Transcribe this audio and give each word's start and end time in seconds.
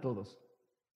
Todos 0.00 0.38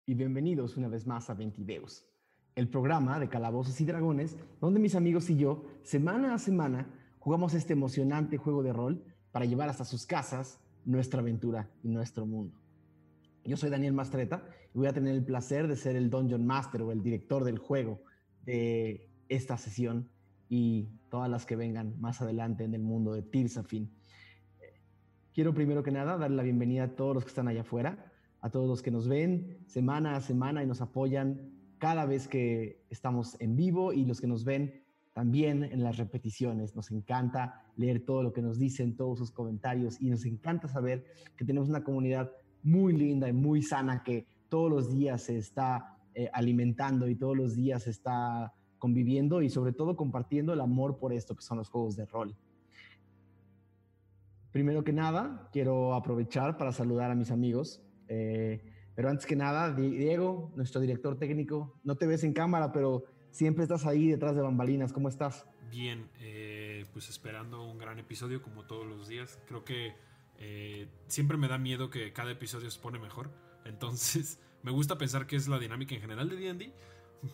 y 0.06 0.14
bienvenidos 0.14 0.78
una 0.78 0.88
vez 0.88 1.06
más 1.06 1.28
a 1.28 1.34
Ventideus, 1.34 2.06
el 2.54 2.68
programa 2.68 3.20
de 3.20 3.28
Calabozos 3.28 3.78
y 3.82 3.84
Dragones 3.84 4.36
donde 4.62 4.80
mis 4.80 4.94
amigos 4.94 5.28
y 5.28 5.36
yo, 5.36 5.66
semana 5.82 6.32
a 6.32 6.38
semana, 6.38 6.88
jugamos 7.18 7.52
este 7.52 7.74
emocionante 7.74 8.38
juego 8.38 8.62
de 8.62 8.72
rol 8.72 9.04
para 9.30 9.44
llevar 9.44 9.68
hasta 9.68 9.84
sus 9.84 10.06
casas 10.06 10.58
nuestra 10.86 11.20
aventura 11.20 11.68
y 11.82 11.88
nuestro 11.88 12.24
mundo. 12.24 12.58
Yo 13.44 13.58
soy 13.58 13.68
Daniel 13.68 13.92
Mastreta 13.92 14.42
y 14.74 14.78
voy 14.78 14.86
a 14.86 14.94
tener 14.94 15.14
el 15.14 15.24
placer 15.24 15.68
de 15.68 15.76
ser 15.76 15.96
el 15.96 16.08
Dungeon 16.08 16.46
Master 16.46 16.80
o 16.80 16.90
el 16.90 17.02
director 17.02 17.44
del 17.44 17.58
juego 17.58 18.00
de 18.46 19.10
esta 19.28 19.58
sesión 19.58 20.08
y 20.48 20.88
todas 21.10 21.28
las 21.28 21.44
que 21.44 21.56
vengan 21.56 22.00
más 22.00 22.22
adelante 22.22 22.64
en 22.64 22.72
el 22.72 22.82
mundo 22.82 23.12
de 23.12 23.20
Tirsafin. 23.20 23.94
Quiero 25.34 25.52
primero 25.52 25.82
que 25.82 25.90
nada 25.90 26.16
darle 26.16 26.36
la 26.36 26.42
bienvenida 26.42 26.84
a 26.84 26.94
todos 26.94 27.14
los 27.14 27.24
que 27.24 27.28
están 27.28 27.48
allá 27.48 27.62
afuera, 27.62 28.12
a 28.44 28.50
todos 28.50 28.68
los 28.68 28.82
que 28.82 28.90
nos 28.90 29.08
ven 29.08 29.56
semana 29.66 30.16
a 30.16 30.20
semana 30.20 30.62
y 30.62 30.66
nos 30.66 30.82
apoyan 30.82 31.50
cada 31.78 32.04
vez 32.04 32.28
que 32.28 32.84
estamos 32.90 33.40
en 33.40 33.56
vivo 33.56 33.94
y 33.94 34.04
los 34.04 34.20
que 34.20 34.26
nos 34.26 34.44
ven 34.44 34.84
también 35.14 35.64
en 35.64 35.82
las 35.82 35.96
repeticiones. 35.96 36.76
Nos 36.76 36.90
encanta 36.90 37.64
leer 37.76 38.04
todo 38.04 38.22
lo 38.22 38.34
que 38.34 38.42
nos 38.42 38.58
dicen, 38.58 38.96
todos 38.96 39.18
sus 39.18 39.30
comentarios 39.30 39.98
y 39.98 40.10
nos 40.10 40.26
encanta 40.26 40.68
saber 40.68 41.06
que 41.38 41.46
tenemos 41.46 41.70
una 41.70 41.82
comunidad 41.82 42.32
muy 42.62 42.92
linda 42.92 43.30
y 43.30 43.32
muy 43.32 43.62
sana 43.62 44.02
que 44.02 44.26
todos 44.50 44.70
los 44.70 44.90
días 44.90 45.22
se 45.22 45.38
está 45.38 45.96
eh, 46.14 46.28
alimentando 46.34 47.08
y 47.08 47.14
todos 47.14 47.34
los 47.34 47.56
días 47.56 47.84
se 47.84 47.90
está 47.90 48.52
conviviendo 48.76 49.40
y 49.40 49.48
sobre 49.48 49.72
todo 49.72 49.96
compartiendo 49.96 50.52
el 50.52 50.60
amor 50.60 50.98
por 50.98 51.14
esto 51.14 51.34
que 51.34 51.42
son 51.42 51.56
los 51.56 51.70
juegos 51.70 51.96
de 51.96 52.04
rol. 52.04 52.36
Primero 54.52 54.84
que 54.84 54.92
nada, 54.92 55.48
quiero 55.50 55.94
aprovechar 55.94 56.58
para 56.58 56.72
saludar 56.72 57.10
a 57.10 57.14
mis 57.14 57.30
amigos 57.30 57.80
eh, 58.08 58.60
pero 58.94 59.08
antes 59.08 59.26
que 59.26 59.36
nada, 59.36 59.72
Diego, 59.72 60.52
nuestro 60.54 60.80
director 60.80 61.18
técnico, 61.18 61.78
no 61.82 61.96
te 61.96 62.06
ves 62.06 62.22
en 62.24 62.32
cámara, 62.32 62.72
pero 62.72 63.04
siempre 63.30 63.64
estás 63.64 63.86
ahí 63.86 64.08
detrás 64.08 64.36
de 64.36 64.42
bambalinas. 64.42 64.92
¿Cómo 64.92 65.08
estás? 65.08 65.46
Bien, 65.70 66.08
eh, 66.20 66.86
pues 66.92 67.08
esperando 67.08 67.68
un 67.68 67.78
gran 67.78 67.98
episodio 67.98 68.40
como 68.40 68.64
todos 68.64 68.86
los 68.86 69.08
días. 69.08 69.40
Creo 69.46 69.64
que 69.64 69.94
eh, 70.38 70.88
siempre 71.08 71.36
me 71.36 71.48
da 71.48 71.58
miedo 71.58 71.90
que 71.90 72.12
cada 72.12 72.30
episodio 72.30 72.70
se 72.70 72.80
pone 72.80 73.00
mejor. 73.00 73.30
Entonces, 73.64 74.38
me 74.62 74.70
gusta 74.70 74.96
pensar 74.98 75.26
que 75.26 75.34
es 75.34 75.48
la 75.48 75.58
dinámica 75.58 75.94
en 75.94 76.00
general 76.00 76.28
de 76.28 76.36
DD, 76.36 76.72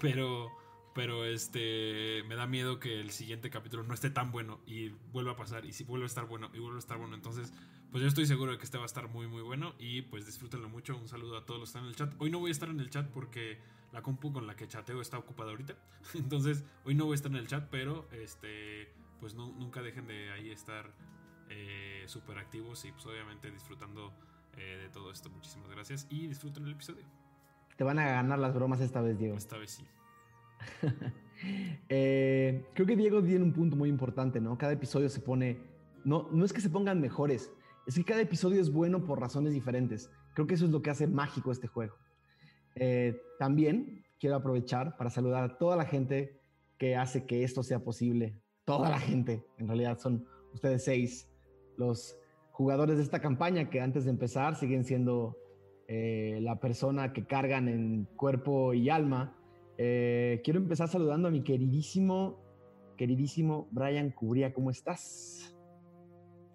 pero 0.00 0.50
pero 0.94 1.24
este 1.24 2.24
me 2.26 2.34
da 2.34 2.46
miedo 2.46 2.80
que 2.80 3.00
el 3.00 3.10
siguiente 3.10 3.50
capítulo 3.50 3.82
no 3.84 3.94
esté 3.94 4.10
tan 4.10 4.32
bueno 4.32 4.60
y 4.66 4.88
vuelva 5.12 5.32
a 5.32 5.36
pasar 5.36 5.64
y 5.64 5.72
si 5.72 5.84
vuelve 5.84 6.04
a 6.04 6.06
estar 6.06 6.26
bueno 6.26 6.50
y 6.52 6.58
vuelve 6.58 6.76
a 6.76 6.80
estar 6.80 6.98
bueno. 6.98 7.14
Entonces 7.14 7.52
pues 7.90 8.02
yo 8.02 8.08
estoy 8.08 8.26
seguro 8.26 8.52
de 8.52 8.58
que 8.58 8.64
este 8.64 8.76
va 8.76 8.84
a 8.84 8.86
estar 8.86 9.08
muy 9.08 9.26
muy 9.26 9.42
bueno 9.42 9.74
y 9.78 10.02
pues 10.02 10.26
disfrútenlo 10.26 10.68
mucho. 10.68 10.96
Un 10.96 11.08
saludo 11.08 11.36
a 11.36 11.46
todos 11.46 11.60
los 11.60 11.68
que 11.68 11.78
están 11.78 11.84
en 11.84 11.90
el 11.90 11.96
chat. 11.96 12.12
Hoy 12.18 12.30
no 12.30 12.38
voy 12.38 12.50
a 12.50 12.52
estar 12.52 12.68
en 12.68 12.80
el 12.80 12.90
chat 12.90 13.08
porque 13.08 13.58
la 13.92 14.02
compu 14.02 14.32
con 14.32 14.46
la 14.46 14.56
que 14.56 14.66
chateo 14.66 15.00
está 15.00 15.18
ocupada 15.18 15.50
ahorita. 15.50 15.74
Entonces 16.14 16.64
hoy 16.84 16.94
no 16.94 17.04
voy 17.04 17.12
a 17.12 17.16
estar 17.16 17.30
en 17.30 17.38
el 17.38 17.46
chat 17.46 17.68
pero 17.70 18.08
este 18.10 18.92
pues 19.20 19.34
no, 19.34 19.52
nunca 19.52 19.82
dejen 19.82 20.06
de 20.06 20.30
ahí 20.32 20.50
estar 20.50 20.92
eh, 21.50 22.04
súper 22.06 22.38
activos 22.38 22.84
y 22.84 22.92
pues 22.92 23.06
obviamente 23.06 23.50
disfrutando 23.50 24.12
eh, 24.56 24.78
de 24.82 24.88
todo 24.88 25.12
esto. 25.12 25.30
Muchísimas 25.30 25.70
gracias 25.70 26.08
y 26.10 26.26
disfruten 26.26 26.64
el 26.64 26.72
episodio. 26.72 27.04
Te 27.76 27.84
van 27.84 27.98
a 27.98 28.04
ganar 28.04 28.38
las 28.38 28.52
bromas 28.54 28.80
esta 28.80 29.00
vez 29.00 29.18
Diego. 29.18 29.36
Esta 29.36 29.56
vez 29.56 29.70
sí 29.70 29.86
eh, 31.88 32.64
creo 32.74 32.86
que 32.86 32.96
Diego 32.96 33.22
tiene 33.22 33.44
un 33.44 33.52
punto 33.52 33.76
muy 33.76 33.88
importante, 33.88 34.40
¿no? 34.40 34.56
Cada 34.58 34.72
episodio 34.72 35.08
se 35.08 35.20
pone, 35.20 35.60
no, 36.04 36.28
no 36.32 36.44
es 36.44 36.52
que 36.52 36.60
se 36.60 36.70
pongan 36.70 37.00
mejores, 37.00 37.52
es 37.86 37.94
que 37.94 38.04
cada 38.04 38.20
episodio 38.20 38.60
es 38.60 38.72
bueno 38.72 39.04
por 39.04 39.20
razones 39.20 39.52
diferentes. 39.52 40.10
Creo 40.34 40.46
que 40.46 40.54
eso 40.54 40.66
es 40.66 40.70
lo 40.70 40.82
que 40.82 40.90
hace 40.90 41.06
mágico 41.06 41.50
este 41.50 41.66
juego. 41.66 41.96
Eh, 42.76 43.20
también 43.38 44.04
quiero 44.18 44.36
aprovechar 44.36 44.96
para 44.96 45.10
saludar 45.10 45.44
a 45.44 45.58
toda 45.58 45.76
la 45.76 45.84
gente 45.84 46.40
que 46.78 46.96
hace 46.96 47.26
que 47.26 47.42
esto 47.42 47.62
sea 47.62 47.80
posible. 47.80 48.36
Toda 48.64 48.88
la 48.90 49.00
gente, 49.00 49.44
en 49.58 49.66
realidad 49.66 49.98
son 49.98 50.24
ustedes 50.52 50.84
seis, 50.84 51.28
los 51.76 52.16
jugadores 52.52 52.98
de 52.98 53.02
esta 53.02 53.20
campaña 53.20 53.70
que 53.70 53.80
antes 53.80 54.04
de 54.04 54.10
empezar 54.10 54.54
siguen 54.56 54.84
siendo 54.84 55.36
eh, 55.88 56.38
la 56.42 56.60
persona 56.60 57.12
que 57.12 57.24
cargan 57.24 57.68
en 57.68 58.04
cuerpo 58.16 58.74
y 58.74 58.90
alma 58.90 59.36
eh, 59.82 60.42
quiero 60.44 60.60
empezar 60.60 60.88
saludando 60.88 61.28
a 61.28 61.30
mi 61.30 61.42
queridísimo, 61.42 62.38
queridísimo 62.98 63.66
Brian 63.70 64.10
Cubría. 64.10 64.52
¿Cómo 64.52 64.70
estás? 64.70 65.56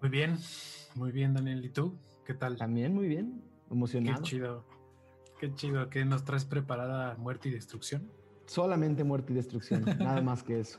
Muy 0.00 0.10
bien, 0.10 0.36
muy 0.94 1.10
bien, 1.10 1.34
Daniel. 1.34 1.64
¿Y 1.64 1.70
tú? 1.70 1.98
¿Qué 2.24 2.34
tal? 2.34 2.56
También 2.56 2.94
muy 2.94 3.08
bien, 3.08 3.42
emocionado. 3.68 4.22
Qué 4.22 4.22
chido, 4.22 4.64
qué 5.40 5.52
chido. 5.56 5.90
¿Qué 5.90 6.04
nos 6.04 6.24
traes 6.24 6.44
preparada 6.44 7.16
muerte 7.16 7.48
y 7.48 7.52
destrucción? 7.52 8.08
Solamente 8.44 9.02
muerte 9.02 9.32
y 9.32 9.34
destrucción, 9.34 9.84
nada 9.98 10.22
más 10.22 10.44
que 10.44 10.60
eso. 10.60 10.78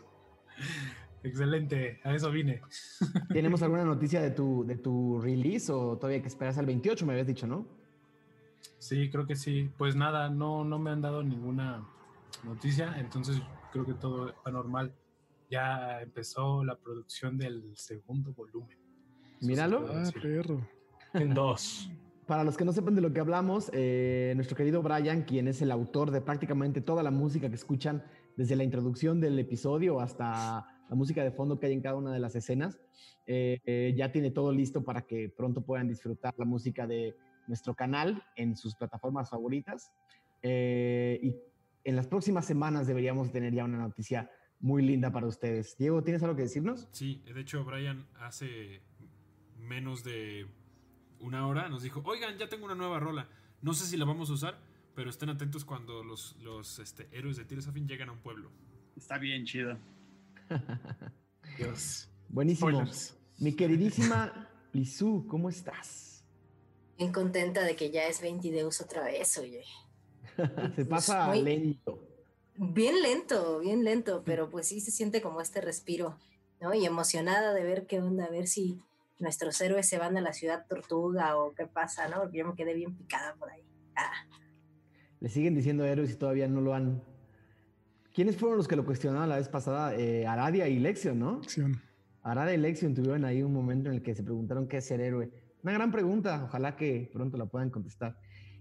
Excelente, 1.23 1.99
a 2.05 2.15
eso 2.15 2.31
vine. 2.31 2.61
¿Tenemos 3.33 3.61
alguna 3.61 3.83
noticia 3.83 4.21
de 4.21 4.31
tu, 4.31 4.63
de 4.65 4.77
tu 4.77 5.19
release 5.19 5.69
o 5.69 5.97
todavía 5.97 6.21
que 6.21 6.29
esperas 6.29 6.57
al 6.57 6.65
28, 6.65 7.05
me 7.05 7.11
habías 7.11 7.27
dicho, 7.27 7.45
no? 7.45 7.67
Sí, 8.77 9.09
creo 9.09 9.27
que 9.27 9.35
sí. 9.35 9.69
Pues 9.77 9.97
nada, 9.97 10.29
no, 10.29 10.63
no 10.63 10.79
me 10.79 10.91
han 10.91 11.01
dado 11.01 11.23
ninguna 11.23 11.85
noticia, 12.43 12.95
entonces 12.97 13.41
creo 13.71 13.85
que 13.85 13.93
todo 13.93 14.33
va 14.45 14.51
normal. 14.51 14.93
Ya 15.49 16.01
empezó 16.01 16.63
la 16.63 16.75
producción 16.77 17.37
del 17.37 17.75
segundo 17.75 18.33
volumen. 18.33 18.77
Míralo. 19.41 19.85
Ah, 19.89 20.09
perro. 20.21 20.67
En 21.13 21.33
dos. 21.33 21.89
Para 22.25 22.43
los 22.43 22.57
que 22.57 22.65
no 22.65 22.73
sepan 22.73 22.95
de 22.95 23.01
lo 23.01 23.13
que 23.13 23.21
hablamos, 23.21 23.71
eh, 23.73 24.33
nuestro 24.35 24.57
querido 24.57 24.81
Brian, 24.81 25.23
quien 25.23 25.47
es 25.47 25.61
el 25.61 25.71
autor 25.71 26.11
de 26.11 26.19
prácticamente 26.19 26.81
toda 26.81 27.01
la 27.01 27.11
música 27.11 27.47
que 27.47 27.55
escuchan, 27.55 28.03
desde 28.35 28.55
la 28.55 28.63
introducción 28.63 29.21
del 29.21 29.39
episodio 29.39 29.99
hasta 30.01 30.65
la 30.89 30.95
música 30.95 31.23
de 31.23 31.31
fondo 31.31 31.57
que 31.57 31.67
hay 31.67 31.73
en 31.73 31.81
cada 31.81 31.95
una 31.95 32.11
de 32.11 32.19
las 32.19 32.35
escenas, 32.35 32.77
eh, 33.25 33.59
eh, 33.65 33.93
ya 33.97 34.11
tiene 34.11 34.31
todo 34.31 34.51
listo 34.51 34.83
para 34.83 35.03
que 35.03 35.29
pronto 35.29 35.61
puedan 35.61 35.87
disfrutar 35.87 36.33
la 36.37 36.45
música 36.45 36.85
de 36.85 37.15
nuestro 37.47 37.73
canal 37.73 38.21
en 38.35 38.55
sus 38.55 38.75
plataformas 38.75 39.29
favoritas. 39.29 39.91
y 40.43 41.33
en 41.87 41.95
las 41.95 42.07
próximas 42.07 42.45
semanas 42.45 42.85
deberíamos 42.85 43.31
tener 43.31 43.53
ya 43.53 43.63
una 43.63 43.77
noticia 43.77 44.29
muy 44.59 44.83
linda 44.83 45.09
para 45.09 45.25
ustedes. 45.25 45.77
Diego, 45.77 46.03
¿tienes 46.03 46.21
algo 46.21 46.35
que 46.35 46.41
decirnos? 46.41 46.89
Sí, 46.91 47.23
de 47.33 47.39
hecho 47.39 47.63
Brian 47.63 48.05
hace 48.19 48.81
menos 49.57 50.03
de 50.03 50.47
una 51.21 51.47
hora 51.47 51.69
nos 51.69 51.83
dijo, 51.83 52.03
oigan, 52.03 52.37
ya 52.37 52.49
tengo 52.49 52.65
una 52.65 52.75
nueva 52.75 52.99
rola. 52.99 53.29
No 53.61 53.73
sé 53.73 53.85
si 53.85 53.95
la 53.95 54.03
vamos 54.03 54.29
a 54.29 54.33
usar, 54.33 54.59
pero 54.95 55.09
estén 55.09 55.29
atentos 55.29 55.63
cuando 55.63 56.03
los, 56.03 56.35
los 56.41 56.77
este, 56.79 57.07
héroes 57.13 57.37
de 57.37 57.45
Tires 57.45 57.71
Fin 57.71 57.87
llegan 57.87 58.09
a 58.09 58.11
un 58.11 58.19
pueblo. 58.19 58.51
Está 58.97 59.17
bien 59.17 59.45
chido. 59.45 59.77
Dios. 61.57 62.09
Buenísimo. 62.27 62.83
Mi 63.39 63.53
queridísima 63.53 64.49
Lizu, 64.73 65.25
¿cómo 65.25 65.47
estás? 65.47 66.25
Bien 66.97 67.13
contenta 67.13 67.63
de 67.63 67.77
que 67.77 67.91
ya 67.91 68.07
es 68.07 68.19
20 68.21 68.51
de 68.51 68.65
uso 68.65 68.83
otra 68.83 69.05
vez, 69.05 69.37
oye. 69.37 69.63
se 70.75 70.85
pasa 70.85 71.33
lento. 71.35 72.03
Bien 72.55 73.01
lento, 73.01 73.59
bien 73.59 73.83
lento, 73.83 74.23
pero 74.25 74.49
pues 74.49 74.67
sí 74.67 74.81
se 74.81 74.91
siente 74.91 75.21
como 75.21 75.41
este 75.41 75.61
respiro, 75.61 76.17
¿no? 76.59 76.73
Y 76.73 76.85
emocionada 76.85 77.53
de 77.53 77.63
ver 77.63 77.85
qué 77.85 77.99
onda, 77.99 78.25
a 78.25 78.29
ver 78.29 78.47
si 78.47 78.79
nuestros 79.19 79.59
héroes 79.61 79.87
se 79.87 79.97
van 79.97 80.17
a 80.17 80.21
la 80.21 80.33
ciudad 80.33 80.65
tortuga 80.67 81.37
o 81.37 81.53
qué 81.53 81.67
pasa, 81.67 82.07
¿no? 82.07 82.21
Porque 82.21 82.39
yo 82.39 82.47
me 82.47 82.55
quedé 82.55 82.73
bien 82.73 82.95
picada 82.95 83.35
por 83.35 83.51
ahí. 83.51 83.61
Ah. 83.95 84.11
Le 85.19 85.29
siguen 85.29 85.55
diciendo 85.55 85.85
héroes 85.85 86.11
y 86.11 86.15
todavía 86.15 86.47
no 86.47 86.61
lo 86.61 86.73
han. 86.73 87.01
¿Quiénes 88.13 88.37
fueron 88.37 88.57
los 88.57 88.67
que 88.67 88.75
lo 88.75 88.85
cuestionaron 88.85 89.29
la 89.29 89.37
vez 89.37 89.49
pasada? 89.49 89.95
Eh, 89.95 90.25
Aradia 90.25 90.67
y 90.67 90.79
Lexion, 90.79 91.19
¿no? 91.19 91.39
Lexion. 91.41 91.81
Aradia 92.23 92.55
y 92.55 92.57
Lexion 92.57 92.93
tuvieron 92.93 93.25
ahí 93.25 93.43
un 93.43 93.53
momento 93.53 93.89
en 93.89 93.95
el 93.95 94.01
que 94.01 94.15
se 94.15 94.23
preguntaron 94.23 94.67
qué 94.67 94.77
es 94.77 94.85
ser 94.85 95.01
héroe. 95.01 95.31
Una 95.63 95.73
gran 95.73 95.91
pregunta, 95.91 96.43
ojalá 96.43 96.75
que 96.75 97.09
pronto 97.13 97.37
la 97.37 97.45
puedan 97.45 97.69
contestar. 97.69 98.17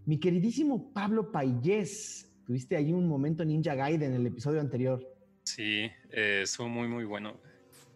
Mi 0.07 0.21
queridísimo 0.21 0.93
Pablo 0.93 1.33
Payés, 1.33 2.33
tuviste 2.47 2.77
ahí 2.77 2.93
un 2.93 3.09
momento 3.09 3.45
Ninja 3.45 3.75
Gaiden 3.75 4.13
en 4.13 4.21
el 4.21 4.27
episodio 4.29 4.61
anterior. 4.61 5.05
Sí, 5.43 5.91
eh, 6.11 6.43
estuvo 6.45 6.69
muy, 6.69 6.87
muy 6.87 7.05
bueno. 7.05 7.41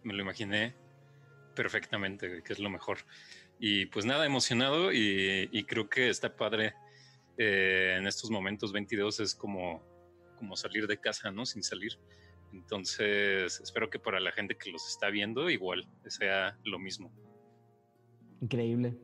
Me 0.03 0.13
lo 0.13 0.21
imaginé 0.21 0.75
perfectamente, 1.55 2.43
que 2.43 2.51
es 2.51 2.59
lo 2.59 2.69
mejor. 2.69 2.97
Y 3.59 3.85
pues 3.85 4.05
nada, 4.05 4.25
emocionado 4.25 4.91
y, 4.91 5.63
creo 5.69 5.89
que 5.89 6.09
está 6.09 6.35
padre. 6.35 6.73
Eh, 7.37 7.95
en 7.97 8.05
estos 8.05 8.29
momentos 8.29 8.73
22 8.73 9.21
es 9.21 9.33
como, 9.33 9.81
como 10.37 10.57
salir 10.57 10.87
de 10.87 10.99
casa, 10.99 11.31
¿no? 11.31 11.45
Sin 11.45 11.63
salir. 11.63 11.93
Entonces, 12.51 13.61
espero 13.61 13.89
que 13.89 13.99
para 13.99 14.19
la 14.19 14.33
gente 14.33 14.57
que 14.57 14.69
los 14.69 14.85
está 14.85 15.09
viendo, 15.09 15.49
igual 15.49 15.87
sea 16.07 16.59
lo 16.65 16.77
mismo. 16.77 17.09
Increíble. 18.41 18.99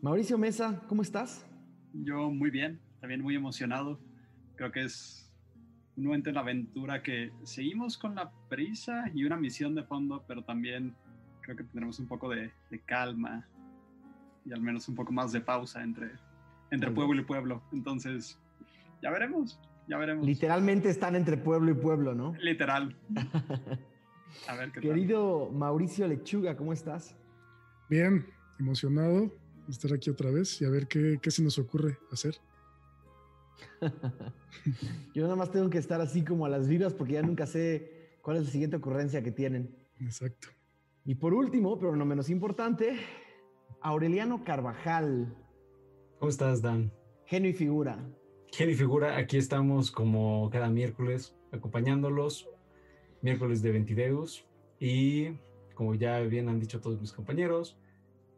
Mauricio 0.00 0.38
Mesa, 0.38 0.84
¿cómo 0.86 1.02
estás? 1.02 1.49
Yo 1.92 2.30
muy 2.30 2.50
bien, 2.50 2.80
también 3.00 3.22
muy 3.22 3.34
emocionado. 3.34 3.98
Creo 4.56 4.70
que 4.72 4.84
es 4.84 5.30
un 5.96 6.04
momento 6.04 6.28
en 6.28 6.34
la 6.34 6.42
aventura 6.42 7.02
que 7.02 7.30
seguimos 7.42 7.98
con 7.98 8.14
la 8.14 8.30
prisa 8.48 9.10
y 9.14 9.24
una 9.24 9.36
misión 9.36 9.74
de 9.74 9.82
fondo, 9.82 10.24
pero 10.26 10.42
también 10.42 10.94
creo 11.40 11.56
que 11.56 11.64
tendremos 11.64 11.98
un 11.98 12.06
poco 12.06 12.28
de, 12.28 12.52
calma 12.86 13.46
y 14.44 14.52
al 14.52 14.60
menos 14.60 14.88
un 14.88 14.94
poco 14.94 15.12
más 15.12 15.32
de 15.32 15.40
pausa 15.40 15.82
entre 15.82 16.10
entre 16.70 16.90
pueblo 16.92 17.20
y 17.20 17.24
pueblo. 17.24 17.62
Entonces, 17.72 18.38
ya 19.02 19.10
veremos, 19.10 19.60
ya 19.88 19.98
veremos. 19.98 20.24
Literalmente 20.24 20.88
están 20.88 21.16
entre 21.16 21.36
pueblo 21.36 21.72
y 21.72 21.74
pueblo, 21.74 22.14
¿no? 22.14 22.34
Literal. 22.40 22.96
A 24.48 24.54
ver 24.54 24.70
qué 24.70 24.80
Querido 24.80 25.50
Mauricio 25.50 26.06
Lechuga, 26.06 26.56
¿cómo 26.56 26.72
estás? 26.72 27.16
Bien, 27.88 28.24
emocionado 28.60 29.32
estar 29.70 29.92
aquí 29.92 30.10
otra 30.10 30.30
vez 30.30 30.60
y 30.60 30.64
a 30.64 30.70
ver 30.70 30.86
qué, 30.86 31.18
qué 31.20 31.30
se 31.30 31.42
nos 31.42 31.58
ocurre 31.58 31.98
hacer. 32.12 32.36
Yo 35.14 35.22
nada 35.22 35.36
más 35.36 35.50
tengo 35.50 35.70
que 35.70 35.78
estar 35.78 36.00
así 36.00 36.24
como 36.24 36.46
a 36.46 36.48
las 36.48 36.68
vivas 36.68 36.94
porque 36.94 37.14
ya 37.14 37.22
nunca 37.22 37.46
sé 37.46 38.18
cuál 38.22 38.38
es 38.38 38.44
la 38.44 38.50
siguiente 38.50 38.76
ocurrencia 38.76 39.22
que 39.22 39.32
tienen. 39.32 39.74
Exacto. 40.00 40.48
Y 41.04 41.14
por 41.14 41.34
último, 41.34 41.78
pero 41.78 41.96
no 41.96 42.04
menos 42.04 42.28
importante, 42.30 42.98
Aureliano 43.80 44.44
Carvajal. 44.44 45.34
¿Cómo 46.18 46.30
estás, 46.30 46.60
Dan? 46.60 46.92
Genio 47.24 47.50
y 47.50 47.54
figura. 47.54 47.98
Genio 48.52 48.74
y 48.74 48.78
figura, 48.78 49.16
aquí 49.16 49.36
estamos 49.36 49.90
como 49.90 50.50
cada 50.50 50.68
miércoles 50.68 51.34
acompañándolos, 51.52 52.48
miércoles 53.22 53.62
de 53.62 53.72
Ventideus 53.72 54.44
y 54.78 55.28
como 55.74 55.94
ya 55.94 56.20
bien 56.20 56.48
han 56.48 56.60
dicho 56.60 56.80
todos 56.80 57.00
mis 57.00 57.12
compañeros, 57.12 57.78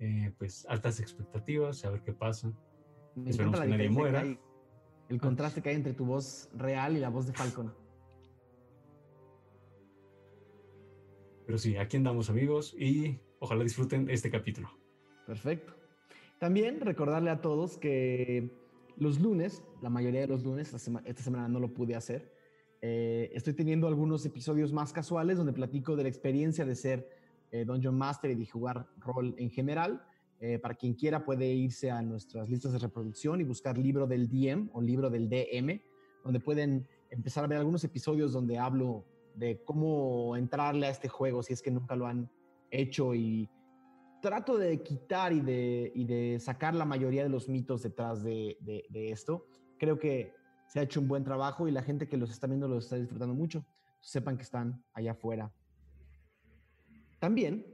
eh, 0.02 0.32
pues 0.36 0.66
altas 0.68 0.98
expectativas, 0.98 1.84
a 1.84 1.90
ver 1.90 2.02
qué 2.02 2.12
pasa. 2.12 2.52
Me 3.14 3.30
Esperemos 3.30 3.60
que 3.60 3.68
nadie 3.68 3.88
muera. 3.88 4.22
que 4.22 4.28
hay, 4.30 4.38
el 5.08 5.20
contraste 5.20 5.62
que 5.62 5.68
hay 5.68 5.76
entre 5.76 5.92
tu 5.92 6.04
voz 6.04 6.50
real 6.54 6.96
y 6.96 7.00
la 7.00 7.08
voz 7.08 7.28
de 7.28 7.32
Falcon. 7.32 7.72
Pero 11.46 11.56
sí, 11.56 11.76
aquí 11.76 11.98
andamos 11.98 12.30
amigos 12.30 12.74
y 12.76 13.20
ojalá 13.38 13.62
disfruten 13.62 14.10
este 14.10 14.28
capítulo. 14.28 14.70
Perfecto. 15.24 15.72
También 16.40 16.80
recordarle 16.80 17.30
a 17.30 17.40
todos 17.40 17.78
que 17.78 18.50
los 18.96 19.20
lunes, 19.20 19.62
la 19.82 19.88
mayoría 19.88 20.22
de 20.22 20.26
los 20.26 20.42
lunes, 20.42 20.74
esta 20.74 21.22
semana 21.22 21.46
no 21.46 21.60
lo 21.60 21.72
pude 21.72 21.94
hacer, 21.94 22.32
eh, 22.80 23.30
estoy 23.34 23.52
teniendo 23.52 23.86
algunos 23.86 24.26
episodios 24.26 24.72
más 24.72 24.92
casuales 24.92 25.36
donde 25.36 25.52
platico 25.52 25.94
de 25.94 26.02
la 26.02 26.08
experiencia 26.08 26.64
de 26.64 26.74
ser 26.74 27.21
eh, 27.52 27.64
Dungeon 27.64 27.96
Master 27.96 28.30
y 28.32 28.46
jugar 28.46 28.88
rol 28.98 29.34
en 29.38 29.50
general. 29.50 30.02
Eh, 30.40 30.58
para 30.58 30.74
quien 30.74 30.94
quiera 30.94 31.24
puede 31.24 31.46
irse 31.52 31.88
a 31.92 32.02
nuestras 32.02 32.48
listas 32.50 32.72
de 32.72 32.78
reproducción 32.80 33.40
y 33.40 33.44
buscar 33.44 33.78
libro 33.78 34.08
del 34.08 34.28
DM 34.28 34.70
o 34.72 34.82
libro 34.82 35.08
del 35.08 35.28
DM, 35.28 35.80
donde 36.24 36.40
pueden 36.40 36.88
empezar 37.10 37.44
a 37.44 37.46
ver 37.46 37.58
algunos 37.58 37.84
episodios 37.84 38.32
donde 38.32 38.58
hablo 38.58 39.04
de 39.36 39.62
cómo 39.64 40.36
entrarle 40.36 40.86
a 40.86 40.90
este 40.90 41.08
juego 41.08 41.44
si 41.44 41.52
es 41.52 41.62
que 41.62 41.70
nunca 41.70 41.94
lo 41.94 42.06
han 42.08 42.28
hecho 42.72 43.14
y 43.14 43.48
trato 44.20 44.56
de 44.58 44.82
quitar 44.82 45.32
y 45.32 45.40
de, 45.40 45.92
y 45.94 46.04
de 46.04 46.38
sacar 46.40 46.74
la 46.74 46.84
mayoría 46.84 47.22
de 47.22 47.28
los 47.28 47.48
mitos 47.48 47.82
detrás 47.82 48.22
de, 48.24 48.56
de- 48.60 48.84
de 48.90 49.10
esto. 49.12 49.46
Creo 49.78 49.98
que 49.98 50.32
se 50.68 50.80
ha 50.80 50.82
hecho 50.82 51.00
un 51.00 51.08
buen 51.08 51.22
trabajo 51.24 51.68
y 51.68 51.70
la 51.70 51.82
gente 51.82 52.08
que 52.08 52.16
los 52.16 52.30
está 52.30 52.46
viendo 52.46 52.66
los 52.66 52.84
está 52.84 52.96
disfrutando 52.96 53.34
mucho. 53.34 53.64
Sepan 54.00 54.36
que 54.36 54.42
están 54.42 54.82
allá 54.92 55.12
afuera. 55.12 55.52
También, 57.22 57.64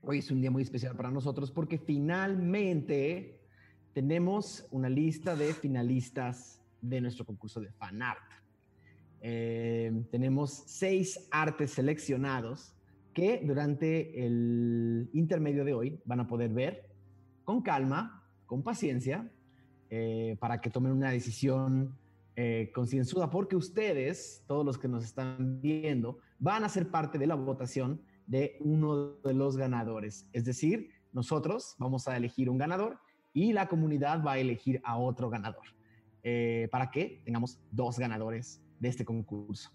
hoy 0.00 0.18
es 0.18 0.30
un 0.32 0.40
día 0.40 0.50
muy 0.50 0.64
especial 0.64 0.96
para 0.96 1.08
nosotros 1.08 1.52
porque 1.52 1.78
finalmente 1.78 3.38
tenemos 3.92 4.66
una 4.72 4.88
lista 4.88 5.36
de 5.36 5.54
finalistas 5.54 6.60
de 6.80 7.00
nuestro 7.00 7.24
concurso 7.24 7.60
de 7.60 7.70
fan 7.70 8.02
art. 8.02 8.28
Eh, 9.20 10.04
tenemos 10.10 10.64
seis 10.66 11.28
artes 11.30 11.70
seleccionados 11.70 12.74
que 13.14 13.40
durante 13.44 14.26
el 14.26 15.08
intermedio 15.12 15.64
de 15.64 15.74
hoy 15.74 16.00
van 16.04 16.18
a 16.18 16.26
poder 16.26 16.50
ver 16.50 16.90
con 17.44 17.62
calma, 17.62 18.28
con 18.46 18.64
paciencia, 18.64 19.30
eh, 19.90 20.36
para 20.40 20.60
que 20.60 20.70
tomen 20.70 20.90
una 20.90 21.12
decisión 21.12 21.96
eh, 22.34 22.72
concienzuda, 22.74 23.30
porque 23.30 23.54
ustedes, 23.54 24.42
todos 24.48 24.66
los 24.66 24.76
que 24.76 24.88
nos 24.88 25.04
están 25.04 25.60
viendo, 25.60 26.18
van 26.40 26.64
a 26.64 26.68
ser 26.68 26.90
parte 26.90 27.16
de 27.16 27.28
la 27.28 27.36
votación 27.36 28.00
de 28.32 28.56
uno 28.60 29.18
de 29.22 29.34
los 29.34 29.58
ganadores. 29.58 30.26
Es 30.32 30.46
decir, 30.46 30.88
nosotros 31.12 31.76
vamos 31.78 32.08
a 32.08 32.16
elegir 32.16 32.48
un 32.48 32.56
ganador 32.56 32.98
y 33.34 33.52
la 33.52 33.68
comunidad 33.68 34.24
va 34.24 34.32
a 34.32 34.38
elegir 34.38 34.80
a 34.84 34.96
otro 34.96 35.28
ganador, 35.28 35.66
eh, 36.22 36.66
para 36.72 36.90
que 36.90 37.20
tengamos 37.26 37.60
dos 37.70 37.98
ganadores 37.98 38.62
de 38.80 38.88
este 38.88 39.04
concurso. 39.04 39.70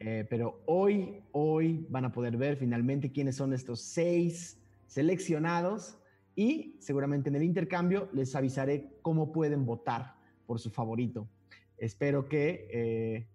Eh, 0.00 0.26
pero 0.30 0.62
hoy, 0.64 1.22
hoy 1.32 1.86
van 1.90 2.06
a 2.06 2.12
poder 2.12 2.38
ver 2.38 2.56
finalmente 2.56 3.12
quiénes 3.12 3.36
son 3.36 3.52
estos 3.52 3.82
seis 3.82 4.58
seleccionados 4.86 5.98
y 6.34 6.78
seguramente 6.80 7.28
en 7.28 7.36
el 7.36 7.42
intercambio 7.42 8.08
les 8.14 8.34
avisaré 8.34 8.88
cómo 9.02 9.32
pueden 9.32 9.66
votar 9.66 10.14
por 10.46 10.58
su 10.58 10.70
favorito. 10.70 11.28
Espero 11.76 12.26
que 12.26 12.68
eh, 12.72 13.26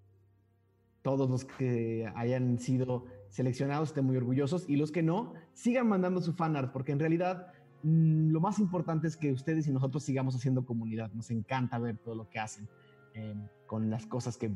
todos 1.03 1.29
los 1.29 1.45
que 1.45 2.11
hayan 2.15 2.57
sido 2.57 3.05
seleccionados 3.37 3.89
estén 3.89 4.03
muy 4.03 4.17
orgullosos 4.17 4.67
y 4.67 4.77
los 4.77 4.91
que 4.91 5.03
no 5.03 5.35
sigan 5.53 5.87
mandando 5.87 6.21
su 6.21 6.33
fanart 6.33 6.71
porque 6.73 6.91
en 6.91 6.97
realidad 6.97 7.53
mm, 7.83 8.31
lo 8.31 8.39
más 8.39 8.57
importante 8.57 9.07
es 9.07 9.15
que 9.15 9.31
ustedes 9.31 9.67
y 9.67 9.71
nosotros 9.71 10.01
sigamos 10.01 10.35
haciendo 10.35 10.65
comunidad. 10.65 11.11
Nos 11.13 11.29
encanta 11.29 11.77
ver 11.77 11.99
todo 11.99 12.15
lo 12.15 12.27
que 12.31 12.39
hacen 12.39 12.67
eh, 13.13 13.35
con 13.67 13.91
las 13.91 14.07
cosas 14.07 14.37
que 14.37 14.49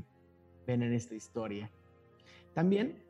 ven 0.65 0.81
en 0.81 0.93
esta 0.93 1.13
historia. 1.13 1.69
También 2.55 3.03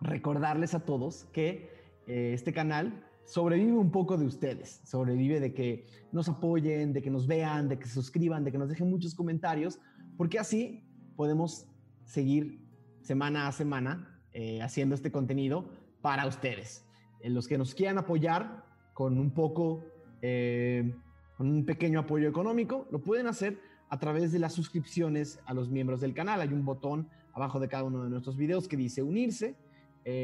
recordarles 0.00 0.72
a 0.72 0.80
todos 0.80 1.26
que 1.34 1.68
eh, 2.06 2.32
este 2.32 2.54
canal 2.54 3.04
sobrevive 3.26 3.72
un 3.72 3.90
poco 3.90 4.16
de 4.16 4.24
ustedes, 4.24 4.80
sobrevive 4.86 5.38
de 5.38 5.52
que 5.52 5.84
nos 6.12 6.30
apoyen, 6.30 6.94
de 6.94 7.02
que 7.02 7.10
nos 7.10 7.26
vean, 7.26 7.68
de 7.68 7.78
que 7.78 7.84
se 7.84 7.92
suscriban, 7.92 8.42
de 8.42 8.50
que 8.50 8.56
nos 8.56 8.70
dejen 8.70 8.88
muchos 8.88 9.14
comentarios, 9.14 9.80
porque 10.16 10.38
así 10.38 10.82
podemos 11.14 11.66
seguir 12.06 12.66
semana 13.02 13.48
a 13.48 13.52
semana 13.52 14.11
eh, 14.34 14.62
haciendo 14.62 14.94
este 14.94 15.12
contenido 15.12 15.66
para 16.00 16.26
ustedes. 16.26 16.86
Eh, 17.20 17.28
los 17.28 17.46
que 17.46 17.58
nos 17.58 17.74
quieran 17.74 17.98
apoyar 17.98 18.64
con 18.94 19.18
un 19.18 19.30
poco, 19.30 19.84
eh, 20.22 20.94
con 21.36 21.50
un 21.50 21.66
pequeño 21.66 22.00
apoyo 22.00 22.30
económico, 22.30 22.86
lo 22.90 23.02
pueden 23.02 23.26
hacer 23.26 23.60
a 23.90 23.98
través 23.98 24.32
de 24.32 24.38
las 24.38 24.54
suscripciones 24.54 25.38
a 25.44 25.52
los 25.52 25.68
miembros 25.68 26.00
del 26.00 26.14
canal. 26.14 26.40
Hay 26.40 26.48
un 26.48 26.64
botón 26.64 27.10
abajo 27.34 27.60
de 27.60 27.68
cada 27.68 27.84
uno 27.84 28.04
de 28.04 28.08
nuestros 28.08 28.38
videos 28.38 28.68
que 28.68 28.76
dice 28.76 29.02
unirse, 29.02 29.54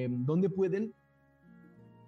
donde 0.09 0.49
pueden 0.49 0.95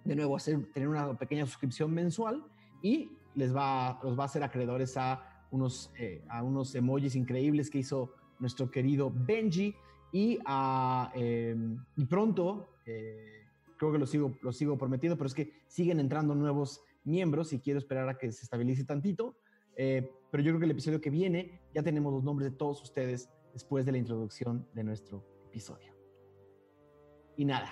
de 0.03 0.15
nuevo 0.15 0.35
hacer, 0.35 0.65
tener 0.73 0.89
una 0.89 1.15
pequeña 1.17 1.45
suscripción 1.45 1.93
mensual 1.93 2.43
y 2.81 3.11
les 3.35 3.55
va, 3.55 3.99
los 4.03 4.17
va 4.17 4.23
a 4.23 4.25
hacer 4.25 4.43
acreedores 4.43 4.97
a 4.97 5.45
unos, 5.51 5.93
a 6.29 6.41
unos 6.43 6.73
emojis 6.73 7.15
increíbles 7.15 7.69
que 7.69 7.77
hizo 7.77 8.11
nuestro 8.39 8.71
querido 8.71 9.11
Benji 9.13 9.75
y, 10.11 10.39
a, 10.45 11.11
eh, 11.15 11.55
y 11.95 12.05
pronto, 12.05 12.75
eh, 12.85 13.45
creo 13.77 13.91
que 13.91 13.97
lo 13.97 14.05
sigo, 14.05 14.37
lo 14.41 14.51
sigo 14.51 14.77
prometiendo, 14.77 15.17
pero 15.17 15.27
es 15.27 15.33
que 15.33 15.63
siguen 15.67 15.99
entrando 15.99 16.35
nuevos 16.35 16.83
miembros 17.03 17.53
y 17.53 17.59
quiero 17.59 17.79
esperar 17.79 18.09
a 18.09 18.17
que 18.17 18.31
se 18.31 18.43
estabilice 18.43 18.83
tantito. 18.83 19.37
Eh, 19.75 20.11
pero 20.29 20.43
yo 20.43 20.51
creo 20.51 20.59
que 20.59 20.65
el 20.65 20.71
episodio 20.71 21.01
que 21.01 21.09
viene 21.09 21.61
ya 21.73 21.81
tenemos 21.81 22.13
los 22.13 22.23
nombres 22.23 22.51
de 22.51 22.57
todos 22.57 22.81
ustedes 22.83 23.29
después 23.53 23.85
de 23.85 23.93
la 23.93 23.97
introducción 23.97 24.67
de 24.73 24.83
nuestro 24.83 25.25
episodio. 25.45 25.93
Y 27.37 27.45
nada, 27.45 27.69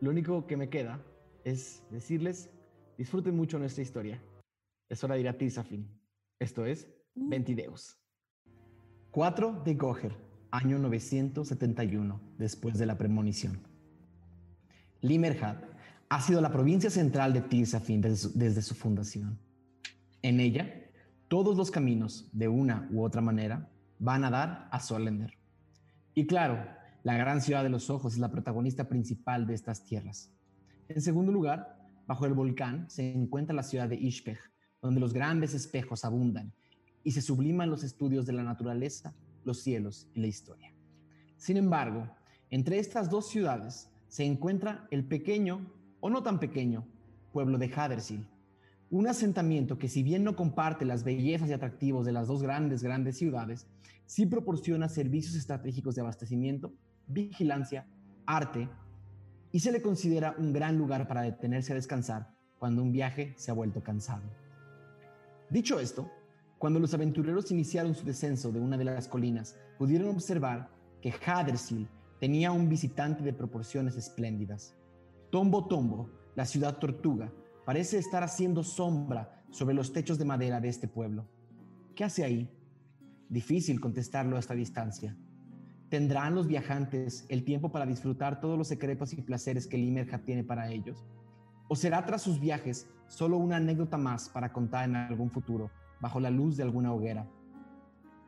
lo 0.00 0.10
único 0.10 0.46
que 0.46 0.56
me 0.56 0.68
queda 0.68 1.04
es 1.44 1.84
decirles, 1.90 2.50
disfruten 2.98 3.36
mucho 3.36 3.58
nuestra 3.58 3.82
historia. 3.82 4.22
Es 4.88 5.02
hora 5.04 5.14
de 5.14 5.20
ir 5.20 5.28
a 5.28 5.36
Tirsafin. 5.36 5.88
Esto 6.38 6.64
es 6.64 6.88
Ventideus. 7.14 7.98
4 9.12 9.62
de 9.64 9.74
Goher, 9.74 10.25
año 10.50 10.78
971, 10.78 12.20
después 12.38 12.78
de 12.78 12.86
la 12.86 12.98
premonición. 12.98 13.60
Limerhad 15.00 15.56
ha 16.08 16.20
sido 16.20 16.40
la 16.40 16.52
provincia 16.52 16.90
central 16.90 17.32
de 17.32 17.42
Tirsafin 17.42 18.00
desde 18.00 18.30
desde 18.34 18.62
su 18.62 18.74
fundación. 18.74 19.38
En 20.22 20.40
ella, 20.40 20.90
todos 21.28 21.56
los 21.56 21.70
caminos, 21.70 22.28
de 22.32 22.48
una 22.48 22.88
u 22.90 23.02
otra 23.02 23.20
manera, 23.20 23.68
van 23.98 24.24
a 24.24 24.30
dar 24.30 24.68
a 24.70 24.80
Solender. 24.80 25.32
Y 26.14 26.26
claro, 26.26 26.64
la 27.02 27.16
gran 27.16 27.40
ciudad 27.40 27.62
de 27.62 27.68
los 27.68 27.90
ojos 27.90 28.14
es 28.14 28.18
la 28.18 28.30
protagonista 28.30 28.88
principal 28.88 29.46
de 29.46 29.54
estas 29.54 29.84
tierras. 29.84 30.32
En 30.88 31.00
segundo 31.00 31.32
lugar, 31.32 31.76
bajo 32.06 32.26
el 32.26 32.34
volcán 32.34 32.88
se 32.88 33.12
encuentra 33.12 33.54
la 33.54 33.62
ciudad 33.62 33.88
de 33.88 33.96
Ishpech, 33.96 34.38
donde 34.80 35.00
los 35.00 35.12
grandes 35.12 35.54
espejos 35.54 36.04
abundan 36.04 36.52
y 37.02 37.12
se 37.12 37.22
subliman 37.22 37.70
los 37.70 37.84
estudios 37.84 38.26
de 38.26 38.32
la 38.32 38.42
naturaleza, 38.42 39.14
los 39.46 39.62
cielos 39.62 40.08
y 40.12 40.20
la 40.20 40.26
historia. 40.26 40.74
Sin 41.38 41.56
embargo, 41.56 42.10
entre 42.50 42.78
estas 42.78 43.08
dos 43.08 43.30
ciudades 43.30 43.88
se 44.08 44.24
encuentra 44.24 44.86
el 44.90 45.06
pequeño, 45.06 45.72
o 46.00 46.10
no 46.10 46.22
tan 46.22 46.38
pequeño, 46.38 46.86
pueblo 47.32 47.56
de 47.56 47.72
Hadersil, 47.74 48.28
un 48.90 49.08
asentamiento 49.08 49.78
que 49.78 49.88
si 49.88 50.02
bien 50.02 50.24
no 50.24 50.36
comparte 50.36 50.84
las 50.84 51.04
bellezas 51.04 51.48
y 51.48 51.52
atractivos 51.52 52.04
de 52.06 52.12
las 52.12 52.28
dos 52.28 52.42
grandes, 52.42 52.82
grandes 52.82 53.16
ciudades, 53.16 53.66
sí 54.04 54.26
proporciona 54.26 54.88
servicios 54.88 55.34
estratégicos 55.34 55.94
de 55.94 56.02
abastecimiento, 56.02 56.72
vigilancia, 57.06 57.86
arte, 58.26 58.68
y 59.52 59.60
se 59.60 59.72
le 59.72 59.82
considera 59.82 60.34
un 60.38 60.52
gran 60.52 60.76
lugar 60.76 61.08
para 61.08 61.22
detenerse 61.22 61.72
a 61.72 61.76
descansar 61.76 62.34
cuando 62.58 62.82
un 62.82 62.92
viaje 62.92 63.34
se 63.36 63.50
ha 63.50 63.54
vuelto 63.54 63.82
cansado. 63.82 64.22
Dicho 65.50 65.78
esto, 65.78 66.10
Cuando 66.58 66.80
los 66.80 66.94
aventureros 66.94 67.50
iniciaron 67.50 67.94
su 67.94 68.06
descenso 68.06 68.50
de 68.50 68.60
una 68.60 68.78
de 68.78 68.84
las 68.84 69.08
colinas, 69.08 69.56
pudieron 69.78 70.08
observar 70.08 70.70
que 71.02 71.12
Hadersil 71.12 71.88
tenía 72.18 72.50
un 72.50 72.68
visitante 72.68 73.22
de 73.22 73.34
proporciones 73.34 73.96
espléndidas. 73.96 74.74
Tombo 75.30 75.66
Tombo, 75.66 76.10
la 76.34 76.46
ciudad 76.46 76.78
tortuga, 76.78 77.30
parece 77.66 77.98
estar 77.98 78.22
haciendo 78.22 78.64
sombra 78.64 79.44
sobre 79.50 79.74
los 79.74 79.92
techos 79.92 80.18
de 80.18 80.24
madera 80.24 80.60
de 80.60 80.68
este 80.68 80.88
pueblo. 80.88 81.26
¿Qué 81.94 82.04
hace 82.04 82.24
ahí? 82.24 82.50
Difícil 83.28 83.78
contestarlo 83.78 84.36
a 84.36 84.40
esta 84.40 84.54
distancia. 84.54 85.14
¿Tendrán 85.90 86.34
los 86.34 86.46
viajantes 86.46 87.26
el 87.28 87.44
tiempo 87.44 87.70
para 87.70 87.84
disfrutar 87.84 88.40
todos 88.40 88.56
los 88.56 88.68
secretos 88.68 89.12
y 89.12 89.20
placeres 89.20 89.66
que 89.66 89.76
Limerja 89.76 90.18
tiene 90.18 90.42
para 90.42 90.70
ellos? 90.70 91.04
¿O 91.68 91.76
será 91.76 92.06
tras 92.06 92.22
sus 92.22 92.40
viajes 92.40 92.88
solo 93.08 93.36
una 93.36 93.56
anécdota 93.56 93.98
más 93.98 94.28
para 94.28 94.52
contar 94.52 94.88
en 94.88 94.96
algún 94.96 95.30
futuro, 95.30 95.70
bajo 96.00 96.20
la 96.20 96.30
luz 96.30 96.56
de 96.56 96.62
alguna 96.62 96.92
hoguera? 96.92 97.26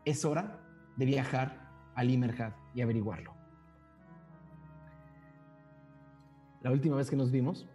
Es 0.05 0.25
hora 0.25 0.61
de 0.97 1.07
viajar 1.07 1.69
a 1.95 2.05
Limerjad 2.05 2.53
y 2.75 2.81
averiguarlo. 2.81 3.35
La 6.63 6.73
última 6.73 6.97
vez 6.97 7.09
que 7.09 7.17
nos 7.17 7.31
vimos, 7.31 7.69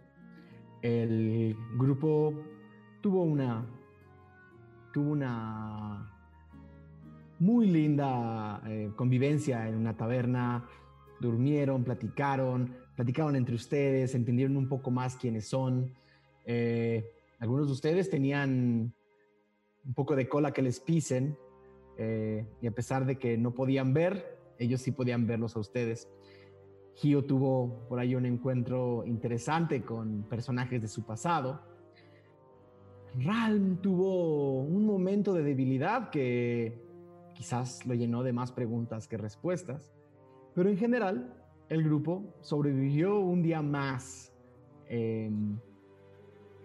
el 0.82 1.56
grupo 1.76 2.34
tuvo 3.00 3.22
una 3.22 3.66
tuvo 4.92 5.10
una 5.10 6.10
muy 7.40 7.66
linda 7.66 8.62
eh, 8.66 8.92
convivencia 8.94 9.68
en 9.68 9.74
una 9.74 9.96
taberna, 9.96 10.64
durmieron, 11.20 11.82
platicaron, 11.82 12.72
platicaron 12.94 13.34
entre 13.34 13.56
ustedes, 13.56 14.14
entendieron 14.14 14.56
un 14.56 14.68
poco 14.68 14.90
más 14.90 15.16
quiénes 15.16 15.48
son. 15.48 15.92
Eh, 16.46 17.04
algunos 17.40 17.66
de 17.66 17.72
ustedes 17.72 18.08
tenían 18.08 18.94
un 19.86 19.94
poco 19.94 20.16
de 20.16 20.28
cola 20.28 20.52
que 20.52 20.62
les 20.62 20.80
pisen 20.80 21.36
eh, 21.96 22.46
y 22.60 22.66
a 22.66 22.72
pesar 22.72 23.06
de 23.06 23.16
que 23.16 23.36
no 23.36 23.54
podían 23.54 23.94
ver, 23.94 24.38
ellos 24.58 24.80
sí 24.80 24.92
podían 24.92 25.26
verlos 25.26 25.56
a 25.56 25.60
ustedes. 25.60 26.08
Gio 26.94 27.24
tuvo 27.24 27.86
por 27.88 27.98
ahí 27.98 28.14
un 28.14 28.26
encuentro 28.26 29.04
interesante 29.06 29.82
con 29.82 30.22
personajes 30.24 30.80
de 30.80 30.88
su 30.88 31.04
pasado. 31.04 31.60
Ralm 33.16 33.76
tuvo 33.78 34.62
un 34.62 34.86
momento 34.86 35.32
de 35.32 35.42
debilidad 35.42 36.10
que 36.10 36.82
quizás 37.34 37.84
lo 37.86 37.94
llenó 37.94 38.22
de 38.22 38.32
más 38.32 38.52
preguntas 38.52 39.08
que 39.08 39.16
respuestas, 39.16 39.92
pero 40.54 40.70
en 40.70 40.76
general 40.76 41.34
el 41.68 41.82
grupo 41.82 42.34
sobrevivió 42.40 43.18
un 43.18 43.42
día 43.42 43.62
más 43.62 44.32
en 44.88 45.60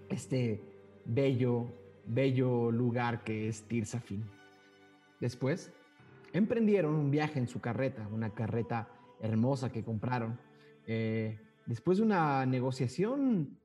este 0.10 0.64
bello, 1.06 1.68
bello 2.10 2.72
lugar 2.72 3.24
que 3.24 3.48
es 3.48 3.64
Tirsafin. 3.64 4.26
Después, 5.20 5.72
emprendieron 6.34 6.96
un 6.96 7.12
viaje 7.12 7.40
en 7.40 7.48
su 7.48 7.62
carreta, 7.62 8.08
una 8.12 8.32
carreta 8.32 8.90
hermosa 9.22 9.72
que 9.72 9.84
compraron. 9.84 10.40
Eh, 10.88 11.40
después 11.66 12.00
de 12.00 12.04
una 12.04 12.46
negociación 12.46 13.58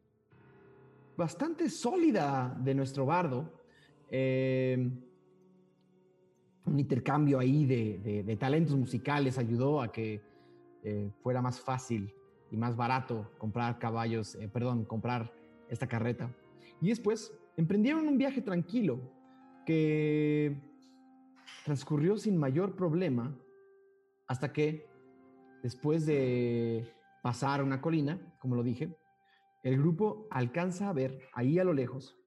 bastante 1.17 1.71
sólida 1.71 2.57
de 2.61 2.75
nuestro 2.75 3.07
bardo, 3.07 3.51
eh, 4.11 4.91
un 6.67 6.79
intercambio 6.79 7.39
ahí 7.39 7.67
de, 7.67 8.37
talentos 8.39 8.77
musicales 8.77 9.39
ayudó 9.39 9.81
a 9.81 9.93
que 9.93 10.21
eh, 10.83 11.11
fuera 11.23 11.41
más 11.41 11.61
fácil 11.61 12.13
y 12.51 12.57
más 12.57 12.77
barato 12.77 13.31
comprar 13.39 13.79
caballos, 13.79 14.37
perdón, 14.53 14.85
comprar 14.85 15.33
esta 15.69 15.87
carreta. 15.87 16.31
Y 16.81 16.89
después 16.89 17.33
emprendieron 17.57 18.07
un 18.07 18.19
viaje 18.19 18.43
tranquilo 18.43 19.01
que 19.67 20.57
transcurrió 21.65 22.17
sin 22.17 22.37
mayor 22.37 22.77
problema 22.77 23.37
hasta 24.27 24.53
que 24.53 24.95
Después 25.65 26.05
de 26.05 26.87
pasar 27.23 27.63
una 27.63 27.81
colina, 27.81 28.21
como 28.39 28.55
lo 28.55 28.63
dije, 28.63 28.95
el 29.63 29.79
grupo 29.79 30.29
alcanza 30.31 30.91
a 30.91 30.93
ver 30.93 31.23
ahí 31.33 31.59
a 31.59 31.65
lo 31.65 31.73
lejos, 31.73 32.19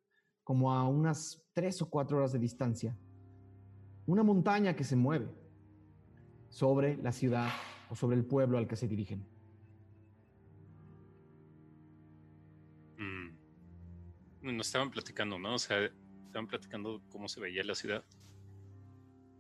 como 0.44 0.74
a 0.74 0.88
unas 0.88 1.48
tres 1.54 1.80
o 1.84 1.90
cuatro 1.92 2.18
horas 2.18 2.32
de 2.32 2.40
distancia, 2.40 2.98
una 4.08 4.24
montaña 4.24 4.76
que 4.76 4.84
se 4.84 4.96
mueve 4.96 5.30
sobre 6.50 6.98
la 6.98 7.12
ciudad 7.12 7.50
o 7.92 7.96
sobre 7.96 8.18
el 8.18 8.26
pueblo 8.26 8.58
al 8.58 8.68
que 8.68 8.76
se 8.76 8.88
dirigen. 8.88 9.24
Nos 14.54 14.68
estaban 14.68 14.92
platicando, 14.92 15.38
¿no? 15.38 15.56
O 15.56 15.60
sea, 15.60 15.90
estaban 16.26 16.48
platicando 16.48 17.02
cómo 17.10 17.28
se 17.28 17.40
veía 17.40 17.64
la 17.64 17.76
ciudad. 17.76 18.04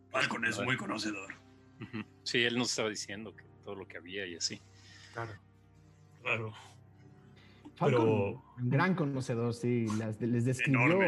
Falcon 0.10 0.46
es 0.46 0.60
muy 0.60 0.78
conocedor. 0.78 1.34
Sí, 2.24 2.44
él 2.44 2.58
nos 2.58 2.70
estaba 2.72 2.90
diciendo 2.90 3.36
que 3.36 3.44
todo 3.64 3.76
lo 3.76 3.88
que 3.88 3.98
había 3.98 4.26
y 4.26 4.36
así. 4.36 4.62
Claro. 5.14 5.34
Claro. 6.22 6.54
Pero. 7.80 8.44
Un 8.58 8.70
gran 8.70 8.96
conocedor, 8.96 9.54
sí. 9.54 9.86
les 10.20 10.46
describió. 10.46 11.00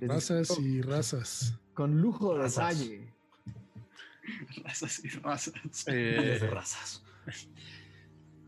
razas 0.00 0.58
y 0.58 0.82
razas. 0.82 1.58
Con 1.74 2.00
lujo 2.00 2.38
de 2.38 2.44
detalle. 2.44 3.14
Razas 4.64 5.04
y 5.04 5.08
razas. 5.08 5.54
Eh, 5.86 6.38
de 6.40 6.50
razas. 6.50 7.04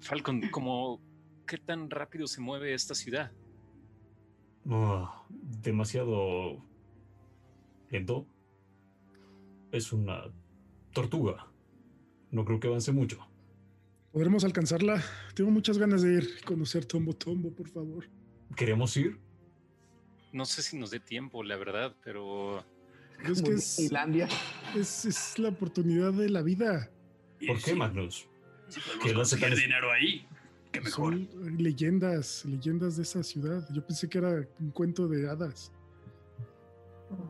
Falcon, 0.01 0.49
como 0.51 1.01
qué 1.47 1.59
tan 1.59 1.91
rápido 1.91 2.27
se 2.27 2.41
mueve 2.41 2.75
esta 2.75 2.95
ciudad? 2.95 3.33
Demasiado 5.63 6.63
lento. 7.91 8.27
Es 9.73 9.93
una 9.93 10.25
tortuga. 10.93 11.47
No 12.31 12.45
creo 12.45 12.61
que 12.61 12.69
avance 12.69 12.93
mucho. 12.93 13.27
¿Podremos 14.13 14.45
alcanzarla? 14.45 15.03
Tengo 15.35 15.51
muchas 15.51 15.79
ganas 15.79 16.03
de 16.03 16.15
ir 16.15 16.29
a 16.43 16.47
conocer 16.47 16.85
Tombo 16.85 17.13
Tombo, 17.13 17.51
por 17.53 17.69
favor. 17.69 18.09
¿Queremos 18.57 18.97
ir? 18.97 19.19
No 20.33 20.45
sé 20.45 20.63
si 20.63 20.79
nos 20.79 20.91
dé 20.91 21.01
tiempo, 21.01 21.43
la 21.43 21.57
verdad, 21.57 21.95
pero... 22.03 22.65
Es 23.25 23.43
que 23.43 23.53
es, 23.53 25.05
es, 25.05 25.39
la 25.39 25.49
oportunidad 25.49 26.13
de 26.13 26.29
la 26.29 26.41
vida. 26.43 26.89
¿Por 27.45 27.61
qué, 27.61 27.75
Magnus? 27.75 28.29
Si 28.69 28.81
podemos 28.81 29.31
conseguir 29.31 29.57
dinero 29.59 29.91
ahí, 29.91 30.25
qué 30.71 30.81
mejor. 30.81 31.15
Son 31.15 31.57
leyendas, 31.59 32.45
leyendas 32.45 32.97
de 32.97 33.03
esa 33.03 33.23
ciudad. 33.23 33.67
Yo 33.73 33.87
pensé 33.87 34.09
que 34.09 34.19
era 34.19 34.49
un 34.61 34.71
cuento 34.71 35.09
de 35.09 35.29
hadas. 35.29 35.73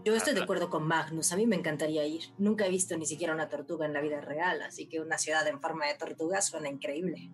Yo 0.04 0.14
estoy 0.14 0.34
de 0.34 0.42
acuerdo 0.42 0.70
con 0.70 0.86
Magnus, 0.86 1.32
a 1.32 1.36
mí 1.36 1.46
me 1.46 1.56
encantaría 1.56 2.04
ir. 2.06 2.22
Nunca 2.36 2.66
he 2.66 2.70
visto 2.70 2.96
ni 2.96 3.06
siquiera 3.06 3.32
una 3.32 3.48
tortuga 3.48 3.86
en 3.86 3.92
la 3.92 4.00
vida 4.00 4.20
real, 4.20 4.62
así 4.62 4.86
que 4.86 5.00
una 5.00 5.18
ciudad 5.18 5.46
en 5.46 5.60
forma 5.60 5.86
de 5.86 5.94
tortuga 5.94 6.40
suena 6.42 6.68
increíble. 6.68 7.30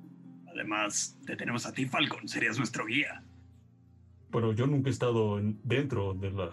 Además, 0.49 1.19
te 1.27 1.37
tenemos 1.37 1.67
a 1.67 1.73
ti, 1.73 1.87
Falcon, 1.87 2.29
serías 2.29 2.59
nuestro 2.59 2.85
guía. 2.85 3.25
Bueno, 4.31 4.53
yo 4.53 4.67
nunca 4.67 4.91
he 4.91 4.93
estado 4.93 5.41
dentro 5.63 6.15
de 6.15 6.31
la 6.33 6.51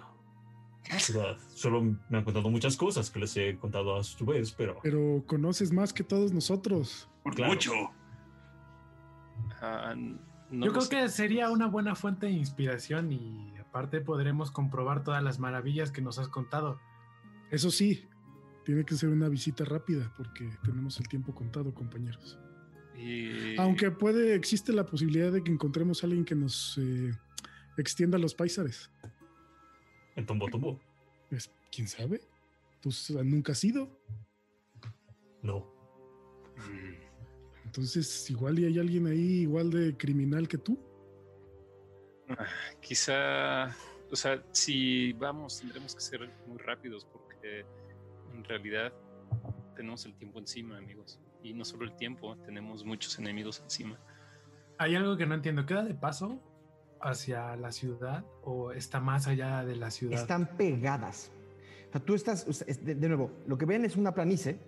ciudad. 0.97 1.37
Solo 1.53 1.81
me 1.81 2.17
han 2.17 2.23
contado 2.23 2.49
muchas 2.49 2.77
cosas 2.77 3.09
que 3.09 3.19
les 3.19 3.35
he 3.37 3.57
contado 3.57 3.95
a 3.95 4.03
su 4.03 4.25
vez, 4.25 4.51
pero... 4.53 4.79
Pero 4.81 5.23
conoces 5.27 5.71
más 5.71 5.91
que 5.91 6.03
todos 6.03 6.31
nosotros. 6.31 7.09
Por 7.23 7.39
mucho. 7.45 7.73
Ah, 9.61 9.95
yo 10.51 10.73
creo 10.73 10.89
que 10.89 11.07
sería 11.07 11.49
una 11.49 11.67
buena 11.67 11.95
fuente 11.95 12.25
de 12.25 12.33
inspiración 12.33 13.11
y 13.11 13.51
Aparte 13.71 14.01
podremos 14.01 14.51
comprobar 14.51 15.01
todas 15.01 15.23
las 15.23 15.39
maravillas 15.39 15.93
que 15.93 16.01
nos 16.01 16.19
has 16.19 16.27
contado. 16.27 16.77
Eso 17.51 17.71
sí, 17.71 18.05
tiene 18.65 18.83
que 18.83 18.95
ser 18.95 19.07
una 19.07 19.29
visita 19.29 19.63
rápida 19.63 20.13
porque 20.17 20.49
tenemos 20.61 20.99
el 20.99 21.07
tiempo 21.07 21.33
contado, 21.33 21.73
compañeros. 21.73 22.37
Aunque 23.57 23.89
puede, 23.89 24.35
existe 24.35 24.73
la 24.73 24.85
posibilidad 24.85 25.31
de 25.31 25.41
que 25.41 25.53
encontremos 25.53 26.03
a 26.03 26.07
alguien 26.07 26.25
que 26.25 26.35
nos 26.35 26.77
eh, 26.79 27.13
extienda 27.77 28.17
los 28.17 28.35
paisares. 28.35 28.91
¿En 30.17 30.25
Tombo 30.25 30.49
Tombo? 30.49 30.77
Pues, 31.29 31.49
¿Quién 31.71 31.87
sabe? 31.87 32.19
¿Tú 32.81 32.89
nunca 33.23 33.53
has 33.53 33.63
ido? 33.63 33.89
No. 35.41 35.65
Mm. 36.57 37.00
Entonces, 37.71 38.29
igual 38.29 38.59
y 38.59 38.65
hay 38.65 38.79
alguien 38.79 39.07
ahí 39.07 39.43
igual 39.43 39.69
de 39.69 39.95
criminal 39.95 40.45
que 40.45 40.57
tú. 40.57 40.77
Quizá, 42.81 43.67
o 44.11 44.15
sea, 44.17 44.43
si 44.51 45.13
vamos, 45.13 45.59
tendremos 45.59 45.95
que 45.95 46.01
ser 46.01 46.29
muy 46.47 46.57
rápidos 46.57 47.05
porque 47.05 47.63
en 48.33 48.43
realidad 48.43 48.91
tenemos 49.73 50.05
el 50.05 50.13
tiempo 50.15 50.39
encima, 50.39 50.77
amigos. 50.77 51.17
Y 51.43 51.53
no 51.53 51.63
solo 51.63 51.85
el 51.85 51.95
tiempo, 51.95 52.35
tenemos 52.45 52.83
muchos 52.83 53.17
enemigos 53.19 53.61
encima. 53.63 53.97
Hay 54.77 54.97
algo 54.97 55.15
que 55.15 55.25
no 55.25 55.35
entiendo. 55.35 55.65
¿Queda 55.65 55.85
de 55.85 55.93
paso 55.93 56.41
hacia 56.99 57.55
la 57.55 57.71
ciudad 57.71 58.25
o 58.43 58.73
está 58.73 58.99
más 58.99 59.27
allá 59.27 59.63
de 59.63 59.77
la 59.77 59.91
ciudad? 59.91 60.19
Están 60.19 60.57
pegadas. 60.57 61.31
O 61.87 61.91
sea, 61.93 62.01
tú 62.01 62.15
estás, 62.15 62.45
de, 62.83 62.95
nuevo, 63.07 63.31
lo 63.47 63.57
que 63.57 63.65
ven 63.65 63.85
es 63.85 63.95
una 63.95 64.13
planicie, 64.13 64.59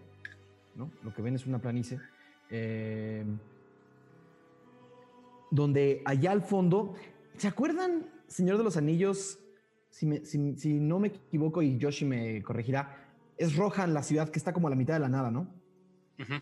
¿no? 0.74 0.90
Lo 1.04 1.14
que 1.14 1.22
ven 1.22 1.36
es 1.36 1.46
una 1.46 1.60
planicie. 1.60 2.00
Eh, 2.56 3.26
donde 5.50 6.02
allá 6.06 6.32
al 6.32 6.44
fondo 6.44 6.94
¿Se 7.38 7.48
acuerdan, 7.48 8.06
Señor 8.28 8.60
de 8.60 8.64
los 8.64 8.78
Anillos, 8.78 9.40
si, 9.90 10.06
me- 10.06 10.24
si- 10.24 10.56
si 10.56 10.80
no 10.80 11.00
me 11.00 11.08
equivoco 11.08 11.64
y 11.64 11.80
Yoshi 11.80 12.06
me 12.06 12.44
corregirá, 12.44 13.10
es 13.38 13.56
roja 13.56 13.88
la 13.88 14.04
ciudad 14.04 14.30
que 14.30 14.38
está 14.38 14.54
como 14.54 14.68
a 14.68 14.70
la 14.70 14.76
mitad 14.76 14.94
de 14.94 15.00
la 15.00 15.10
nada, 15.10 15.32
¿no? 15.32 15.42
Ujú. 16.20 16.34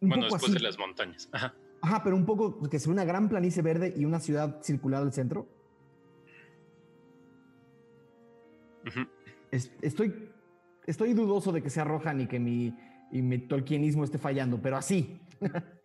Un 0.00 0.08
Bueno, 0.08 0.24
después 0.24 0.50
de 0.50 0.56
así. 0.56 0.64
las 0.64 0.78
montañas. 0.78 1.28
Ajá. 1.30 1.54
Ajá, 1.82 2.02
pero 2.02 2.16
un 2.16 2.24
poco 2.24 2.58
que 2.70 2.78
se 2.78 2.88
ve 2.88 2.94
una 2.94 3.04
gran 3.04 3.28
planicie 3.28 3.60
verde 3.62 3.92
y 3.94 4.06
una 4.06 4.18
ciudad 4.18 4.62
circular 4.62 5.02
al 5.02 5.12
centro. 5.12 5.46
Es- 9.50 9.70
estoy, 9.82 10.30
estoy 10.86 11.12
dudoso 11.12 11.52
de 11.52 11.62
que 11.62 11.68
sea 11.70 11.84
roja 11.84 12.14
ni 12.14 12.26
que 12.26 12.38
mi, 12.38 12.74
y 13.12 13.22
mi 13.22 13.38
tolkienismo 13.38 14.04
esté 14.04 14.18
fallando, 14.18 14.60
pero 14.60 14.76
así. 14.76 15.20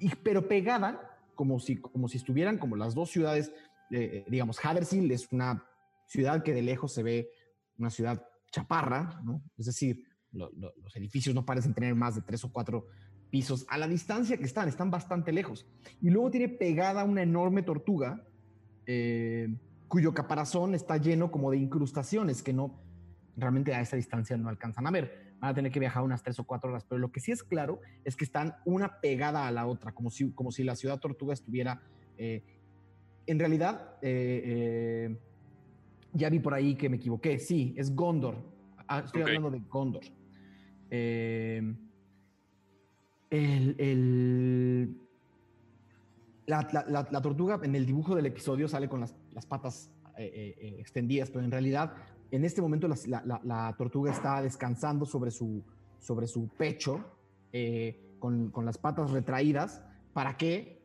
Y- 0.00 0.08
pero 0.22 0.48
pegada, 0.48 1.18
como 1.34 1.58
si, 1.60 1.76
como 1.76 2.08
si 2.08 2.16
estuvieran 2.16 2.56
como 2.56 2.74
las 2.74 2.94
dos 2.94 3.10
ciudades, 3.10 3.52
eh, 3.90 4.24
digamos, 4.28 4.58
Hadersil 4.64 5.10
es 5.10 5.30
una 5.30 5.62
ciudad 6.06 6.42
que 6.42 6.54
de 6.54 6.62
lejos 6.62 6.94
se 6.94 7.02
ve 7.02 7.28
una 7.76 7.90
ciudad 7.90 8.26
chaparra. 8.50 9.20
Es 9.58 9.66
decir, 9.66 10.04
lo- 10.32 10.50
lo- 10.52 10.72
los 10.82 10.96
edificios 10.96 11.34
no 11.34 11.44
parecen 11.44 11.74
tener 11.74 11.94
más 11.94 12.14
de 12.14 12.22
tres 12.22 12.42
o 12.44 12.50
cuatro 12.52 12.86
pisos 13.30 13.66
a 13.68 13.76
la 13.76 13.86
distancia 13.88 14.38
que 14.38 14.44
están, 14.44 14.68
están 14.68 14.90
bastante 14.90 15.32
lejos. 15.32 15.66
Y 16.00 16.08
luego 16.08 16.30
tiene 16.30 16.48
pegada 16.48 17.04
una 17.04 17.22
enorme 17.22 17.62
tortuga 17.62 18.26
eh, 18.86 19.54
cuyo 19.88 20.14
caparazón 20.14 20.74
está 20.74 20.96
lleno 20.96 21.30
como 21.30 21.50
de 21.50 21.58
incrustaciones 21.58 22.42
que 22.42 22.52
no, 22.54 22.80
realmente 23.36 23.74
a 23.74 23.80
esa 23.82 23.96
distancia 23.96 24.36
no 24.38 24.48
alcanzan 24.48 24.86
a 24.86 24.90
ver. 24.90 25.31
Van 25.42 25.50
a 25.50 25.54
tener 25.54 25.72
que 25.72 25.80
viajar 25.80 26.04
unas 26.04 26.22
tres 26.22 26.38
o 26.38 26.44
cuatro 26.44 26.70
horas, 26.70 26.84
pero 26.88 27.00
lo 27.00 27.10
que 27.10 27.18
sí 27.18 27.32
es 27.32 27.42
claro 27.42 27.80
es 28.04 28.14
que 28.14 28.22
están 28.24 28.54
una 28.64 29.00
pegada 29.00 29.48
a 29.48 29.50
la 29.50 29.66
otra, 29.66 29.90
como 29.92 30.08
si, 30.08 30.30
como 30.30 30.52
si 30.52 30.62
la 30.62 30.76
ciudad 30.76 31.00
tortuga 31.00 31.34
estuviera... 31.34 31.82
eh, 32.16 32.44
en 33.26 33.38
realidad, 33.40 33.96
eh, 34.02 34.42
eh, 35.10 35.16
ya 36.12 36.28
vi 36.30 36.38
por 36.38 36.54
ahí 36.54 36.74
que 36.76 36.88
me 36.88 36.96
equivoqué. 36.96 37.38
Sí, 37.40 37.74
es 37.76 37.94
Gondor. 37.94 38.36
Ah, 38.88 39.00
estoy 39.04 39.22
hablando 39.22 39.50
de 39.50 39.60
Gondor. 39.68 40.02
El, 43.30 43.74
el- 43.78 44.96
la, 46.46 46.68
la- 46.72 46.84
la- 46.88 47.08
la 47.10 47.20
tortuga 47.22 47.60
en 47.62 47.74
el 47.74 47.86
dibujo 47.86 48.14
del 48.14 48.26
episodio 48.26 48.68
sale 48.68 48.88
con 48.88 49.00
las, 49.00 49.14
las 49.32 49.46
patas 49.46 49.90
extendidas, 50.16 51.30
pero 51.30 51.44
en 51.44 51.50
realidad 51.50 51.94
en 52.32 52.44
este 52.46 52.62
momento 52.62 52.88
la, 52.88 53.74
tortuga 53.76 54.10
está 54.10 54.40
descansando 54.40 55.04
sobre 55.04 55.30
su, 55.30 55.62
sobre 55.98 56.26
su 56.26 56.48
pecho 56.48 57.04
eh, 57.52 58.16
con, 58.18 58.50
con 58.50 58.64
las 58.64 58.78
patas 58.78 59.10
retraídas 59.10 59.82
para 60.14 60.38
que, 60.38 60.82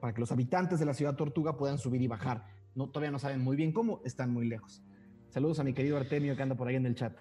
para 0.00 0.14
que 0.14 0.20
los 0.20 0.30
habitantes 0.30 0.78
de 0.78 0.86
la 0.86 0.94
ciudad 0.94 1.16
tortuga 1.16 1.56
puedan 1.56 1.76
subir 1.76 2.00
y 2.00 2.06
bajar. 2.06 2.46
No, 2.76 2.88
todavía 2.88 3.10
no 3.10 3.18
saben 3.18 3.40
muy 3.40 3.56
bien 3.56 3.72
cómo, 3.72 4.00
están 4.04 4.30
muy 4.32 4.46
lejos. 4.46 4.80
Saludos 5.28 5.58
a 5.58 5.64
mi 5.64 5.74
querido 5.74 5.96
Artemio 5.96 6.36
que 6.36 6.42
anda 6.42 6.54
por 6.54 6.68
ahí 6.68 6.76
en 6.76 6.86
el 6.86 6.94
chat. 6.94 7.16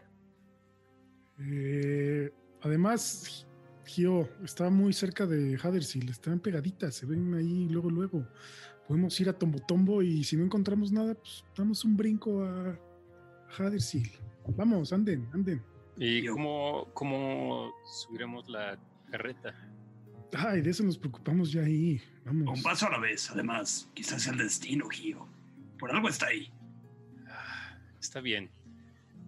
Eh, 1.39 2.31
además, 2.61 3.47
Gio 3.85 4.29
está 4.43 4.69
muy 4.69 4.93
cerca 4.93 5.25
de 5.25 5.57
Hadersil, 5.61 6.07
están 6.09 6.39
pegaditas, 6.39 6.93
se 6.93 7.07
ven 7.07 7.33
ahí 7.33 7.67
luego, 7.67 7.89
luego. 7.89 8.27
Podemos 8.87 9.19
ir 9.19 9.29
a 9.29 9.33
Tombo 9.33 9.57
Tombo 9.59 10.03
y 10.03 10.23
si 10.23 10.37
no 10.37 10.43
encontramos 10.43 10.91
nada, 10.91 11.15
pues 11.15 11.43
damos 11.57 11.83
un 11.83 11.97
brinco 11.97 12.43
a 12.43 12.77
Hadersil. 13.57 14.11
Vamos, 14.55 14.91
anden, 14.93 15.27
anden. 15.33 15.63
¿Y 15.97 16.25
cómo, 16.27 16.87
cómo 16.93 17.71
subiremos 17.85 18.47
la 18.49 18.77
carreta? 19.11 19.53
Ay, 20.35 20.61
de 20.61 20.71
eso 20.71 20.83
nos 20.83 20.97
preocupamos 20.97 21.51
ya 21.51 21.61
ahí. 21.61 22.01
Vamos. 22.25 22.57
Un 22.57 22.63
paso 22.63 22.87
a 22.87 22.91
la 22.91 22.99
vez, 22.99 23.29
además. 23.29 23.89
Quizás 23.93 24.25
el 24.27 24.37
destino, 24.37 24.87
Gio. 24.89 25.27
Por 25.77 25.91
algo 25.91 26.09
está 26.09 26.27
ahí. 26.27 26.51
Ah, 27.27 27.77
Está 27.99 28.19
bien. 28.21 28.49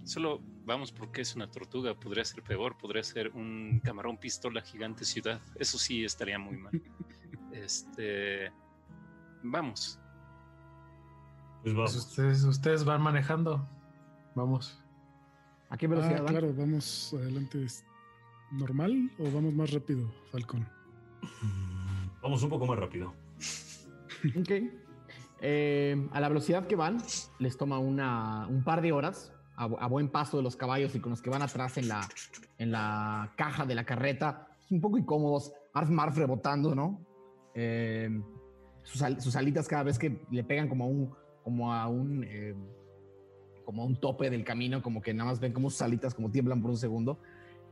Solo 0.03 0.41
vamos 0.65 0.91
porque 0.91 1.21
es 1.21 1.35
una 1.35 1.49
tortuga. 1.49 1.93
Podría 1.99 2.25
ser 2.25 2.41
peor. 2.43 2.77
Podría 2.77 3.03
ser 3.03 3.29
un 3.33 3.79
camarón 3.83 4.17
pistola 4.17 4.61
gigante 4.61 5.05
ciudad. 5.05 5.39
Eso 5.55 5.77
sí 5.77 6.03
estaría 6.03 6.39
muy 6.39 6.57
mal. 6.57 6.71
Este. 7.53 8.51
Vamos. 9.43 9.97
Pues 11.61 11.73
Pues 11.73 11.75
vamos. 11.75 11.95
ustedes, 11.95 12.43
ustedes 12.43 12.83
van 12.83 13.01
manejando. 13.01 13.67
Vamos. 14.35 14.79
¿A 15.69 15.77
qué 15.77 15.87
velocidad 15.87 16.17
Ah, 16.19 16.23
van? 16.23 16.33
claro, 16.33 16.53
vamos 16.55 17.13
adelante. 17.17 17.63
¿Es 17.63 17.83
¿Normal 18.51 19.11
o 19.17 19.23
vamos 19.31 19.53
más 19.53 19.71
rápido, 19.71 20.07
Falcón? 20.31 20.67
Vamos 22.21 22.43
un 22.43 22.49
poco 22.49 22.65
más 22.65 22.77
rápido. 22.77 23.13
Ok. 24.39 24.51
Eh, 25.41 26.07
a 26.11 26.19
la 26.19 26.29
velocidad 26.29 26.67
que 26.67 26.75
van, 26.75 26.97
les 27.39 27.57
toma 27.57 27.79
una, 27.79 28.47
un 28.47 28.63
par 28.63 28.81
de 28.81 28.91
horas 28.91 29.33
a, 29.55 29.67
bu- 29.67 29.77
a 29.79 29.87
buen 29.87 30.09
paso 30.09 30.37
de 30.37 30.43
los 30.43 30.55
caballos 30.55 30.95
y 30.95 30.99
con 30.99 31.09
los 31.09 31.21
que 31.21 31.29
van 31.29 31.41
atrás 31.41 31.77
en 31.77 31.87
la, 31.87 32.07
en 32.57 32.71
la 32.71 33.33
caja 33.35 33.65
de 33.65 33.75
la 33.75 33.83
carreta, 33.83 34.47
un 34.69 34.79
poco 34.81 34.97
incómodos, 34.97 35.51
Marf 35.73 35.89
Marf 35.89 36.17
rebotando, 36.17 36.73
¿no? 36.73 37.01
Eh, 37.53 38.09
sus 38.83 39.35
alitas 39.35 39.67
cada 39.67 39.83
vez 39.83 39.97
que 39.99 40.21
le 40.29 40.43
pegan 40.43 40.69
como 40.69 40.85
a 40.85 40.87
un, 40.87 41.13
como 41.43 41.73
a 41.73 41.87
un, 41.87 42.23
eh, 42.23 42.55
como 43.65 43.83
un 43.83 43.99
tope 43.99 44.29
del 44.29 44.43
camino, 44.43 44.81
como 44.81 45.01
que 45.01 45.13
nada 45.13 45.31
más 45.31 45.39
ven 45.39 45.51
como 45.51 45.69
sus 45.69 45.81
alitas 45.81 46.13
como 46.13 46.31
tiemblan 46.31 46.61
por 46.61 46.71
un 46.71 46.77
segundo. 46.77 47.19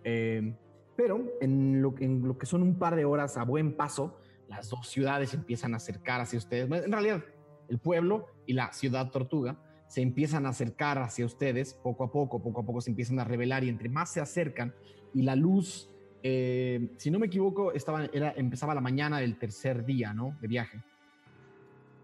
Eh, 0.04 0.56
pero 0.96 1.38
en 1.40 1.82
lo, 1.82 1.96
en 2.00 2.28
lo 2.28 2.38
que 2.38 2.46
son 2.46 2.62
un 2.62 2.78
par 2.78 2.96
de 2.96 3.06
horas 3.06 3.38
a 3.38 3.44
buen 3.44 3.76
paso, 3.76 4.20
las 4.48 4.70
dos 4.70 4.88
ciudades 4.88 5.34
empiezan 5.34 5.74
a 5.74 5.78
acercar 5.78 6.22
hacia 6.22 6.38
ustedes. 6.38 6.70
En 6.70 6.92
realidad, 6.92 7.24
el 7.70 7.80
pueblo 7.80 8.28
y 8.46 8.54
la 8.54 8.74
ciudad 8.74 9.10
tortuga 9.10 9.58
se 9.88 10.02
empiezan 10.02 10.46
a 10.46 10.50
acercar 10.50 10.98
hacia 10.98 11.26
ustedes 11.26 11.74
poco 11.74 12.04
a 12.04 12.12
poco, 12.12 12.42
poco 12.42 12.62
a 12.62 12.66
poco 12.66 12.82
se 12.82 12.90
empiezan 12.90 13.20
a 13.20 13.24
revelar 13.24 13.64
y 13.64 13.70
entre 13.70 13.90
más 13.90 14.12
se 14.12 14.22
acercan 14.22 14.74
y 15.14 15.22
la 15.22 15.36
luz, 15.36 15.90
eh, 16.24 16.90
si 16.98 17.12
no 17.12 17.20
me 17.20 17.28
equivoco, 17.28 17.72
estaba, 17.74 18.06
era, 18.06 18.34
empezaba 18.36 18.74
la 18.74 18.82
mañana 18.82 19.20
del 19.20 19.38
tercer 19.38 19.86
día, 19.86 20.14
¿no? 20.14 20.36
De 20.42 20.48
viaje. 20.48 20.82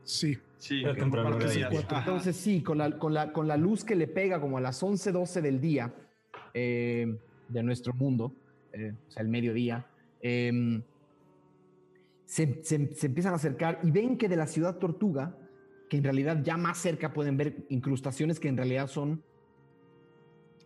Sí. 0.03 0.37
Sí, 0.59 0.83
que. 1.69 1.75
Entonces 1.99 2.35
sí, 2.35 2.61
con 2.61 2.77
la, 2.77 2.97
con, 2.99 3.13
la, 3.13 3.31
con 3.33 3.47
la 3.47 3.57
luz 3.57 3.83
que 3.83 3.95
le 3.95 4.07
pega 4.07 4.39
como 4.39 4.57
a 4.57 4.61
las 4.61 4.81
11, 4.83 5.11
12 5.11 5.41
del 5.41 5.59
día 5.59 5.93
eh, 6.53 7.17
de 7.47 7.63
nuestro 7.63 7.93
mundo, 7.93 8.35
eh, 8.73 8.93
o 9.07 9.11
sea, 9.11 9.23
el 9.23 9.29
mediodía, 9.29 9.87
eh, 10.21 10.83
se, 12.25 12.63
se- 12.63 12.93
se 12.93 13.07
empiezan 13.07 13.33
a 13.33 13.37
acercar 13.37 13.79
y 13.83 13.89
ven 13.91 14.17
que 14.17 14.27
de 14.29 14.35
la 14.35 14.45
ciudad 14.47 14.77
tortuga, 14.77 15.35
que 15.89 15.97
en 15.97 16.03
realidad 16.03 16.41
ya 16.43 16.57
más 16.57 16.77
cerca 16.77 17.13
pueden 17.13 17.37
ver 17.37 17.65
incrustaciones 17.69 18.39
que 18.39 18.47
en 18.49 18.57
realidad 18.57 18.87
son 18.87 19.23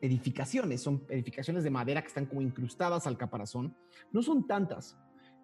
edificaciones, 0.01 0.82
son 0.82 1.03
edificaciones 1.08 1.63
de 1.63 1.69
madera 1.69 2.01
que 2.01 2.08
están 2.10 2.25
como 2.25 2.41
incrustadas 2.41 3.08
al 3.08 3.17
caparazón. 3.17 3.73
No 4.12 4.21
son 4.21 4.45
tantas, 4.47 4.97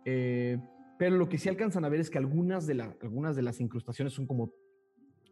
eh, 0.03 0.57
pero 0.99 1.15
lo 1.17 1.29
que 1.29 1.37
sí 1.37 1.47
alcanzan 1.47 1.85
a 1.85 1.89
ver 1.89 2.01
es 2.01 2.09
que 2.09 2.17
algunas 2.17 2.67
de, 2.67 2.75
las 2.75 3.61
incrustaciones 3.61 4.13
son 4.13 4.27
como 4.27 4.51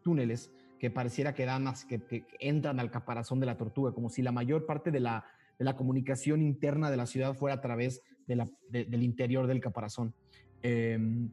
túneles 0.02 0.50
que 0.78 0.90
pareciera 0.90 1.34
que 1.34 1.44
dan 1.44 1.66
as- 1.68 1.84
que, 1.84 2.00
que 2.00 2.24
entran 2.40 2.80
al 2.80 2.90
caparazón 2.90 3.38
de 3.38 3.44
la 3.46 3.56
tortuga, 3.58 3.92
como 3.92 4.08
si 4.08 4.22
la 4.22 4.32
mayor 4.32 4.64
parte 4.64 4.90
de 4.90 5.00
la, 5.00 5.24
de 5.58 5.64
la 5.66 5.76
comunicación 5.76 6.40
interna 6.40 6.90
de 6.90 6.96
la 6.96 7.04
ciudad 7.04 7.34
fuera 7.34 7.56
a 7.56 7.60
través 7.60 8.00
de 8.26 8.36
la- 8.36 8.48
de- 8.70 8.86
del 8.86 9.02
interior 9.02 9.46
del 9.46 9.60
caparazón. 9.60 10.14
Em, 10.62 11.28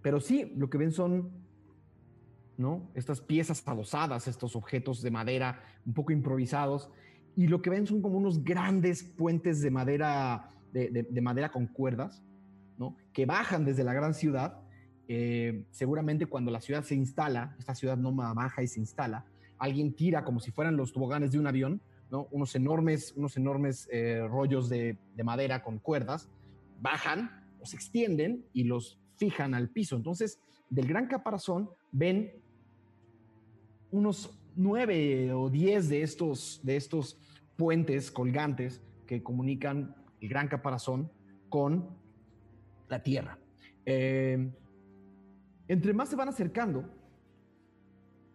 pero 0.00 0.20
sí, 0.20 0.52
lo 0.56 0.70
que 0.70 0.78
ven 0.78 0.92
son 0.92 1.32
¿no? 2.56 2.88
estas 2.94 3.20
piezas 3.20 3.66
adosadas, 3.66 4.28
estos 4.28 4.54
objetos 4.54 5.02
de 5.02 5.10
madera 5.10 5.60
un 5.84 5.94
poco 5.94 6.12
improvisados, 6.12 6.88
y 7.34 7.48
lo 7.48 7.62
que 7.62 7.70
ven 7.70 7.86
son 7.86 8.00
como 8.02 8.18
unos 8.18 8.44
grandes 8.44 9.02
puentes 9.02 9.60
de 9.60 9.70
madera, 9.72 10.48
de, 10.72 10.88
de- 10.90 11.02
de 11.02 11.20
madera 11.20 11.50
con 11.50 11.66
cuerdas, 11.66 12.22
que 13.12 13.26
bajan 13.26 13.64
desde 13.64 13.84
la 13.84 13.92
gran 13.92 14.14
ciudad 14.14 14.62
eh, 15.08 15.66
seguramente 15.70 16.26
cuando 16.26 16.50
la 16.50 16.60
ciudad 16.60 16.84
se 16.84 16.94
instala, 16.94 17.54
esta 17.58 17.74
ciudad 17.74 17.96
nómada 17.96 18.32
baja 18.32 18.62
y 18.62 18.66
se 18.66 18.80
instala, 18.80 19.26
alguien 19.58 19.94
tira 19.94 20.24
como 20.24 20.40
si 20.40 20.50
fueran 20.50 20.76
los 20.76 20.92
toboganes 20.92 21.32
de 21.32 21.38
un 21.38 21.46
avión, 21.46 21.82
¿no? 22.10 22.28
unos 22.30 22.54
enormes, 22.54 23.12
unos 23.16 23.36
enormes 23.36 23.88
eh, 23.92 24.26
rollos 24.28 24.68
de, 24.68 24.96
de 25.14 25.24
madera 25.24 25.62
con 25.62 25.78
cuerdas, 25.78 26.30
bajan, 26.80 27.44
los 27.58 27.74
extienden 27.74 28.46
y 28.52 28.64
los 28.64 28.98
fijan 29.16 29.54
al 29.54 29.68
piso. 29.68 29.96
Entonces, 29.96 30.40
del 30.70 30.86
gran 30.86 31.06
caparazón 31.08 31.68
ven 31.90 32.32
unos 33.90 34.38
nueve 34.56 35.32
o 35.32 35.50
diez 35.50 35.88
de 35.88 36.02
estos, 36.02 36.60
de 36.62 36.76
estos 36.76 37.18
puentes 37.56 38.10
colgantes 38.10 38.80
que 39.06 39.22
comunican 39.22 39.94
el 40.20 40.28
gran 40.28 40.48
caparazón 40.48 41.10
con 41.48 42.01
la 42.92 43.02
tierra. 43.02 43.38
Eh, 43.84 44.52
entre 45.68 45.92
más 45.92 46.08
se 46.08 46.16
van 46.16 46.28
acercando, 46.28 46.84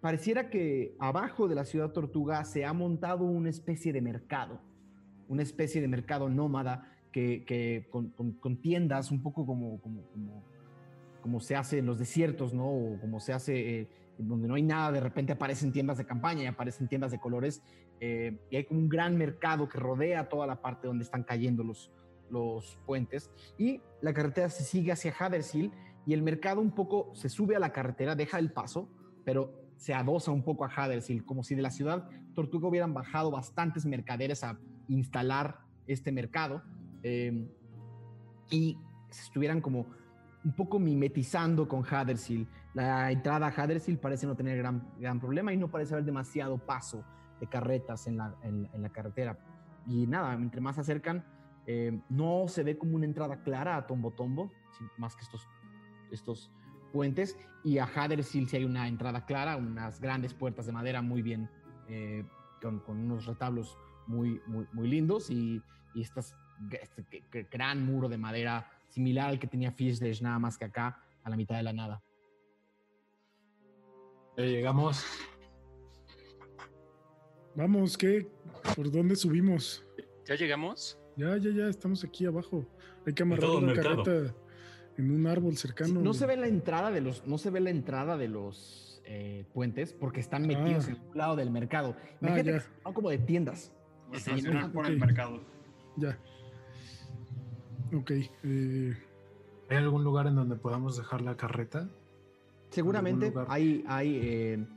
pareciera 0.01 0.49
que 0.49 0.95
abajo 0.99 1.47
de 1.47 1.55
la 1.55 1.63
ciudad 1.63 1.91
tortuga 1.91 2.43
se 2.43 2.65
ha 2.65 2.73
montado 2.73 3.23
una 3.23 3.49
especie 3.49 3.93
de 3.93 4.01
mercado, 4.01 4.59
una 5.27 5.43
especie 5.43 5.79
de 5.81 5.87
mercado 5.87 6.29
nómada 6.29 6.91
que, 7.11 7.87
con, 7.89 8.61
tiendas 8.61 9.11
un 9.11 9.23
poco 9.23 9.45
como, 9.45 9.79
como 11.27 11.39
se 11.41 11.55
hace 11.55 11.79
en 11.79 11.85
los 11.85 11.99
desiertos, 11.99 12.53
¿no? 12.53 12.69
O 12.69 12.99
como 13.01 13.19
se 13.19 13.33
hace 13.33 13.81
eh, 13.81 13.87
donde 14.17 14.47
no 14.47 14.55
hay 14.55 14.63
nada, 14.63 14.93
de 14.93 15.01
repente 15.01 15.33
aparecen 15.33 15.71
tiendas 15.71 15.97
de 15.97 16.05
campaña 16.05 16.43
y 16.43 16.45
aparecen 16.45 16.87
tiendas 16.87 17.11
de 17.11 17.19
colores, 17.19 17.61
eh, 17.99 18.39
y 18.49 18.55
hay 18.55 18.63
como 18.63 18.79
un 18.79 18.89
gran 18.89 19.17
mercado 19.17 19.67
que 19.67 19.77
rodea 19.77 20.29
toda 20.29 20.47
la 20.47 20.61
parte 20.61 20.87
donde 20.87 21.03
están 21.03 21.23
cayendo 21.23 21.63
los, 21.63 21.91
los 22.29 22.77
puentes, 22.85 23.31
y 23.57 23.81
la 24.01 24.13
carretera 24.13 24.49
se 24.49 24.63
sigue 24.63 24.91
hacia 24.91 25.13
Hadershill, 25.17 25.71
y 26.05 26.13
el 26.13 26.21
mercado 26.21 26.61
un 26.61 26.71
poco 26.71 27.11
se 27.13 27.29
sube 27.29 27.55
a 27.55 27.59
la 27.59 27.73
carretera, 27.73 28.15
deja 28.15 28.39
el 28.39 28.51
paso, 28.51 28.89
pero 29.25 29.67
se 29.75 29.93
adosa 29.93 30.31
un 30.31 30.43
poco 30.43 30.65
a 30.65 30.69
Hadershill, 30.69 31.25
como 31.25 31.43
si 31.43 31.55
de 31.55 31.61
la 31.61 31.71
ciudad 31.71 32.09
Tortuga 32.33 32.67
hubieran 32.67 32.93
bajado 32.93 33.31
bastantes 33.31 33.85
mercaderes 33.85 34.43
a 34.43 34.59
instalar 34.87 35.59
este 35.87 36.11
mercado, 36.11 36.61
eh, 37.03 37.47
y 38.49 38.77
se 39.09 39.23
estuvieran 39.23 39.61
como 39.61 39.87
un 40.43 40.53
poco 40.53 40.79
mimetizando 40.79 41.67
con 41.67 41.83
Hadersil. 41.83 42.47
La 42.73 43.11
entrada 43.11 43.47
a 43.47 43.49
Hadersil 43.49 43.97
parece 43.97 44.27
no 44.27 44.35
tener 44.35 44.57
gran, 44.57 44.87
gran 44.99 45.19
problema 45.19 45.51
y 45.51 45.57
no 45.57 45.69
parece 45.69 45.93
haber 45.93 46.05
demasiado 46.05 46.57
paso 46.57 47.03
de 47.39 47.47
carretas 47.47 48.07
en 48.07 48.17
la, 48.17 48.35
en, 48.43 48.69
la 48.73 48.89
carretera. 48.89 49.37
Y 49.85 50.07
nada, 50.07 50.33
entre 50.33 50.61
más 50.61 50.75
se 50.75 50.81
acercan, 50.81 51.25
eh, 51.67 51.99
no 52.09 52.47
se 52.47 52.63
ve 52.63 52.77
como 52.77 52.95
una 52.95 53.05
entrada 53.05 53.43
clara 53.43 53.75
a 53.75 53.85
Tombo 53.85 54.11
Tombo, 54.11 54.51
más 54.97 55.15
que 55.15 55.23
estos, 55.23 55.45
estos 56.11 56.49
puentes. 56.93 57.37
Y 57.63 57.77
a 57.77 57.83
Hadersil 57.83 58.47
sí 58.47 58.55
hay 58.55 58.63
una 58.63 58.87
entrada 58.87 59.25
clara, 59.25 59.57
unas 59.57 59.99
grandes 59.99 60.33
puertas 60.33 60.65
de 60.65 60.71
madera 60.71 61.01
muy 61.01 61.21
bien, 61.21 61.49
eh, 61.89 62.25
con, 62.61 62.79
con, 62.79 62.97
unos 62.97 63.25
retablos 63.25 63.77
muy, 64.07 64.41
muy, 64.47 64.65
muy 64.71 64.87
lindos 64.87 65.29
y, 65.29 65.61
y 65.93 66.01
estas, 66.01 66.37
este 66.71 67.47
gran 67.51 67.85
muro 67.85 68.07
de 68.07 68.17
madera 68.17 68.71
similar 68.87 69.29
al 69.29 69.39
que 69.39 69.47
tenía 69.47 69.71
Fishless, 69.71 70.21
nada 70.21 70.39
más 70.39 70.57
que 70.57 70.65
acá, 70.65 71.03
a 71.23 71.29
la 71.29 71.35
mitad 71.35 71.57
de 71.57 71.63
la 71.63 71.73
nada. 71.73 72.01
Ya 74.37 74.45
llegamos. 74.45 75.03
Vamos, 77.55 77.97
¿qué? 77.97 78.25
¿Por 78.75 78.89
dónde 78.89 79.15
subimos? 79.15 79.85
¿Ya 80.25 80.35
llegamos? 80.35 80.97
Ya, 81.17 81.35
ya, 81.37 81.49
ya, 81.49 81.67
estamos 81.67 82.03
aquí 82.03 82.25
abajo. 82.27 82.63
Hay 83.05 83.13
que 83.13 83.23
amarrar 83.23 83.49
una 83.49 83.73
carreta 83.73 84.35
en 84.97 85.11
un 85.11 85.25
árbol 85.25 85.57
cercano. 85.57 85.99
no 86.01 86.13
se 86.13 86.25
ve 86.27 86.37
la 86.37 86.47
entrada 86.47 86.91
de 86.91 87.01
los, 87.01 87.25
no 87.25 87.37
se 87.39 87.49
ve 87.49 87.59
la 87.59 87.71
entrada 87.71 88.17
de 88.17 88.27
los 88.27 89.01
eh, 89.05 89.45
puentes 89.53 89.93
porque 89.93 90.19
están 90.19 90.45
metidos 90.45 90.87
ah. 90.87 90.91
en 90.91 91.09
un 91.09 91.17
lado 91.17 91.35
del 91.35 91.49
mercado. 91.49 91.95
Ah, 92.21 92.39
ya. 92.39 92.61
son 92.83 92.93
como 92.93 93.09
de 93.09 93.17
tiendas. 93.17 93.73
por 94.73 94.85
el 94.85 94.99
mercado. 94.99 95.41
Ya. 95.95 96.19
Ok. 97.93 98.11
Eh, 98.43 98.95
¿Hay 99.69 99.77
algún 99.77 100.03
lugar 100.03 100.27
en 100.27 100.35
donde 100.35 100.55
podamos 100.55 100.97
dejar 100.97 101.21
la 101.21 101.35
carreta? 101.35 101.89
Seguramente 102.69 103.33
hay... 103.47 103.83
hay 103.87 104.19
eh, 104.21 104.67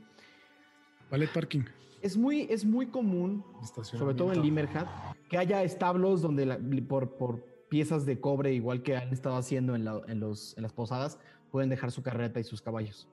Ballet 1.11 1.31
parking. 1.31 1.63
Es 2.01 2.17
muy, 2.17 2.47
es 2.49 2.65
muy 2.65 2.87
común, 2.87 3.43
sobre 3.83 4.15
todo 4.15 4.33
en 4.33 4.41
Limerhat, 4.41 4.87
que 5.31 5.37
haya 5.37 5.63
establos 5.63 6.21
donde 6.21 6.45
por, 6.89 7.15
por 7.15 7.45
piezas 7.69 8.05
de 8.05 8.19
cobre, 8.19 8.53
igual 8.53 8.83
que 8.83 8.97
han 8.97 9.13
estado 9.13 9.37
haciendo 9.37 9.75
en, 9.75 9.87
en, 10.09 10.19
los, 10.19 10.57
en 10.57 10.63
las 10.63 10.73
posadas, 10.73 11.19
pueden 11.51 11.69
dejar 11.69 11.89
su 11.89 12.03
carreta 12.03 12.41
y 12.41 12.43
sus 12.43 12.61
caballos. 12.61 13.07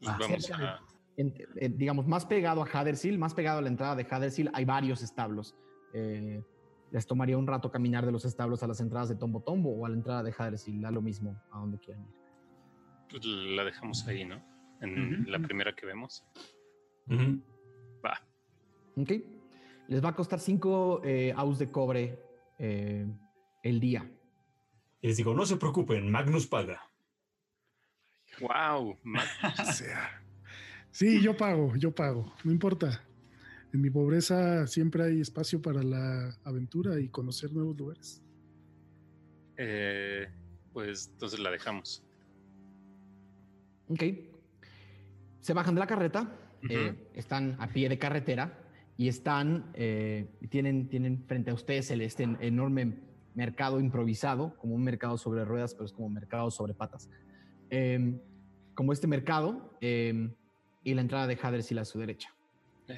Vamos 0.00 0.50
a... 0.50 0.80
digamos, 1.16 2.08
más 2.08 2.26
pegado 2.26 2.64
a 2.64 2.66
Hadersil, 2.66 3.16
más 3.16 3.32
pegado 3.32 3.60
a 3.60 3.62
la 3.62 3.68
entrada 3.68 3.94
de 3.94 4.04
Hadersil, 4.10 4.50
hay 4.54 4.64
varios 4.64 5.04
establos. 5.04 5.54
Eh, 5.94 6.42
les 6.90 7.06
tomaría 7.06 7.38
un 7.38 7.46
rato 7.46 7.70
caminar 7.70 8.04
de 8.04 8.10
los 8.10 8.24
establos 8.24 8.64
a 8.64 8.66
las 8.66 8.80
entradas 8.80 9.08
de 9.08 9.14
Tombo 9.14 9.40
Tombo 9.40 9.70
o 9.70 9.86
a 9.86 9.88
la 9.88 9.94
entrada 9.94 10.24
de 10.24 10.34
Hadres 10.36 10.66
da 10.80 10.90
lo 10.90 11.00
mismo 11.00 11.40
a 11.52 11.60
donde 11.60 11.78
quieran 11.78 12.02
ir. 12.02 12.14
Pues 13.08 13.24
la 13.24 13.62
dejamos 13.62 14.04
ahí, 14.08 14.24
¿no? 14.24 14.42
En 14.80 15.30
la 15.30 15.38
primera 15.38 15.76
que 15.76 15.86
vemos. 15.86 16.24
Va. 18.04 18.20
Ok. 18.96 19.12
Les 19.92 20.02
va 20.02 20.10
a 20.10 20.14
costar 20.16 20.40
5 20.40 21.02
eh, 21.04 21.32
aus 21.36 21.58
de 21.58 21.70
cobre 21.70 22.18
eh, 22.58 23.06
el 23.62 23.78
día. 23.78 24.10
Y 25.02 25.08
les 25.08 25.16
digo, 25.16 25.34
no 25.34 25.44
se 25.44 25.56
preocupen, 25.56 26.10
Magnus 26.10 26.46
paga. 26.46 26.80
Wow, 28.40 28.98
sí, 30.90 31.20
yo 31.20 31.36
pago, 31.36 31.76
yo 31.76 31.94
pago, 31.94 32.32
no 32.44 32.50
importa 32.50 33.04
en 33.72 33.80
mi 33.80 33.90
pobreza 33.90 34.66
siempre 34.66 35.04
hay 35.04 35.20
espacio 35.20 35.62
para 35.62 35.82
la 35.82 36.36
aventura 36.44 37.00
y 37.00 37.08
conocer 37.08 37.52
nuevos 37.52 37.76
lugares. 37.78 38.22
Eh, 39.56 40.28
pues 40.72 41.08
entonces 41.12 41.40
la 41.40 41.50
dejamos. 41.50 42.04
Ok. 43.88 44.02
Se 45.40 45.54
bajan 45.54 45.74
de 45.74 45.80
la 45.80 45.86
carreta, 45.86 46.36
eh, 46.68 46.94
están 47.14 47.56
a 47.58 47.68
pie 47.68 47.88
de 47.88 47.98
carretera 47.98 48.61
y 48.96 49.08
están, 49.08 49.70
eh, 49.74 50.26
tienen, 50.48 50.88
tienen 50.88 51.24
frente 51.26 51.50
a 51.50 51.54
ustedes 51.54 51.90
el, 51.90 52.02
este 52.02 52.24
enorme 52.40 52.98
mercado 53.34 53.80
improvisado, 53.80 54.56
como 54.58 54.74
un 54.74 54.82
mercado 54.84 55.16
sobre 55.16 55.44
ruedas, 55.44 55.74
pero 55.74 55.86
es 55.86 55.92
como 55.92 56.06
un 56.06 56.14
mercado 56.14 56.50
sobre 56.50 56.74
patas. 56.74 57.08
Em, 57.70 58.18
como 58.74 58.92
este 58.92 59.06
mercado 59.06 59.76
em, 59.80 60.34
y 60.84 60.94
la 60.94 61.00
entrada 61.00 61.26
de 61.26 61.38
Hadersil 61.40 61.78
a 61.78 61.84
su 61.84 61.98
derecha. 61.98 62.34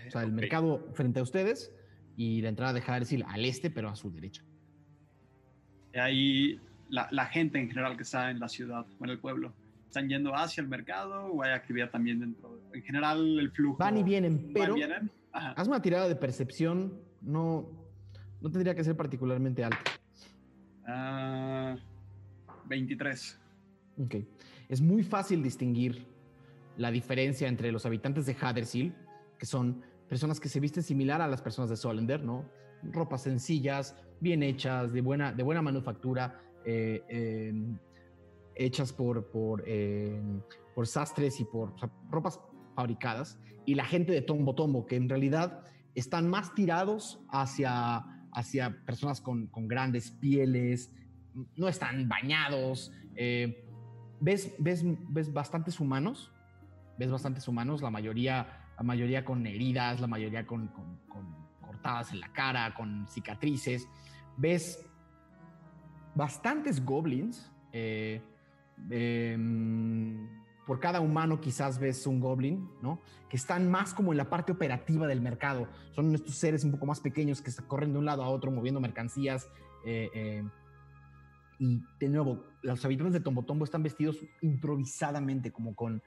O 0.08 0.10
sea, 0.10 0.22
el 0.22 0.32
mercado 0.32 0.88
frente 0.94 1.20
a 1.20 1.22
ustedes 1.22 1.72
y 2.16 2.40
la 2.40 2.48
entrada 2.48 2.72
de 2.72 2.80
Hadersil 2.80 3.24
al 3.28 3.44
este, 3.44 3.70
pero 3.70 3.88
a 3.88 3.94
su 3.94 4.10
derecha. 4.10 4.42
Ahí 5.94 6.58
la, 6.88 7.06
la, 7.12 7.26
gente 7.26 7.58
en 7.58 7.68
general 7.68 7.96
que 7.96 8.02
está 8.02 8.30
en 8.30 8.40
la 8.40 8.48
ciudad 8.48 8.84
o 8.98 9.04
en 9.04 9.10
el 9.10 9.20
pueblo, 9.20 9.52
¿están 9.94 10.08
yendo 10.08 10.34
hacia 10.34 10.60
el 10.60 10.66
mercado 10.66 11.26
o 11.26 11.42
hay 11.44 11.52
actividad 11.52 11.88
también 11.88 12.18
dentro? 12.18 12.60
En 12.72 12.82
general, 12.82 13.38
el 13.38 13.52
flujo. 13.52 13.78
Van 13.78 13.96
y 13.96 14.02
vienen, 14.02 14.50
pero. 14.52 14.74
Haz 15.32 15.68
una 15.68 15.80
tirada 15.80 16.08
de 16.08 16.16
percepción, 16.16 17.00
no, 17.20 17.68
no 18.40 18.50
tendría 18.50 18.74
que 18.74 18.82
ser 18.82 18.96
particularmente 18.96 19.62
alta. 19.62 19.78
23. 22.66 23.40
Ah, 23.40 24.02
ok. 24.04 24.16
Es 24.68 24.80
muy 24.80 25.04
fácil 25.04 25.42
distinguir 25.42 26.06
la 26.76 26.90
diferencia 26.90 27.46
entre 27.46 27.70
los 27.70 27.86
habitantes 27.86 28.26
de 28.26 28.36
Hadersil 28.40 28.92
que 29.38 29.46
son 29.46 29.82
personas 30.08 30.40
que 30.40 30.48
se 30.48 30.58
visten 30.58 30.82
similar 30.82 31.20
a 31.20 31.28
las 31.28 31.40
personas 31.40 31.70
de 31.70 31.76
Solender, 31.76 32.22
¿no? 32.24 32.44
Ropas 32.82 33.22
sencillas, 33.22 33.96
bien 34.20 34.42
hechas, 34.42 34.92
de 34.92 35.00
buena, 35.00 35.32
de 35.32 35.42
buena 35.42 35.62
manufactura, 35.62 36.40
eh, 36.64 37.02
em, 37.08 37.76
hechas 38.54 38.92
por, 38.92 39.30
por, 39.30 39.68
em, 39.68 40.40
por, 40.74 40.86
sastres 40.86 41.40
y 41.40 41.44
por 41.44 41.74
ropas 42.10 42.40
fabricadas. 42.74 43.38
Y 43.66 43.74
la 43.74 43.84
gente 43.84 44.12
de 44.12 44.22
Tombo 44.22 44.54
Tombo, 44.54 44.86
que 44.86 44.96
en 44.96 45.08
realidad 45.08 45.64
están 45.94 46.28
más 46.28 46.54
tirados 46.54 47.20
hacia, 47.30 48.04
hacia 48.32 48.84
personas 48.84 49.20
con, 49.20 49.46
con 49.46 49.68
grandes 49.68 50.10
pieles, 50.10 50.92
no 51.56 51.68
están 51.68 52.08
bañados. 52.08 52.92
Eh, 53.16 53.66
ves, 54.20 54.54
ves, 54.58 54.84
ves 55.08 55.32
bastantes 55.32 55.80
humanos, 55.80 56.32
ves 56.98 57.10
bastantes 57.10 57.48
humanos, 57.48 57.82
la 57.82 57.90
mayoría 57.90 58.60
la 58.76 58.82
mayoría 58.82 59.24
con 59.24 59.46
heridas, 59.46 60.00
la 60.00 60.06
mayoría 60.06 60.46
con, 60.46 60.70
cortadas 61.60 62.12
en 62.12 62.20
la 62.20 62.32
cara, 62.32 62.74
con 62.74 63.06
cicatrices. 63.08 63.88
Ves 64.36 64.84
bastantes 66.14 66.84
goblins. 66.84 67.50
Eh, 67.72 68.20
em, 68.90 70.28
por 70.66 70.80
cada 70.80 71.00
humano 71.00 71.40
quizás 71.40 71.78
ves 71.78 72.06
un 72.06 72.20
goblin, 72.20 72.68
¿no? 72.82 73.00
Que 73.28 73.36
están 73.36 73.70
más 73.70 73.94
como 73.94 74.12
en 74.12 74.18
la 74.18 74.30
parte 74.30 74.52
operativa 74.52 75.06
del 75.06 75.20
mercado. 75.20 75.68
Son 75.92 76.14
estos 76.14 76.34
seres 76.34 76.64
un 76.64 76.72
poco 76.72 76.86
más 76.86 77.00
pequeños 77.00 77.42
que 77.42 77.50
corren 77.66 77.92
de 77.92 77.98
un 77.98 78.04
lado 78.04 78.22
a 78.22 78.28
otro 78.28 78.50
moviendo 78.50 78.80
mercancías. 78.80 79.50
Eh, 79.84 80.08
eh, 80.14 80.44
y 81.58 81.82
de 82.00 82.08
nuevo, 82.08 82.44
los 82.62 82.84
habitantes 82.84 83.12
de 83.12 83.20
Tombo 83.20 83.42
Tombo 83.42 83.64
están 83.64 83.82
vestidos 83.82 84.18
improvisadamente, 84.42 85.52
como 85.52 85.74
con 85.74 86.02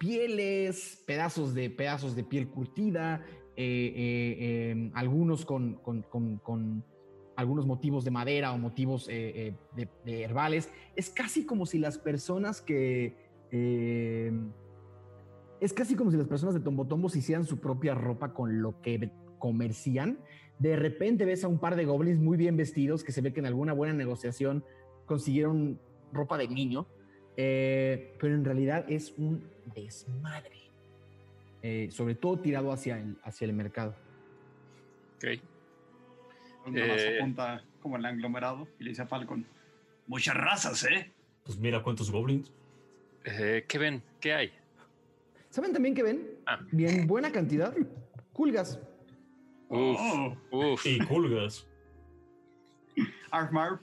pieles, 0.00 1.02
pedazos 1.06 1.52
de, 1.52 1.68
pedazos 1.68 2.16
de 2.16 2.24
piel 2.24 2.48
curtida, 2.48 3.22
eh, 3.54 3.92
eh, 3.94 4.70
em, 4.70 4.90
algunos 4.94 5.44
con, 5.44 5.78
algunos 7.40 7.66
motivos 7.66 8.04
de 8.04 8.10
madera 8.10 8.52
o 8.52 8.58
motivos 8.58 9.06
eh, 9.10 9.54
de, 9.74 10.22
herbales. 10.22 10.70
Es 10.96 11.10
casi 11.10 11.44
como 11.44 11.66
si 11.66 11.78
las 11.78 11.98
personas 11.98 12.60
que... 12.60 13.16
Em, 13.50 14.52
es 15.60 15.72
casi 15.72 15.94
como 15.94 16.10
si 16.10 16.16
las 16.16 16.26
personas 16.26 16.54
de 16.54 16.60
Tombo 16.60 17.08
se 17.08 17.18
hicieran 17.18 17.44
su 17.44 17.58
propia 17.58 17.94
ropa 17.94 18.32
con 18.32 18.62
lo 18.62 18.80
que 18.80 19.10
comercian. 19.38 20.18
De 20.58 20.76
repente 20.76 21.24
ves 21.24 21.44
a 21.44 21.48
un 21.48 21.58
par 21.58 21.76
de 21.76 21.84
goblins 21.84 22.18
muy 22.18 22.38
bien 22.38 22.56
vestidos 22.56 23.04
que 23.04 23.12
se 23.12 23.20
ve 23.20 23.32
que 23.32 23.40
en 23.40 23.46
alguna 23.46 23.74
buena 23.74 23.92
negociación 23.92 24.64
consiguieron 25.04 25.78
ropa 26.12 26.38
de 26.38 26.48
niño, 26.48 26.86
pero 27.36 28.34
en 28.34 28.44
realidad 28.44 28.86
es 28.88 29.12
un 29.18 29.44
desmadre. 29.74 30.60
Eh, 31.62 31.88
sobre 31.90 32.14
todo 32.14 32.38
tirado 32.38 32.72
hacia 32.72 32.98
el, 32.98 33.16
hacia 33.22 33.44
el 33.44 33.52
mercado. 33.52 33.94
Ok. 35.16 35.40
Eh, 36.74 37.16
apunta 37.18 37.62
como 37.80 37.96
el 37.96 38.04
aglomerado 38.04 38.68
y 38.78 38.84
le 38.84 38.90
dice 38.90 39.02
a 39.02 39.06
Falcon: 39.06 39.44
Muchas 40.06 40.34
razas, 40.36 40.84
¿eh? 40.84 41.10
Pues 41.44 41.58
mira 41.58 41.82
cuántos 41.82 42.10
goblins. 42.10 42.52
Eh, 43.24 43.64
¿Qué 43.68 43.78
ven? 43.78 44.02
¿Qué 44.20 44.34
hay? 44.34 44.52
¿Saben 45.50 45.72
también 45.72 45.94
que 45.94 46.02
ven? 46.02 46.26
Ah. 46.46 46.60
Bien, 46.70 47.06
buena 47.06 47.32
cantidad. 47.32 47.74
Culgas. 48.32 48.78
Uf, 49.68 49.98
Oh, 50.00 50.36
uf. 50.50 50.86
Y 50.86 50.98
culgas. 51.00 51.66
Armarv 53.30 53.80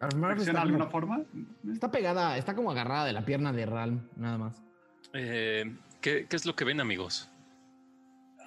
¿reacciona 0.00 0.34
está, 0.42 0.52
de 0.52 0.58
alguna 0.58 0.78
como- 0.86 0.90
forma? 0.90 1.24
está 1.72 1.90
pegada, 1.90 2.36
está 2.38 2.54
como 2.54 2.70
agarrada 2.70 3.06
de 3.06 3.12
la 3.14 3.24
pierna 3.24 3.52
de 3.52 3.64
Ralm, 3.66 4.00
nada 4.16 4.36
más. 4.38 4.62
Eh, 5.14 5.74
¿qué, 6.02 6.26
qué 6.28 6.36
es 6.36 6.44
lo 6.44 6.54
que 6.54 6.64
ven, 6.64 6.80
amigos? 6.80 7.30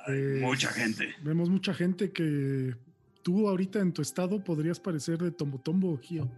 Pues, 0.06 0.42
Mucha 0.42 0.70
gente. 0.70 1.16
Vemos 1.24 1.50
mucha 1.50 1.74
gente 1.74 2.12
que 2.12 2.76
tú 3.24 3.48
ahorita 3.48 3.80
en 3.80 3.94
tu 3.94 4.02
estado 4.02 4.44
podrías 4.44 4.80
parecer 4.80 5.18
de 5.18 5.32
Tombo 5.32 5.60
Tombo, 5.60 5.98
Gio. 5.98 6.30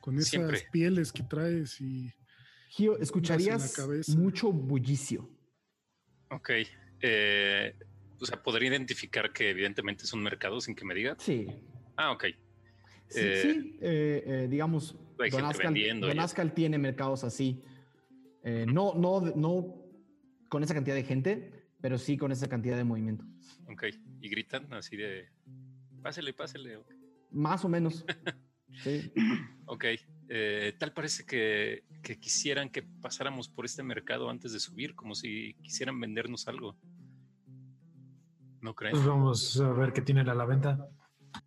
Con 0.00 0.16
esas 0.16 0.30
Siempre. 0.30 0.62
pieles 0.72 1.12
que 1.12 1.22
traes 1.22 1.80
y 1.80 2.10
Gio, 2.70 2.98
escucharías 2.98 3.78
mucho 4.16 4.52
bullicio. 4.52 5.28
Ok. 6.30 6.50
eh, 7.02 7.74
o 8.18 8.24
sea, 8.26 8.40
podría 8.42 8.68
identificar 8.70 9.32
que 9.32 9.50
evidentemente 9.50 10.04
es 10.04 10.12
un 10.12 10.22
mercado 10.22 10.60
sin 10.60 10.74
que 10.76 10.84
me 10.84 10.94
diga. 10.94 11.16
Sí. 11.18 11.46
Ah, 11.96 12.12
ok. 12.12 12.24
Sí, 13.08 13.20
Eh, 13.20 13.40
sí, 13.42 13.78
eh, 13.82 14.22
eh, 14.26 14.46
digamos, 14.48 14.96
hay 15.18 15.28
Don 15.30 15.40
gente 15.40 15.48
Ascal, 16.20 16.46
Don 16.48 16.54
tiene 16.54 16.78
mercados 16.78 17.24
así. 17.24 17.62
Eh, 18.44 18.64
no, 18.66 18.94
no, 18.94 19.20
no 19.20 19.82
con 20.48 20.62
esa 20.62 20.72
cantidad 20.74 20.94
de 20.96 21.04
gente, 21.04 21.66
pero 21.80 21.98
sí 21.98 22.16
con 22.16 22.32
esa 22.32 22.48
cantidad 22.48 22.76
de 22.76 22.84
movimiento. 22.84 23.24
Ok. 23.70 23.84
Y 24.20 24.28
gritan 24.28 24.72
así 24.72 24.96
de. 24.96 25.28
Pásele, 26.02 26.32
pásele. 26.32 26.78
Más 27.30 27.64
o 27.64 27.68
menos. 27.68 28.04
Sí. 28.82 29.12
Ok. 29.66 29.84
eh, 30.30 30.74
tal 30.78 30.94
parece 30.94 31.26
que, 31.26 31.84
que 32.02 32.18
quisieran 32.18 32.70
que 32.70 32.82
pasáramos 32.82 33.50
por 33.50 33.66
este 33.66 33.82
mercado 33.82 34.30
antes 34.30 34.54
de 34.54 34.60
subir, 34.60 34.94
como 34.94 35.14
si 35.14 35.52
quisieran 35.62 36.00
vendernos 36.00 36.48
algo. 36.48 36.78
¿No 38.62 38.74
creen? 38.74 38.92
Pues 38.92 39.04
vamos 39.04 39.60
a 39.60 39.70
ver 39.72 39.92
qué 39.92 40.00
tienen 40.00 40.30
a 40.30 40.34
la 40.34 40.46
venta. 40.46 40.88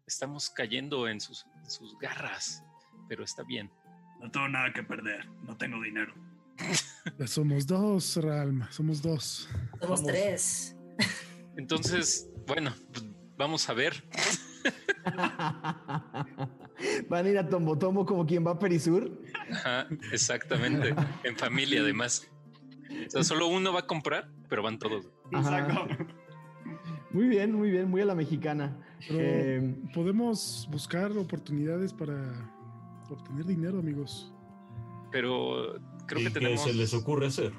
Estamos 0.06 0.52
cayendo 0.52 1.08
en 1.08 1.20
sus, 1.20 1.48
en 1.64 1.70
sus 1.72 1.98
garras, 1.98 2.64
pero 3.10 3.24
está 3.24 3.42
bien. 3.42 3.72
No 4.22 4.30
tengo 4.30 4.48
nada 4.48 4.72
que 4.72 4.84
perder. 4.84 5.28
No 5.42 5.58
tengo 5.58 5.82
dinero. 5.82 6.14
ya 7.18 7.26
somos 7.26 7.66
dos, 7.66 8.18
Ralma, 8.18 8.72
somos 8.72 9.02
dos. 9.02 9.50
Somos 9.82 10.04
tres. 10.04 10.76
Entonces, 11.58 12.30
bueno, 12.46 12.72
pues, 12.92 13.06
vamos 13.36 13.68
a 13.70 13.74
ver. 13.74 14.08
Van 17.10 17.26
a 17.26 17.30
ir 17.30 17.38
a 17.38 17.48
Tombo 17.48 17.78
Tombo 17.78 18.06
como 18.06 18.26
quien 18.26 18.46
va 18.46 18.52
a 18.52 18.60
Perisur. 18.60 19.12
Ajá, 19.52 19.88
exactamente. 20.12 20.94
En 21.24 21.36
familia, 21.38 21.82
además. 21.82 22.30
O 23.08 23.10
sea, 23.10 23.24
solo 23.24 23.48
uno 23.48 23.74
va 23.74 23.82
a 23.82 23.88
comprar, 23.88 24.30
pero 24.50 24.64
van 24.64 24.80
todos. 24.80 25.08
Exacto. 25.32 25.88
Muy 27.12 27.28
bien, 27.28 27.54
muy 27.54 27.72
bien, 27.72 27.90
muy 27.90 28.02
a 28.02 28.06
la 28.06 28.16
mexicana. 28.16 28.78
Pero 29.08 29.20
Eh, 29.22 29.76
podemos 29.94 30.68
buscar 30.72 31.12
oportunidades 31.12 31.94
para 31.94 32.52
obtener 33.10 33.46
dinero, 33.46 33.80
amigos. 33.80 34.34
Pero 35.12 35.76
creo 36.08 36.22
¿Y 36.22 36.26
que 36.26 36.34
qué 36.34 36.40
tenemos. 36.40 36.62
se 36.64 36.74
les 36.74 36.94
ocurre 36.94 37.28
hacer? 37.28 37.54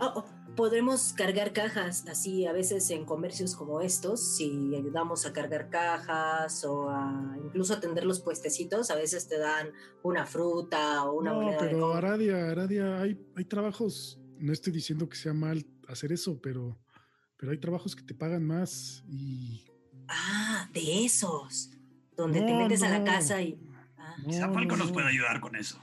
Oh, 0.00 0.12
oh, 0.16 0.24
podremos 0.58 1.12
cargar 1.12 1.52
cajas 1.52 2.04
así 2.08 2.44
a 2.44 2.52
veces 2.52 2.90
en 2.90 3.04
comercios 3.04 3.54
como 3.54 3.80
estos, 3.80 4.36
si 4.36 4.74
ayudamos 4.74 5.24
a 5.24 5.32
cargar 5.32 5.70
cajas 5.70 6.64
o 6.64 6.90
a 6.90 7.36
incluso 7.44 7.74
atender 7.74 8.04
los 8.04 8.18
puestecitos, 8.18 8.90
a 8.90 8.96
veces 8.96 9.28
te 9.28 9.38
dan 9.38 9.70
una 10.02 10.26
fruta 10.26 11.04
o 11.04 11.12
una 11.20 11.30
no, 11.30 11.36
moneda 11.42 11.62
de 11.62 11.68
pero 11.68 11.78
cobre. 11.78 11.98
Aradia, 11.98 12.50
Aradia, 12.50 13.00
hay, 13.00 13.24
hay 13.36 13.44
trabajos, 13.44 14.18
no 14.40 14.52
estoy 14.52 14.72
diciendo 14.72 15.08
que 15.08 15.16
sea 15.16 15.32
mal 15.32 15.64
hacer 15.86 16.10
eso, 16.10 16.40
pero, 16.42 16.76
pero 17.36 17.52
hay 17.52 17.58
trabajos 17.58 17.94
que 17.94 18.02
te 18.02 18.14
pagan 18.14 18.44
más 18.44 19.04
y... 19.06 19.64
Ah, 20.08 20.68
de 20.72 21.04
esos, 21.04 21.70
donde 22.16 22.40
te 22.40 22.50
No, 22.50 22.58
metes 22.62 22.82
a 22.82 22.88
la 22.88 23.04
casa 23.04 23.40
y... 23.40 23.60
ah. 23.96 24.16
Quizá 24.24 24.48
Falco 24.52 24.72
no, 24.72 24.78
nos 24.78 24.88
no. 24.88 24.92
puede 24.92 25.06
ayudar 25.06 25.40
con 25.40 25.54
eso. 25.54 25.78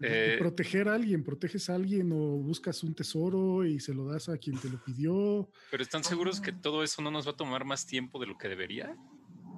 Eh, 0.00 0.36
proteger 0.38 0.88
a 0.88 0.94
alguien, 0.94 1.24
proteges 1.24 1.68
a 1.70 1.74
alguien 1.74 2.12
o 2.12 2.16
buscas 2.38 2.82
un 2.84 2.94
tesoro 2.94 3.64
y 3.66 3.80
se 3.80 3.92
lo 3.92 4.04
das 4.06 4.28
a 4.28 4.36
quien 4.38 4.56
te 4.58 4.68
lo 4.70 4.82
pidió. 4.82 5.50
pero 5.70 5.82
¿están 5.82 6.04
seguros 6.04 6.40
que 6.40 6.52
todo 6.52 6.82
eso 6.84 7.02
no 7.02 7.10
nos 7.10 7.26
va 7.26 7.32
a 7.32 7.36
tomar 7.36 7.64
más 7.64 7.84
tiempo 7.86 8.20
de 8.20 8.26
lo 8.26 8.38
que 8.38 8.48
debería? 8.48 8.96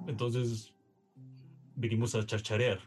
Entonces, 0.07 0.73
vinimos 1.75 2.15
a 2.15 2.25
charcharear. 2.25 2.79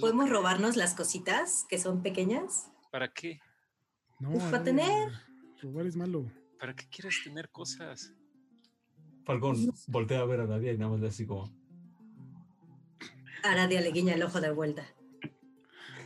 ¿Podemos 0.00 0.26
que- 0.26 0.30
robarnos 0.32 0.76
las 0.76 0.94
cositas 0.94 1.64
que 1.68 1.78
son 1.78 2.02
pequeñas? 2.02 2.70
¿Para 2.90 3.12
qué? 3.12 3.40
No, 4.20 4.32
Pues, 4.32 4.44
para 4.44 4.64
tener. 4.64 5.12
Robar 5.60 5.86
es 5.86 5.96
malo. 5.96 6.30
¿Para 6.58 6.74
qué 6.74 6.86
quieres 6.90 7.20
tener 7.24 7.50
cosas? 7.50 8.12
Falcón 9.24 9.72
voltea 9.86 10.20
a 10.20 10.24
ver 10.24 10.40
a 10.40 10.46
Nadia 10.46 10.72
y 10.72 10.78
nada 10.78 10.90
más 10.92 11.00
le 11.00 11.08
así 11.08 11.24
como. 11.26 11.48
Aradia 13.42 13.80
le 13.80 13.90
guiña 13.92 14.14
el 14.14 14.22
ojo 14.22 14.40
de 14.40 14.50
vuelta. 14.52 14.84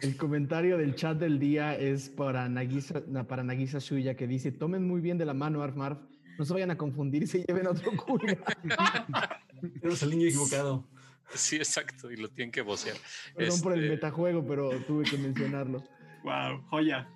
El 0.03 0.17
comentario 0.17 0.77
del 0.79 0.95
chat 0.95 1.19
del 1.19 1.39
día 1.39 1.75
es 1.77 2.09
para 2.11 2.49
Nagisa, 2.49 3.03
na- 3.09 3.27
para 3.27 3.43
Nagisa 3.43 3.79
Shuya 3.79 4.15
que 4.15 4.27
dice: 4.27 4.53
Tomen 4.53 4.87
muy 4.87 5.01
bien 5.01 5.19
de 5.19 5.25
la 5.25 5.35
mano, 5.35 5.63
Arf 5.63 5.75
Marf. 5.75 5.99
No 6.39 6.45
se 6.45 6.53
vayan 6.53 6.71
a 6.71 6.77
confundir 6.77 7.23
y 7.23 7.27
se 7.27 7.43
lleven 7.45 7.67
otro 7.67 7.93
culga. 7.97 8.37
Eres 9.83 10.03
el 10.03 10.11
niño 10.11 10.27
equivocado. 10.29 10.87
Sí, 11.35 11.57
exacto, 11.57 12.11
y 12.13 12.17
lo 12.17 12.29
tienen 12.29 12.53
que 12.53 12.61
vocear. 12.61 12.97
Perdón 13.35 13.61
por 13.63 13.73
el 13.73 13.81
Este, 13.85 13.95
metajuego, 13.95 14.47
pero 14.47 14.71
tuve 14.87 15.05
que 15.05 15.17
mencionarlo. 15.19 15.83
Wow, 16.23 16.63
joya. 16.69 17.09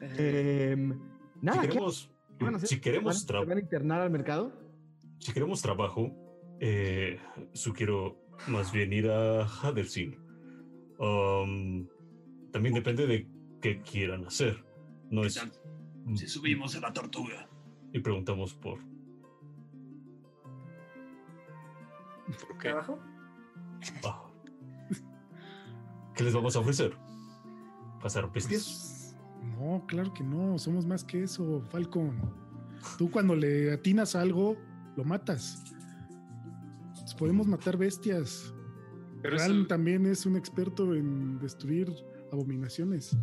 Em, 0.00 1.00
nada, 1.40 1.62
si 1.62 1.66
¿qué- 1.66 1.68
queremos, 1.72 2.10
qué 2.38 2.44
van 2.44 2.54
a 2.54 2.56
hacer? 2.58 2.68
si 2.68 2.80
queremos, 2.80 3.26
¿Van- 3.26 3.42
¿Se 3.42 3.46
van 3.48 3.58
a 3.58 3.60
internar 3.60 4.00
al 4.02 4.10
mercado? 4.10 4.52
si 5.18 5.32
queremos 5.32 5.62
trabajo, 5.62 6.12
eh, 6.60 7.18
sugiero 7.52 8.23
más 8.48 8.72
bien 8.72 8.92
ir 8.92 9.10
a 9.10 9.44
Hadelsin. 9.44 10.16
Um, 10.98 11.86
también 12.52 12.74
depende 12.74 13.06
de 13.06 13.28
qué 13.60 13.80
quieran 13.82 14.24
hacer. 14.26 14.64
No 15.10 15.22
¿Qué 15.22 15.28
es. 15.28 15.34
tal 15.34 15.52
Si 16.16 16.26
subimos 16.26 16.76
a 16.76 16.80
la 16.80 16.92
tortuga. 16.92 17.48
Y 17.92 18.00
preguntamos 18.00 18.54
por. 18.54 18.78
¿por 22.26 22.58
qué? 22.58 22.68
¿Trabajo? 22.68 22.98
ah, 24.04 24.30
¿Qué 26.14 26.24
les 26.24 26.34
vamos 26.34 26.56
a 26.56 26.60
ofrecer? 26.60 26.96
¿Pasar? 28.00 28.30
Pues, 28.30 29.16
no, 29.58 29.84
claro 29.86 30.12
que 30.12 30.22
no, 30.22 30.58
somos 30.58 30.86
más 30.86 31.04
que 31.04 31.22
eso, 31.22 31.62
Falcon. 31.70 32.14
Tú 32.98 33.10
cuando 33.10 33.34
le 33.34 33.72
atinas 33.72 34.14
a 34.14 34.20
algo, 34.20 34.56
lo 34.96 35.04
matas. 35.04 35.73
Pues 37.14 37.18
podemos 37.20 37.46
matar 37.46 37.76
bestias. 37.76 38.52
Pero 39.22 39.36
Ral 39.38 39.66
también 39.68 40.04
es 40.06 40.26
un 40.26 40.36
experto 40.36 40.94
en 40.94 41.38
destruir 41.38 41.90
abominaciones. 42.32 43.16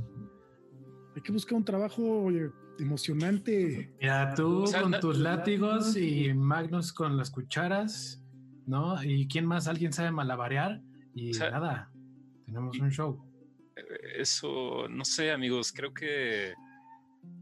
Hay 1.16 1.22
que 1.22 1.32
buscar 1.32 1.58
un 1.58 1.66
trabajo 1.66 2.24
oye, 2.24 2.50
emocionante. 2.80 3.94
Mira, 4.00 4.34
tú 4.34 4.64
O 4.64 4.68
sea, 4.68 4.82
con 4.82 4.98
tus 5.00 5.18
látigos 5.20 5.96
y 5.98 6.34
Magnus 6.34 6.94
con 6.94 7.18
las 7.18 7.30
cucharas, 7.30 8.24
¿no? 8.66 9.04
¿Y 9.04 9.28
quién 9.28 9.46
más? 9.46 9.68
¿Alguien 9.68 9.92
sabe 9.94 10.12
malabarear? 10.12 10.82
Y 11.14 11.32
O 11.32 11.34
sea, 11.34 11.52
nada, 11.52 11.92
tenemos 12.46 12.76
y- 12.78 12.82
un 12.82 12.90
show. 12.92 13.24
Eh, 13.76 14.22
Eso, 14.22 14.88
no 14.90 15.04
sé, 15.04 15.32
amigos, 15.32 15.72
creo 15.74 15.94
que 15.94 16.54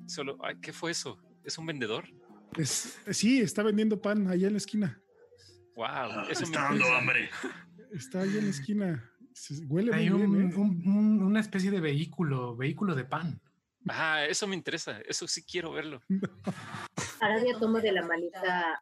solo. 0.08 0.38
ay, 0.44 0.56
¿Qué 0.60 0.74
fue 0.74 0.92
eso? 0.92 1.18
¿Es 1.44 1.58
un 1.60 1.68
vendedor? 1.68 2.06
Es- 2.58 3.00
sí, 3.12 3.40
está 3.40 3.62
vendiendo 3.62 4.02
pan 4.02 4.28
allá 4.28 4.48
en 4.48 4.54
la 4.54 4.58
esquina. 4.58 5.00
Wow, 5.80 5.88
Ah, 5.88 6.28
eso 6.30 6.42
me 6.42 6.46
está 6.48 6.62
dando 6.64 6.76
interesa. 6.76 6.98
hambre. 7.00 7.30
Está 7.94 8.20
ahí 8.20 8.38
en 8.38 8.44
la 8.44 8.50
esquina. 8.50 9.10
Se- 9.34 9.66
Huele 9.66 9.96
Hay 9.96 10.10
muy 10.10 10.24
un- 10.24 10.32
bien, 10.38 10.52
¿eh? 10.52 10.56
un- 10.58 10.84
un- 10.86 11.24
una 11.24 11.40
especie 11.40 11.72
de 11.72 11.80
vehículo, 11.80 12.58
vehículo 12.58 12.96
de 12.96 13.06
pan. 13.06 13.40
Ah, 13.88 14.26
eso 14.26 14.46
me 14.46 14.58
interesa, 14.58 15.00
eso 15.08 15.26
sí 15.26 15.42
quiero 15.42 15.72
verlo. 15.72 16.02
Aradia 17.22 17.58
toma 17.58 17.80
de 17.80 17.94
la 17.94 18.06
maleta 18.06 18.74
a 18.74 18.80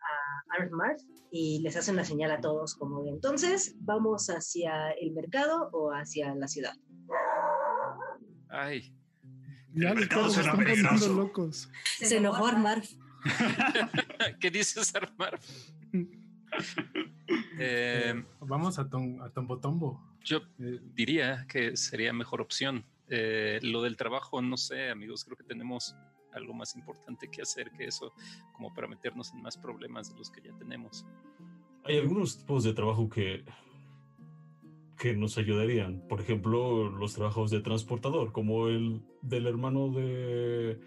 Armar 0.59 0.95
y 1.31 1.59
les 1.61 1.75
hace 1.77 1.91
una 1.91 2.03
señal 2.03 2.31
a 2.31 2.41
todos 2.41 2.73
como 2.73 3.03
de 3.03 3.11
entonces 3.11 3.75
vamos 3.77 4.27
hacia 4.31 4.89
el 4.99 5.11
mercado 5.11 5.69
o 5.73 5.91
hacia 5.91 6.33
la 6.33 6.47
ciudad. 6.47 6.73
Ay, 8.49 8.91
Ya 9.75 9.89
El 9.89 9.95
los 9.97 9.99
mercado 9.99 10.21
perros 10.23 10.33
se 10.33 10.41
suena 10.41 10.51
están 10.51 10.65
poniendo 10.65 10.89
peligroso. 10.89 11.13
locos. 11.13 11.69
Se 11.99 12.17
enojó 12.17 12.47
Armar. 12.47 12.81
¿qué 14.39 14.49
dices, 14.49 14.95
Armar? 14.95 15.39
Eh, 17.59 18.23
Vamos 18.39 18.77
a, 18.79 18.87
Tom- 18.89 19.19
a 19.21 19.29
Tombo 19.31 19.59
Tombo. 19.59 20.01
yo 20.23 20.37
Eh, 20.59 20.79
diría 20.93 21.45
que 21.49 21.75
sería 21.75 22.13
mejor 22.13 22.39
opción. 22.41 22.85
Eh, 23.09 23.59
lo 23.63 23.81
del 23.81 23.97
trabajo, 23.97 24.41
no 24.41 24.57
sé, 24.57 24.89
amigos, 24.89 25.23
creo 25.25 25.35
que 25.37 25.43
tenemos 25.43 25.95
algo 26.33 26.53
más 26.53 26.75
importante 26.75 27.29
que 27.31 27.41
hacer 27.41 27.71
que 27.71 27.85
eso, 27.85 28.13
como 28.53 28.73
para 28.73 28.87
meternos 28.87 29.33
en 29.33 29.41
más 29.41 29.57
problemas 29.57 30.11
de 30.11 30.17
los 30.19 30.29
que 30.29 30.41
ya 30.41 30.53
tenemos. 30.57 31.05
Hay 31.83 31.97
algunos 31.97 32.37
tipos 32.39 32.63
de 32.63 32.73
trabajo 32.73 33.09
que 33.09 33.43
que 34.99 35.15
nos 35.15 35.37
ayudarían. 35.37 36.01
Por 36.07 36.21
ejemplo, 36.21 36.89
los 36.89 37.13
trabajos 37.13 37.51
de 37.51 37.59
transportador, 37.61 38.31
como 38.31 38.67
el 38.67 39.03
del 39.21 39.45
hermano 39.45 39.89
de 39.91 40.79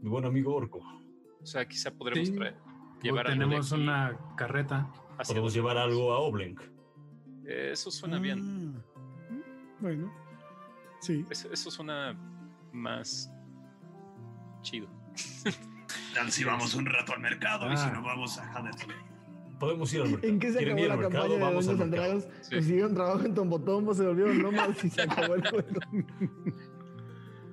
mi 0.00 0.08
buen 0.08 0.24
amigo 0.24 0.54
Orco. 0.54 0.80
O 1.42 1.46
sea, 1.46 1.66
quizá 1.68 1.90
podremos 1.90 2.28
Sí. 2.28 2.34
traer- 2.34 2.56
llevar 3.04 3.26
de 3.26 3.32
tenemos 3.32 3.72
aquí 3.72 3.82
una 3.82 4.18
carreta. 4.36 4.90
Podemos 5.26 5.54
llevar 5.54 5.76
algo 5.78 6.12
a 6.12 6.18
Oblink. 6.18 6.60
Eh, 7.46 7.70
Eso 7.72 7.90
suena 7.90 8.18
bien. 8.18 8.74
Ah, 8.76 9.34
Bueno, 9.80 10.12
sí. 11.00 11.24
Eso, 11.30 11.52
eso 11.52 11.70
suena 11.70 12.16
más 12.72 13.30
chido. 14.62 14.88
Tal 16.14 16.30
si 16.30 16.44
vamos 16.44 16.74
un 16.74 16.86
rato 16.86 17.12
al 17.12 17.20
mercado 17.20 17.72
y 17.72 17.76
si 17.76 17.84
Ah. 17.86 17.92
no 17.94 18.02
vamos 18.02 18.38
a 18.38 18.50
Haddonfield. 18.52 18.94
Podemos 19.60 19.92
ir 19.94 20.00
al 20.02 20.08
mercado. 20.10 20.32
¿En 20.32 20.38
qué 20.40 20.50
se 20.52 20.58
¿Quieren 20.58 20.74
acabó 20.78 20.88
la 20.88 20.96
mercado? 20.96 21.12
campaña 21.22 21.34
de 21.38 21.44
Vamos 21.44 21.66
Dungeons. 21.66 21.90
Dragons? 21.92 22.28
Sí. 22.42 22.54
Consiguieron 22.56 22.94
trabajo 22.94 23.24
en 23.24 23.34
Tombotombo, 23.34 23.94
se 23.94 24.06
volvieron 24.06 24.42
nómadas 24.42 24.84
y 24.84 24.90
se 24.90 25.02
acabó 25.02 25.34
el 25.36 25.42
juego. 25.48 25.68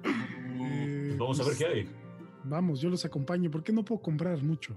Eh, 0.03 1.15
Vamos 1.17 1.39
a 1.39 1.43
ver 1.43 1.53
pues, 1.55 1.57
qué 1.57 1.65
hay. 1.65 1.89
Vamos, 2.43 2.81
yo 2.81 2.89
los 2.89 3.05
acompaño. 3.05 3.51
¿Por 3.51 3.63
qué 3.63 3.71
no 3.71 3.83
puedo 3.85 4.01
comprar 4.01 4.41
mucho? 4.41 4.75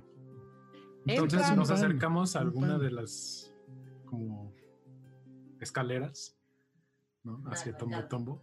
Entonces 1.06 1.56
nos 1.56 1.70
acercamos 1.70 2.34
a 2.36 2.40
un 2.40 2.46
alguna 2.48 2.68
pan. 2.74 2.80
de 2.80 2.90
las 2.90 3.52
como 4.06 4.54
escaleras, 5.60 6.36
¿no? 7.22 7.42
Hacia 7.50 7.76
Tombo. 7.76 8.04
Tombo. 8.08 8.42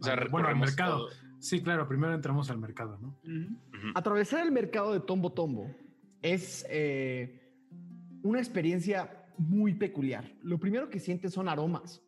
O 0.00 0.04
sea, 0.04 0.16
bueno, 0.30 0.48
al 0.48 0.56
mercado. 0.56 1.08
todo. 1.08 1.16
Sí, 1.40 1.62
claro, 1.62 1.86
primero 1.88 2.14
entramos 2.14 2.50
al 2.50 2.58
mercado, 2.58 2.98
¿no? 2.98 3.16
Atravesar 3.94 4.44
el 4.44 4.52
mercado 4.52 4.92
de 4.92 5.00
Tombo 5.00 5.32
Tombo 5.32 5.74
es 6.22 6.66
eh, 6.68 7.52
una 8.22 8.38
experiencia 8.38 9.24
muy 9.38 9.74
peculiar. 9.74 10.32
Lo 10.42 10.58
primero 10.58 10.88
que 10.90 10.98
sientes 10.98 11.32
son 11.32 11.48
aromas, 11.48 12.02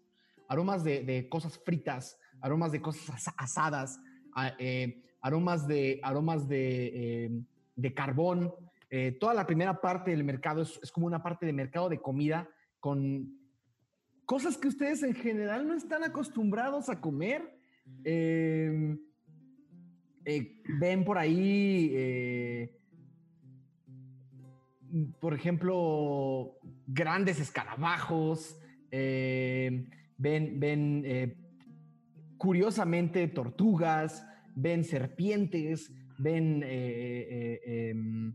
aromas 0.49 0.83
de, 0.83 1.05
de 1.05 1.29
cosas 1.29 1.59
fritas, 1.65 2.19
aromas 2.41 2.73
de 2.73 2.81
cosas 2.83 3.09
asa- 3.11 3.35
asadas, 3.39 4.01
a- 4.35 4.55
eh, 4.59 5.03
aromas 5.23 5.67
de, 5.69 6.01
aromas 6.03 6.49
de, 6.49 6.87
eh, 7.27 7.43
de 7.77 7.95
carbón. 7.95 8.53
Eh, 8.91 9.13
toda 9.13 9.35
la 9.35 9.47
primera 9.47 9.81
parte 9.81 10.11
del 10.11 10.25
mercado 10.25 10.63
es, 10.63 10.79
es 10.83 10.91
como 10.91 11.07
una 11.07 11.23
parte 11.23 11.47
de 11.47 11.53
mercado 11.53 11.89
de 11.89 12.01
comida 12.01 12.49
con 12.81 13.41
cosas 14.31 14.57
que 14.57 14.69
ustedes 14.69 15.03
en 15.03 15.13
general 15.13 15.67
no 15.67 15.75
están 15.75 16.05
acostumbrados 16.05 16.89
a 16.89 17.01
comer. 17.01 17.43
Eh, 18.05 18.97
eh, 20.25 20.63
ven 20.79 21.05
por 21.05 21.19
ahí, 21.19 21.91
eh, 21.93 22.79
por 25.21 25.35
ejemplo, 25.35 26.61
grandes 26.87 27.41
escarabajos, 27.41 28.57
ven, 28.89 29.91
ven 30.17 31.37
curiosamente 32.37 33.27
tortugas, 33.27 34.25
ven 34.55 34.85
serpientes, 34.85 35.93
ven 36.19 36.63
em, 36.65 38.33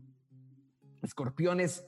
escorpiones 1.06 1.86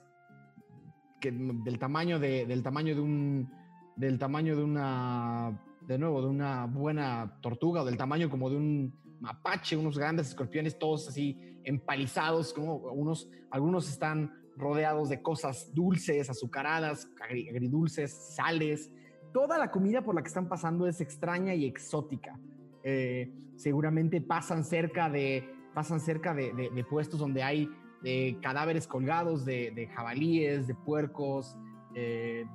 que, 1.20 1.30
del 1.32 1.78
tamaño 1.78 2.18
de, 2.18 2.46
del 2.46 2.62
tamaño 2.62 2.94
de 2.94 3.00
un 3.00 3.50
del 3.96 4.18
tamaño 4.18 4.56
de 4.56 4.62
una 4.62 5.60
de 5.82 5.98
nuevo 5.98 6.22
de 6.22 6.28
una 6.28 6.66
buena 6.66 7.38
tortuga 7.40 7.82
o 7.82 7.84
del 7.84 7.96
tamaño 7.96 8.30
como 8.30 8.48
de 8.48 8.56
un 8.56 8.94
mapache 9.20 9.76
unos 9.76 9.98
grandes 9.98 10.28
escorpiones 10.28 10.78
todos 10.78 11.08
así 11.08 11.60
empalizados 11.64 12.54
como 12.54 12.76
unos 12.76 13.28
algunos 13.50 13.88
están 13.88 14.32
rodeados 14.56 15.08
de 15.08 15.20
cosas 15.20 15.72
dulces 15.74 16.30
azucaradas 16.30 17.08
agri- 17.28 17.48
agridulces 17.48 18.34
sales. 18.36 18.90
Toda 19.32 19.56
la 19.58 19.70
comida 19.70 20.02
por 20.02 20.14
la 20.14 20.22
que 20.22 20.28
están 20.28 20.48
pasando 20.48 20.86
es 20.88 21.00
extraña 21.00 21.54
y 21.54 21.64
exótica. 21.64 22.40
Eh, 22.82 23.32
seguramente 23.56 24.20
pasan 24.20 24.64
cerca 24.64 25.08
de 25.08 25.48
pasan 25.74 26.00
cerca 26.00 26.34
de 26.34 26.84
puestos 26.90 27.20
donde 27.20 27.42
hay 27.42 27.68
eh, 28.04 28.38
cadáveres 28.40 28.86
colgados 28.86 29.44
de, 29.44 29.70
de 29.72 29.88
jabalíes, 29.88 30.66
de 30.66 30.74
puercos. 30.74 31.56
eh, 31.94 32.46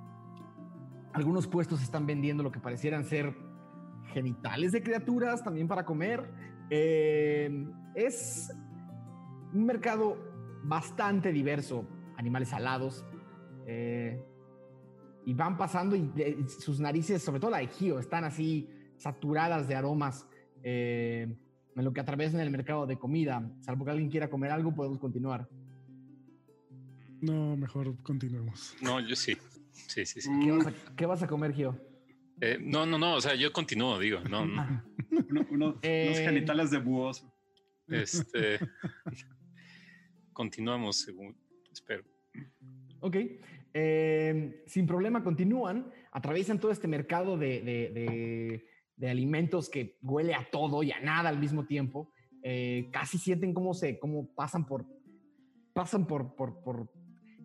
algunos 1.14 1.48
puestos 1.48 1.82
están 1.84 2.08
vendiendo 2.08 2.42
lo 2.42 2.52
que 2.52 2.60
parecieran 2.60 3.06
ser 3.06 3.36
genitales 4.14 4.72
de 4.72 4.82
criaturas 4.82 5.44
también 5.44 5.68
para 5.68 5.86
comer. 5.86 6.28
Eh, 6.70 7.68
es 7.94 8.52
un 9.54 9.66
mercado 9.66 10.18
bastante 10.64 11.32
diverso, 11.32 11.86
animales 12.18 12.52
alados. 12.54 13.06
eh, 13.68 14.24
y 15.26 15.34
van 15.34 15.56
pasando 15.56 15.96
y 15.96 16.12
sus 16.50 16.82
narices, 16.82 17.22
sobre 17.24 17.40
todo 17.40 17.52
la 17.52 17.60
de 17.60 17.68
Gio, 17.68 17.98
están 17.98 18.26
así 18.26 18.68
saturadas 18.98 19.68
de 19.70 19.76
aromas. 19.76 20.28
En 21.76 21.84
lo 21.84 21.94
que 21.94 22.02
atraviesan 22.02 22.40
el 22.40 22.52
mercado 22.52 22.86
de 22.86 22.98
comida. 22.98 23.50
Salvo 23.62 23.86
que 23.86 23.92
alguien 23.92 24.10
quiera 24.10 24.30
comer 24.30 24.52
algo, 24.52 24.74
podemos 24.76 25.00
continuar. 25.00 25.48
No, 27.22 27.56
mejor 27.56 27.96
continuemos. 28.04 28.76
No, 28.82 29.00
yo 29.00 29.16
sí. 29.16 29.38
Sí, 29.72 30.06
sí, 30.06 30.22
sí. 30.22 30.30
¿Qué 30.44 30.52
vas 30.52 30.68
a, 30.68 30.74
qué 30.96 31.06
vas 31.06 31.24
a 31.24 31.28
comer, 31.28 31.54
Gio? 31.54 31.80
Eh, 32.42 32.58
no, 32.62 32.86
no, 32.86 32.98
no. 32.98 33.16
O 33.16 33.22
sea, 33.22 33.36
yo 33.36 33.52
continúo, 33.54 33.98
digo. 34.00 34.20
No, 34.30 34.46
no. 34.46 34.62
Ah, 34.62 34.84
Uno- 35.30 35.46
uno- 35.52 35.80
Eh, 35.82 36.08
Unos 36.10 36.20
genitales 36.20 36.72
de 36.72 36.80
búhos. 36.80 37.26
Este. 37.88 38.60
continuamos 40.34 40.98
según. 40.98 41.36
Espero. 41.72 42.04
ok. 43.02 43.16
Eh, 43.76 44.64
sin 44.68 44.86
problema 44.86 45.24
continúan, 45.24 45.92
atraviesan 46.12 46.60
todo 46.60 46.72
este 46.72 46.88
mercado 46.88 47.38
de, 47.38 47.62
de- 47.62 47.90
de- 47.90 48.66
de 49.04 49.10
alimentos 49.10 49.70
que 49.70 49.98
huele 50.02 50.34
a 50.34 50.48
todo 50.50 50.82
y 50.82 50.94
a 50.94 51.00
nada 51.02 51.28
al 51.28 51.38
mismo 51.38 51.66
tiempo. 51.66 52.10
Eh, 52.42 52.88
casi 52.90 53.18
sienten 53.18 53.54
cómo 53.54 53.74
se, 53.74 54.00
cómo 54.00 54.34
pasan 54.34 54.66
por, 54.66 54.86
pasan 55.74 56.08
por, 56.08 56.36
por, 56.36 56.90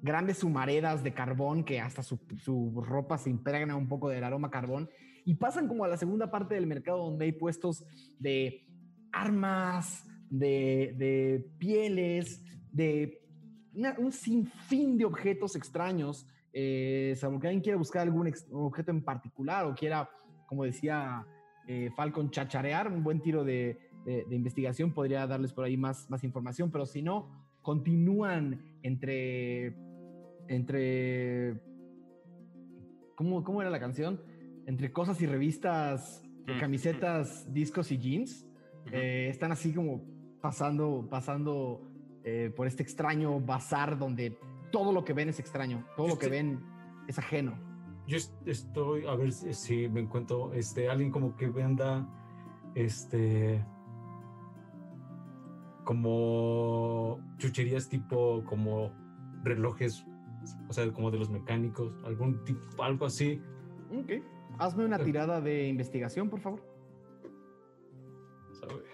grandes 0.00 0.44
humaredas 0.44 1.02
de 1.02 1.12
carbón 1.12 1.64
que 1.64 1.80
hasta 1.80 2.04
su, 2.04 2.20
su 2.36 2.80
ropa 2.80 3.18
se 3.18 3.30
impregna 3.30 3.74
un 3.74 3.88
poco 3.88 4.08
del 4.08 4.22
aroma 4.22 4.52
carbón 4.52 4.88
y 5.24 5.34
pasan 5.34 5.66
como 5.66 5.82
a 5.82 5.88
la 5.88 5.96
segunda 5.96 6.30
parte 6.30 6.54
del 6.54 6.68
mercado 6.68 6.98
donde 6.98 7.24
hay 7.24 7.32
puestos 7.32 7.84
de 8.20 8.64
armas, 9.10 10.06
de, 10.30 10.94
de 10.96 11.44
pieles, 11.58 12.44
de 12.70 13.20
una- 13.74 13.96
un 13.98 14.12
sinfín 14.12 14.96
de 14.96 15.06
objetos 15.06 15.56
extraños, 15.56 16.24
eh, 16.52 17.14
salvo 17.16 17.40
que 17.40 17.48
alguien 17.48 17.62
quiera 17.64 17.78
buscar 17.78 18.02
algún 18.02 18.32
objeto 18.52 18.92
en 18.92 19.02
particular 19.02 19.64
o 19.64 19.74
quiera, 19.74 20.08
como 20.46 20.62
decía 20.62 21.26
eh, 21.68 21.90
Falcon, 21.94 22.30
chacharear, 22.30 22.90
un 22.90 23.04
buen 23.04 23.20
tiro 23.20 23.44
de, 23.44 23.78
de- 24.04 24.24
de 24.28 24.34
investigación 24.34 24.92
podría 24.92 25.26
darles 25.26 25.52
por 25.52 25.64
ahí 25.64 25.76
más, 25.76 26.08
más 26.10 26.24
información, 26.24 26.70
pero 26.72 26.86
si 26.86 27.02
no, 27.02 27.28
continúan 27.62 28.60
entre, 28.82 29.76
entre, 30.48 31.60
¿cómo, 33.14 33.44
cómo 33.44 33.60
era 33.60 33.70
la 33.70 33.80
canción? 33.80 34.20
Entre 34.66 34.92
cosas 34.92 35.20
y 35.22 35.26
revistas, 35.26 36.24
Mm. 36.46 36.60
camisetas, 36.60 37.52
discos 37.52 37.92
y 37.92 37.98
jeans. 37.98 38.46
Eh, 38.90 39.26
están 39.28 39.52
así 39.52 39.74
como 39.74 40.02
pasando, 40.40 41.06
pasando 41.10 41.82
eh, 42.24 42.50
por 42.56 42.66
este 42.66 42.82
extraño 42.82 43.38
bazar 43.38 43.98
donde 43.98 44.38
todo 44.72 44.90
lo 44.94 45.04
que 45.04 45.12
ven 45.12 45.28
es 45.28 45.38
extraño, 45.40 45.84
todo 45.94 46.08
lo 46.08 46.18
que 46.18 46.28
ven 46.30 46.60
es 47.06 47.18
ajeno. 47.18 47.52
Yo 48.08 48.16
est- 48.16 48.48
estoy, 48.48 49.06
a 49.06 49.14
ver 49.14 49.30
si, 49.32 49.52
si 49.52 49.86
me 49.88 50.00
encuentro, 50.00 50.52
este, 50.54 50.88
alguien 50.88 51.10
como 51.10 51.36
que 51.36 51.46
venda, 51.48 52.08
este, 52.74 53.62
como 55.84 57.20
chucherías 57.38 57.88
tipo, 57.88 58.42
como 58.44 58.92
relojes, 59.44 60.04
o 60.68 60.72
sea, 60.72 60.90
como 60.92 61.10
de 61.10 61.18
los 61.18 61.30
mecánicos, 61.30 61.92
algún 62.04 62.42
tipo, 62.44 62.82
algo 62.82 63.06
así. 63.06 63.40
Ok. 63.90 64.22
Hazme 64.58 64.84
una 64.84 64.98
tirada 64.98 65.40
de 65.40 65.68
investigación, 65.68 66.28
por 66.30 66.40
favor. 66.40 66.62
Vamos 68.44 68.62
a 68.62 68.66
ver, 68.74 68.84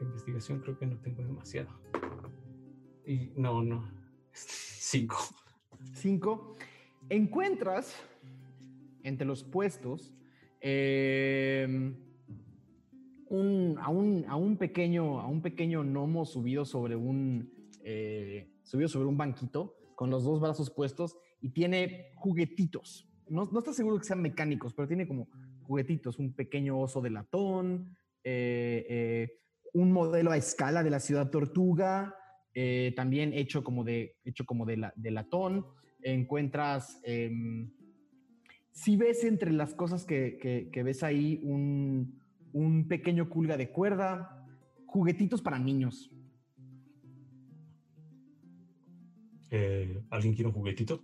investigación 0.00 0.60
creo 0.60 0.76
que 0.78 0.86
no 0.86 0.96
tengo 0.98 1.22
demasiado. 1.22 1.70
Y 3.06 3.32
no, 3.36 3.62
no, 3.62 3.88
cinco. 4.32 5.16
Cinco. 5.92 6.56
Encuentras 7.08 7.94
entre 9.04 9.26
los 9.26 9.44
puestos 9.44 10.16
eh, 10.60 11.94
un, 13.28 13.78
a, 13.78 14.36
un, 14.36 14.56
pequeño, 14.56 15.20
a 15.20 15.26
un 15.26 15.42
pequeño 15.42 15.82
gnomo 15.82 16.24
subido 16.24 16.64
sobre 16.64 16.96
un, 16.96 17.52
eh, 17.82 18.50
subido 18.62 18.88
sobre 18.88 19.06
un 19.06 19.16
banquito 19.16 19.76
con 19.94 20.10
los 20.10 20.24
dos 20.24 20.40
brazos 20.40 20.70
puestos 20.70 21.16
y 21.40 21.50
tiene 21.50 22.12
juguetitos. 22.16 23.08
No, 23.28 23.44
no 23.50 23.58
estás 23.58 23.76
seguro 23.76 23.98
que 23.98 24.04
sean 24.04 24.22
mecánicos, 24.22 24.74
pero 24.74 24.88
tiene 24.88 25.06
como 25.06 25.28
juguetitos, 25.62 26.18
un 26.18 26.32
pequeño 26.32 26.78
oso 26.78 27.00
de 27.00 27.10
latón, 27.10 27.96
eh, 28.22 28.86
eh, 28.88 29.38
un 29.72 29.92
modelo 29.92 30.30
a 30.30 30.36
escala 30.36 30.82
de 30.82 30.90
la 30.90 31.00
ciudad 31.00 31.30
tortuga, 31.30 32.16
también 32.94 33.32
hecho 33.32 33.64
como 33.64 33.82
de, 33.82 34.16
hecho 34.24 34.44
como 34.46 34.64
de 34.64 35.10
latón. 35.10 35.66
Encuentras 36.02 37.00
em, 37.02 37.72
si 38.74 38.96
ves 38.96 39.22
entre 39.24 39.52
las 39.52 39.72
cosas 39.72 40.04
que, 40.04 40.36
que- 40.40 40.68
que 40.72 40.82
ves 40.82 41.02
ahí 41.04 41.40
un, 41.44 42.20
un 42.52 42.88
pequeño 42.88 43.28
culga 43.28 43.56
de 43.56 43.70
cuerda, 43.70 44.44
juguetitos 44.86 45.40
para 45.40 45.58
niños. 45.60 46.10
Eh, 49.50 50.02
¿Alguien 50.10 50.34
quiere 50.34 50.48
un 50.48 50.54
juguetito? 50.54 51.02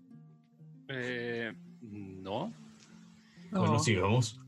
Eh, 0.89 1.53
no. 1.83 2.53
No, 3.53 3.61
Bueno, 3.61 3.79
sigamos. 3.79 4.41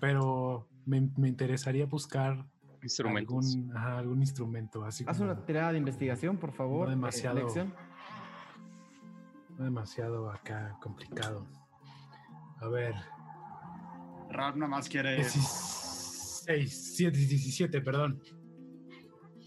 pero 0.00 0.66
me, 0.86 1.10
me 1.18 1.28
interesaría 1.28 1.84
buscar 1.86 2.46
Instrumentos. 2.82 3.54
algún, 3.54 3.76
ajá, 3.76 3.98
algún 3.98 4.20
instrumento 4.20 4.84
así 4.84 5.04
Haz 5.06 5.18
como 5.18 5.30
una 5.32 5.44
tirada 5.44 5.72
de 5.72 5.78
investigación, 5.78 6.38
por 6.38 6.52
favor. 6.52 6.86
No 6.86 6.90
demasiado. 6.90 7.38
eh, 7.54 7.66
no 9.58 9.64
demasiado 9.64 10.30
acá 10.30 10.78
complicado. 10.80 11.46
A 12.62 12.68
ver, 12.68 12.94
Ralph 14.30 14.56
nada 14.56 14.68
más 14.70 14.88
quiere. 14.88 15.16
16, 15.16 16.94
7, 16.96 17.16
17, 17.18 17.80
perdón. 17.80 18.20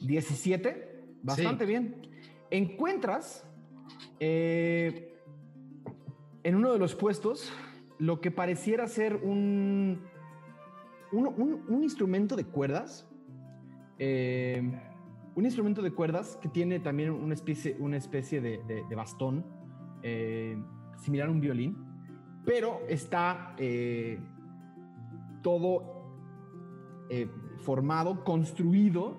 17, 0.02 1.18
bastante 1.24 1.66
bien. 1.66 2.02
Encuentras 2.52 3.50
eh, 4.20 5.18
en 6.44 6.56
uno 6.56 6.74
de 6.74 6.80
los 6.80 6.96
puestos 6.96 7.52
lo 7.98 8.20
que 8.20 8.32
pareciera 8.32 8.88
ser 8.88 9.16
un, 9.16 10.02
un, 11.12 11.28
un- 11.28 11.66
un 11.68 11.84
instrumento 11.84 12.36
de 12.36 12.46
cuerdas. 12.46 13.08
eh, 13.98 14.62
un 15.36 15.44
instrumento 15.46 15.82
de 15.82 15.92
cuerdas 15.92 16.38
que 16.42 16.48
tiene 16.48 16.80
también 16.80 17.10
una 17.12 17.34
especie, 17.34 17.76
una 17.80 17.98
especie 17.98 18.40
de, 18.40 18.62
de- 18.68 18.84
de 18.88 18.96
bastón 18.96 19.46
eh, 20.02 20.58
similar 20.98 21.28
a 21.28 21.32
un 21.32 21.42
violín, 21.42 21.76
pero 22.46 22.82
está 22.88 23.56
eh, 23.58 24.20
todo 25.42 26.06
eh, 27.10 27.28
formado, 27.60 28.24
construido 28.24 29.18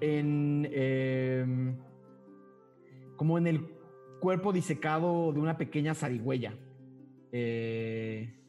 en 0.00 0.68
em, 0.72 1.76
como 3.16 3.38
en 3.38 3.46
el 3.46 3.60
cuerpo 4.20 4.52
disecado 4.52 5.32
de 5.32 5.40
una 5.40 5.56
pequeña 5.56 5.94
zarigüeya. 5.94 6.56
Eh, 7.32 8.40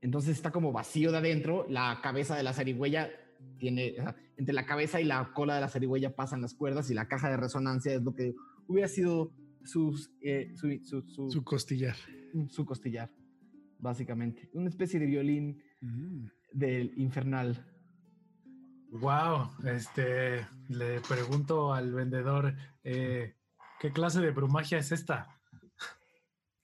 entonces 0.00 0.36
está 0.36 0.50
como 0.50 0.72
vacío 0.72 1.10
de 1.12 1.18
adentro. 1.18 1.66
La 1.68 2.00
cabeza 2.02 2.36
de 2.36 2.42
la 2.42 2.52
zarigüeya 2.52 3.10
tiene 3.58 3.94
entre 4.36 4.54
la 4.54 4.66
cabeza 4.66 5.00
y 5.00 5.04
la 5.04 5.32
cola 5.34 5.56
de 5.56 5.60
la 5.62 5.68
zarigüeya 5.68 6.14
pasan 6.14 6.40
las 6.42 6.54
cuerdas 6.54 6.90
y 6.90 6.94
la 6.94 7.08
caja 7.08 7.28
de 7.30 7.36
resonancia 7.36 7.92
es 7.94 8.02
lo 8.02 8.14
que 8.14 8.34
hubiera 8.68 8.88
sido 8.88 9.32
sus, 9.64 10.12
eh, 10.22 10.52
su, 10.54 10.68
su- 10.84 11.02
su- 11.08 11.30
Su 11.30 11.42
costillar. 11.44 11.96
su 12.48 12.64
costillar, 12.64 13.10
básicamente. 13.78 14.50
Una 14.52 14.68
especie 14.68 15.00
de 15.00 15.06
violín 15.06 15.62
Mm. 15.80 16.26
del 16.52 16.92
infernal. 16.98 17.64
Wow, 18.90 19.50
este, 19.66 20.46
le 20.68 21.00
pregunto 21.02 21.72
al 21.72 21.92
vendedor, 21.92 22.54
eh, 22.82 23.36
¿qué 23.78 23.92
clase 23.92 24.20
de 24.20 24.30
brumagia 24.30 24.78
es 24.78 24.92
esta? 24.92 25.40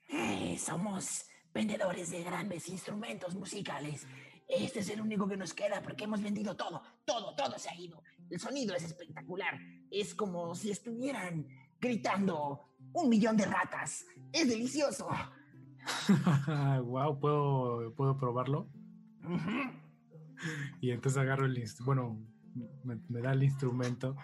Eh, 0.09 0.57
somos 0.59 1.27
vendedores 1.53 2.11
de 2.11 2.25
grandes 2.25 2.69
instrumentos 2.69 3.35
musicales. 3.35 4.07
Este 4.49 4.81
es 4.81 4.89
el 4.91 5.01
único 5.01 5.29
que 5.29 5.37
nos 5.37 5.55
queda 5.55 5.83
porque 5.83 6.05
hemos 6.05 6.23
vendido 6.23 6.57
todo, 6.57 6.83
todo, 7.05 7.35
todo 7.35 7.59
se 7.59 7.71
ha 7.71 7.77
ido. 7.77 8.03
El 8.31 8.41
sonido 8.41 8.75
es 8.75 8.85
espectacular. 8.85 9.59
Es 9.91 10.15
como 10.15 10.55
si 10.55 10.71
estuvieran 10.71 11.47
gritando 11.81 12.75
un 12.95 13.09
millón 13.09 13.37
de 13.37 13.45
ratas. 13.47 14.07
Es 14.33 14.49
delicioso. 14.49 15.09
wow, 16.85 17.18
¿puedo, 17.18 17.93
¿puedo 17.95 18.16
probarlo? 18.16 18.68
Y 20.80 20.91
entonces 20.91 21.20
agarro 21.20 21.47
el 21.47 21.59
instrumento, 21.59 21.85
bueno, 21.85 22.18
me, 22.85 22.99
me 23.09 23.20
da 23.20 23.32
el 23.32 23.43
instrumento 23.43 24.16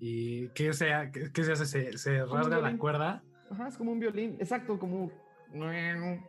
y 0.00 0.48
¿qué 0.50 0.72
se, 0.72 0.92
ha- 0.92 1.10
qué, 1.10 1.32
qué 1.32 1.44
se 1.44 1.52
hace? 1.52 1.98
¿Se, 1.98 2.24
rasga 2.24 2.60
la 2.60 2.76
cuerda? 2.76 3.22
Ajá, 3.50 3.68
es 3.68 3.76
como 3.76 3.92
un 3.92 4.00
violín. 4.00 4.36
Exacto, 4.38 4.78
como... 4.78 5.10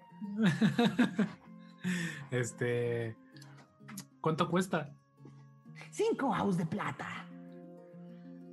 este, 2.31 3.15
¿cuánto 4.21 4.49
cuesta? 4.49 4.93
Cinco 5.91 6.33
aus 6.33 6.57
de 6.57 6.65
plata. 6.65 7.25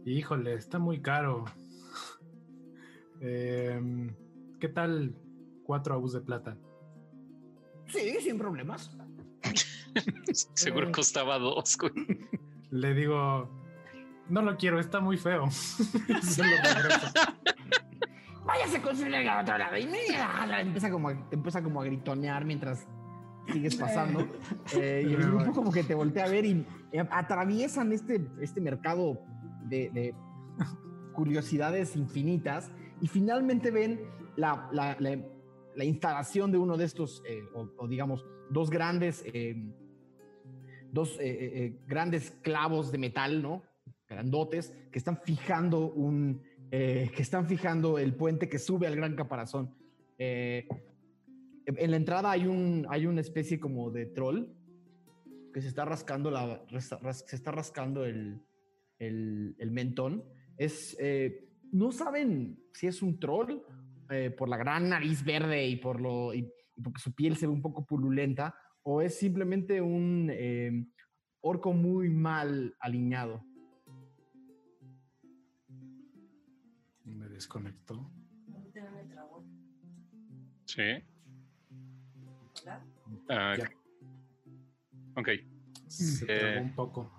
Híjole, 0.05 0.55
está 0.55 0.79
muy 0.79 1.01
caro. 1.01 1.45
Em, 3.21 4.15
¿Qué 4.61 4.69
tal 4.69 5.15
cuatro 5.67 5.95
aus 5.95 6.13
de 6.13 6.21
plata? 6.21 6.57
Sí, 7.89 8.17
sin 8.21 8.39
problemas. 8.39 8.97
Seguro 10.55 10.89
Eh. 10.89 10.93
costaba 10.93 11.39
dos, 11.39 11.77
güey. 11.77 11.93
Le 12.71 12.95
digo, 12.95 13.49
no 14.29 14.43
lo 14.43 14.57
quiero, 14.57 14.79
está 14.81 15.01
muy 15.01 15.17
feo. 15.17 15.45
Váyase 18.45 18.81
con 18.81 18.97
su 18.97 19.09
nega 19.09 19.39
a 19.39 19.43
otro 19.43 19.59
lado 19.59 19.77
y 19.77 19.87
mira. 19.87 20.61
empieza 20.61 20.91
como, 20.91 21.09
a- 21.09 21.29
te 21.29 21.35
empieza 21.37 21.63
como 21.63 21.81
a 21.81 21.85
gritonear 21.85 22.45
mientras 22.45 22.87
sigues 23.53 23.77
pasando. 23.77 24.27
Eh, 24.75 25.05
y 25.09 25.13
el 25.15 25.23
grupo 25.31 25.53
como 25.53 25.73
que 25.73 25.83
te 25.85 25.95
voltea 25.95 26.25
a 26.25 26.29
ver 26.29 26.45
y 26.45 26.65
eh, 26.93 27.07
atraviesan 27.11 27.93
este, 27.93 28.25
este 28.41 28.61
mercado 28.61 29.21
de, 29.65 29.91
de 29.91 30.15
curiosidades 31.13 31.97
infinitas 31.97 32.71
y 33.01 33.09
finalmente 33.09 33.71
ven 33.71 34.01
la, 34.37 34.69
la- 34.73 34.97
la- 35.01 35.19
la 35.77 35.85
instalación 35.85 36.51
de 36.51 36.59
uno 36.59 36.77
de 36.77 36.87
estos, 36.87 37.23
eh, 37.29 37.43
o, 37.55 37.87
digamos, 37.87 38.25
dos 38.51 38.71
grandes, 38.71 39.23
eh, 39.27 39.55
dos 40.91 41.19
eh, 41.21 41.79
grandes 41.87 42.31
clavos 42.43 42.91
de 42.91 42.99
metal, 42.99 43.43
¿no? 43.43 43.63
Grandotes, 44.09 44.75
que 44.91 44.99
están 44.99 45.21
fijando 45.23 45.93
un, 45.93 46.43
que 46.71 47.13
están 47.19 47.47
fijando 47.47 47.99
el 47.99 48.15
puente 48.15 48.49
que 48.49 48.59
sube 48.59 48.87
al 48.87 48.97
gran 48.97 49.15
caparazón. 49.15 49.75
En 50.19 51.91
la 51.91 51.97
entrada 51.97 52.31
hay 52.31 52.47
un, 52.47 52.87
hay 52.89 53.07
una 53.07 53.21
especie 53.21 53.59
como 53.59 53.91
de 53.91 54.07
troll 54.07 54.47
que 55.53 55.61
se 55.61 55.69
está 55.69 55.85
rascando 55.85 56.31
la, 56.31 56.65
se 56.81 57.37
está 57.37 57.51
rascando 57.51 58.05
el, 58.05 58.41
el, 58.99 59.57
el 59.59 59.71
mentón. 59.73 60.25
Es, 60.57 60.97
no 61.73 61.91
saben 61.91 62.59
si 62.73 62.87
es 62.87 63.03
un 63.03 63.19
troll 63.19 63.61
eh, 64.11 64.31
por 64.31 64.49
la 64.49 64.57
gran 64.57 64.89
nariz 64.89 65.25
verde 65.25 65.67
y 65.67 65.77
por 65.77 66.01
lo 66.01 66.33
y, 66.35 66.53
y 66.77 66.83
porque 66.83 67.01
su 67.01 67.15
piel 67.15 67.37
se 67.37 67.47
ve 67.47 67.53
un 67.53 67.63
poco 67.63 67.85
pululenta 67.87 68.55
o 68.83 69.01
es 69.03 69.19
simplemente 69.19 69.81
un 69.81 70.29
eh, 70.33 70.87
orco 71.41 71.73
muy 71.73 72.09
mal 72.09 72.77
alineado. 72.81 73.43
Me 77.05 77.29
desconectó. 77.29 78.11
Sí. 80.67 80.83
Ah, 83.29 83.55
Ya. 83.57 83.71
ok. 85.17 85.29
Se 85.87 86.25
Eh, 86.25 86.39
trabó 86.39 86.61
un 86.67 86.75
poco. 86.75 87.13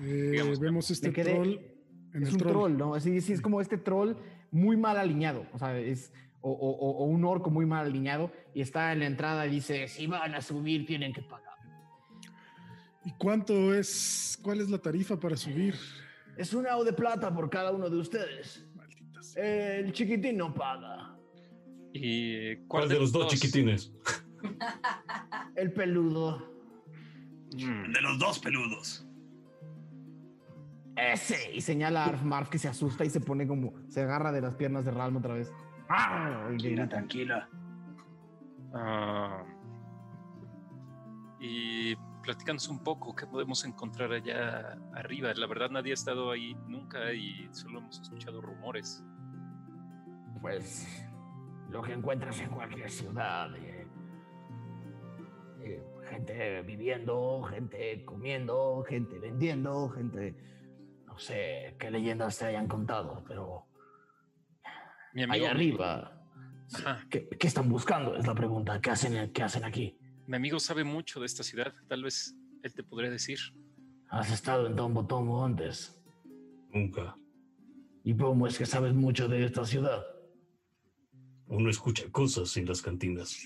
Eh, 0.00 0.30
Digamos, 0.32 0.60
vemos 0.60 0.90
este 0.90 1.10
troll 1.10 1.58
en 2.12 2.22
es 2.22 2.28
el 2.28 2.34
un 2.34 2.38
troll. 2.38 2.52
troll, 2.52 2.76
¿no? 2.76 3.00
Sí, 3.00 3.20
sí, 3.20 3.32
es 3.32 3.40
como 3.40 3.60
este 3.60 3.78
troll 3.78 4.14
muy 4.52 4.76
mal 4.76 4.96
alineado, 4.96 5.46
o 5.52 5.58
sea, 5.58 5.76
es 5.78 6.12
o, 6.40 6.50
o- 6.50 6.70
o- 6.76 6.98
o 6.98 7.04
un 7.06 7.24
orco 7.24 7.50
muy 7.50 7.66
mal 7.66 7.86
alineado 7.86 8.30
y 8.54 8.60
está 8.60 8.92
en 8.92 8.98
la 9.00 9.06
entrada 9.06 9.46
y 9.46 9.50
dice, 9.50 9.88
si 9.88 10.06
van 10.06 10.34
a 10.34 10.40
subir 10.42 10.86
tienen 10.86 11.12
que 11.12 11.22
pagar. 11.22 11.52
¿Y 13.04 13.10
cuánto 13.18 13.74
es? 13.74 14.38
¿Cuál 14.42 14.60
es 14.60 14.70
la 14.70 14.78
tarifa 14.78 15.18
para 15.18 15.36
subir? 15.36 15.74
Es 16.36 16.52
un 16.54 16.66
AU 16.66 16.84
de 16.84 16.92
plata 16.92 17.34
por 17.34 17.50
cada 17.50 17.72
uno 17.72 17.88
de 17.90 17.96
ustedes. 17.98 18.64
Malditas. 18.76 19.36
El 19.36 19.92
chiquitín 19.92 20.36
no 20.36 20.54
paga. 20.54 21.16
¿Y 21.92 22.56
¿Cuál 22.68 22.88
de 22.88 22.98
los 22.98 23.10
dos 23.12 23.26
chiquitines? 23.28 23.92
El 25.56 25.72
peludo. 25.72 26.50
Mm, 27.54 27.92
De 27.92 28.00
los 28.00 28.18
dos 28.18 28.38
peludos. 28.38 29.01
Ese. 30.96 31.52
Y 31.54 31.60
señala 31.60 32.04
a 32.04 32.08
Arf 32.08 32.22
Marf 32.22 32.48
que 32.48 32.58
se 32.58 32.68
asusta 32.68 33.04
y 33.04 33.10
se 33.10 33.20
pone 33.20 33.46
como, 33.46 33.72
se 33.88 34.02
agarra 34.02 34.32
de 34.32 34.40
las 34.40 34.54
piernas 34.54 34.84
de 34.84 34.90
Ralm 34.90 35.16
otra 35.16 35.34
vez. 35.34 35.52
¡Ah! 35.88 36.48
Y 36.52 36.56
Tranquila, 36.58 36.88
tranquila. 36.88 37.48
ah, 38.74 39.44
y 41.40 41.96
platícanos 42.22 42.68
un 42.68 42.78
poco, 42.84 43.14
¿qué 43.16 43.26
podemos 43.26 43.64
encontrar 43.64 44.12
allá 44.12 44.78
arriba? 44.94 45.32
La 45.34 45.46
verdad 45.46 45.70
nadie 45.70 45.90
ha 45.90 45.94
estado 45.94 46.30
ahí 46.30 46.54
nunca 46.68 47.12
y 47.12 47.48
solo 47.52 47.80
hemos 47.80 48.00
escuchado 48.00 48.40
rumores. 48.40 49.04
Pues 50.40 50.86
lo 51.70 51.82
que 51.82 51.92
encuentras 51.94 52.40
en 52.40 52.50
cualquier 52.50 52.90
ciudad. 52.90 53.54
eh, 53.56 53.86
eh, 55.62 55.82
gente 56.08 56.62
viviendo, 56.62 57.42
gente 57.44 58.04
comiendo, 58.04 58.84
gente 58.88 59.18
vendiendo, 59.18 59.88
gente... 59.90 60.34
No 61.12 61.18
sé 61.18 61.76
qué 61.78 61.90
leyendas 61.90 62.38
te 62.38 62.46
hayan 62.46 62.66
contado, 62.66 63.22
pero 63.28 63.66
Mi 65.12 65.24
amigo, 65.24 65.44
ahí 65.44 65.50
arriba 65.50 66.26
Ajá. 66.72 67.06
¿Qué, 67.10 67.28
qué 67.28 67.46
están 67.46 67.68
buscando? 67.68 68.16
Es 68.16 68.26
la 68.26 68.34
pregunta. 68.34 68.80
¿Qué 68.80 68.90
hacen, 68.90 69.30
¿Qué 69.30 69.42
hacen 69.42 69.62
aquí? 69.64 69.98
Mi 70.26 70.36
amigo 70.36 70.58
sabe 70.58 70.84
mucho 70.84 71.20
de 71.20 71.26
esta 71.26 71.42
ciudad. 71.42 71.74
Tal 71.86 72.02
vez 72.02 72.34
él 72.62 72.72
te 72.72 72.82
podría 72.82 73.10
decir. 73.10 73.38
¿Has 74.08 74.32
estado 74.32 74.66
en 74.66 74.74
Tombo 74.74 75.06
Tombo 75.06 75.44
antes? 75.44 76.02
Nunca. 76.70 77.14
¿Y 78.04 78.16
cómo 78.16 78.46
es 78.46 78.56
que 78.56 78.64
sabes 78.64 78.94
mucho 78.94 79.28
de 79.28 79.44
esta 79.44 79.66
ciudad? 79.66 80.02
Uno 81.46 81.68
escucha 81.68 82.04
cosas 82.10 82.56
en 82.56 82.64
las 82.64 82.80
cantinas. 82.80 83.36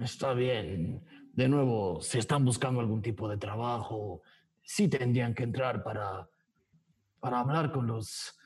Está 0.00 0.34
bien. 0.34 1.04
De 1.34 1.48
nuevo, 1.48 2.00
si 2.00 2.18
están 2.18 2.44
buscando 2.44 2.80
algún 2.80 3.00
tipo 3.00 3.28
de 3.28 3.36
trabajo, 3.36 4.22
sí 4.64 4.88
tendrían 4.88 5.34
que 5.34 5.44
entrar 5.44 5.82
para, 5.82 6.28
para 7.20 7.40
hablar 7.40 7.70
con 7.70 7.86
los... 7.86 8.38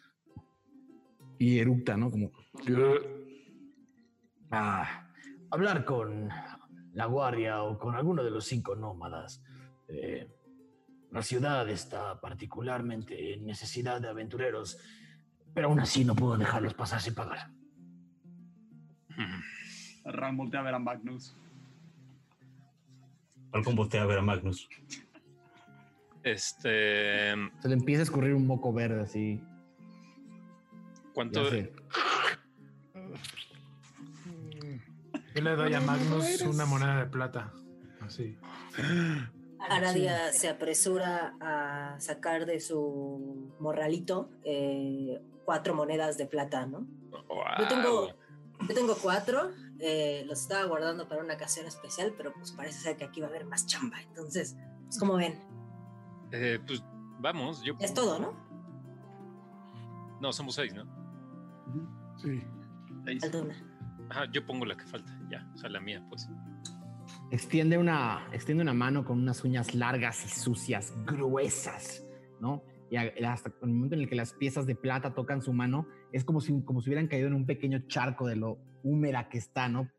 Y 1.38 1.58
eructa, 1.58 1.96
¿no? 1.96 2.10
Como... 2.10 2.32
Ah, 4.50 5.08
hablar 5.50 5.84
con 5.84 6.28
la 6.94 7.06
guardia 7.06 7.62
o 7.62 7.78
con 7.78 7.94
alguno 7.94 8.24
de 8.24 8.30
los 8.30 8.44
cinco 8.44 8.74
nómadas. 8.74 9.42
Eh, 9.86 10.28
la 11.10 11.22
ciudad 11.22 11.68
está 11.68 12.20
particularmente 12.20 13.34
en 13.34 13.46
necesidad 13.46 14.00
de 14.00 14.08
aventureros, 14.08 14.78
pero 15.54 15.68
aún 15.68 15.80
así 15.80 16.04
no 16.04 16.14
puedo 16.14 16.36
dejarlos 16.36 16.74
pasar 16.74 17.00
sin 17.00 17.14
pagar. 17.14 17.50
Ram 20.04 20.36
voltea 20.36 20.60
a 20.60 20.62
ver 20.62 20.74
a 20.74 20.78
Magnus. 20.78 21.36
Falcon 23.50 23.74
voltea 23.74 24.02
a 24.02 24.06
ver 24.06 24.18
a 24.18 24.22
Magnus. 24.22 24.68
Este. 26.22 27.32
Se 27.60 27.68
le 27.68 27.74
empieza 27.74 28.02
a 28.02 28.04
escurrir 28.04 28.34
un 28.34 28.46
moco 28.46 28.72
verde 28.72 29.02
así. 29.02 29.42
¿Cuánto? 31.14 31.50
Yo 35.34 35.42
le 35.42 35.56
doy 35.56 35.74
a 35.74 35.80
Magnus 35.80 36.42
una 36.42 36.66
moneda 36.66 37.00
de 37.00 37.06
plata. 37.06 37.52
Así. 38.00 38.36
Aradia 39.60 40.32
se 40.32 40.48
apresura 40.48 41.34
a 41.40 42.00
sacar 42.00 42.46
de 42.46 42.60
su 42.60 43.52
morralito 43.58 44.30
eh, 44.44 45.20
cuatro 45.44 45.74
monedas 45.74 46.16
de 46.18 46.26
plata, 46.26 46.66
¿no? 46.66 46.86
Yo 47.58 47.68
tengo, 47.68 48.08
yo 48.68 48.74
tengo 48.74 48.96
cuatro, 48.96 49.50
eh, 49.80 50.22
los 50.26 50.40
estaba 50.40 50.64
guardando 50.64 51.08
para 51.08 51.22
una 51.22 51.34
ocasión 51.34 51.66
especial, 51.66 52.14
pero 52.16 52.32
pues 52.34 52.52
parece 52.52 52.80
ser 52.80 52.96
que 52.96 53.04
aquí 53.04 53.20
va 53.20 53.26
a 53.26 53.30
haber 53.30 53.46
más 53.46 53.66
chamba. 53.66 54.00
Entonces, 54.02 54.56
pues 54.84 54.98
como 54.98 55.16
ven, 55.16 55.38
Eh, 56.32 56.58
pues 56.66 56.82
vamos, 57.20 57.62
yo. 57.62 57.74
es 57.80 57.94
todo, 57.94 58.18
¿no? 58.18 58.48
No, 60.20 60.32
somos 60.32 60.54
seis, 60.54 60.74
¿no? 60.74 60.84
Sí. 62.16 62.42
Falta 63.20 63.42
una. 63.42 63.54
Ajá, 64.10 64.24
yo 64.32 64.44
pongo 64.44 64.64
la 64.64 64.76
que 64.76 64.84
falta, 64.84 65.16
ya. 65.30 65.48
O 65.54 65.58
sea, 65.58 65.70
la 65.70 65.80
mía, 65.80 66.04
pues. 66.08 66.28
Extiende 67.30 67.78
una, 67.78 68.26
extiende 68.32 68.62
una 68.62 68.74
mano 68.74 69.04
con 69.04 69.18
unas 69.18 69.44
uñas 69.44 69.74
largas 69.74 70.24
y 70.24 70.28
sucias, 70.28 70.94
gruesas, 71.06 72.04
¿no? 72.40 72.62
Y 72.90 72.96
hasta 72.96 73.52
el 73.62 73.68
momento 73.68 73.96
en 73.96 74.02
el 74.02 74.08
que 74.08 74.14
las 74.14 74.32
piezas 74.32 74.66
de 74.66 74.74
plata 74.74 75.14
tocan 75.14 75.42
su 75.42 75.52
mano, 75.52 75.86
es 76.10 76.24
como 76.24 76.40
si, 76.40 76.62
como 76.62 76.80
si 76.80 76.88
hubieran 76.88 77.06
caído 77.06 77.28
en 77.28 77.34
un 77.34 77.44
pequeño 77.44 77.80
charco 77.86 78.26
de 78.26 78.36
lo 78.36 78.58
húmeda 78.82 79.28
que 79.28 79.36
está, 79.36 79.68
¿no? 79.68 79.90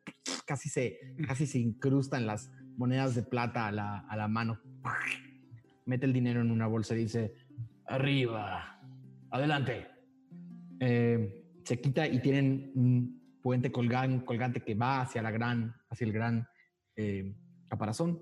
Casi 0.46 0.70
se, 0.70 1.00
casi 1.28 1.46
se 1.46 1.60
incrustan 1.60 2.26
las 2.26 2.52
monedas 2.78 3.14
de 3.14 3.22
plata 3.22 3.68
a 3.68 3.72
la, 3.72 4.00
a 4.00 4.18
la 4.18 4.28
mano. 4.28 4.60
Mete 5.86 6.06
el 6.06 6.14
dinero 6.14 6.42
en 6.42 6.52
una 6.52 6.68
bolsa 6.68 6.96
y 6.96 7.00
dice, 7.00 7.34
Arriba. 7.86 8.80
Adelante. 9.32 9.88
eh, 10.80 11.36
se 11.64 11.80
quita 11.80 12.08
y 12.08 12.20
tienen 12.22 12.72
un 12.76 13.38
puente 13.44 13.72
colgan- 13.72 14.24
colgante 14.26 14.62
que 14.62 14.74
va 14.76 15.02
hacia 15.02 15.22
la 15.22 15.30
gran, 15.32 15.76
hacia 15.90 16.06
el 16.06 16.14
gran 16.14 16.48
eh, 16.96 17.36
caparazón. 17.68 18.22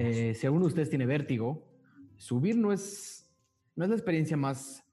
Eh, 0.00 0.34
si 0.34 0.46
alguno 0.46 0.64
de 0.64 0.68
ustedes 0.68 0.90
tiene 0.90 1.06
vértigo, 1.06 1.68
subir 2.16 2.56
no 2.56 2.72
es, 2.72 3.28
no 3.76 3.84
es 3.84 3.90
la 3.90 3.96
experiencia 3.96 4.36
más 4.36 4.84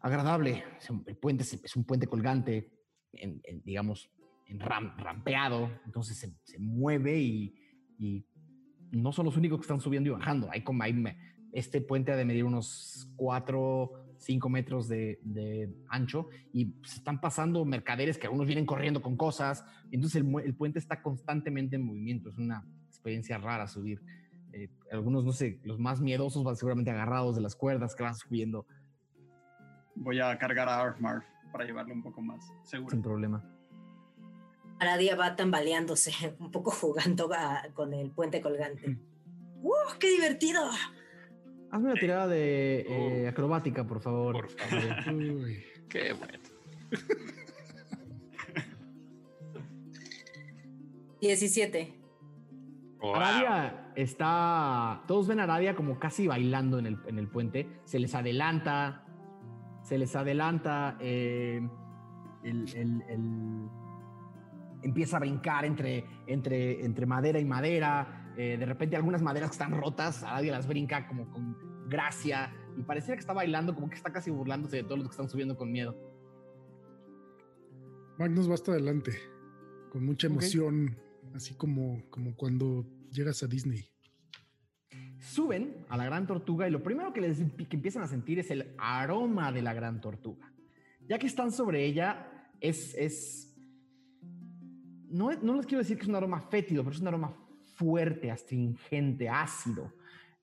agradable. 0.00 0.64
El 1.06 1.16
puente 1.16 1.42
es, 1.42 1.54
es 1.62 1.76
un 1.76 1.84
puente 1.84 2.06
colgante, 2.06 2.72
en- 3.12 3.40
en, 3.44 3.62
digamos, 3.62 4.10
en 4.46 4.58
ram- 4.60 4.96
rampeado, 4.96 5.70
entonces 5.86 6.16
se, 6.18 6.32
se 6.44 6.58
mueve 6.58 7.20
y, 7.20 7.54
y 7.98 8.24
no 8.92 9.12
son 9.12 9.26
los 9.26 9.36
únicos 9.36 9.58
que 9.58 9.62
están 9.62 9.80
subiendo 9.80 10.10
y 10.10 10.12
bajando. 10.12 10.48
Hay 10.50 10.62
como 10.62 10.82
hay, 10.82 10.94
este 11.52 11.80
puente 11.80 12.12
ha 12.12 12.16
de 12.16 12.24
medir 12.24 12.44
unos 12.44 13.10
4, 13.16 13.90
5 14.18 14.48
metros 14.48 14.88
de, 14.88 15.18
de 15.22 15.72
ancho 15.88 16.28
y 16.52 16.74
se 16.84 16.96
están 16.96 17.20
pasando 17.20 17.64
mercaderes 17.64 18.18
que 18.18 18.26
algunos 18.26 18.46
vienen 18.46 18.66
corriendo 18.66 19.02
con 19.02 19.16
cosas. 19.16 19.64
Entonces 19.90 20.22
el, 20.44 20.54
puente 20.54 20.78
está 20.78 21.02
constantemente 21.02 21.76
en 21.76 21.84
movimiento. 21.84 22.28
Es 22.28 22.38
una 22.38 22.64
experiencia 22.86 23.38
rara 23.38 23.66
subir. 23.66 24.02
Eh, 24.52 24.68
algunos, 24.90 25.24
no 25.24 25.32
sé, 25.32 25.60
los 25.64 25.78
más 25.78 26.00
miedosos 26.00 26.42
van 26.44 26.56
seguramente 26.56 26.90
agarrados 26.90 27.36
de 27.36 27.42
las 27.42 27.54
cuerdas 27.54 27.94
que 27.94 28.02
van 28.02 28.16
subiendo 28.16 28.66
Voy 29.94 30.18
a 30.20 30.36
cargar 30.38 30.68
a 30.68 30.80
Arfmar 30.80 31.22
para 31.52 31.64
llevarlo 31.64 31.92
un 31.92 32.02
poco 32.02 32.22
más 32.22 32.52
seguro. 32.62 32.90
sin 32.90 33.02
problema. 33.02 33.44
Aradia 34.80 35.14
va 35.14 35.36
tambaleándose, 35.36 36.10
un 36.40 36.50
poco 36.50 36.70
jugando 36.72 37.30
a- 37.32 37.62
con 37.74 37.92
el 37.94 38.10
puente 38.10 38.40
colgante. 38.40 38.96
¡Uh, 39.62 39.72
qué 40.00 40.10
divertido! 40.10 40.62
Hazme 41.70 41.92
una 41.92 42.00
tirada 42.00 42.26
de 42.26 42.80
eh, 42.88 43.28
acrobática, 43.28 43.86
por 43.86 44.00
favor. 44.00 44.32
Por 44.34 44.50
favor. 44.50 45.14
Uy. 45.14 45.62
Qué 45.88 46.12
bueno. 46.14 46.38
17. 51.20 51.94
Wow. 53.00 53.14
Aradia 53.14 53.92
está. 53.94 55.02
Todos 55.06 55.28
ven 55.28 55.40
a 55.40 55.44
Aradia 55.44 55.74
como 55.74 55.98
casi 55.98 56.26
bailando 56.26 56.78
en 56.78 56.86
el, 56.86 56.98
en 57.06 57.18
el 57.18 57.28
puente. 57.28 57.68
Se 57.84 57.98
les 57.98 58.14
adelanta. 58.14 59.04
Se 59.82 59.98
les 59.98 60.14
adelanta. 60.16 60.96
eh, 61.00 61.60
el, 62.42 62.68
el- 62.74 63.02
el- 63.08 63.68
empieza 64.82 65.16
a 65.16 65.20
brincar 65.20 65.64
entre, 65.64 66.04
entre, 66.26 66.84
entre 66.84 67.06
madera 67.06 67.38
y 67.38 67.44
madera. 67.44 68.32
eh, 68.36 68.56
de 68.58 68.66
repente, 68.66 68.96
algunas 68.96 69.22
maderas 69.22 69.50
que 69.50 69.54
están 69.54 69.72
rotas, 69.78 70.22
Aradia 70.22 70.52
las 70.52 70.66
brinca 70.66 71.06
como 71.06 71.30
con 71.30 71.88
gracia. 71.88 72.52
Y 72.76 72.82
pareciera 72.82 73.16
que 73.16 73.20
está 73.20 73.32
bailando, 73.32 73.74
como 73.74 73.88
que 73.88 73.96
está 73.96 74.12
casi 74.12 74.30
burlándose 74.30 74.76
de 74.76 74.82
todos 74.84 74.98
los 74.98 75.08
que 75.08 75.12
están 75.12 75.28
subiendo 75.28 75.56
con 75.56 75.70
miedo. 75.70 75.96
Magnus 78.18 78.48
va 78.48 78.54
hasta 78.54 78.72
adelante, 78.72 79.12
con 79.90 80.04
mucha 80.04 80.26
emoción, 80.26 80.96
así 81.34 81.54
como, 81.54 82.02
como 82.10 82.36
cuando 82.36 82.86
llegas 83.10 83.42
a 83.42 83.46
Disney. 83.46 83.88
suben 85.20 85.86
a 85.88 85.96
la 85.96 86.04
gran 86.04 86.26
tortuga 86.26 86.68
y 86.68 86.70
lo 86.70 86.82
primero 86.82 87.12
que, 87.12 87.20
les, 87.20 87.38
que 87.38 87.76
empiezan 87.76 88.02
a 88.02 88.06
sentir 88.06 88.38
es 88.38 88.50
el 88.50 88.74
aroma 88.78 89.52
de 89.52 89.62
la 89.62 89.74
gran 89.74 90.00
tortuga. 90.00 90.52
Ya 91.08 91.18
que 91.18 91.26
están 91.26 91.50
sobre 91.50 91.84
ella, 91.84 92.50
es... 92.60 92.94
es 92.94 93.49
no, 95.10 95.32
no 95.32 95.54
les 95.56 95.66
quiero 95.66 95.82
decir 95.82 95.96
que 95.96 96.02
es 96.02 96.08
un 96.08 96.14
aroma 96.14 96.40
fétido, 96.40 96.82
pero 96.82 96.94
es 96.94 97.00
un 97.00 97.08
aroma 97.08 97.36
fuerte, 97.74 98.30
astringente, 98.30 99.28
ácido. 99.28 99.92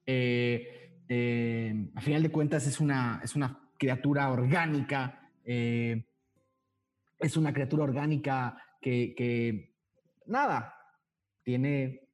Eh, 0.05 1.03
eh, 1.07 1.89
a 1.95 2.01
final 2.01 2.24
de 2.24 2.32
cuentas 2.32 2.68
es 2.68 2.80
una, 2.80 3.22
es 3.24 3.36
una 3.36 3.59
criatura 3.78 4.32
orgánica. 4.32 5.32
eh, 5.45 6.03
es 7.20 7.36
una 7.36 7.51
criatura 7.51 7.84
orgánica 7.84 8.61
que, 8.80 9.15
que, 9.15 9.74
nada, 10.28 10.76
tiene 11.41 12.09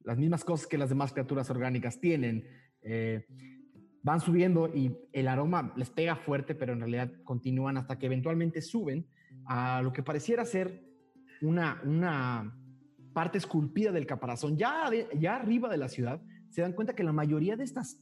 las 0.00 0.18
mismas 0.18 0.44
cosas 0.44 0.66
que 0.66 0.76
las 0.76 0.90
demás 0.90 1.12
criaturas 1.12 1.48
orgánicas 1.48 1.98
tienen. 1.98 2.46
Van 4.02 4.20
subiendo 4.20 4.68
y 4.68 4.94
el 5.14 5.28
aroma 5.28 5.72
les 5.76 5.88
pega 5.88 6.14
fuerte, 6.14 6.54
pero 6.54 6.74
en 6.74 6.80
realidad 6.80 7.10
continúan 7.24 7.78
hasta 7.78 7.98
que 7.98 8.04
eventualmente 8.04 8.60
suben 8.60 9.08
a 9.46 9.80
lo 9.80 9.94
que 9.94 10.02
pareciera 10.02 10.44
ser 10.44 10.93
una, 11.42 11.80
una 11.84 12.56
parte 13.12 13.38
esculpida 13.38 13.92
del 13.92 14.06
caparazón. 14.06 14.56
Ya, 14.56 14.90
ya 15.18 15.36
arriba 15.36 15.68
de 15.68 15.78
la 15.78 15.88
ciudad 15.88 16.20
se 16.50 16.62
dan 16.62 16.72
cuenta 16.72 16.94
que 16.94 17.04
la 17.04 17.12
mayoría 17.12 17.56
de 17.56 17.64
estas 17.64 18.00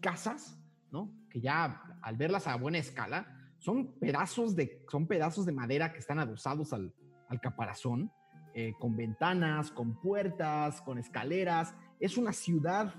casas, 0.00 0.58
¿no? 0.90 1.12
que 1.30 1.40
ya 1.40 1.82
al 2.02 2.16
verlas 2.16 2.46
a 2.46 2.56
buena 2.56 2.78
escala, 2.78 3.26
son 3.58 3.98
pedazos 3.98 4.56
de, 4.56 4.84
son 4.90 5.06
pedazos 5.06 5.46
de 5.46 5.52
madera 5.52 5.92
que 5.92 6.00
están 6.00 6.18
adosados 6.18 6.72
al, 6.72 6.92
al 7.28 7.40
caparazón 7.40 8.10
eh, 8.54 8.74
con 8.78 8.94
ventanas, 8.96 9.70
con 9.70 9.98
puertas, 9.98 10.82
con 10.82 10.98
escaleras. 10.98 11.74
Es 11.98 12.18
una 12.18 12.34
ciudad 12.34 12.94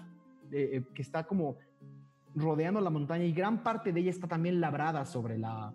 eh, 0.51 0.77
eh, 0.77 0.84
que 0.95 1.03
está 1.03 1.25
como 1.25 1.57
rodeando 2.34 2.81
la 2.81 2.89
montaña 2.89 3.25
y 3.25 3.34
gran 3.34 3.61
parte 3.61 3.93
de 3.93 3.99
ella 3.99 4.09
está 4.09 4.27
también 4.27 4.59
labrada 4.59 5.05
sobre, 5.05 5.38
la, 5.38 5.71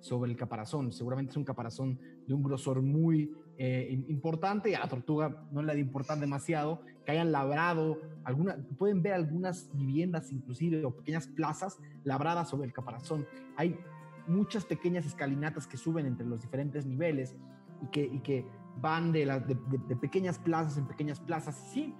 sobre 0.00 0.32
el 0.32 0.36
caparazón. 0.36 0.90
Seguramente 0.90 1.30
es 1.30 1.36
un 1.36 1.44
caparazón 1.44 2.00
de 2.26 2.34
un 2.34 2.42
grosor 2.42 2.82
muy 2.82 3.30
eh, 3.62 3.88
im- 3.92 4.06
importante. 4.08 4.74
A 4.74 4.80
la 4.80 4.88
tortuga 4.88 5.44
no 5.52 5.60
le 5.62 5.74
de 5.74 5.80
importar 5.80 6.18
demasiado 6.18 6.80
que 7.04 7.12
hayan 7.12 7.30
labrado. 7.30 7.98
Alguna, 8.24 8.56
pueden 8.78 9.02
ver 9.02 9.12
algunas 9.12 9.70
viviendas 9.74 10.32
inclusive 10.32 10.82
o 10.84 10.96
pequeñas 10.96 11.26
plazas 11.28 11.78
labradas 12.04 12.48
sobre 12.48 12.66
el 12.66 12.72
caparazón. 12.72 13.26
Hay 13.56 13.78
muchas 14.26 14.64
pequeñas 14.64 15.04
escalinatas 15.04 15.66
que 15.66 15.76
suben 15.76 16.06
entre 16.06 16.24
los 16.26 16.40
diferentes 16.40 16.86
niveles 16.86 17.36
y 17.82 17.86
que, 17.88 18.02
y 18.04 18.20
que 18.20 18.46
van 18.80 19.12
de, 19.12 19.26
la- 19.26 19.40
de- 19.40 19.54
de- 19.54 19.80
de 19.88 19.96
pequeñas 19.96 20.38
plazas 20.38 20.78
en 20.78 20.86
pequeñas 20.86 21.20
plazas. 21.20 21.54
Sí, 21.72 21.94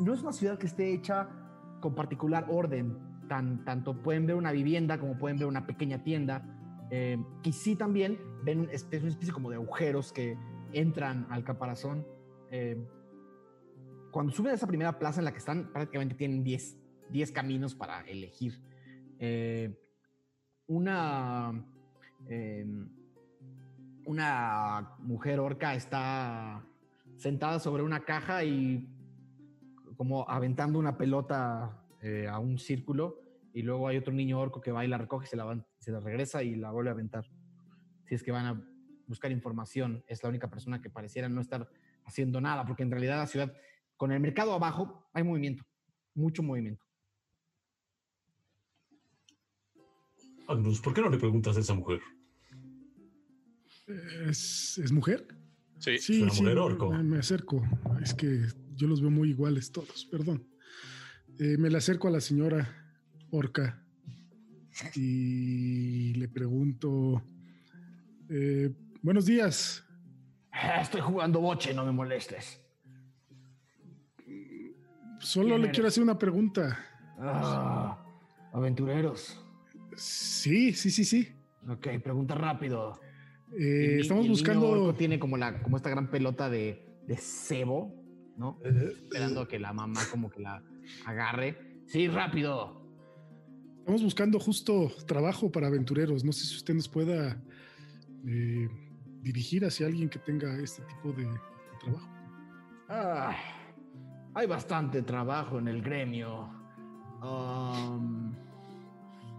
no 0.00 0.14
es 0.14 0.22
una 0.22 0.32
ciudad 0.32 0.58
que 0.58 0.66
esté 0.66 0.92
hecha 0.94 1.28
con 1.80 1.94
particular 1.94 2.46
orden. 2.48 2.96
Tan, 3.28 3.64
tanto 3.64 4.02
pueden 4.02 4.26
ver 4.26 4.36
una 4.36 4.52
vivienda 4.52 4.98
como 4.98 5.18
pueden 5.18 5.38
ver 5.38 5.48
una 5.48 5.66
pequeña 5.66 6.02
tienda. 6.02 6.44
Eh, 6.90 7.18
y 7.42 7.52
sí 7.52 7.74
también 7.76 8.18
ven 8.44 8.60
una 8.60 8.72
una 8.72 9.08
especie 9.08 9.32
como 9.32 9.48
de 9.50 9.56
agujeros 9.56 10.12
que 10.12 10.36
entran 10.74 11.26
al 11.30 11.44
caparazón. 11.44 12.06
Eh, 12.50 12.86
cuando 14.10 14.32
suben 14.32 14.52
a 14.52 14.54
esa 14.54 14.66
primera 14.66 14.98
plaza 14.98 15.20
en 15.20 15.24
la 15.24 15.32
que 15.32 15.38
están, 15.38 15.72
prácticamente 15.72 16.14
tienen 16.14 16.44
10, 16.44 16.78
10 17.10 17.32
caminos 17.32 17.74
para 17.74 18.02
elegir. 18.02 18.60
Eh, 19.18 19.76
una, 20.66 21.66
eh, 22.28 22.66
una 24.06 24.96
mujer 25.00 25.40
orca 25.40 25.74
está 25.74 26.64
sentada 27.16 27.58
sobre 27.58 27.82
una 27.82 28.04
caja 28.04 28.44
y 28.44 28.88
como 29.96 30.28
aventando 30.28 30.78
una 30.78 30.96
pelota 30.96 31.84
eh, 32.02 32.26
a 32.28 32.38
un 32.38 32.58
círculo 32.58 33.20
y 33.52 33.62
luego 33.62 33.88
hay 33.88 33.96
otro 33.96 34.12
niño 34.12 34.40
orco 34.40 34.60
que 34.60 34.72
va 34.72 34.84
y 34.84 34.88
la 34.88 34.98
recoge, 34.98 35.26
se 35.26 35.36
la, 35.36 35.64
se 35.78 35.92
la 35.92 36.00
regresa 36.00 36.42
y 36.42 36.56
la 36.56 36.70
vuelve 36.70 36.90
a 36.90 36.92
aventar. 36.92 37.26
Si 38.04 38.14
es 38.14 38.22
que 38.22 38.32
van 38.32 38.46
a 38.46 38.73
buscar 39.06 39.30
información, 39.32 40.04
es 40.06 40.22
la 40.22 40.28
única 40.28 40.48
persona 40.48 40.80
que 40.80 40.90
pareciera 40.90 41.28
no 41.28 41.40
estar 41.40 41.68
haciendo 42.04 42.40
nada, 42.40 42.64
porque 42.64 42.82
en 42.82 42.90
realidad 42.90 43.18
la 43.18 43.26
ciudad, 43.26 43.52
con 43.96 44.12
el 44.12 44.20
mercado 44.20 44.52
abajo, 44.52 45.08
hay 45.12 45.22
movimiento, 45.22 45.64
mucho 46.14 46.42
movimiento. 46.42 46.84
Agnus, 50.46 50.80
¿por 50.80 50.92
qué 50.92 51.00
no 51.00 51.08
le 51.08 51.18
preguntas 51.18 51.56
a 51.56 51.60
esa 51.60 51.74
mujer? 51.74 52.00
¿Es, 54.28 54.78
es 54.78 54.92
mujer? 54.92 55.26
Sí, 55.78 55.98
Sí, 55.98 56.16
es 56.16 56.22
una 56.22 56.30
sí, 56.32 56.42
mujer 56.42 56.58
orco. 56.58 56.92
Me, 56.92 57.02
me 57.02 57.18
acerco. 57.18 57.62
Es 58.02 58.14
que 58.14 58.42
yo 58.74 58.86
los 58.86 59.00
veo 59.00 59.10
muy 59.10 59.30
iguales 59.30 59.72
todos, 59.72 60.06
perdón. 60.10 60.46
Eh, 61.38 61.56
me 61.58 61.68
le 61.68 61.78
acerco 61.78 62.08
a 62.08 62.10
la 62.10 62.20
señora 62.20 62.68
Orca 63.30 63.84
y 64.94 66.14
le 66.14 66.28
pregunto, 66.28 67.22
eh, 68.28 68.72
buenos 69.04 69.26
días. 69.26 69.84
Estoy 70.80 71.02
jugando 71.02 71.40
boche, 71.40 71.74
no 71.74 71.84
me 71.84 71.92
molestes. 71.92 72.60
Solo 75.20 75.48
¿Quién 75.48 75.60
le 75.60 75.66
eres? 75.66 75.74
quiero 75.74 75.88
hacer 75.88 76.02
una 76.02 76.18
pregunta. 76.18 76.78
Ah, 77.18 78.02
aventureros. 78.52 79.40
Sí, 79.94 80.72
sí, 80.72 80.90
sí, 80.90 81.04
sí. 81.04 81.28
Ok, 81.68 81.86
pregunta 82.02 82.34
rápido. 82.34 82.98
Eh, 83.58 83.98
estamos 84.00 84.26
buscando... 84.26 84.94
tiene 84.94 85.18
como, 85.18 85.36
la, 85.36 85.62
como 85.62 85.76
esta 85.76 85.90
gran 85.90 86.10
pelota 86.10 86.48
de, 86.48 86.82
de 87.06 87.16
cebo, 87.16 87.94
¿no? 88.36 88.58
Esperando 88.64 89.42
a 89.42 89.48
que 89.48 89.58
la 89.58 89.72
mamá 89.72 90.00
como 90.10 90.30
que 90.30 90.40
la 90.40 90.62
agarre. 91.04 91.82
Sí, 91.86 92.08
rápido. 92.08 92.82
Estamos 93.80 94.02
buscando 94.02 94.40
justo 94.40 94.90
trabajo 95.06 95.52
para 95.52 95.66
aventureros. 95.66 96.24
No 96.24 96.32
sé 96.32 96.46
si 96.46 96.56
usted 96.56 96.74
nos 96.74 96.88
pueda 96.88 97.40
eh, 98.26 98.68
dirigir 99.24 99.64
hacia 99.64 99.86
alguien 99.86 100.08
que 100.08 100.18
tenga 100.18 100.54
este 100.58 100.82
tipo 100.82 101.12
de, 101.12 101.26
trabajo. 101.80 102.08
Ah, 102.88 103.34
hay 104.34 104.46
bastante 104.46 105.02
trabajo 105.02 105.58
en 105.58 105.68
el 105.68 105.82
gremio. 105.82 106.50
Um, 107.22 108.34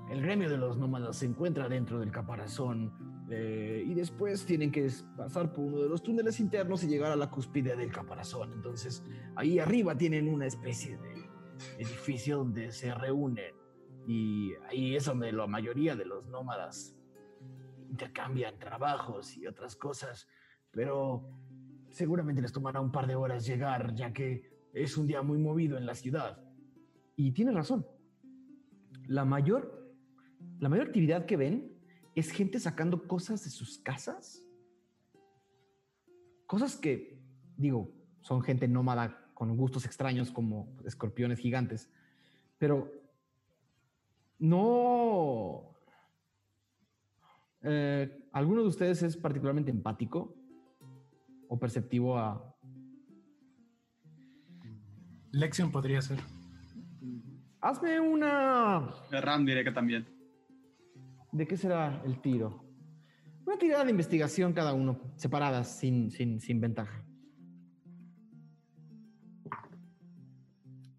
el 0.09 0.21
gremio 0.21 0.49
de 0.49 0.57
los 0.57 0.77
nómadas 0.77 1.17
se 1.17 1.27
encuentra 1.27 1.69
dentro 1.69 1.99
del 1.99 2.11
caparazón 2.11 3.25
eh, 3.29 3.83
y 3.85 3.93
después 3.93 4.45
tienen 4.45 4.71
que 4.71 4.89
pasar 5.15 5.53
por 5.53 5.65
uno 5.65 5.79
de 5.79 5.89
los 5.89 6.01
túneles 6.01 6.39
internos 6.39 6.83
y 6.83 6.87
llegar 6.87 7.11
a 7.11 7.15
la 7.15 7.29
cúspide 7.29 7.75
del 7.75 7.91
caparazón. 7.91 8.53
Entonces, 8.53 9.03
ahí 9.35 9.59
arriba 9.59 9.95
tienen 9.95 10.27
una 10.27 10.47
especie 10.47 10.97
de 10.97 11.29
edificio 11.77 12.37
donde 12.37 12.71
se 12.71 12.93
reúnen 12.93 13.53
y 14.07 14.53
ahí 14.69 14.95
es 14.95 15.05
donde 15.05 15.31
la 15.31 15.47
mayoría 15.47 15.95
de 15.95 16.05
los 16.05 16.27
nómadas 16.27 16.95
intercambian 17.95 18.59
trabajos 18.59 19.37
y 19.37 19.47
otras 19.47 19.75
cosas, 19.77 20.27
pero 20.69 21.23
seguramente 21.89 22.41
les 22.41 22.51
tomará 22.51 22.81
un 22.81 22.91
par 22.91 23.07
de 23.07 23.15
horas 23.15 23.45
llegar, 23.45 23.95
ya 23.95 24.11
que 24.11 24.51
es 24.73 24.97
un 24.97 25.07
día 25.07 25.21
muy 25.21 25.37
movido 25.37 25.77
en 25.77 25.85
la 25.85 25.95
ciudad. 25.95 26.43
Y 27.15 27.31
tiene 27.31 27.53
razón. 27.53 27.87
La 29.07 29.23
mayor, 29.23 29.95
la 30.59 30.67
mayor 30.67 30.87
actividad 30.87 31.25
que 31.25 31.37
ven 31.37 31.71
es 32.15 32.31
gente 32.31 32.59
sacando 32.59 33.07
cosas 33.07 33.45
de 33.45 33.49
sus 33.49 33.77
casas. 33.79 34.45
Cosas 36.45 36.75
que, 36.75 37.17
digo, 37.55 37.93
son 38.21 38.41
gente 38.41 38.67
nómada 38.67 39.31
con 39.33 39.55
gustos 39.55 39.85
extraños 39.85 40.31
como 40.31 40.75
escorpiones 40.83 41.39
gigantes. 41.39 41.89
Pero 42.57 42.91
no... 44.37 45.74
Eh, 47.67 48.29
¿Alguno 48.31 48.61
de 48.61 48.67
ustedes 48.67 49.01
es 49.01 49.17
particularmente 49.17 49.71
empático 49.71 50.35
o 51.47 51.59
perceptivo 51.59 52.17
a... 52.17 52.55
Lexion 55.31 55.71
podría 55.71 56.01
ser. 56.01 56.19
Hazme 57.61 57.99
una... 57.99 58.93
Ram 59.11 59.45
diré 59.45 59.63
que 59.63 59.71
también. 59.71 60.05
¿De 61.31 61.47
qué 61.47 61.57
será 61.57 62.01
el 62.05 62.21
tiro? 62.21 62.63
Una 63.45 63.57
tirada 63.57 63.83
de 63.83 63.91
investigación 63.91 64.53
cada 64.53 64.73
uno, 64.73 64.99
separadas, 65.15 65.79
sin, 65.79 66.11
sin, 66.11 66.39
sin 66.39 66.61
ventaja. 66.61 67.03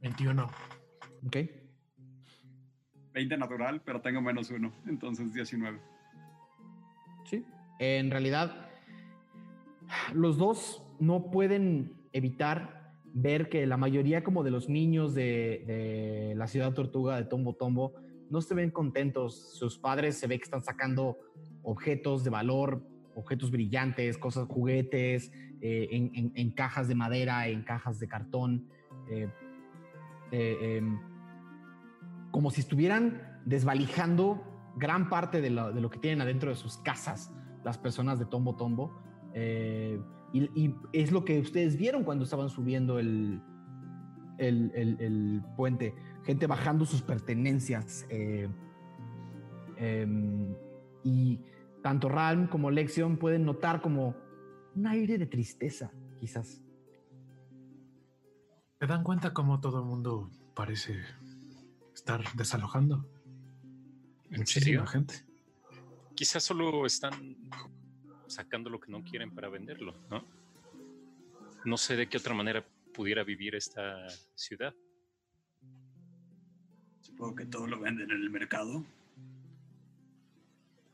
21. 0.00 0.46
¿Ok? 1.26 1.36
20 3.14 3.36
natural, 3.38 3.80
pero 3.82 4.00
tengo 4.00 4.20
menos 4.20 4.50
uno, 4.50 4.72
entonces 4.86 5.32
19. 5.32 5.95
Sí. 7.26 7.44
En 7.78 8.10
realidad, 8.10 8.68
los 10.14 10.38
dos 10.38 10.82
no 10.98 11.30
pueden 11.30 11.92
evitar 12.12 12.94
ver 13.12 13.48
que 13.48 13.66
la 13.66 13.76
mayoría 13.76 14.24
como 14.24 14.42
de 14.42 14.50
los 14.50 14.68
niños 14.68 15.14
de, 15.14 16.34
la 16.36 16.46
ciudad 16.46 16.72
tortuga 16.72 17.16
de 17.16 17.24
Tombo 17.24 17.54
Tombo 17.54 17.94
no 18.30 18.40
se 18.40 18.54
ven 18.54 18.70
contentos. 18.70 19.54
Sus 19.54 19.78
padres 19.78 20.18
se 20.18 20.26
ve 20.26 20.38
que 20.38 20.44
están 20.44 20.62
sacando 20.62 21.18
objetos 21.62 22.24
de 22.24 22.30
valor, 22.30 22.82
objetos 23.14 23.50
brillantes, 23.50 24.18
cosas, 24.18 24.46
juguetes, 24.48 25.32
eh, 25.60 25.88
en 25.90 26.50
cajas 26.50 26.88
de 26.88 26.94
madera, 26.94 27.48
en 27.48 27.62
cajas 27.62 27.98
de 27.98 28.08
cartón, 28.08 28.68
eh, 29.08 29.28
eh, 30.32 30.76
em, 30.78 30.98
como 32.30 32.50
si 32.50 32.60
estuvieran 32.60 33.40
desvalijando 33.44 34.42
gran 34.76 35.08
parte 35.08 35.40
de 35.40 35.50
lo, 35.50 35.90
que 35.90 35.98
tienen 35.98 36.20
adentro 36.20 36.50
de 36.50 36.56
sus 36.56 36.78
casas 36.78 37.32
las 37.64 37.78
personas 37.78 38.18
de 38.18 38.26
Tombo 38.26 38.56
Tombo. 38.56 38.92
Eh, 39.34 40.00
y, 40.32 40.74
es 40.92 41.12
lo 41.12 41.24
que 41.24 41.40
ustedes 41.40 41.76
vieron 41.76 42.04
cuando 42.04 42.24
estaban 42.24 42.48
subiendo 42.48 42.98
el, 42.98 43.42
el, 44.38 45.42
puente. 45.56 45.94
Gente 46.24 46.46
bajando 46.46 46.84
sus 46.84 47.02
pertenencias. 47.02 48.06
eh, 48.10 48.48
em, 49.78 50.54
y 51.02 51.40
tanto 51.82 52.08
Ralm 52.08 52.48
como 52.48 52.70
Lexion 52.70 53.16
pueden 53.16 53.44
notar 53.44 53.80
como 53.80 54.16
un 54.74 54.86
aire 54.88 55.18
de 55.18 55.26
tristeza, 55.26 55.92
quizás. 56.18 56.60
¿Se 58.80 58.86
dan 58.86 59.04
cuenta 59.04 59.32
cómo 59.32 59.60
todo 59.60 59.78
el 59.78 59.86
mundo 59.86 60.30
parece 60.54 60.96
estar 61.94 62.22
desalojando? 62.34 63.08
¿En 64.30 64.38
Muchísima 64.38 64.62
serio? 64.64 64.86
gente. 64.86 65.14
Quizás 66.14 66.42
solo 66.44 66.86
están 66.86 67.36
sacando 68.26 68.70
lo 68.70 68.80
que 68.80 68.90
no 68.90 69.02
quieren 69.04 69.34
para 69.34 69.48
venderlo, 69.48 69.94
¿no? 70.10 70.24
No 71.64 71.76
sé 71.76 71.96
de 71.96 72.08
qué 72.08 72.16
otra 72.16 72.34
manera 72.34 72.64
pudiera 72.94 73.22
vivir 73.24 73.54
esta 73.54 74.08
ciudad. 74.34 74.74
Supongo 77.00 77.36
que 77.36 77.46
todo 77.46 77.66
lo 77.66 77.78
venden 77.80 78.10
en 78.10 78.22
el 78.22 78.30
mercado. 78.30 78.84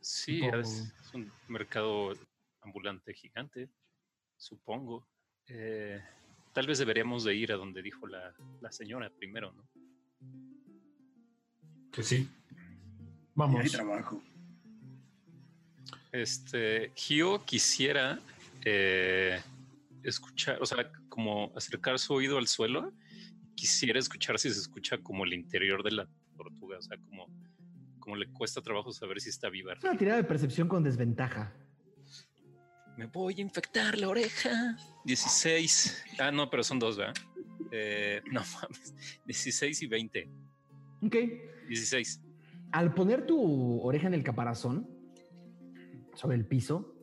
Sí, 0.00 0.40
es 0.44 0.92
un 1.14 1.32
mercado 1.48 2.12
ambulante 2.62 3.14
gigante, 3.14 3.70
supongo. 4.36 5.06
Eh, 5.46 6.02
tal 6.52 6.66
vez 6.66 6.78
deberíamos 6.78 7.24
de 7.24 7.34
ir 7.36 7.52
a 7.52 7.56
donde 7.56 7.82
dijo 7.82 8.06
la, 8.06 8.34
la 8.60 8.72
señora 8.72 9.10
primero, 9.10 9.52
¿no? 9.52 9.68
Pues 11.92 12.08
sí. 12.08 12.28
Vamos. 13.34 13.60
Y 13.60 13.64
hay 13.64 13.70
trabajo. 13.70 14.22
Este, 16.12 16.92
Gio 16.94 17.42
quisiera 17.44 18.18
eh, 18.64 19.40
escuchar, 20.02 20.58
o 20.60 20.66
sea, 20.66 20.90
como 21.08 21.52
acercar 21.56 21.98
su 21.98 22.14
oído 22.14 22.38
al 22.38 22.46
suelo. 22.46 22.92
Quisiera 23.54 23.98
escuchar 23.98 24.38
si 24.38 24.50
se 24.50 24.60
escucha 24.60 24.98
como 24.98 25.24
el 25.24 25.32
interior 25.32 25.82
de 25.82 25.92
la 25.92 26.08
tortuga, 26.36 26.78
o 26.78 26.82
sea, 26.82 26.96
como 26.98 27.28
como 28.02 28.16
le 28.16 28.26
cuesta 28.26 28.60
trabajo 28.60 28.92
saber 28.92 29.20
si 29.20 29.30
está 29.30 29.48
viva. 29.48 29.74
Una 29.80 29.96
tirada 29.96 30.16
de 30.16 30.24
percepción 30.24 30.68
con 30.68 30.82
desventaja. 30.82 31.54
Me 32.96 33.06
voy 33.06 33.34
a 33.38 33.40
infectar 33.40 33.96
la 33.96 34.08
oreja. 34.08 34.76
16. 35.04 36.04
Ah, 36.18 36.30
no, 36.30 36.50
pero 36.50 36.64
son 36.64 36.78
dos, 36.78 36.96
¿verdad? 36.96 37.14
Eh, 37.70 38.20
no 38.30 38.42
mames. 38.60 38.94
16 39.24 39.82
y 39.82 39.86
20. 39.86 40.30
Ok. 41.02 41.16
16. 41.68 42.21
Al 42.72 42.94
poner 42.94 43.26
tu 43.26 43.80
oreja 43.80 44.06
en 44.08 44.14
el 44.14 44.24
caparazón, 44.24 44.88
sobre 46.14 46.36
el 46.36 46.46
piso, 46.46 46.94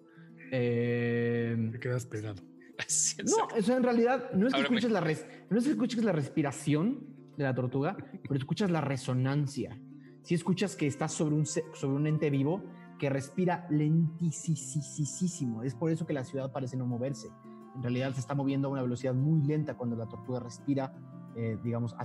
eh, 0.51 1.69
Te 1.71 1.79
quedas 1.79 2.05
pegado. 2.05 2.41
No, 3.25 3.55
eso 3.57 3.75
en 3.75 3.83
realidad 3.83 4.31
no 4.33 4.47
es 4.47 4.53
que 4.53 4.61
escuches 4.61 4.89
la, 4.91 5.01
res- 5.01 5.27
no 5.49 5.57
es 5.57 5.65
que 5.65 5.71
escuches 5.71 6.03
la 6.03 6.11
respiración 6.13 7.05
de 7.37 7.43
la 7.43 7.53
tortuga, 7.53 7.97
pero 8.23 8.35
escuchas 8.35 8.71
la 8.71 8.81
resonancia. 8.81 9.77
Si 10.23 10.33
escuchas 10.33 10.75
que 10.75 10.87
estás 10.87 11.11
sobre 11.13 11.35
un, 11.35 11.45
sobre 11.45 11.87
un 11.95 12.07
ente 12.07 12.29
vivo 12.29 12.63
que 12.97 13.09
respira 13.09 13.67
lentísimo. 13.69 15.63
Es 15.63 15.75
por 15.75 15.91
eso 15.91 16.05
que 16.05 16.13
la 16.13 16.23
ciudad 16.23 16.51
parece 16.51 16.77
no 16.77 16.85
moverse. 16.85 17.27
En 17.75 17.81
realidad 17.81 18.13
se 18.13 18.19
está 18.19 18.33
moviendo 18.35 18.67
a 18.67 18.71
una 18.71 18.81
velocidad 18.81 19.13
muy 19.13 19.41
lenta 19.45 19.75
cuando 19.77 19.95
la 19.95 20.07
tortuga 20.07 20.39
respira, 20.39 20.93
eh, 21.35 21.57
digamos, 21.63 21.95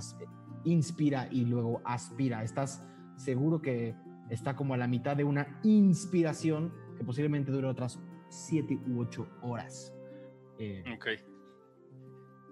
inspira 0.63 1.27
y 1.31 1.45
luego 1.45 1.81
aspira. 1.85 2.43
Estás 2.43 2.83
seguro 3.17 3.61
que 3.61 3.95
está 4.29 4.55
como 4.55 4.73
a 4.73 4.77
la 4.77 4.87
mitad 4.87 5.15
de 5.15 5.23
una 5.23 5.59
inspiración 5.63 6.73
que 6.97 7.03
posiblemente 7.03 7.51
dure 7.51 7.67
otras 7.67 7.99
siete 8.29 8.77
u 8.87 8.99
ocho 9.01 9.27
horas. 9.41 9.93
Eh, 10.59 10.83
Ok. 10.95 11.07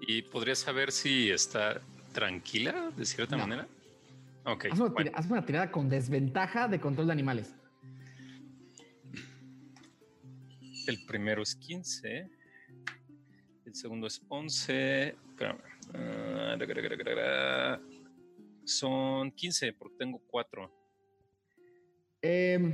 ¿Y 0.05 0.21
podrías 0.23 0.59
saber 0.59 0.91
si 0.91 1.29
está 1.29 1.79
tranquila 2.11 2.91
de 2.95 3.05
cierta 3.05 3.37
No. 3.37 3.43
manera? 3.47 3.67
Ok. 4.45 4.65
Haz 4.71 4.79
una, 4.79 4.89
bueno. 4.89 4.95
tira- 5.09 5.17
haz 5.17 5.31
una 5.31 5.45
tirada 5.45 5.71
con 5.71 5.87
desventaja 5.89 6.67
de 6.67 6.79
control 6.81 7.07
de 7.07 7.13
animales. 7.13 7.55
El 10.87 11.05
primero 11.05 11.41
es 11.41 11.55
15. 11.55 12.29
El 13.65 13.73
segundo 13.75 14.07
es 14.07 14.21
11. 14.27 15.15
Espérame. 15.29 15.59
Ah, 15.93 16.55
Son 18.65 19.31
15 19.31 19.73
porque 19.73 19.95
tengo 19.97 20.19
4. 20.27 20.71
Em, 22.21 22.73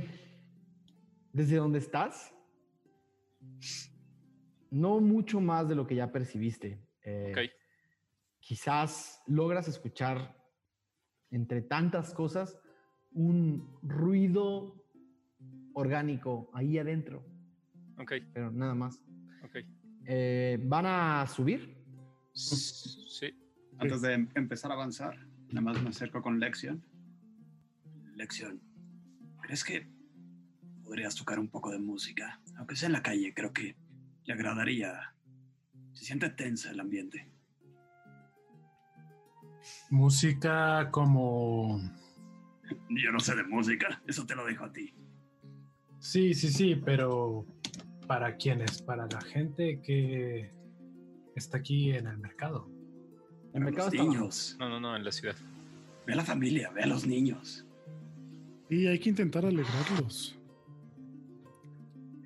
Desde 1.32 1.56
donde 1.56 1.78
estás, 1.78 2.34
no 4.70 5.00
mucho 5.00 5.40
más 5.40 5.68
de 5.68 5.74
lo 5.76 5.86
que 5.86 5.94
ya 5.94 6.10
percibiste. 6.10 6.80
Eh, 7.04 7.32
Ok. 7.32 7.38
Quizás 8.40 9.22
logras 9.28 9.68
escuchar 9.68 10.36
entre 11.30 11.62
tantas 11.62 12.12
cosas 12.14 12.58
un 13.12 13.78
ruido 13.82 14.84
orgánico 15.72 16.50
ahí 16.52 16.78
adentro, 16.78 17.24
Ok. 17.98 18.12
pero 18.32 18.50
nada 18.50 18.74
más. 18.74 19.00
Ok. 19.44 19.56
Eh, 20.06 20.58
¿Van 20.64 20.86
a 20.86 21.26
subir? 21.28 21.76
Sí. 22.32 23.30
Antes 23.78 24.02
de 24.02 24.14
em- 24.14 24.28
empezar 24.34 24.72
a 24.72 24.74
avanzar, 24.74 25.16
nada 25.52 25.60
más 25.60 25.82
me 25.82 25.90
acerco 25.90 26.22
con 26.22 26.40
Lexion. 26.40 26.82
Lección. 28.14 28.60
¿Crees 29.42 29.64
que 29.64 29.88
podrías 30.84 31.14
tocar 31.14 31.38
un 31.38 31.48
poco 31.48 31.70
de 31.70 31.78
música? 31.78 32.40
Aunque 32.56 32.76
sea 32.76 32.86
en 32.88 32.92
la 32.92 33.02
calle, 33.02 33.32
creo 33.34 33.52
que 33.52 33.76
le 34.24 34.32
agradaría. 34.32 35.14
Se 35.92 36.04
siente 36.04 36.30
tensa 36.30 36.70
el 36.70 36.80
ambiente. 36.80 37.28
Música 39.90 40.90
como... 40.90 41.80
Yo 42.88 43.10
no 43.10 43.20
sé 43.20 43.34
de 43.34 43.44
música, 43.44 44.02
eso 44.06 44.26
te 44.26 44.36
lo 44.36 44.46
dejo 44.46 44.64
a 44.64 44.72
ti. 44.72 44.94
Sí, 45.98 46.34
sí, 46.34 46.50
sí, 46.50 46.76
pero 46.76 47.44
¿para 48.06 48.36
quiénes? 48.36 48.80
Para 48.82 49.06
la 49.06 49.20
gente 49.20 49.80
que 49.82 50.52
está 51.34 51.58
aquí 51.58 51.90
en 51.90 52.06
el 52.06 52.18
mercado. 52.18 52.70
El 53.52 53.62
mercado 53.64 53.90
los 53.92 54.06
niños. 54.06 54.56
No, 54.58 54.68
no, 54.68 54.80
no, 54.80 54.96
en 54.96 55.04
la 55.04 55.12
ciudad. 55.12 55.36
Ve 56.06 56.12
a 56.12 56.16
la 56.16 56.24
familia, 56.24 56.70
ve 56.70 56.82
a 56.82 56.86
los 56.86 57.06
niños. 57.06 57.66
Y 58.68 58.86
hay 58.86 58.98
que 58.98 59.10
intentar 59.10 59.44
alegrarlos. 59.44 60.38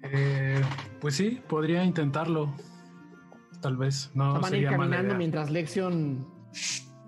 Eh, 0.03 0.61
pues 1.01 1.15
sí, 1.15 1.41
podría 1.49 1.85
intentarlo. 1.85 2.55
Tal 3.63 3.77
vez. 3.77 4.11
No 4.15 4.39
¿Van 4.41 4.53
a 4.53 4.57
ir 4.57 4.69
caminando 4.69 5.07
idea. 5.09 5.17
mientras 5.19 5.51
Lexion 5.51 6.27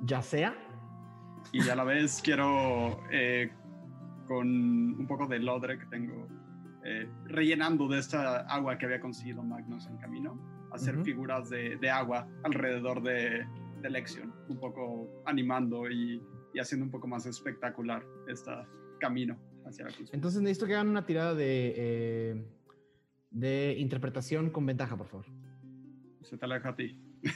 ya 0.04 0.22
sea? 0.22 0.54
Y 1.52 1.68
a 1.68 1.76
la 1.76 1.84
vez 1.84 2.20
quiero, 2.24 3.02
eh, 3.10 3.52
con 4.26 4.46
un 4.48 5.06
poco 5.06 5.26
de 5.26 5.38
lodre 5.38 5.78
que 5.78 5.86
tengo, 5.86 6.26
eh, 6.84 7.08
rellenando 7.26 7.88
de 7.88 7.98
esta 7.98 8.40
agua 8.40 8.78
que 8.78 8.86
había 8.86 9.00
conseguido 9.00 9.42
Magnus 9.42 9.86
en 9.86 9.98
camino, 9.98 10.38
hacer 10.72 10.96
Ujú. 10.96 11.04
figuras 11.04 11.50
de, 11.50 11.76
de 11.76 11.90
agua 11.90 12.26
alrededor 12.44 13.02
de, 13.02 13.46
de 13.86 13.90
Lexion, 13.92 14.32
un 14.48 14.58
poco 14.58 15.22
animando 15.26 15.88
y, 15.90 16.20
y 16.52 16.58
haciendo 16.58 16.84
un 16.86 16.90
poco 16.90 17.06
más 17.08 17.24
espectacular 17.26 18.04
este 18.28 18.50
camino 19.00 19.38
hacia 19.64 19.84
la 19.86 19.92
cruz. 19.92 20.10
Entonces 20.12 20.40
necesito 20.42 20.66
que 20.66 20.74
hagan 20.74 20.88
una 20.88 21.06
tirada 21.06 21.34
de, 21.34 21.74
eh, 21.76 22.44
de 23.30 23.74
interpretación 23.78 24.50
con 24.50 24.66
ventaja, 24.66 24.96
por 24.96 25.06
favor. 25.06 25.26
Se 26.22 26.36
te 26.36 26.44
aleja 26.44 26.70
a 26.70 26.76
ti. 26.76 27.00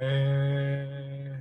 Eh, 0.00 1.40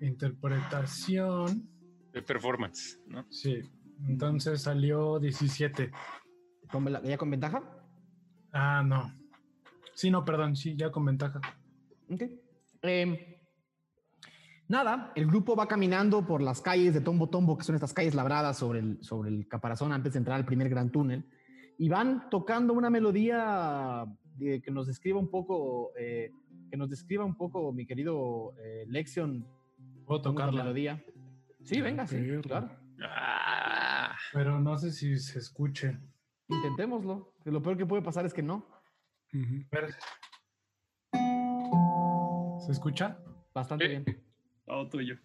interpretación. 0.00 1.68
De 2.12 2.22
performance, 2.22 2.98
¿no? 3.06 3.26
Sí. 3.30 3.60
Entonces 4.08 4.62
salió 4.62 5.18
17. 5.18 5.90
¿Con 6.72 6.86
vela- 6.86 7.02
¿Ya 7.04 7.18
con 7.18 7.30
ventaja? 7.30 7.62
Ah, 8.52 8.82
no. 8.84 9.12
Sí, 10.00 10.10
no, 10.10 10.24
perdón. 10.24 10.56
Sí, 10.56 10.74
ya 10.76 10.90
con 10.90 11.04
ventaja. 11.04 11.40
Ok. 12.10 12.22
Em, 12.80 13.18
nada, 14.68 15.12
el 15.14 15.26
grupo 15.26 15.54
va 15.54 15.66
caminando 15.68 16.26
por 16.26 16.40
las 16.40 16.62
calles 16.62 16.94
de 16.94 17.02
Tombo 17.02 17.28
Tombo, 17.28 17.58
que 17.58 17.64
son 17.64 17.74
estas 17.74 17.92
calles 17.92 18.14
labradas 18.14 18.56
sobre 18.56 18.78
el, 18.78 19.02
sobre 19.04 19.28
el 19.28 19.46
caparazón 19.46 19.92
antes 19.92 20.14
de 20.14 20.18
entrar 20.20 20.36
al 20.36 20.46
primer 20.46 20.70
gran 20.70 20.90
túnel, 20.90 21.28
y 21.76 21.90
van 21.90 22.30
tocando 22.30 22.72
una 22.72 22.88
melodía 22.88 24.06
de- 24.36 24.62
que 24.62 24.70
nos 24.70 24.86
describa 24.86 25.18
un 25.18 25.28
poco, 25.30 25.92
eh, 25.98 26.30
que 26.70 26.78
nos 26.78 26.88
describa 26.88 27.26
un 27.26 27.36
poco, 27.36 27.70
mi 27.72 27.84
querido 27.86 28.54
eh, 28.58 28.86
Lexion. 28.88 29.46
Puedo 30.06 30.20
una 30.20 30.22
tocarla. 30.30 30.62
melodía. 30.64 31.04
Sí, 31.62 31.82
venga, 31.82 32.06
sí, 32.06 32.16
claro. 32.42 32.70
Ah, 33.02 34.16
Pero 34.32 34.58
no 34.60 34.78
sé 34.78 34.92
si 34.92 35.18
se 35.18 35.38
escuche. 35.40 35.98
Intentémoslo. 36.48 37.34
Lo 37.44 37.60
peor 37.60 37.76
que 37.76 37.84
puede 37.84 38.00
pasar 38.02 38.24
es 38.24 38.32
que 38.32 38.42
no. 38.42 38.66
¿Se 42.60 42.72
escucha? 42.72 43.18
Bastante 43.54 43.84
Eh. 43.84 43.88
bien. 43.88 44.04
Todo 44.66 44.88
tuyo. 44.88 45.18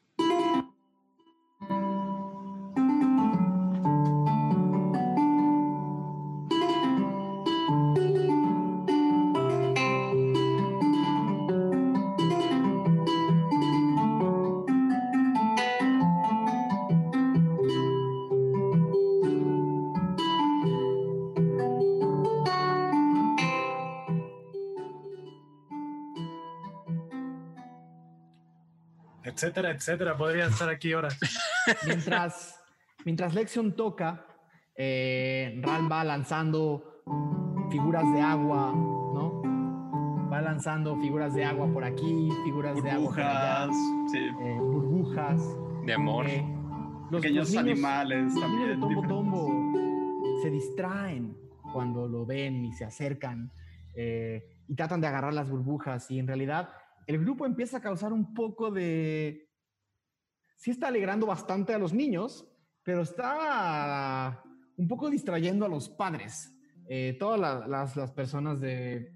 Etcétera, 29.36 29.72
etcétera. 29.72 30.16
Podría 30.18 30.46
estar 30.46 30.70
aquí 30.70 30.94
horas. 30.94 31.18
Mientras, 31.86 32.58
mientras 33.04 33.34
Lexion 33.34 33.76
toca, 33.76 34.26
eh, 34.78 35.60
Ral 35.62 35.92
va 35.92 36.04
lanzando 36.06 37.04
figuras 37.70 38.04
de 38.14 38.22
agua, 38.22 38.72
¿no? 38.74 39.42
Va 40.32 40.42
lanzando 40.42 40.96
figuras 41.02 41.34
de 41.34 41.44
agua 41.44 41.68
por 41.72 41.84
aquí, 41.84 42.30
figuras 42.46 42.82
de 42.82 42.92
agua 42.92 43.10
por 43.10 43.20
allá, 43.20 43.66
Burbujas, 43.68 43.76
sí, 44.12 44.18
eh, 44.20 44.58
burbujas. 44.60 45.42
de 45.86 45.94
amor. 45.94 46.28
eh, 46.28 46.46
los, 47.12 47.22
pequeños 47.22 47.52
los 47.54 47.64
niños- 47.64 47.78
animales 47.78 48.34
los 48.36 48.50
niños 48.50 48.68
de 48.70 48.76
también. 48.78 49.08
Tombo 49.08 49.72
se 50.42 50.50
distraen 50.50 51.38
cuando 51.74 52.08
lo 52.08 52.26
ven 52.26 52.64
y 52.66 52.72
se 52.74 52.86
acercan 52.86 53.52
eh, 53.96 54.46
y 54.68 54.76
tratan 54.76 55.02
de 55.02 55.08
agarrar 55.08 55.34
las 55.34 55.50
burbujas 55.50 56.10
y 56.10 56.20
en 56.20 56.28
realidad 56.28 56.70
el 57.08 57.20
grupo 57.20 57.46
empieza 57.46 57.78
a 57.78 57.82
causar 57.82 58.14
un 58.14 58.34
poco 58.34 58.72
de... 58.72 59.50
Sí 60.58 60.72
está 60.72 60.88
alegrando 60.88 61.26
bastante 61.28 61.74
a 61.74 61.78
los 61.78 61.94
niños, 61.94 62.48
pero 62.84 63.02
está 63.02 64.42
un 64.78 64.88
poco 64.88 65.10
distrayendo 65.10 65.66
a 65.66 65.70
los 65.70 65.90
padres. 65.90 66.52
Eh, 66.88 67.16
todas 67.20 67.40
la- 67.40 67.68
las, 67.68 67.96
las 67.96 68.12
personas 68.12 68.60
de... 68.60 69.14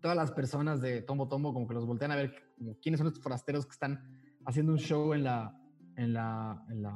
Todas 0.00 0.16
las 0.16 0.30
personas 0.30 0.80
de 0.80 1.02
Tombo 1.02 1.26
Tombo 1.26 1.52
como 1.52 1.66
que 1.66 1.74
los 1.74 1.86
voltean 1.86 2.12
a 2.12 2.16
ver 2.16 2.34
como 2.56 2.76
quiénes 2.78 2.98
son 2.98 3.08
estos 3.08 3.22
forasteros 3.22 3.66
que 3.66 3.72
están 3.72 4.00
haciendo 4.44 4.72
un 4.72 4.78
show 4.78 5.12
en 5.14 5.24
la, 5.24 5.58
en 5.96 6.12
la, 6.12 6.64
en 6.70 6.82
la 6.82 6.94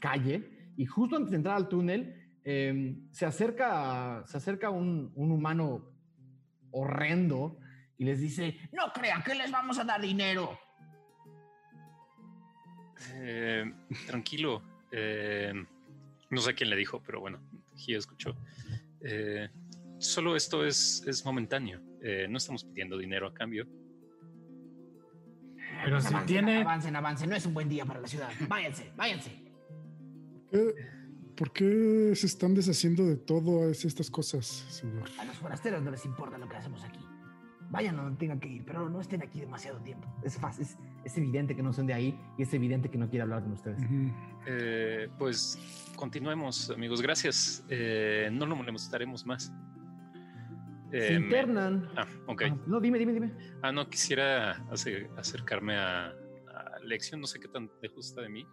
calle 0.00 0.72
y 0.76 0.84
justo 0.84 1.16
antes 1.16 1.30
de 1.30 1.36
entrar 1.36 1.56
al 1.56 1.68
túnel 1.68 2.32
eh, 2.42 2.98
se 3.12 3.26
acerca, 3.26 4.24
se 4.26 4.38
acerca 4.38 4.70
un, 4.70 5.12
un 5.14 5.30
humano 5.30 5.92
horrendo 6.72 7.58
y 7.98 8.04
les 8.04 8.20
dice, 8.20 8.56
No 8.72 8.92
crean 8.92 9.22
que 9.22 9.34
les 9.34 9.50
vamos 9.50 9.78
a 9.78 9.84
dar 9.84 10.00
dinero. 10.00 10.58
Eh, 13.14 13.64
tranquilo. 14.06 14.62
eh, 14.90 15.52
no 16.30 16.40
sé 16.40 16.54
quién 16.54 16.70
le 16.70 16.76
dijo, 16.76 17.02
pero 17.04 17.20
bueno, 17.20 17.40
Gio 17.76 17.98
escuchó. 17.98 18.36
Eh, 19.00 19.48
solo 19.98 20.36
esto 20.36 20.64
es, 20.64 21.02
es 21.06 21.24
momentáneo. 21.24 21.80
Eh, 22.02 22.26
no 22.28 22.38
estamos 22.38 22.64
pidiendo 22.64 22.96
dinero 22.98 23.26
a 23.28 23.34
cambio. 23.34 23.66
Pero 25.84 26.00
si 26.00 26.14
tiene- 26.26 26.62
Avancen, 26.62 26.96
avancen. 26.96 27.30
No 27.30 27.36
es 27.36 27.46
un 27.46 27.54
buen 27.54 27.68
día 27.68 27.84
para 27.84 28.00
la 28.00 28.08
ciudad. 28.08 28.30
Váyanse, 28.48 28.92
váyanse. 28.96 29.30
¿Qué- 30.50 30.74
¿Por 31.36 31.52
qué 31.52 32.12
se 32.16 32.26
están 32.26 32.52
deshaciendo 32.54 33.06
de 33.06 33.16
todas 33.16 33.84
estas 33.84 34.10
cosas, 34.10 34.44
señor? 34.46 35.08
A 35.20 35.24
los 35.24 35.36
forasteros 35.36 35.82
no 35.82 35.90
les 35.92 36.04
importa 36.04 36.36
lo 36.36 36.48
que 36.48 36.56
hacemos 36.56 36.82
aquí. 36.82 36.98
Vayan 37.70 37.98
a 37.98 38.02
donde 38.04 38.18
tengan 38.18 38.40
que 38.40 38.48
ir, 38.48 38.64
pero 38.64 38.88
no 38.88 39.00
estén 39.00 39.22
aquí 39.22 39.40
demasiado 39.40 39.78
tiempo. 39.80 40.08
es, 40.24 40.38
fácil, 40.38 40.64
es, 40.64 40.78
es 41.04 41.18
evidente 41.18 41.54
que 41.54 41.62
no 41.62 41.72
son 41.72 41.86
de 41.86 41.92
ahí 41.94 42.18
y 42.38 42.42
es 42.42 42.54
evidente 42.54 42.88
que 42.90 42.96
no 42.96 43.08
quiere 43.10 43.22
hablar 43.24 43.42
con 43.42 43.52
ustedes. 43.52 43.78
Eh, 44.46 45.08
pues 45.18 45.58
continuemos, 45.94 46.70
amigos. 46.70 47.02
Gracias. 47.02 47.62
Eh, 47.68 48.30
no 48.32 48.46
lo 48.46 48.56
molestaremos 48.56 49.26
más. 49.26 49.52
Se 50.90 51.16
Eh, 51.16 51.18
me- 51.20 51.26
internan. 51.26 51.90
Ah, 51.96 52.06
ok. 52.26 52.42
Ah, 52.46 52.56
no, 52.66 52.80
dime, 52.80 52.98
dime, 52.98 53.12
dime. 53.12 53.32
Ah, 53.60 53.70
no, 53.70 53.86
quisiera 53.90 54.52
ace- 54.70 55.10
acercarme 55.18 55.76
a, 55.76 56.06
a 56.06 56.78
Lección, 56.82 57.20
no 57.20 57.26
sé 57.26 57.38
qué 57.38 57.48
tan 57.48 57.70
lejos 57.82 58.06
está 58.08 58.22
de 58.22 58.30
mí, 58.30 58.46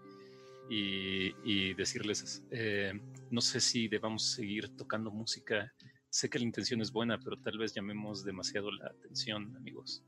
y, 0.69 1.33
y 1.45 1.73
decirles, 1.75 2.43
eh, 2.51 2.91
no 3.31 3.39
sé 3.39 3.61
si 3.61 3.87
debamos 3.87 4.23
seguir 4.33 4.75
tocando 4.75 5.09
música. 5.11 5.71
Sé 6.15 6.29
que 6.29 6.39
la 6.39 6.45
intención 6.45 6.79
es 6.79 6.93
buena, 6.93 7.19
pero 7.19 7.35
tal 7.35 7.57
vez 7.57 7.73
llamemos 7.73 8.23
demasiado 8.23 8.71
la 8.71 8.85
atención, 8.85 9.53
amigos. 9.57 10.01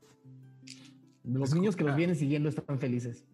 Los 1.22 1.54
niños 1.54 1.76
que 1.76 1.84
los 1.84 1.94
vienen 1.96 2.16
siguiendo 2.16 2.48
están 2.48 2.78
felices. 2.78 3.26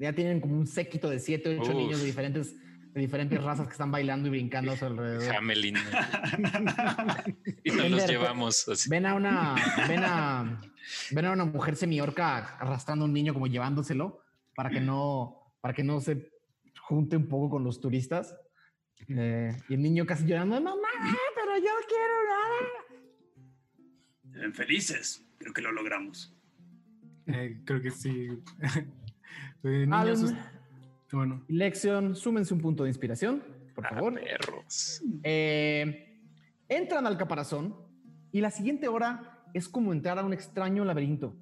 Ya 0.00 0.12
tienen 0.12 0.40
como 0.40 0.56
un 0.56 0.66
séquito 0.66 1.08
de 1.08 1.20
siete, 1.20 1.56
ocho 1.56 1.70
Uf. 1.70 1.76
niños 1.76 2.00
de 2.00 2.06
diferentes, 2.06 2.56
de 2.92 3.00
diferentes 3.00 3.40
razas 3.40 3.68
que 3.68 3.72
están 3.72 3.92
bailando 3.92 4.26
y 4.26 4.30
brincando 4.32 4.72
a 4.72 4.76
su 4.76 4.86
alrededor. 4.86 5.32
Hamelin. 5.32 5.76
y 7.62 7.70
nos 7.70 7.88
los 7.88 8.08
llevamos 8.08 8.66
así. 8.66 8.90
Ven 8.90 9.06
a 9.06 9.14
una, 9.14 9.54
ven 9.86 10.02
a, 10.02 10.60
ven 11.12 11.24
a 11.24 11.30
una 11.30 11.44
mujer 11.44 11.76
semiorca 11.76 12.56
arrastrando 12.58 13.04
a 13.04 13.06
un 13.06 13.12
niño 13.14 13.32
como 13.32 13.46
llevándoselo 13.46 14.24
para 14.56 14.70
que 14.70 14.80
no, 14.80 15.54
para 15.60 15.72
que 15.72 15.84
no 15.84 16.00
se 16.00 16.32
junte 16.80 17.16
un 17.16 17.28
poco 17.28 17.48
con 17.48 17.62
los 17.62 17.80
turistas. 17.80 18.34
Eh, 19.08 19.56
y 19.68 19.74
el 19.74 19.82
niño 19.82 20.04
casi 20.06 20.26
llorando, 20.26 20.60
mamá, 20.60 20.88
pero 21.34 21.56
yo 21.58 21.72
quiero 21.86 22.14
nada. 22.28 22.68
Se 24.32 24.38
ven 24.38 24.54
felices. 24.54 25.24
Creo 25.38 25.52
que 25.52 25.62
lo 25.62 25.72
logramos. 25.72 26.34
Eh, 27.26 27.60
creo 27.64 27.80
que 27.80 27.90
sí. 27.90 28.28
Niños, 29.62 30.34
bueno, 31.12 31.44
Lexion, 31.48 32.14
súmense 32.14 32.54
un 32.54 32.60
punto 32.60 32.84
de 32.84 32.90
inspiración, 32.90 33.42
por 33.74 33.86
Ah, 33.86 33.90
favor. 33.90 34.14
perros. 34.14 35.02
Eh, 35.22 36.20
entran 36.68 37.06
al 37.06 37.16
caparazón 37.18 37.74
y 38.32 38.40
la 38.40 38.50
siguiente 38.50 38.88
hora 38.88 39.42
es 39.54 39.68
como 39.68 39.92
entrar 39.92 40.18
a 40.18 40.24
un 40.24 40.32
extraño 40.32 40.84
laberinto. 40.84 41.34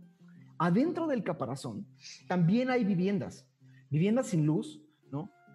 Adentro 0.58 1.06
del 1.06 1.22
caparazón 1.22 1.86
también 2.26 2.70
hay 2.70 2.84
viviendas, 2.84 3.46
viviendas 3.90 4.28
sin 4.28 4.46
luz. 4.46 4.80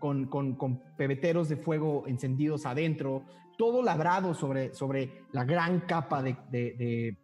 Con, 0.02 0.82
pebeteros 0.98 1.48
de 1.48 1.56
fuego 1.56 2.06
encendidos 2.08 2.66
adentro, 2.66 3.24
todo 3.58 3.84
labrado 3.84 4.34
sobre, 4.34 4.74
sobre 4.74 5.26
la 5.32 5.46
gran 5.46 5.82
capa 5.82 6.22
de, 6.24 6.36
de- 6.52 7.18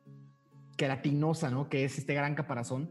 queratinosa, 0.77 1.49
¿no? 1.49 1.67
Que 1.67 1.83
es 1.83 1.97
este 1.97 2.13
gran 2.13 2.35
caparazón. 2.35 2.89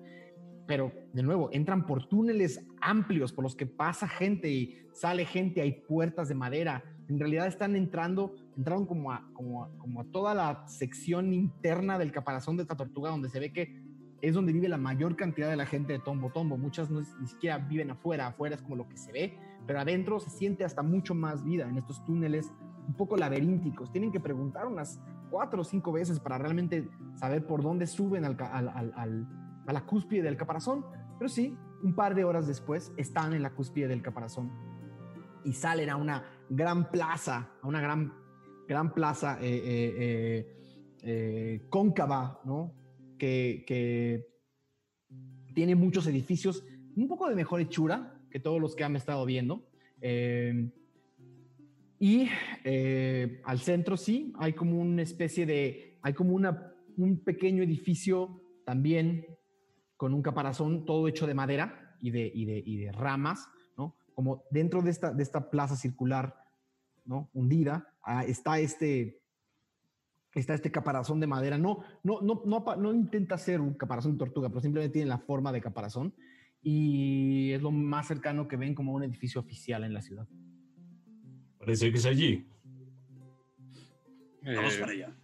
Pero, 0.66 0.93
de 1.12 1.22
nuevo, 1.22 1.49
entran 1.53 1.87
por 1.87 2.09
túneles 2.09 2.66
amplios 2.80 3.32
por 3.32 3.45
los 3.45 3.55
que 3.55 3.66
pasa 3.66 4.09
gente 4.09 4.51
y 4.51 4.76
sale 4.93 5.24
gente, 5.24 5.62
hay 5.62 5.72
puertas 5.87 6.28
de 6.28 6.34
madera. 6.34 6.82
En 7.09 7.20
realidad 7.20 7.47
están 7.47 7.76
entrando, 7.76 8.34
entraron 8.57 8.84
como 8.87 9.16
como 9.32 9.62
a, 9.64 9.70
como 9.78 10.01
a 10.01 10.05
toda 10.07 10.34
la 10.34 10.66
sección 10.66 11.32
interna 11.32 11.97
del 12.01 12.11
caparazón 12.11 12.57
de 12.57 12.62
esta 12.62 12.74
tortuga, 12.76 13.11
donde 13.11 13.28
se 13.28 13.39
ve 13.39 13.53
que 13.53 13.86
es 14.23 14.35
donde 14.35 14.53
vive 14.53 14.69
la 14.69 14.79
mayor 14.79 15.14
cantidad 15.17 15.49
de 15.51 15.57
la 15.57 15.67
gente 15.67 15.93
de 15.93 15.99
Tombo 15.99 16.31
Tombo. 16.31 16.57
Muchas 16.57 16.91
no, 16.91 17.01
ni 17.21 17.27
siquiera 17.27 17.59
viven 17.59 17.91
afuera, 17.91 18.29
afuera 18.29 18.55
es 18.57 18.62
como 18.62 18.77
lo 18.77 18.89
que 18.89 18.97
se 18.97 19.12
ve, 19.12 19.39
pero 19.67 19.81
adentro 19.81 20.21
se 20.21 20.31
siente 20.31 20.64
hasta 20.64 20.83
mucho 20.83 21.14
más 21.14 21.45
vida 21.45 21.69
en 21.69 21.77
estos 21.79 22.05
túneles 22.05 22.53
un 22.87 22.95
poco 22.95 23.17
laberínticos. 23.17 23.91
Tienen 23.93 24.12
que 24.12 24.21
preguntar 24.21 24.67
unas 24.67 25.01
cuatro 25.31 25.61
o 25.62 25.64
cinco 25.64 25.93
veces 25.93 26.21
para 26.21 26.39
realmente 26.39 26.89
saber 27.14 27.47
por 27.47 27.62
dónde 27.62 27.87
suben 27.87 28.25
al, 28.25 28.37
al- 28.41 28.93
al- 28.95 29.29
a 29.67 29.73
la 29.73 29.85
cúspide 29.85 30.23
del 30.23 30.37
caparazón. 30.37 30.85
Pero 31.19 31.29
sí, 31.29 31.57
un 31.83 31.95
par 31.95 32.14
de 32.14 32.25
horas 32.25 32.47
después 32.47 32.93
están 32.97 33.33
en 33.33 33.43
la 33.43 33.51
cúspide 33.51 33.89
del 33.89 34.03
caparazón 34.03 34.51
y 35.45 35.53
salen 35.53 35.91
a 35.91 35.97
una 35.97 36.25
gran 36.49 36.91
plaza, 36.91 37.49
a 37.61 37.67
una 37.67 37.81
gran, 37.81 38.12
gran 38.69 38.93
plaza 38.95 39.39
eh, 39.41 39.62
eh, 39.64 40.57
eh, 41.03 41.67
cóncava, 41.69 42.41
¿no? 42.45 42.73
Que, 43.19 43.64
que 43.67 44.29
tiene 45.55 45.75
muchos 45.75 46.07
edificios, 46.07 46.64
un 46.97 47.09
poco 47.09 47.29
de 47.29 47.35
mejor 47.35 47.61
hechura 47.61 48.21
que 48.31 48.41
todos 48.41 48.61
los 48.61 48.77
que 48.77 48.85
han 48.85 48.97
estado 48.97 49.25
viendo. 49.25 49.67
Eh, 50.01 50.71
y 51.99 52.29
eh, 52.64 53.41
al 53.45 53.61
centro 53.61 53.97
sí, 53.97 54.33
hay 54.39 54.53
como 54.53 54.79
una 54.79 55.03
especie 55.03 55.47
de, 55.47 55.99
hay 56.03 56.12
como 56.12 56.35
una, 56.35 56.75
un 56.97 57.21
pequeño 57.25 57.62
edificio 57.62 58.43
también 58.64 59.27
con 59.97 60.12
un 60.12 60.23
caparazón 60.23 60.85
todo 60.85 61.09
hecho 61.09 61.27
de 61.27 61.35
madera 61.35 61.97
y 62.01 62.11
de, 62.11 62.31
y 62.35 62.45
de, 62.45 62.62
y 62.64 62.77
de 62.77 62.93
ramas, 62.93 63.49
¿no? 63.79 63.97
Como 64.14 64.45
dentro 64.51 64.83
de 64.83 64.91
esta, 64.91 65.11
de 65.12 65.23
esta 65.23 65.49
plaza 65.51 65.77
circular, 65.77 66.37
¿no? 67.07 67.31
Hundida, 67.33 67.89
ah, 68.03 68.25
está 68.25 68.59
este, 68.59 69.23
está 70.41 70.55
este 70.55 70.70
caparazón 70.70 71.20
de 71.20 71.26
madera. 71.26 71.59
No, 71.59 71.80
no, 72.03 72.20
no, 72.20 72.45
no, 72.76 72.93
intenta 72.95 73.39
ser 73.39 73.61
un 73.61 73.74
caparazón 73.74 74.12
de 74.12 74.18
tortuga, 74.18 74.49
pero 74.49 74.61
simplemente 74.61 74.93
tiene 74.95 75.09
la 75.09 75.18
forma 75.18 75.53
de 75.53 75.61
caparazón 75.61 76.14
y 76.62 77.53
es 77.53 77.62
lo 77.62 77.70
más 77.70 78.07
cercano 78.09 78.49
que 78.49 78.57
ven 78.57 78.74
como 78.74 78.93
un 78.93 79.03
edificio 79.03 79.41
oficial 79.41 79.84
en 79.84 79.95
la 79.95 80.03
ciudad. 80.03 80.26
Parece 81.59 81.91
que 81.91 81.99
es 81.99 82.07
allí. 82.07 82.47
Vamos 84.45 84.76
Eh, 84.76 84.80
para 84.80 84.93
allá. 84.93 85.16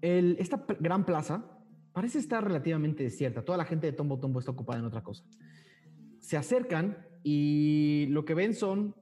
El- 0.00 0.36
esta 0.38 0.64
gran 0.80 1.04
plaza 1.04 1.50
parece 1.92 2.18
estar 2.18 2.42
relativamente 2.44 3.02
desierta. 3.04 3.44
Toda 3.44 3.58
la 3.58 3.64
gente 3.64 3.86
de 3.86 3.92
Tombo 3.92 4.18
Tombo 4.18 4.38
está 4.40 4.50
ocupada 4.50 4.78
en 4.80 4.84
otra 4.86 5.02
cosa. 5.02 5.24
Se 6.18 6.36
acercan 6.36 6.98
y 7.22 8.06
lo 8.10 8.24
que 8.24 8.34
ven 8.34 8.54
son 8.54 8.94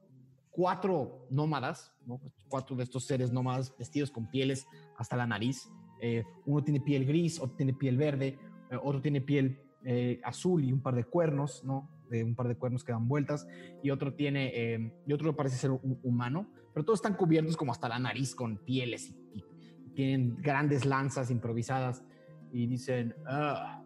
cuatro 0.53 1.25
nómadas, 1.29 1.91
¿no? 2.05 2.21
cuatro 2.47 2.75
de 2.75 2.83
estos 2.83 3.05
seres 3.05 3.33
nómadas 3.33 3.75
vestidos 3.77 4.11
con 4.11 4.29
pieles 4.29 4.67
hasta 4.97 5.17
la 5.17 5.27
nariz. 5.27 5.69
Eh, 5.99 6.23
uno 6.45 6.63
tiene 6.63 6.79
piel 6.79 7.05
gris, 7.05 7.39
otro 7.39 7.55
tiene 7.57 7.73
piel 7.73 7.97
verde, 7.97 8.37
eh, 8.69 8.77
otro 8.81 9.01
tiene 9.01 9.19
piel 9.19 9.59
eh, 9.83 10.21
azul 10.23 10.63
y 10.63 10.71
un 10.71 10.81
par 10.81 10.95
de 10.95 11.03
cuernos, 11.03 11.63
¿no? 11.63 11.89
De 12.09 12.23
un 12.23 12.35
par 12.35 12.47
de 12.47 12.55
cuernos 12.55 12.83
que 12.83 12.91
dan 12.91 13.07
vueltas, 13.07 13.47
y 13.81 13.89
otro 13.89 14.13
tiene, 14.13 14.51
eh, 14.53 14.93
y 15.05 15.13
otro 15.13 15.35
parece 15.35 15.57
ser 15.57 15.71
un 15.71 15.99
humano, 16.03 16.47
pero 16.73 16.85
todos 16.85 16.99
están 16.99 17.15
cubiertos 17.15 17.57
como 17.57 17.71
hasta 17.71 17.89
la 17.89 17.99
nariz 17.99 18.35
con 18.35 18.57
pieles 18.57 19.13
y, 19.33 19.43
y 19.85 19.89
tienen 19.95 20.37
grandes 20.41 20.85
lanzas 20.85 21.31
improvisadas 21.31 22.03
y 22.51 22.67
dicen, 22.67 23.15
"Ah, 23.25 23.83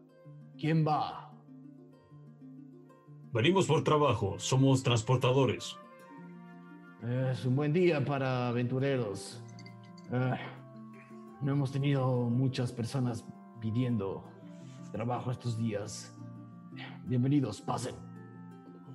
¿quién 0.60 0.86
va? 0.86 1.34
Venimos 3.32 3.68
por 3.68 3.84
trabajo, 3.84 4.38
somos 4.40 4.84
transportadores. 4.84 5.78
Es 7.04 7.46
un 7.46 7.56
buen 7.56 7.74
día 7.74 8.04
para 8.04 8.48
aventureros. 8.50 9.42
Ah, 10.12 10.38
no 11.42 11.52
hemos 11.52 11.72
tenido 11.72 12.30
muchas 12.30 12.72
personas 12.72 13.26
pidiendo 13.62 14.24
trabajo 14.92 15.32
estos 15.32 15.58
días. 15.58 16.18
Bienvenidos, 17.06 17.62
pasen. 17.62 17.96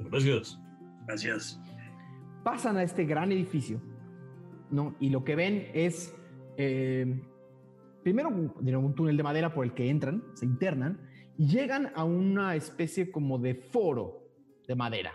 Gracias. 0.00 0.58
Gracias. 1.06 1.60
Pasan 2.42 2.76
a 2.76 2.82
este 2.82 3.04
gran 3.04 3.30
edificio, 3.30 3.80
¿no? 4.70 4.94
Y 4.98 5.10
lo 5.10 5.22
que 5.22 5.36
ven 5.36 5.68
es, 5.72 6.14
eh, 6.56 7.22
primero, 8.02 8.28
un- 8.30 8.94
túnel 8.94 9.16
de 9.16 9.22
madera 9.22 9.54
por 9.54 9.64
el 9.64 9.74
que 9.74 9.88
entran, 9.88 10.24
se 10.34 10.44
internan 10.44 10.98
y 11.38 11.46
llegan 11.46 11.92
a 11.94 12.02
una 12.04 12.56
especie 12.56 13.12
como 13.12 13.38
de 13.38 13.54
foro 13.54 14.24
de 14.66 14.74
madera, 14.74 15.12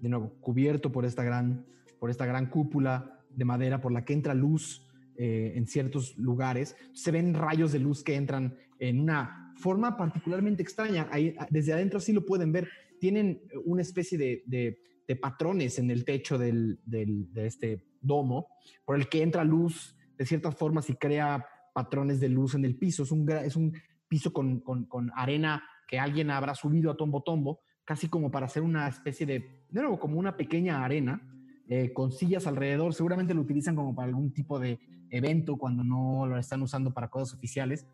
De 0.00 0.08
nuevo, 0.08 0.34
cubierto 0.40 0.90
por 0.92 1.04
esta 1.04 1.22
gran, 1.22 1.64
por 1.98 2.10
esta 2.10 2.26
gran 2.26 2.46
cúpula 2.50 3.20
de 3.30 3.44
madera 3.44 3.80
por 3.80 3.92
la 3.92 4.04
que 4.04 4.12
entra 4.12 4.34
luz 4.34 4.86
eh, 5.16 5.52
en 5.56 5.66
ciertos 5.66 6.16
lugares. 6.18 6.76
Se 6.92 7.10
ven 7.10 7.34
rayos 7.34 7.72
de 7.72 7.78
luz 7.78 8.02
que 8.02 8.16
entran 8.16 8.56
en 8.78 9.00
una 9.00 9.54
forma 9.56 9.96
particularmente 9.96 10.62
extraña. 10.62 11.08
Ahí, 11.12 11.34
desde 11.50 11.72
adentro 11.72 12.00
sí 12.00 12.12
lo 12.12 12.26
pueden 12.26 12.52
ver. 12.52 12.68
tienen 12.98 13.42
una 13.64 13.82
especie 13.82 14.16
de, 14.18 14.42
de- 14.46 14.78
patrones 15.20 15.78
en 15.78 15.90
el 15.90 16.06
techo 16.06 16.38
del, 16.38 16.80
del- 16.86 17.30
de 17.34 17.46
este 17.46 17.84
domo, 18.00 18.46
por 18.82 18.96
el 18.96 19.10
que 19.10 19.22
entra 19.22 19.44
luz 19.44 19.94
de 20.16 20.24
ciertas 20.24 20.54
formas 20.54 20.88
y 20.88 20.94
crea 20.94 21.44
patrones 21.74 22.18
de 22.18 22.30
luz 22.30 22.54
en 22.54 22.64
el 22.64 22.76
piso. 22.78 23.02
Es 23.02 23.12
un, 23.12 23.28
es 23.30 23.54
un 23.54 23.74
piso 24.08 24.32
con- 24.32 24.60
con 24.60 25.10
arena 25.14 25.62
que 25.86 25.98
alguien 25.98 26.30
habrá 26.30 26.54
subido 26.54 26.90
a 26.90 26.96
tombo 26.96 27.22
tombo, 27.22 27.60
casi 27.84 28.08
como 28.08 28.30
para 28.30 28.46
hacer 28.46 28.62
una 28.62 28.88
especie 28.88 29.26
de, 29.26 29.64
de 29.70 29.80
nuevo, 29.80 29.98
como 29.98 30.18
una 30.18 30.36
pequeña 30.36 30.84
arena, 30.84 31.20
eh, 31.68 31.92
con 31.92 32.12
sillas 32.12 32.46
alrededor. 32.46 32.94
Seguramente 32.94 33.34
lo 33.34 33.40
utilizan 33.40 33.74
como 33.76 33.94
para 33.94 34.08
algún 34.08 34.32
tipo 34.32 34.58
de 34.58 34.78
evento 35.10 35.56
cuando 35.56 35.82
no 35.84 36.26
lo 36.26 36.38
están 36.38 36.62
usando 36.62 36.92
para 36.94 37.08
cosas 37.10 37.36
oficiales. 37.36 37.86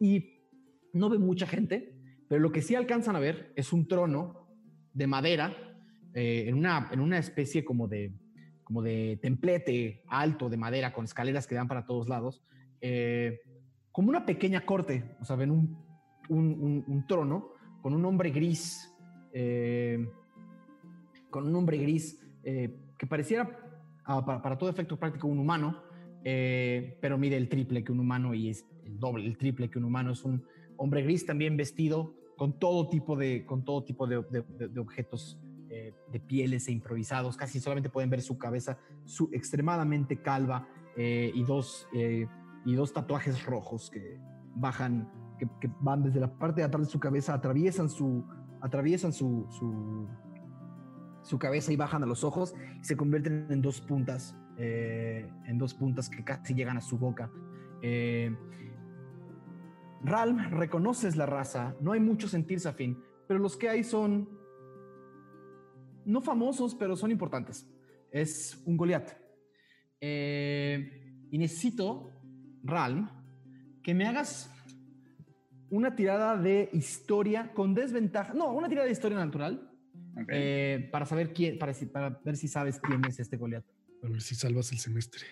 Y 0.00 0.40
no 0.92 1.08
ve 1.10 1.18
mucha 1.18 1.46
gente, 1.46 1.94
pero 2.28 2.40
lo 2.40 2.52
que 2.52 2.62
sí 2.62 2.74
alcanzan 2.74 3.16
a 3.16 3.20
ver 3.20 3.52
es 3.56 3.72
un 3.72 3.86
trono 3.88 4.48
de 4.94 5.06
madera 5.06 5.54
eh, 6.14 6.44
en, 6.48 6.54
una, 6.56 6.88
en 6.92 7.00
una 7.00 7.18
especie 7.18 7.64
como 7.64 7.86
de, 7.88 8.12
como 8.64 8.82
de 8.82 9.18
templete 9.22 10.02
alto 10.08 10.48
de 10.48 10.56
madera 10.56 10.92
con 10.92 11.04
escaleras 11.04 11.46
que 11.46 11.54
dan 11.54 11.68
para 11.68 11.84
todos 11.86 12.08
lados, 12.08 12.42
eh, 12.80 13.40
como 13.92 14.08
una 14.10 14.24
pequeña 14.24 14.64
corte, 14.64 15.16
o 15.20 15.24
sea, 15.24 15.36
ven 15.36 15.50
un, 15.50 15.76
un- 16.28 16.58
un- 16.60 16.84
un 16.86 17.06
trono 17.06 17.50
con 17.82 17.92
un 17.94 18.04
hombre 18.04 18.30
gris, 18.30 18.92
eh, 19.40 20.10
con 21.30 21.46
un 21.46 21.54
hombre 21.54 21.78
gris 21.78 22.18
eh, 22.42 22.74
que 22.98 23.06
pareciera, 23.06 23.60
ah, 24.04 24.24
para, 24.24 24.42
para 24.42 24.58
todo 24.58 24.68
efecto 24.68 24.98
práctico, 24.98 25.28
un 25.28 25.38
humano, 25.38 25.80
eh, 26.24 26.98
pero 27.00 27.16
mide 27.18 27.36
el 27.36 27.48
triple 27.48 27.84
que 27.84 27.92
un 27.92 28.00
humano 28.00 28.34
y 28.34 28.48
es 28.50 28.66
el 28.84 28.98
doble, 28.98 29.24
el 29.26 29.36
triple 29.38 29.70
que 29.70 29.78
un 29.78 29.84
humano. 29.84 30.10
Es 30.10 30.24
un 30.24 30.42
hombre 30.76 31.02
gris 31.02 31.24
también 31.24 31.56
vestido 31.56 32.14
con 32.36 32.58
todo 32.58 32.88
tipo 32.88 33.16
de, 33.16 33.44
con 33.46 33.64
todo 33.64 33.84
tipo 33.84 34.06
de, 34.08 34.22
de- 34.30 34.42
de- 34.58 34.68
de 34.68 34.80
objetos 34.80 35.38
de 36.12 36.18
pieles 36.20 36.66
e 36.66 36.72
improvisados. 36.72 37.36
Casi 37.36 37.60
solamente 37.60 37.90
pueden 37.90 38.08
ver 38.10 38.22
su 38.22 38.38
cabeza 38.38 38.78
su, 39.04 39.28
extremadamente 39.32 40.16
calva 40.22 40.66
y, 40.96 41.42
dos, 41.44 41.86
y 41.92 42.74
dos 42.74 42.92
tatuajes 42.94 43.44
rojos 43.44 43.90
que 43.90 44.18
bajan, 44.56 45.08
que, 45.38 45.46
que 45.60 45.70
van 45.80 46.02
desde 46.02 46.20
la 46.20 46.32
parte 46.38 46.62
de 46.62 46.66
atrás 46.66 46.86
de 46.86 46.90
su 46.90 46.98
cabeza, 46.98 47.34
atraviesan 47.34 47.90
su, 47.90 48.24
atraviesan 48.60 49.12
su, 49.12 49.46
su, 51.22 51.38
cabeza 51.38 51.72
y 51.72 51.76
bajan 51.76 52.02
a 52.02 52.06
los 52.06 52.24
ojos 52.24 52.54
y 52.80 52.84
se 52.84 52.96
convierten 52.96 53.46
en 53.50 53.62
dos 53.62 53.80
puntas, 53.80 54.34
eh, 54.56 55.30
en 55.46 55.58
dos 55.58 55.74
puntas 55.74 56.08
que 56.08 56.24
casi 56.24 56.54
llegan 56.54 56.76
a 56.76 56.80
su 56.80 56.98
boca. 56.98 57.30
Eh, 57.82 58.34
Ralm, 60.02 60.38
reconoces 60.50 61.16
la 61.16 61.26
raza, 61.26 61.74
no 61.80 61.92
hay 61.92 62.00
muchos 62.00 62.34
en 62.34 62.46
Tirsafin, 62.46 62.98
pero 63.26 63.40
los 63.40 63.56
que 63.56 63.68
hay 63.68 63.84
son 63.84 64.28
no 66.04 66.22
famosos, 66.22 66.74
pero 66.74 66.96
son 66.96 67.10
importantes. 67.10 67.68
Es 68.10 68.62
un 68.64 68.76
Goliath. 68.76 69.10
Eh, 70.00 71.26
y 71.30 71.38
necesito, 71.38 72.10
Ralm, 72.62 73.10
que 73.82 73.94
me 73.94 74.06
hagas 74.06 74.50
una 75.70 75.94
tirada 75.94 76.36
de 76.36 76.68
historia 76.72 77.52
con 77.54 77.74
desventaja. 77.74 78.34
No, 78.34 78.52
una 78.52 78.68
tirada 78.68 78.86
de 78.86 78.92
historia 78.92 79.18
natural. 79.18 79.70
eh, 80.28 80.88
para 80.90 81.06
saber 81.06 81.32
quién, 81.32 81.58
para, 81.58 81.72
ver 82.24 82.36
si 82.36 82.48
sabes 82.48 82.80
quién 82.80 83.04
es 83.04 83.20
este 83.20 83.36
Goliath. 83.36 83.64
A 84.02 84.08
ver 84.08 84.20
si 84.20 84.34
salvas 84.34 84.72
el 84.72 84.78
semestre. 84.78 85.24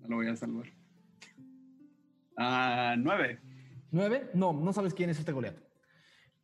No 0.00 0.08
lo 0.08 0.16
voy 0.16 0.28
a 0.28 0.36
salvar. 0.36 0.66
Ah, 2.36 2.94
nueve. 2.98 3.40
¿Nueve? 3.90 4.30
No, 4.34 4.52
no 4.52 4.72
sabes 4.72 4.94
quién 4.94 5.10
es 5.10 5.18
este 5.18 5.32
Goliath. 5.32 5.58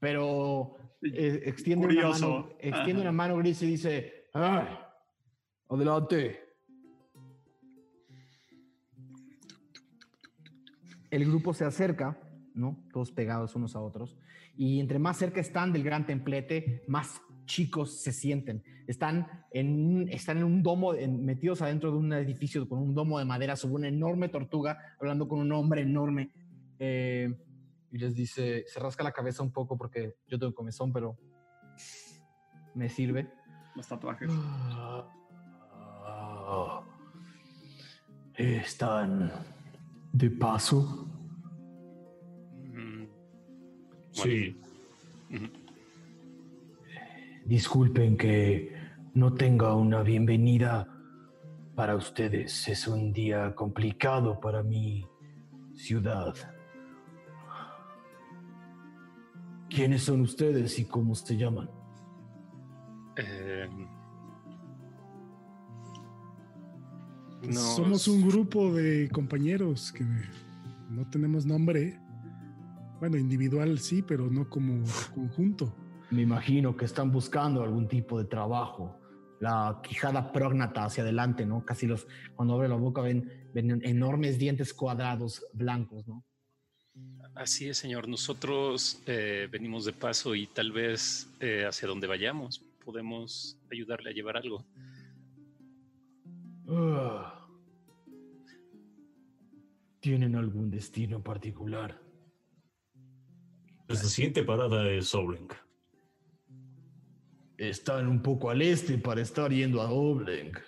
Pero 0.00 0.76
eh, 1.02 1.42
extiende, 1.44 1.86
una 1.86 2.08
mano, 2.10 2.48
extiende 2.60 2.92
Ajá. 2.92 3.00
una 3.00 3.12
mano 3.12 3.36
gris 3.36 3.62
y 3.62 3.66
dice: 3.66 4.28
"Ay, 4.32 4.66
Adelante. 5.68 6.40
El 11.10 11.24
grupo 11.26 11.54
se 11.54 11.64
acerca, 11.64 12.18
¿no? 12.58 12.76
Todos 12.92 13.10
pegados 13.12 13.54
unos 13.56 13.74
a 13.76 13.80
otros. 13.80 14.16
Y 14.56 14.80
entre 14.80 14.98
más 14.98 15.16
cerca 15.16 15.40
están 15.40 15.72
del 15.72 15.82
gran 15.84 16.04
templete, 16.04 16.82
más 16.88 17.20
chicos 17.46 18.00
se 18.00 18.12
sienten. 18.12 18.62
Están 18.86 19.26
en 19.52 19.68
un, 19.96 20.08
están 20.08 20.38
en 20.38 20.44
un 20.44 20.62
domo, 20.62 20.94
en- 20.94 21.24
metidos 21.24 21.62
adentro 21.62 21.90
de 21.92 21.96
un 21.98 22.12
edificio 22.12 22.68
con 22.68 22.78
un 22.80 22.94
domo 22.94 23.18
de 23.18 23.24
madera 23.24 23.56
sobre 23.56 23.76
una 23.76 23.88
enorme 23.88 24.28
tortuga, 24.28 24.78
hablando 25.00 25.28
con 25.28 25.38
un 25.40 25.52
hombre 25.52 25.82
enorme. 25.82 26.30
Eh, 26.78 27.32
y 27.90 27.98
les 27.98 28.14
dice, 28.14 28.64
se 28.66 28.80
rasca 28.80 29.02
la 29.02 29.12
cabeza 29.12 29.42
un 29.42 29.50
poco 29.52 29.78
porque 29.78 30.16
yo 30.26 30.38
tengo 30.38 30.54
comezón, 30.54 30.92
pero 30.92 31.16
me 32.74 32.88
sirve. 32.88 33.30
Los 33.74 33.86
tatuajes. 33.88 34.28
Ah, 34.30 35.06
¿Están 38.36 39.30
de 40.12 40.30
paso? 40.30 41.06
Sí. 44.22 44.56
Disculpen 47.44 48.16
que 48.16 48.72
no 49.14 49.32
tenga 49.34 49.74
una 49.74 50.02
bienvenida 50.02 50.86
para 51.74 51.96
ustedes. 51.96 52.68
Es 52.68 52.86
un 52.86 53.12
día 53.12 53.54
complicado 53.54 54.38
para 54.40 54.62
mi 54.62 55.06
ciudad. 55.74 56.34
¿Quiénes 59.70 60.02
son 60.02 60.22
ustedes 60.22 60.78
y 60.78 60.84
cómo 60.86 61.14
se 61.14 61.36
llaman? 61.36 61.70
Eh, 63.16 63.68
Nos- 67.42 67.76
Somos 67.76 68.08
un 68.08 68.26
grupo 68.28 68.72
de 68.74 69.08
compañeros 69.10 69.92
que 69.92 70.04
no 70.90 71.08
tenemos 71.08 71.46
nombre. 71.46 71.98
Bueno, 72.98 73.16
individual 73.16 73.78
sí, 73.78 74.02
pero 74.02 74.28
no 74.30 74.48
como 74.48 74.82
conjunto. 75.14 75.74
Me 76.10 76.22
imagino 76.22 76.76
que 76.76 76.84
están 76.84 77.12
buscando 77.12 77.62
algún 77.62 77.86
tipo 77.86 78.18
de 78.18 78.24
trabajo. 78.24 78.98
La 79.40 79.80
quijada 79.82 80.32
prógnata 80.32 80.84
hacia 80.84 81.04
adelante, 81.04 81.46
¿no? 81.46 81.64
Casi 81.64 81.86
los, 81.86 82.08
cuando 82.34 82.54
abre 82.54 82.68
la 82.68 82.74
boca 82.74 83.02
ven, 83.02 83.50
ven 83.54 83.80
enormes 83.84 84.38
dientes 84.38 84.74
cuadrados 84.74 85.46
blancos, 85.52 86.06
¿no? 86.08 86.24
Así 87.34 87.68
es, 87.68 87.78
señor. 87.78 88.08
Nosotros 88.08 89.00
eh, 89.06 89.48
venimos 89.50 89.84
de 89.84 89.92
paso 89.92 90.34
y 90.34 90.48
tal 90.48 90.72
vez 90.72 91.30
eh, 91.38 91.64
hacia 91.66 91.86
donde 91.86 92.08
vayamos 92.08 92.64
podemos 92.88 93.58
ayudarle 93.70 94.08
a 94.08 94.12
llevar 94.14 94.38
algo. 94.38 94.64
Ah. 96.66 97.46
¿Tienen 100.00 100.34
algún 100.34 100.70
destino 100.70 101.16
en 101.16 101.22
particular? 103.88 104.02
Nuestra 104.02 104.08
siguiente 104.08 104.42
parada 104.44 104.90
es 104.90 105.14
Oblenk. 105.14 105.54
Están 107.56 108.06
un 108.06 108.22
poco 108.22 108.50
al 108.50 108.62
este 108.62 108.98
para 108.98 109.20
estar 109.20 109.50
yendo 109.50 109.82
a 109.82 109.90
Oblenk. 109.90 110.58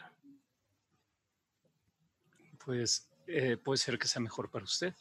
Pues 2.64 3.09
eh, 3.27 3.57
puede 3.57 3.79
ser 3.79 3.99
que 3.99 4.09
sea 4.09 4.21
mejor 4.21 4.51
para 4.51 4.64
usted. 4.64 4.95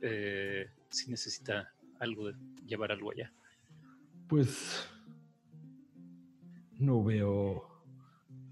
eh, 0.00 0.70
si 0.90 1.10
necesita 1.10 1.72
algo 1.98 2.28
de 2.28 2.34
llevar 2.64 2.92
algo 2.92 3.10
allá. 3.10 3.32
Pues 4.28 4.88
no 6.78 7.02
veo 7.02 7.68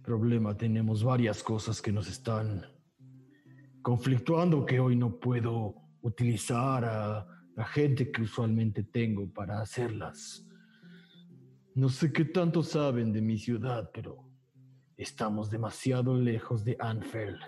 problema. 0.02 0.56
Tenemos 0.56 1.04
varias 1.04 1.42
cosas 1.42 1.80
que 1.80 1.92
nos 1.92 2.08
están 2.08 2.66
conflictuando 3.82 4.66
que 4.66 4.80
hoy 4.80 4.96
no 4.96 5.20
puedo 5.20 5.76
utilizar 6.02 6.84
a 6.84 7.35
la 7.56 7.64
gente 7.64 8.12
que 8.12 8.22
usualmente 8.22 8.84
tengo 8.84 9.28
para 9.32 9.60
hacerlas. 9.60 10.46
No 11.74 11.88
sé 11.88 12.12
qué 12.12 12.26
tanto 12.26 12.62
saben 12.62 13.12
de 13.12 13.22
mi 13.22 13.38
ciudad, 13.38 13.90
pero 13.92 14.30
estamos 14.96 15.50
demasiado 15.50 16.14
lejos 16.14 16.64
de 16.64 16.76
Anfield. 16.78 17.40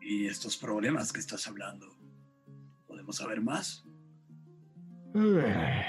Y 0.00 0.26
estos 0.26 0.56
problemas 0.56 1.12
que 1.12 1.20
estás 1.20 1.46
hablando, 1.46 1.86
¿podemos 2.86 3.16
saber 3.16 3.40
más? 3.40 3.84
Eh, 5.14 5.82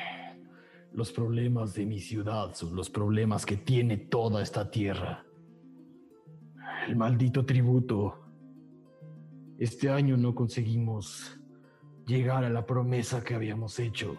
Los 0.91 1.11
problemas 1.11 1.73
de 1.73 1.85
mi 1.85 1.99
ciudad 1.99 2.53
son 2.55 2.75
los 2.75 2.89
problemas 2.89 3.45
que 3.45 3.57
tiene 3.57 3.97
toda 3.97 4.41
esta 4.41 4.69
tierra. 4.69 5.25
El 6.87 6.95
maldito 6.95 7.45
tributo. 7.45 8.24
Este 9.57 9.89
año 9.89 10.17
no 10.17 10.35
conseguimos 10.35 11.39
llegar 12.05 12.43
a 12.43 12.49
la 12.49 12.65
promesa 12.65 13.23
que 13.23 13.35
habíamos 13.35 13.79
hecho. 13.79 14.17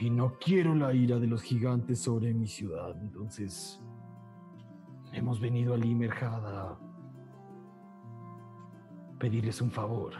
Y 0.00 0.08
no 0.08 0.38
quiero 0.38 0.74
la 0.74 0.94
ira 0.94 1.18
de 1.18 1.26
los 1.26 1.42
gigantes 1.42 2.00
sobre 2.00 2.32
mi 2.32 2.46
ciudad. 2.46 2.96
Entonces, 3.00 3.78
hemos 5.12 5.38
venido 5.38 5.74
a 5.74 5.76
Limerjad 5.76 6.46
a 6.46 6.78
pedirles 9.18 9.60
un 9.60 9.70
favor. 9.70 10.14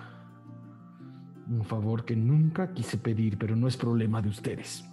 Un 1.49 1.65
favor 1.65 2.05
que 2.05 2.15
nunca 2.15 2.73
quise 2.75 2.99
pedir, 2.99 3.39
pero 3.39 3.57
no 3.57 3.67
es 3.67 3.79
problema 3.79 4.21
de 4.21 4.29
ustedes. 4.29 4.85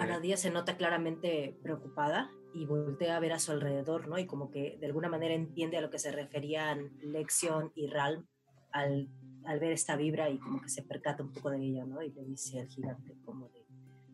Anadia 0.00 0.38
se 0.38 0.50
nota 0.50 0.78
claramente 0.78 1.58
preocupada 1.62 2.30
y 2.54 2.66
voltea 2.66 3.16
a 3.16 3.20
ver 3.20 3.32
a 3.32 3.38
su 3.38 3.52
alrededor, 3.52 4.08
¿no? 4.08 4.18
Y 4.18 4.26
como 4.26 4.50
que 4.50 4.78
de 4.80 4.86
alguna 4.86 5.08
manera 5.08 5.34
entiende 5.34 5.76
a 5.76 5.80
lo 5.80 5.90
que 5.90 5.98
se 5.98 6.12
referían 6.12 6.92
Lexion 7.02 7.72
y 7.74 7.88
Ralm 7.88 8.26
al, 8.70 9.08
al 9.44 9.58
ver 9.58 9.72
esta 9.72 9.96
vibra 9.96 10.30
y 10.30 10.38
como 10.38 10.62
que 10.62 10.68
se 10.68 10.82
percata 10.82 11.22
un 11.22 11.32
poco 11.32 11.50
de 11.50 11.58
ella, 11.58 11.84
¿no? 11.84 12.00
Y 12.02 12.12
le 12.12 12.24
dice 12.24 12.60
al 12.60 12.68
gigante 12.68 13.16
como 13.24 13.48
de, 13.48 13.66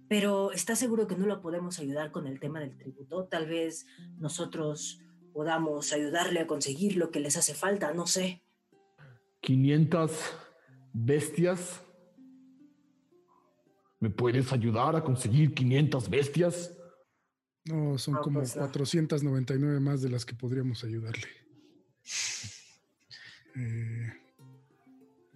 pero 0.08 0.52
¿está 0.52 0.74
seguro 0.74 1.06
que 1.06 1.16
no 1.16 1.26
lo 1.26 1.40
podemos 1.40 1.78
ayudar 1.78 2.10
con 2.10 2.26
el 2.26 2.40
tema 2.40 2.60
del 2.60 2.76
tributo? 2.76 3.26
Tal 3.26 3.46
vez 3.46 3.86
nosotros 4.18 5.00
podamos 5.32 5.92
ayudarle 5.92 6.40
a 6.40 6.46
conseguir 6.46 6.96
lo 6.96 7.10
que 7.10 7.20
les 7.20 7.36
hace 7.36 7.54
falta, 7.54 7.92
no 7.92 8.06
sé. 8.06 8.42
500 9.40 10.12
bestias. 10.92 11.82
¿Me 14.00 14.10
puedes 14.10 14.52
ayudar 14.52 14.96
a 14.96 15.04
conseguir 15.04 15.54
500 15.54 16.10
bestias? 16.10 16.79
No, 17.66 17.98
son 17.98 18.14
No, 18.14 18.20
como 18.22 18.40
pues, 18.40 18.56
no. 18.56 18.62
499 18.62 19.80
más 19.80 20.02
de 20.02 20.08
las 20.08 20.24
que 20.24 20.34
podríamos 20.34 20.84
ayudarle. 20.84 21.28
Eh, 23.56 24.12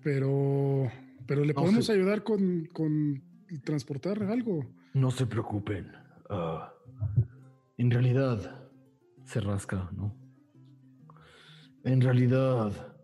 pero, 0.02 0.90
pero 1.26 1.44
le 1.44 1.52
No 1.52 1.60
podemos 1.62 1.90
ayudar 1.90 2.22
con, 2.22 2.66
con 2.72 3.22
transportar 3.64 4.22
algo. 4.22 4.64
No 4.92 5.10
se 5.10 5.26
preocupen. 5.26 5.92
Ah, 6.30 6.72
en 7.76 7.90
realidad, 7.90 8.70
se 9.24 9.40
rasca, 9.40 9.90
¿no? 9.96 10.14
En 11.82 12.00
realidad, 12.00 12.96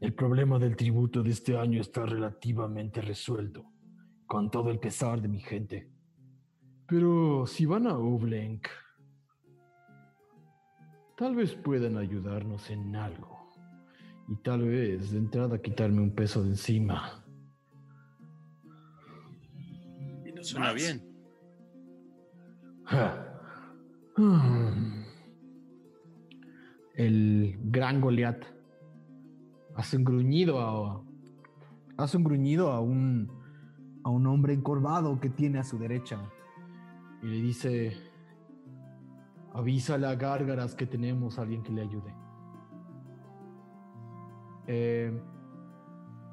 el 0.00 0.14
problema 0.14 0.58
del 0.58 0.76
tributo 0.76 1.22
de 1.22 1.30
este 1.30 1.56
año 1.56 1.80
está 1.80 2.04
relativamente 2.06 3.00
resuelto, 3.00 3.64
con 4.26 4.50
todo 4.50 4.70
el 4.70 4.78
pesar 4.78 5.20
de 5.20 5.28
mi 5.28 5.40
gente. 5.40 5.90
Pero 6.92 7.46
si 7.46 7.64
van 7.64 7.86
a 7.86 7.96
Ublenk, 7.96 8.68
tal 11.16 11.34
vez 11.34 11.54
puedan 11.54 11.96
ayudarnos 11.96 12.68
en 12.68 12.94
algo. 12.94 13.50
Y 14.28 14.36
tal 14.36 14.68
vez 14.68 15.10
de 15.10 15.16
entrada 15.16 15.62
quitarme 15.62 16.02
un 16.02 16.14
peso 16.14 16.42
de 16.42 16.50
encima. 16.50 17.24
Y 20.26 20.32
nos 20.32 20.48
Suena 20.48 20.66
más. 20.66 20.74
bien. 20.74 21.02
Hmm. 24.14 25.04
El 26.94 27.58
gran 27.70 28.02
Goliat 28.02 28.44
hace 29.76 29.96
un 29.96 30.04
gruñido 30.04 30.60
a, 30.60 31.02
hace 31.96 32.18
un 32.18 32.24
gruñido 32.24 32.70
a 32.70 32.80
un 32.82 33.32
a 34.04 34.10
un 34.10 34.26
hombre 34.26 34.52
encorvado 34.52 35.18
que 35.20 35.30
tiene 35.30 35.58
a 35.58 35.64
su 35.64 35.78
derecha 35.78 36.20
y 37.22 37.26
le 37.26 37.36
dice 37.40 37.96
avísale 39.54 40.06
a 40.06 40.14
Gárgaras 40.14 40.74
que 40.74 40.86
tenemos 40.86 41.38
a 41.38 41.42
alguien 41.42 41.62
que 41.62 41.72
le 41.72 41.82
ayude. 41.82 42.14
Eh, 44.66 45.20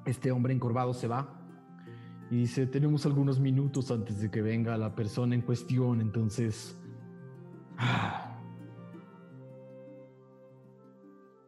este 0.06 0.32
hombre 0.32 0.54
encorvado 0.54 0.94
se 0.94 1.08
va 1.08 1.36
y 2.32 2.38
dice, 2.38 2.68
tenemos 2.68 3.06
algunos 3.06 3.40
minutos 3.40 3.92
antes 3.92 4.22
de 4.22 4.30
que 4.30 4.42
venga 4.42 4.78
la 4.78 4.96
persona 4.96 5.36
en 5.36 5.42
cuestión, 5.42 6.00
entonces... 6.00 6.80
ah, 7.78 8.26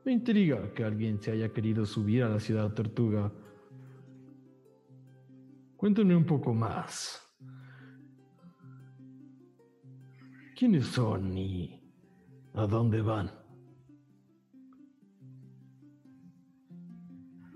Me 0.03 0.11
intriga 0.11 0.73
que 0.73 0.83
alguien 0.83 1.21
se 1.21 1.31
haya 1.31 1.53
querido 1.53 1.85
subir 1.85 2.23
a 2.23 2.29
la 2.29 2.39
ciudad 2.39 2.73
tortuga. 2.73 3.31
Cuéntame 5.77 6.15
un 6.15 6.25
poco 6.25 6.53
más. 6.55 7.30
¿Quiénes 10.61 10.85
son 10.85 11.35
y 11.35 11.81
a 12.53 12.67
dónde 12.67 13.01
van? 13.01 13.31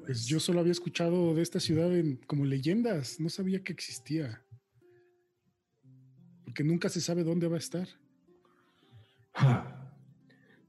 Pues 0.04 0.26
yo 0.26 0.40
solo 0.40 0.62
había 0.62 0.72
escuchado 0.72 1.36
de 1.36 1.44
esta 1.44 1.60
ciudad 1.60 1.96
en, 1.96 2.16
como 2.26 2.46
leyendas, 2.46 3.20
no 3.20 3.30
sabía 3.30 3.64
que 3.64 3.74
existía. 3.74 4.44
Porque 6.46 6.64
nunca 6.64 6.90
se 6.90 7.00
sabe 7.00 7.24
dónde 7.24 7.48
va 7.48 7.58
a 7.58 7.60
estar. 7.60 7.88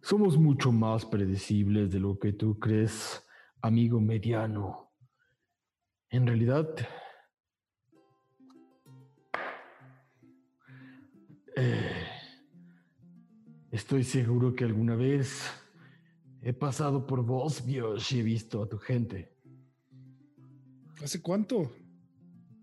Somos 0.02 0.36
mucho 0.36 0.70
más 0.72 1.06
predecibles 1.06 1.90
de 1.90 2.00
lo 2.00 2.18
que 2.18 2.34
tú 2.34 2.58
crees, 2.58 3.24
amigo 3.62 3.98
mediano. 3.98 4.92
En 6.10 6.26
realidad, 6.26 6.68
estoy 13.76 14.04
seguro 14.04 14.54
que 14.54 14.64
alguna 14.64 14.96
vez 14.96 15.42
he 16.42 16.54
pasado 16.54 17.06
por 17.06 17.22
vos, 17.22 17.64
Bios, 17.64 18.10
y 18.10 18.20
he 18.20 18.22
visto 18.22 18.62
a 18.62 18.68
tu 18.68 18.78
gente. 18.78 19.30
¿Hace 21.02 21.20
cuánto? 21.20 21.70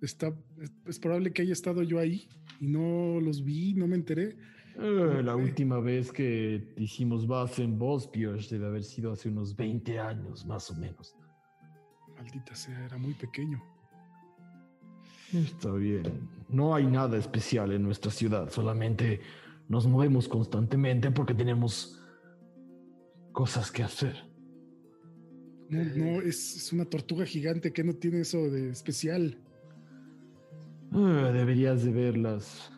Está, 0.02 0.36
es, 0.60 0.72
es 0.88 1.00
probable 1.00 1.32
que 1.32 1.44
haya 1.44 1.54
estado 1.54 1.84
yo 1.84 2.00
ahí 2.00 2.28
y 2.60 2.68
no 2.68 3.22
los 3.22 3.44
vi, 3.44 3.76
no 3.76 3.88
me 3.88 3.96
enteré. 3.96 4.36
Eh, 4.76 5.22
la 5.24 5.36
última 5.36 5.80
vez 5.80 6.12
que 6.12 6.74
hicimos 6.78 7.28
base 7.28 7.64
en 7.64 7.78
vos, 7.78 8.10
Bios, 8.12 8.50
debe 8.50 8.66
haber 8.66 8.84
sido 8.84 9.12
hace 9.12 9.30
unos 9.30 9.56
20 9.56 10.00
años, 10.00 10.44
más 10.48 10.72
o 10.72 10.76
menos. 10.76 11.16
Maldita 12.16 12.56
sea, 12.56 12.86
era 12.86 12.98
muy 12.98 13.14
pequeño. 13.14 13.62
Está 15.32 15.72
bien. 15.74 16.28
No 16.50 16.74
hay 16.74 16.88
nada 16.88 17.18
especial 17.18 17.72
en 17.72 17.84
nuestra 17.84 18.12
ciudad, 18.12 18.50
solamente 18.50 19.22
nos 19.68 19.88
movemos 19.88 20.28
constantemente 20.28 21.12
porque 21.12 21.34
tenemos 21.34 22.00
cosas 23.32 23.72
que 23.72 23.84
hacer. 23.84 24.16
No, 25.70 25.84
no, 25.96 26.22
es, 26.22 26.56
es 26.56 26.74
una 26.74 26.86
tortuga 26.86 27.26
gigante 27.26 27.74
que 27.74 27.84
no 27.84 27.94
tiene 27.94 28.22
eso 28.22 28.38
de 28.38 28.70
especial. 28.70 29.40
Ah, 30.92 31.32
deberías 31.34 31.84
de 31.84 31.92
ver 31.92 32.18
las 32.18 32.70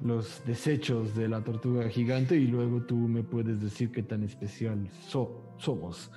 los 0.00 0.44
desechos 0.44 1.16
de 1.16 1.26
la 1.28 1.42
tortuga 1.42 1.88
gigante 1.88 2.36
y 2.36 2.46
luego 2.46 2.82
tú 2.82 2.96
me 2.96 3.24
puedes 3.24 3.60
decir 3.60 3.90
qué 3.90 4.02
tan 4.02 4.22
especial 4.22 4.88
so- 5.08 5.54
somos. 5.56 6.12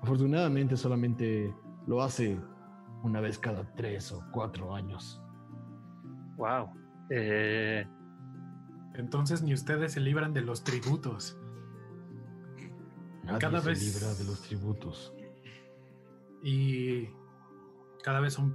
Afortunadamente 0.00 0.76
solamente 0.76 1.52
lo 1.86 2.00
hace 2.02 2.38
una 3.02 3.20
vez 3.20 3.38
cada 3.38 3.74
tres 3.74 4.12
o 4.12 4.22
cuatro 4.32 4.74
años. 4.74 5.20
Wow. 6.36 6.68
Eh, 7.10 7.86
Entonces 8.96 9.42
ni 9.42 9.52
ustedes 9.54 9.92
se 9.92 10.00
libran 10.00 10.32
de 10.32 10.40
los 10.42 10.62
tributos. 10.62 11.36
Nadie 13.24 13.38
Cada 13.40 13.60
se 13.60 13.68
vez- 13.70 13.82
libra 13.94 14.14
de 14.14 14.24
los 14.24 14.40
tributos. 14.42 15.12
Y 16.44 17.08
cada 18.04 18.20
vez 18.20 18.34
son 18.34 18.54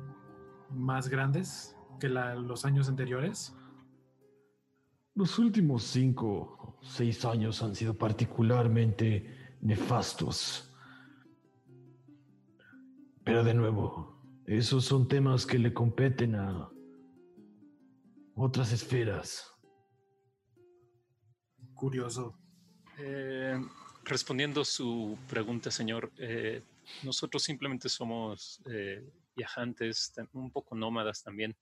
más 0.69 1.09
grandes 1.09 1.76
que 1.99 2.07
la- 2.07 2.35
los 2.35 2.63
años 2.63 2.88
anteriores. 2.88 3.53
Los 5.15 5.38
últimos 5.39 5.84
cinco 5.84 6.27
o 6.59 6.80
seis 6.84 7.26
años 7.26 7.61
han 7.61 7.76
sido 7.76 7.97
particularmente 7.97 9.57
nefastos. 9.59 10.73
Pero 13.26 13.43
de 13.43 13.53
nuevo, 13.53 14.21
esos 14.45 14.85
son 14.85 15.07
temas 15.07 15.45
que 15.45 15.59
le 15.59 15.73
competen 15.73 16.35
a 16.35 16.69
otras 18.40 18.72
esferas. 18.72 19.53
Curioso. 21.74 22.38
eh, 22.98 23.57
respondiendo 24.03 24.66
su 24.66 25.18
pregunta, 25.30 25.72
señor, 25.72 26.11
eh, 26.18 26.61
nosotros 27.03 27.44
simplemente 27.44 27.88
somos 27.90 28.61
eh, 28.66 29.07
viajantes, 29.36 30.14
un 30.34 30.52
poco 30.52 30.76
nómadas 30.76 31.24
también, 31.24 31.56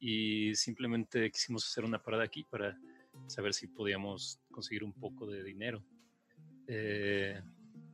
y 0.00 0.54
simplemente 0.54 1.30
quisimos 1.30 1.66
hacer 1.66 1.84
una 1.84 2.02
parada 2.02 2.24
aquí 2.24 2.44
para 2.44 2.76
saber 3.26 3.54
si 3.54 3.68
podíamos 3.68 4.40
conseguir 4.50 4.82
un 4.82 4.92
poco 4.92 5.26
de 5.26 5.44
dinero. 5.44 5.84
Eh, 6.66 7.40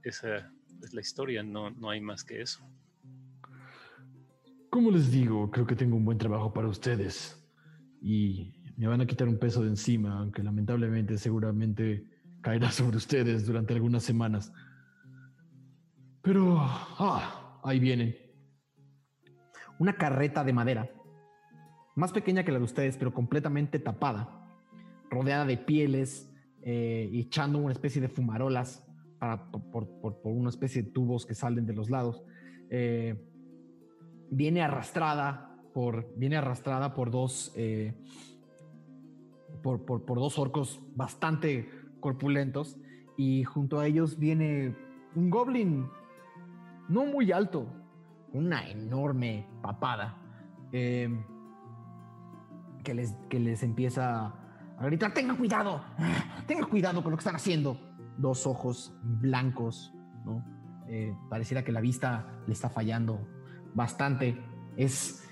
esa 0.02 0.50
es 0.82 0.94
la 0.94 1.00
historia, 1.00 1.42
no, 1.42 1.70
no 1.70 1.90
hay 1.90 2.00
más 2.00 2.24
que 2.24 2.40
eso. 2.40 2.60
Como 4.70 4.90
les 4.90 5.10
digo, 5.10 5.50
creo 5.50 5.66
que 5.66 5.74
tengo 5.74 5.96
un 5.96 6.04
buen 6.04 6.18
trabajo 6.18 6.52
para 6.52 6.68
ustedes. 6.68 7.37
Y 8.00 8.54
me 8.76 8.86
van 8.86 9.00
a 9.00 9.06
quitar 9.06 9.28
un 9.28 9.38
peso 9.38 9.62
de 9.62 9.68
encima, 9.68 10.18
aunque 10.18 10.42
lamentablemente 10.42 11.18
seguramente 11.18 12.06
caerá 12.40 12.70
sobre 12.72 12.96
ustedes 12.96 13.46
durante 13.46 13.74
algunas 13.74 14.02
semanas. 14.02 14.52
Pero, 16.22 16.56
ah, 16.58 17.60
ahí 17.64 17.78
vienen. 17.78 18.16
Una 19.78 19.94
carreta 19.94 20.42
de 20.42 20.52
madera, 20.52 20.90
más 21.94 22.12
pequeña 22.12 22.44
que 22.44 22.52
la 22.52 22.58
de 22.58 22.64
ustedes, 22.64 22.96
pero 22.96 23.12
completamente 23.12 23.78
tapada, 23.78 24.28
rodeada 25.10 25.44
de 25.44 25.56
pieles 25.56 26.28
eh, 26.62 27.08
echando 27.12 27.58
una 27.58 27.72
especie 27.72 28.00
de 28.00 28.08
fumarolas. 28.08 28.84
por, 29.72 29.88
por, 30.00 30.20
por, 30.20 30.32
una 30.32 30.50
especie 30.50 30.82
de 30.82 30.90
tubos 30.90 31.26
que 31.26 31.34
salen 31.34 31.66
de 31.66 31.72
los 31.72 31.90
lados. 31.90 32.22
Eh, 32.70 33.16
viene 34.30 34.62
arrastrada 34.62 35.47
viene 36.16 36.36
arrastrada 36.36 36.94
por 36.94 37.10
dos, 37.10 37.52
eh, 37.56 37.94
por, 39.62 40.04
dos 40.04 40.38
orcos 40.38 40.80
bastante 40.94 41.70
corpulentos 42.00 42.76
y 43.16 43.44
junto 43.44 43.78
a 43.80 43.86
ellos 43.86 44.18
viene 44.18 44.76
un 45.14 45.30
goblin 45.30 45.88
no 46.88 47.04
muy 47.06 47.32
alto, 47.32 47.66
una 48.32 48.68
enorme 48.68 49.46
papada, 49.62 50.16
eh, 50.72 51.08
que, 52.82 52.94
les, 52.94 53.12
que 53.28 53.38
les 53.38 53.62
empieza 53.62 54.26
a 54.78 54.86
gritar, 54.86 55.12
tengan 55.12 55.36
cuidado, 55.36 55.82
tengan 56.46 56.68
cuidado 56.68 57.02
con 57.02 57.10
lo 57.10 57.16
que 57.16 57.22
están 57.22 57.36
haciendo. 57.36 57.78
Dos 58.16 58.48
ojos 58.48 58.96
blancos. 59.02 59.92
Eh, 60.88 61.14
pareciera 61.28 61.62
que 61.62 61.70
la 61.70 61.80
vista 61.80 62.42
le 62.46 62.52
está 62.52 62.68
fallando 62.68 63.20
bastante. 63.74 64.42
Es, 64.76 65.27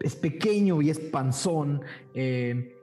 es 0.00 0.16
pequeño 0.16 0.82
y 0.82 0.90
es 0.90 0.98
panzón. 0.98 1.82
Eh, 2.14 2.76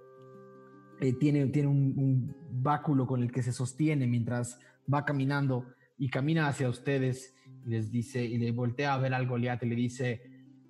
tiene 1.20 1.48
tiene 1.48 1.68
un, 1.68 1.94
un, 1.98 2.42
báculo 2.54 3.08
con 3.08 3.24
el 3.24 3.32
que 3.32 3.42
se 3.42 3.52
sostiene 3.52 4.06
mientras 4.06 4.60
va 4.94 5.04
caminando 5.04 5.66
y 5.98 6.10
camina 6.10 6.48
hacia 6.48 6.70
ustedes 6.70 7.34
y 7.66 7.70
les 7.70 7.92
dice, 7.92 8.24
y 8.24 8.38
le 8.38 8.52
voltea 8.52 8.94
a 8.94 8.98
ver 8.98 9.14
al 9.14 9.28
Goliat 9.28 9.64
y 9.64 9.68
le 9.68 9.76
dice, 9.76 10.22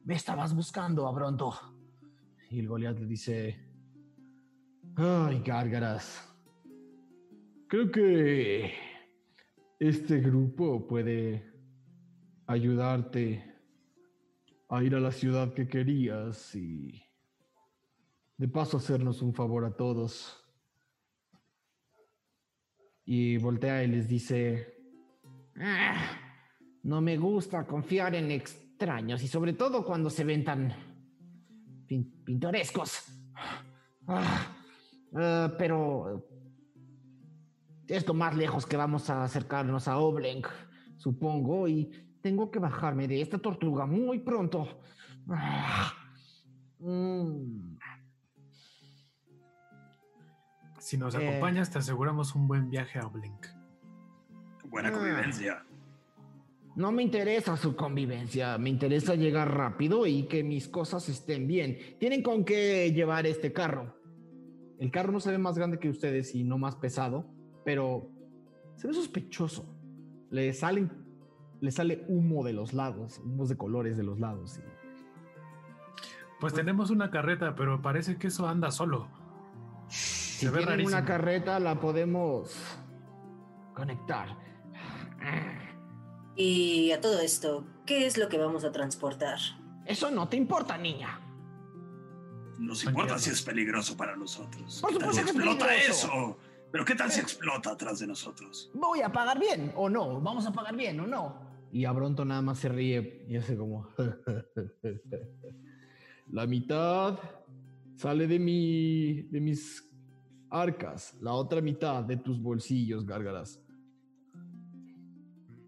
me 0.06 0.16
estabas 0.16 0.56
buscando, 0.56 1.08
Abronto. 1.08 1.54
Y 2.50 2.60
el 2.60 2.68
Goliat 2.68 3.00
le 3.00 3.06
dice, 3.06 3.60
ay, 4.96 5.42
gárgaras, 5.46 6.30
creo 7.68 7.90
que 7.92 8.74
este 9.80 10.20
grupo 10.20 10.86
puede 10.88 11.50
ayudarte 12.48 13.51
a 14.72 14.82
ir 14.82 14.96
a 14.96 15.02
la 15.02 15.12
ciudad 15.12 15.54
que 15.54 15.68
querías 15.68 16.56
y 16.56 17.04
de 18.38 18.48
paso 18.48 18.78
hacernos 18.78 19.22
un 19.22 19.34
favor 19.34 19.66
a 19.66 19.76
todos. 19.76 20.42
Y 23.04 23.38
voltea 23.38 23.84
y 23.84 23.88
les 23.88 24.08
dice, 24.08 24.74
ah, 25.60 26.18
no 26.84 27.02
me 27.02 27.18
gusta 27.18 27.68
confiar 27.68 28.16
en 28.16 28.32
extraños 28.32 29.22
y 29.24 29.28
sobre 29.28 29.54
todo 29.54 29.84
cuando 29.86 30.10
se 30.10 30.24
ven 30.24 30.46
tan 30.46 30.74
pintorescos. 32.24 33.08
Ah, 34.08 34.56
ah, 35.16 35.54
pero 35.58 36.30
es 37.90 38.08
lo 38.08 38.14
más 38.14 38.38
lejos 38.38 38.66
que 38.66 38.78
vamos 38.78 39.10
a 39.10 39.26
acercarnos 39.26 39.90
a 39.90 39.98
Oblenk, 39.98 40.48
supongo, 40.96 41.68
y 41.68 41.92
tengo 42.22 42.52
que 42.52 42.60
bajarme 42.60 43.08
de 43.08 43.22
esta 43.22 43.38
tortuga 43.38 43.86
muy 43.86 44.20
pronto. 44.20 44.68
Ah, 45.30 45.94
mm. 46.80 47.78
Si 50.80 50.98
nos 50.98 51.14
eh. 51.16 51.28
acompañas, 51.28 51.70
te 51.70 51.80
aseguramos 51.80 52.36
un 52.36 52.48
buen 52.48 52.70
viaje 52.70 53.00
a 53.00 53.08
Oblenk. 53.08 53.46
Buena 54.66 54.92
convivencia. 54.92 55.66
No 56.76 56.92
me 56.92 57.04
interesa 57.04 57.58
su 57.58 57.76
convivencia, 57.76 58.58
me 58.58 58.70
interesa 58.70 59.16
llegar 59.16 59.54
rápido 59.54 60.08
y 60.08 60.24
que 60.24 60.44
mis 60.44 60.70
cosas 60.70 61.10
estén 61.10 61.46
bien. 61.46 61.78
Tienen 62.00 62.24
con 62.24 62.46
qué 62.46 62.92
llevar 62.94 63.28
este 63.28 63.52
carro. 63.52 63.98
El 64.80 64.90
carro 64.90 65.12
no 65.12 65.20
se 65.20 65.32
ve 65.32 65.38
más 65.38 65.58
grande 65.58 65.80
que 65.80 65.90
ustedes 65.90 66.34
y 66.34 66.44
no 66.44 66.58
más 66.58 66.78
pesado, 66.78 67.30
pero 67.66 68.10
se 68.78 68.88
ve 68.88 68.94
sospechoso. 68.94 69.78
Le 70.30 70.54
salen, 70.54 70.90
le 71.62 71.72
sale 71.72 72.04
humo 72.08 72.44
de 72.44 72.54
los 72.54 72.74
lados, 72.74 73.20
humos 73.24 73.48
de 73.48 73.56
colores 73.56 73.96
de 73.96 74.04
los 74.04 74.20
lados. 74.20 74.60
Pues 76.40 76.54
tenemos 76.54 76.90
una 76.90 77.12
carreta, 77.12 77.56
pero 77.56 77.82
parece 77.82 78.18
que 78.18 78.28
eso 78.28 78.48
anda 78.48 78.72
solo. 78.72 79.08
Si 79.88 80.50
tienen 80.50 80.86
una 80.86 81.06
carreta, 81.06 81.60
la 81.60 81.80
podemos 81.80 82.56
conectar. 83.76 84.36
Y 86.36 86.92
a 86.92 87.00
todo 87.00 87.20
esto, 87.20 87.64
¿qué 87.86 88.08
es 88.08 88.18
lo 88.18 88.28
que 88.28 88.40
vamos 88.40 88.64
a 88.64 88.72
transportar? 88.72 89.38
Eso 89.86 90.10
no 90.10 90.28
te 90.28 90.38
importa, 90.38 90.80
niña. 90.80 91.20
Nos 92.58 92.84
importa 92.86 93.20
si 93.20 93.30
es 93.30 93.42
peligroso 93.44 93.96
para 93.96 94.16
nosotros. 94.16 94.82
Por 94.82 94.94
supuesto 94.94 95.22
explota 95.22 95.76
eso. 95.76 96.38
Pero 96.72 96.86
¿qué 96.86 96.96
tal 96.96 97.12
si 97.12 97.20
explota 97.20 97.72
atrás 97.72 98.00
de 98.00 98.08
nosotros? 98.08 98.72
Voy 98.74 99.02
a 99.02 99.12
pagar 99.12 99.38
bien 99.40 99.72
o 99.76 99.90
no. 99.90 100.22
Vamos 100.22 100.46
a 100.48 100.52
pagar 100.52 100.76
bien 100.76 101.00
o 101.02 101.06
no. 101.06 101.41
Y 101.72 101.86
Abronto 101.86 102.26
nada 102.26 102.42
más 102.42 102.60
se 102.60 102.70
ríe 102.70 103.26
y 103.28 103.38
hace 103.38 103.58
como... 103.58 103.88
La 106.32 106.48
mitad 106.48 107.20
sale 107.96 108.28
de 108.28 108.40
mi... 108.40 109.24
de 109.24 109.42
mis 109.42 109.84
arcas. 110.50 111.16
La 111.22 111.34
otra 111.34 111.62
mitad 111.62 112.04
de 112.04 112.18
tus 112.18 112.42
bolsillos, 112.42 113.06
gárgaras 113.06 113.62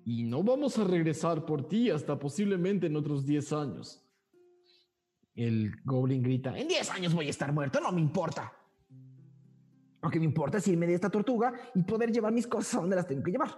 y 0.05 0.23
no 0.23 0.43
vamos 0.43 0.77
a 0.77 0.83
regresar 0.83 1.45
por 1.45 1.67
ti 1.67 1.89
hasta 1.89 2.19
posiblemente 2.19 2.87
en 2.87 2.95
otros 2.95 3.25
10 3.25 3.53
años. 3.53 4.01
El 5.35 5.71
goblin 5.83 6.21
grita, 6.21 6.57
en 6.57 6.67
10 6.67 6.91
años 6.91 7.13
voy 7.13 7.27
a 7.27 7.29
estar 7.29 7.51
muerto, 7.51 7.79
no 7.79 7.91
me 7.91 8.01
importa. 8.01 8.51
Lo 10.01 10.09
que 10.09 10.19
me 10.19 10.25
importa 10.25 10.57
es 10.57 10.67
irme 10.67 10.85
de 10.85 10.95
esta 10.95 11.09
tortuga 11.09 11.53
y 11.73 11.83
poder 11.83 12.11
llevar 12.11 12.33
mis 12.33 12.45
cosas 12.45 12.75
a 12.75 12.81
donde 12.81 12.95
las 12.95 13.07
tengo 13.07 13.23
que 13.23 13.31
llevar. 13.31 13.51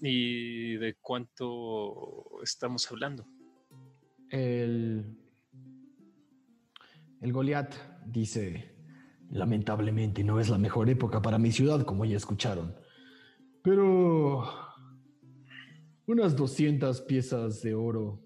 ¿Y 0.00 0.76
de 0.76 0.96
cuánto 1.00 2.42
estamos 2.42 2.90
hablando? 2.90 3.26
El, 4.30 5.16
el 7.20 7.32
Goliat 7.32 7.74
dice, 8.06 8.76
lamentablemente 9.30 10.24
no 10.24 10.40
es 10.40 10.48
la 10.48 10.58
mejor 10.58 10.90
época 10.90 11.22
para 11.22 11.38
mi 11.38 11.52
ciudad, 11.52 11.84
como 11.84 12.04
ya 12.04 12.16
escucharon. 12.16 12.74
Pero 13.62 14.44
unas 16.06 16.36
200 16.36 17.00
piezas 17.02 17.62
de 17.62 17.74
oro 17.74 18.22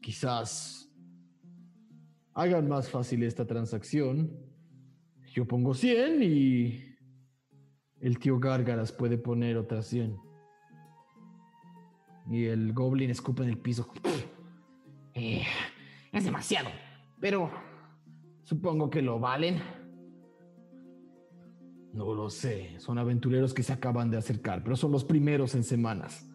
quizás 0.00 0.90
hagan 2.34 2.68
más 2.68 2.90
fácil 2.90 3.22
esta 3.22 3.46
transacción. 3.46 4.30
Yo 5.32 5.46
pongo 5.46 5.74
100 5.74 6.22
y 6.22 6.93
el 8.04 8.18
tío 8.18 8.38
Gárgaras 8.38 8.92
puede 8.92 9.16
poner 9.16 9.56
otras 9.56 9.86
100. 9.86 10.20
Y 12.30 12.44
el 12.44 12.74
goblin 12.74 13.10
escupe 13.10 13.42
en 13.42 13.48
el 13.48 13.58
piso. 13.58 13.88
Eh, 15.16 15.44
es 16.10 16.24
demasiado, 16.24 16.68
pero 17.20 17.48
supongo 18.42 18.90
que 18.90 19.00
lo 19.00 19.20
valen. 19.20 19.62
No 21.92 22.12
lo 22.14 22.28
sé, 22.30 22.74
son 22.80 22.98
aventureros 22.98 23.54
que 23.54 23.62
se 23.62 23.72
acaban 23.72 24.10
de 24.10 24.16
acercar, 24.16 24.64
pero 24.64 24.74
son 24.74 24.90
los 24.90 25.04
primeros 25.04 25.54
en 25.54 25.62
semanas. 25.62 26.28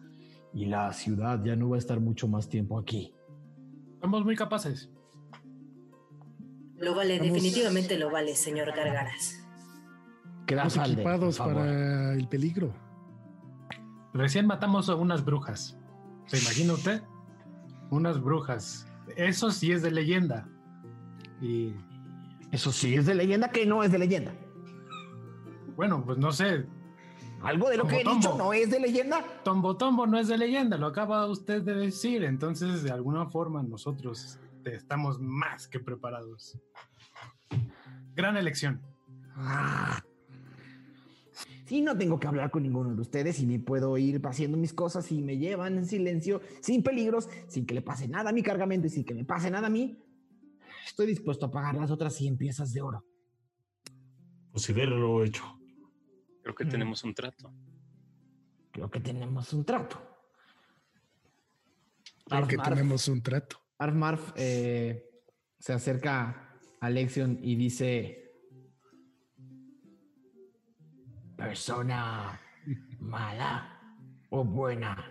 Y 0.54 0.64
la 0.64 0.94
ciudad 0.94 1.44
ya 1.44 1.56
no 1.56 1.68
va 1.68 1.76
a 1.76 1.78
estar 1.78 2.00
mucho 2.00 2.26
más 2.26 2.48
tiempo 2.48 2.78
aquí. 2.78 3.14
Somos 4.00 4.24
muy 4.24 4.34
capaces. 4.34 4.90
Lo 6.78 6.94
vale, 6.94 7.18
definitivamente 7.18 7.98
lo 7.98 8.10
vale, 8.10 8.34
señor 8.34 8.74
Gargaras. 8.74 9.39
Estamos 10.46 10.76
equipados 10.76 11.38
para 11.38 12.14
el 12.14 12.28
peligro. 12.28 12.74
Recién 14.12 14.46
matamos 14.46 14.88
a 14.88 14.96
unas 14.96 15.24
brujas. 15.24 15.78
¿Se 16.26 16.38
imagina 16.38 16.72
usted? 16.72 17.02
Unas 17.90 18.20
brujas. 18.20 18.86
Eso 19.16 19.50
sí 19.50 19.72
es 19.72 19.82
de 19.82 19.90
leyenda. 19.90 20.48
Y. 21.40 21.74
Eso 22.50 22.72
sí 22.72 22.94
es 22.94 23.06
de 23.06 23.14
leyenda 23.14 23.50
que 23.50 23.64
no 23.66 23.84
es 23.84 23.92
de 23.92 23.98
leyenda. 23.98 24.32
Bueno, 25.76 26.04
pues 26.04 26.18
no 26.18 26.32
sé. 26.32 26.66
Algo 27.42 27.70
de 27.70 27.76
lo 27.78 27.86
que 27.86 28.00
he 28.00 28.04
dicho 28.04 28.36
no 28.36 28.52
es 28.52 28.70
de 28.70 28.80
leyenda. 28.80 29.24
Tombo 29.44 29.76
Tombo 29.76 30.06
no 30.06 30.18
es 30.18 30.28
de 30.28 30.36
leyenda, 30.36 30.76
lo 30.76 30.86
acaba 30.86 31.26
usted 31.26 31.62
de 31.62 31.74
decir. 31.74 32.24
Entonces, 32.24 32.82
de 32.82 32.90
alguna 32.90 33.26
forma, 33.26 33.62
nosotros 33.62 34.38
estamos 34.64 35.20
más 35.20 35.66
que 35.66 35.80
preparados. 35.80 36.58
Gran 38.14 38.36
elección. 38.36 38.82
Ah. 39.36 40.02
Sí, 41.70 41.82
no 41.82 41.96
tengo 41.96 42.18
que 42.18 42.26
hablar 42.26 42.50
con 42.50 42.64
ninguno 42.64 42.92
de 42.96 43.00
ustedes 43.00 43.38
y 43.38 43.46
me 43.46 43.60
puedo 43.60 43.96
ir 43.96 44.20
haciendo 44.26 44.56
mis 44.56 44.72
cosas 44.72 45.12
y 45.12 45.22
me 45.22 45.38
llevan 45.38 45.78
en 45.78 45.86
silencio, 45.86 46.40
sin 46.60 46.82
peligros, 46.82 47.28
sin 47.46 47.64
que 47.64 47.74
le 47.74 47.80
pase 47.80 48.08
nada 48.08 48.30
a 48.30 48.32
mi 48.32 48.42
cargamento 48.42 48.88
y 48.88 48.90
sin 48.90 49.04
que 49.04 49.14
me 49.14 49.24
pase 49.24 49.52
nada 49.52 49.68
a 49.68 49.70
mí. 49.70 49.96
Estoy 50.84 51.06
dispuesto 51.06 51.46
a 51.46 51.50
pagar 51.52 51.76
las 51.76 51.92
otras 51.92 52.12
100 52.16 52.38
piezas 52.38 52.72
de 52.72 52.82
oro. 52.82 53.04
Considéralo 54.50 55.22
hecho. 55.22 55.44
Creo 56.42 56.56
que 56.56 56.64
tenemos 56.64 57.04
un 57.04 57.14
trato. 57.14 57.54
Creo 58.72 58.90
que 58.90 58.98
tenemos 58.98 59.52
un 59.52 59.64
trato. 59.64 60.02
Creo 62.26 62.48
que 62.48 62.58
tenemos 62.58 63.06
un 63.06 63.22
trato. 63.22 63.60
Arf 63.78 64.32
eh, 64.34 65.08
se 65.60 65.72
acerca 65.72 66.58
a 66.80 66.90
Lexion 66.90 67.38
y 67.40 67.54
dice: 67.54 68.29
Persona 71.40 72.38
¿Mala 73.00 73.80
o 74.28 74.44
buena? 74.44 75.10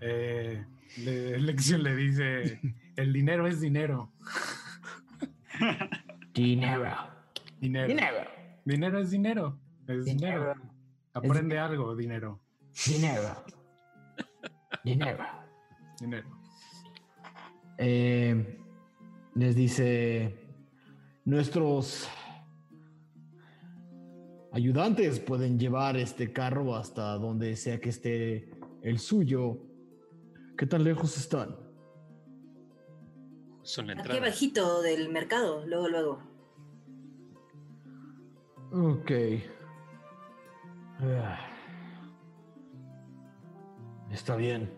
Eh, 0.00 0.62
le, 0.98 1.40
Lección 1.40 1.82
le 1.82 1.96
dice, 1.96 2.60
el 2.94 3.12
dinero 3.12 3.46
es 3.46 3.60
dinero. 3.60 4.12
Dinero. 6.34 6.90
Dinero. 7.60 7.88
Dinero. 7.88 8.30
Dinero 8.64 8.98
es 8.98 9.10
dinero. 9.10 9.58
Es 9.86 10.04
dinero. 10.04 10.40
Dinero. 10.40 10.54
Aprende 11.14 11.58
algo, 11.58 11.96
dinero. 11.96 12.40
Dinero. 12.86 13.44
Dinero. 14.84 15.24
Dinero. 16.00 16.28
Eh, 17.78 18.58
les 19.34 19.54
dice, 19.54 20.34
nuestros 21.24 22.08
ayudantes 24.52 25.20
pueden 25.20 25.58
llevar 25.58 25.96
este 25.96 26.32
carro 26.32 26.76
hasta 26.76 27.18
donde 27.18 27.56
sea 27.56 27.80
que 27.80 27.88
esté 27.88 28.50
el 28.82 28.98
suyo. 28.98 29.58
¿Qué 30.56 30.66
tan 30.66 30.84
lejos 30.84 31.16
están? 31.16 31.56
Son 33.62 33.86
la 33.86 33.94
Aquí 33.94 34.18
bajito 34.18 34.82
del 34.82 35.08
mercado, 35.10 35.66
luego, 35.66 35.88
luego. 35.88 36.18
Ok. 38.72 39.10
Ah. 41.00 41.38
Está 44.10 44.36
bien. 44.36 44.70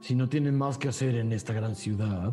Si 0.00 0.14
no 0.14 0.28
tienen 0.28 0.56
más 0.56 0.78
que 0.78 0.88
hacer 0.88 1.16
en 1.16 1.32
esta 1.32 1.52
gran 1.52 1.74
ciudad, 1.74 2.32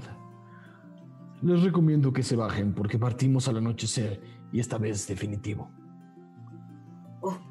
les 1.41 1.61
recomiendo 1.63 2.13
que 2.13 2.23
se 2.23 2.35
bajen 2.35 2.73
porque 2.73 2.97
partimos 2.97 3.47
al 3.47 3.57
anochecer 3.57 4.21
y 4.51 4.59
esta 4.59 4.77
vez 4.77 5.01
es 5.01 5.07
definitivo. 5.07 5.69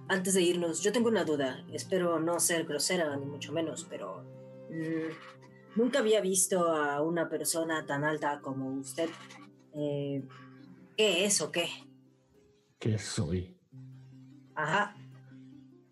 Antes 0.08 0.34
de 0.34 0.42
irnos, 0.42 0.82
yo 0.82 0.92
tengo 0.92 1.08
una 1.08 1.24
duda. 1.24 1.64
Espero 1.72 2.20
no 2.20 2.38
ser 2.38 2.64
grosera, 2.64 3.16
ni 3.16 3.26
mucho 3.26 3.52
menos, 3.52 3.84
pero... 3.88 4.22
mm, 4.70 5.80
nunca 5.80 5.98
había 5.98 6.20
visto 6.20 6.68
a 6.68 7.02
una 7.02 7.28
persona 7.28 7.84
tan 7.86 8.04
alta 8.04 8.40
como 8.40 8.70
usted. 8.78 9.10
Eh, 9.74 10.26
¿Qué 10.96 11.24
es 11.24 11.40
o 11.40 11.52
qué? 11.52 11.66
¿Qué 12.78 12.98
soy? 12.98 13.56
Ajá. 14.54 14.96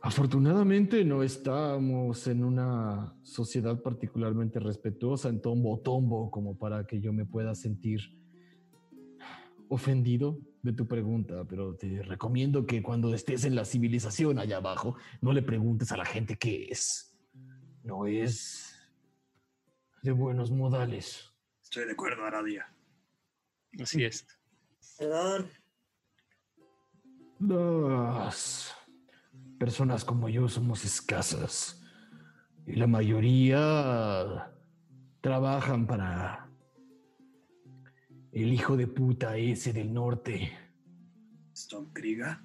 Afortunadamente 0.01 1.05
no 1.05 1.23
estamos 1.23 2.27
en 2.27 2.45
una 2.45 3.17
sociedad 3.23 3.81
particularmente 3.83 4.61
respetuosa 4.61 5.29
en 5.29 5.41
tombo 5.41 5.81
tombo 5.81 6.31
como 6.31 6.59
para 6.59 6.87
que 6.87 7.01
yo 7.01 7.13
me 7.13 7.25
pueda 7.25 7.55
sentir 7.55 8.01
ofendido 9.69 10.39
de 10.65 10.73
tu 10.73 10.89
pregunta, 10.89 11.45
pero 11.45 11.77
te 11.77 12.03
recomiendo 12.03 12.65
que 12.65 12.83
cuando 12.83 13.13
estés 13.15 13.45
en 13.45 13.55
la 13.55 13.67
civilización 13.67 14.39
allá 14.39 14.57
abajo 14.57 14.97
no 15.21 15.35
le 15.35 15.43
preguntes 15.43 15.93
a 15.93 15.99
la 15.99 16.07
gente 16.07 16.37
qué 16.37 16.69
es. 16.71 17.15
No 17.83 18.07
es 18.07 18.75
de 20.03 20.13
buenos 20.13 20.51
modales. 20.51 21.31
Estoy 21.63 21.85
de 21.85 21.93
acuerdo, 21.93 22.25
Aradia. 22.25 22.67
Así 23.79 24.05
es. 24.05 24.27
Perdón. 24.99 25.51
Las 27.41 28.75
personas 29.59 30.03
como 30.03 30.31
yo 30.31 30.49
somos 30.49 30.83
escasas 30.87 31.85
y 32.67 32.77
la 32.77 32.87
mayoría 32.87 34.51
trabajan 35.21 35.87
para 35.87 36.44
el 38.35 38.53
hijo 38.53 38.77
de 38.77 38.89
puta 38.89 39.37
ese 39.37 39.73
del 39.73 39.95
norte. 39.95 40.51
Stone 41.53 41.91
Kriga. 41.93 42.45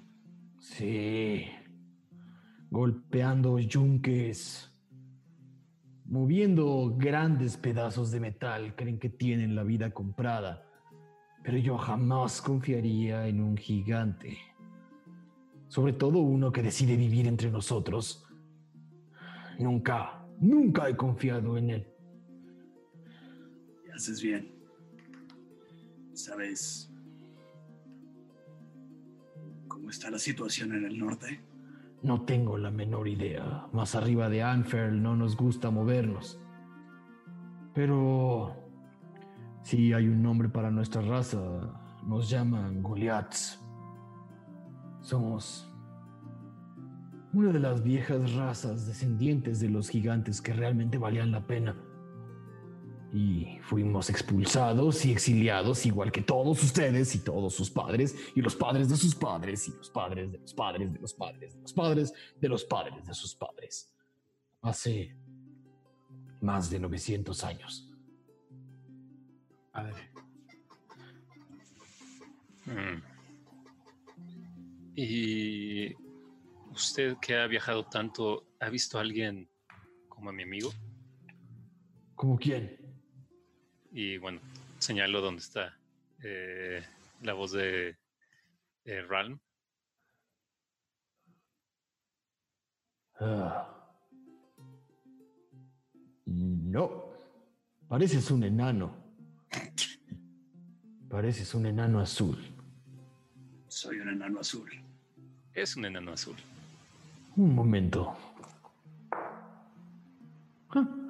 Sí, 0.60 1.46
golpeando 2.70 3.58
yunques, 3.58 4.70
moviendo 6.04 6.94
grandes 6.96 7.56
pedazos 7.56 8.12
de 8.12 8.20
metal, 8.20 8.76
creen 8.76 9.00
que 9.00 9.08
tienen 9.08 9.56
la 9.56 9.64
vida 9.64 9.90
comprada, 9.90 10.64
pero 11.42 11.58
yo 11.58 11.76
jamás 11.76 12.40
confiaría 12.40 13.26
en 13.26 13.40
un 13.40 13.56
gigante, 13.56 14.38
sobre 15.66 15.94
todo 15.94 16.20
uno 16.20 16.52
que 16.52 16.62
decide 16.62 16.96
vivir 16.96 17.26
entre 17.26 17.50
nosotros. 17.50 18.28
Nunca, 19.58 20.24
nunca 20.38 20.88
he 20.88 20.96
confiado 20.96 21.58
en 21.58 21.70
él. 21.70 21.88
Y 23.88 23.90
haces 23.90 24.22
bien. 24.22 24.59
¿Sabes 26.24 26.92
cómo 29.68 29.88
está 29.88 30.10
la 30.10 30.18
situación 30.18 30.74
en 30.74 30.84
el 30.84 30.98
norte? 30.98 31.40
No 32.02 32.22
tengo 32.22 32.58
la 32.58 32.70
menor 32.70 33.08
idea. 33.08 33.66
Más 33.72 33.94
arriba 33.94 34.28
de 34.28 34.42
Anferl 34.42 35.02
no 35.02 35.16
nos 35.16 35.34
gusta 35.34 35.70
movernos. 35.70 36.38
Pero 37.74 38.54
si 39.62 39.92
hay 39.92 40.08
un 40.08 40.22
nombre 40.22 40.48
para 40.48 40.70
nuestra 40.70 41.00
raza. 41.00 41.40
Nos 42.06 42.28
llaman 42.28 42.82
Goliaths. 42.82 43.58
Somos 45.00 45.70
una 47.32 47.52
de 47.52 47.60
las 47.60 47.82
viejas 47.82 48.34
razas 48.34 48.86
descendientes 48.86 49.60
de 49.60 49.68
los 49.70 49.88
gigantes 49.88 50.42
que 50.42 50.52
realmente 50.52 50.98
valían 50.98 51.30
la 51.30 51.46
pena. 51.46 51.76
Y 53.12 53.58
fuimos 53.62 54.08
expulsados 54.08 55.04
y 55.04 55.12
exiliados 55.12 55.84
igual 55.84 56.12
que 56.12 56.22
todos 56.22 56.62
ustedes 56.62 57.14
y 57.14 57.18
todos 57.24 57.54
sus 57.54 57.70
padres 57.70 58.14
y 58.36 58.40
los 58.40 58.54
padres 58.54 58.88
de 58.88 58.96
sus 58.96 59.14
padres 59.14 59.66
y 59.66 59.72
los 59.72 59.90
padres 59.90 60.30
de 60.30 60.38
los 60.38 60.54
padres 60.54 60.92
de 60.92 61.00
los 61.00 61.14
padres 61.14 61.52
de 61.54 61.58
los 61.60 61.72
padres 61.72 62.14
de 62.40 62.48
los 62.48 62.64
padres 62.64 63.06
de 63.06 63.14
sus 63.14 63.34
padres. 63.34 63.92
Hace 64.62 65.16
más 66.40 66.70
de 66.70 66.78
900 66.78 67.44
años. 67.44 67.88
Padre. 69.72 70.10
Mm. 72.66 73.02
Y 74.94 75.94
usted 76.70 77.16
que 77.20 77.36
ha 77.36 77.46
viajado 77.46 77.84
tanto, 77.86 78.46
¿ha 78.60 78.68
visto 78.68 78.98
a 78.98 79.00
alguien 79.00 79.48
como 80.08 80.30
a 80.30 80.32
mi 80.32 80.42
amigo? 80.42 80.70
¿Como 82.14 82.38
quién? 82.38 82.79
Y 83.92 84.18
bueno, 84.18 84.40
señalo 84.78 85.20
dónde 85.20 85.42
está 85.42 85.76
eh, 86.22 86.82
la 87.22 87.32
voz 87.34 87.52
de 87.52 87.96
eh, 88.84 89.02
Ralm. 89.02 89.38
Ah. 93.18 93.66
No. 96.26 97.10
Pareces 97.88 98.30
un 98.30 98.44
enano. 98.44 98.94
Pareces 101.08 101.54
un 101.54 101.66
enano 101.66 102.00
azul. 102.00 102.38
Soy 103.66 103.98
un 103.98 104.10
enano 104.10 104.40
azul. 104.40 104.70
Es 105.52 105.76
un 105.76 105.84
enano 105.84 106.12
azul. 106.12 106.36
Un 107.36 107.54
momento. 107.54 108.16
Ah. 110.70 111.09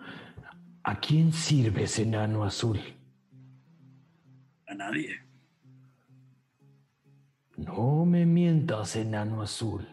¿A 0.90 0.98
quién 0.98 1.32
sirve 1.32 1.84
ese 1.84 2.02
enano 2.02 2.42
azul? 2.42 2.80
A 4.66 4.74
nadie. 4.74 5.20
No 7.56 8.04
me 8.04 8.26
mientas, 8.26 8.96
enano 8.96 9.40
azul. 9.40 9.86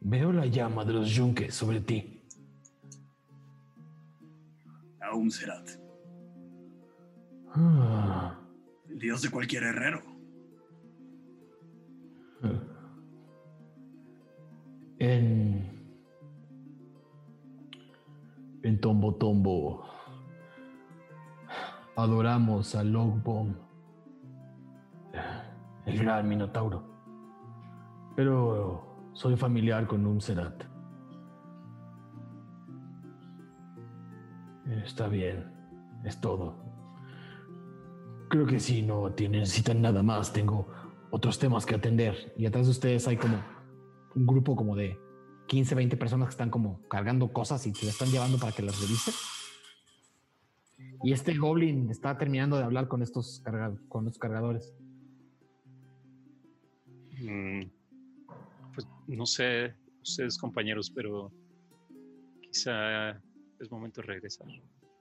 Veo 0.00 0.32
la 0.32 0.46
llama 0.46 0.86
de 0.86 0.94
los 0.94 1.10
yunques 1.10 1.54
sobre 1.54 1.82
ti. 1.82 2.22
A 5.02 5.14
Umserat, 5.14 5.68
Ah. 7.54 8.40
el 8.88 8.98
dios 8.98 9.20
de 9.20 9.30
cualquier 9.30 9.64
herrero. 9.64 10.00
En. 14.98 15.79
En 18.62 18.80
Tombo 18.80 19.14
Tombo. 19.14 19.84
Adoramos 21.96 22.74
a 22.74 22.84
Logbom. 22.84 23.54
El 25.86 25.98
gran 25.98 26.28
Minotauro. 26.28 26.82
Pero 28.16 29.10
soy 29.12 29.36
familiar 29.36 29.86
con 29.86 30.06
Umserat. 30.06 30.64
Está 34.84 35.08
bien. 35.08 35.52
Es 36.04 36.20
todo. 36.20 36.54
Creo 38.28 38.46
que 38.46 38.60
si 38.60 38.82
no 38.82 39.10
tienen, 39.12 39.40
necesitan 39.40 39.80
nada 39.82 40.02
más. 40.02 40.32
Tengo 40.32 40.68
otros 41.10 41.38
temas 41.38 41.66
que 41.66 41.74
atender. 41.74 42.32
Y 42.36 42.46
atrás 42.46 42.66
de 42.66 42.72
ustedes 42.72 43.08
hay 43.08 43.16
como 43.16 43.38
un 44.14 44.26
grupo 44.26 44.54
como 44.54 44.76
de 44.76 44.98
15, 45.50 45.74
20 45.74 45.96
personas 45.96 46.28
que 46.28 46.30
están 46.30 46.48
como 46.48 46.80
cargando 46.86 47.32
cosas 47.32 47.66
y 47.66 47.74
se 47.74 47.84
las 47.84 47.94
están 47.94 48.08
llevando 48.12 48.38
para 48.38 48.52
que 48.52 48.62
las 48.62 48.80
revise. 48.80 49.10
Y 51.02 51.12
este 51.12 51.36
goblin 51.36 51.90
está 51.90 52.16
terminando 52.16 52.56
de 52.56 52.62
hablar 52.62 52.86
con 52.86 53.02
estos, 53.02 53.42
carga- 53.44 53.76
con 53.88 54.06
estos 54.06 54.20
cargadores. 54.20 54.72
Mm, 57.20 57.62
pues 58.74 58.86
no 59.08 59.26
sé, 59.26 59.74
ustedes 60.02 60.38
compañeros, 60.38 60.88
pero 60.88 61.32
quizá 62.42 63.10
es 63.58 63.70
momento 63.72 64.02
de 64.02 64.06
regresar. 64.06 64.46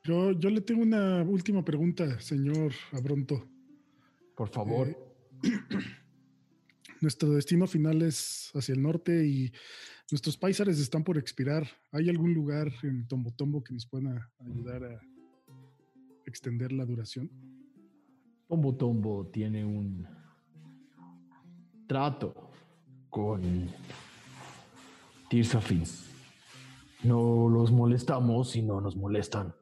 Yo, 0.03 0.31
yo 0.31 0.49
le 0.49 0.61
tengo 0.61 0.81
una 0.81 1.21
última 1.21 1.63
pregunta, 1.63 2.19
señor 2.19 2.73
Abronto. 2.91 3.47
Por 4.35 4.49
favor. 4.49 4.87
Eh, 4.87 4.97
nuestro 7.01 7.31
destino 7.31 7.67
final 7.67 8.01
es 8.01 8.51
hacia 8.53 8.73
el 8.73 8.81
norte 8.81 9.25
y 9.25 9.51
nuestros 10.11 10.37
paisares 10.37 10.79
están 10.79 11.03
por 11.03 11.17
expirar. 11.17 11.67
¿Hay 11.91 12.09
algún 12.09 12.33
lugar 12.33 12.71
en 12.83 13.07
Tombo 13.07 13.31
Tombo 13.31 13.63
que 13.63 13.73
nos 13.73 13.85
pueda 13.85 14.31
ayudar 14.39 14.83
a 14.83 15.01
extender 16.25 16.71
la 16.71 16.85
duración? 16.85 17.29
Tombo 18.47 18.75
Tombo 18.75 19.27
tiene 19.27 19.63
un 19.63 20.07
trato 21.87 22.51
con 23.09 23.69
Tirsafins. 25.29 26.09
No 27.03 27.47
los 27.49 27.71
molestamos 27.71 28.55
y 28.55 28.61
no 28.61 28.81
nos 28.81 28.95
molestan. 28.95 29.53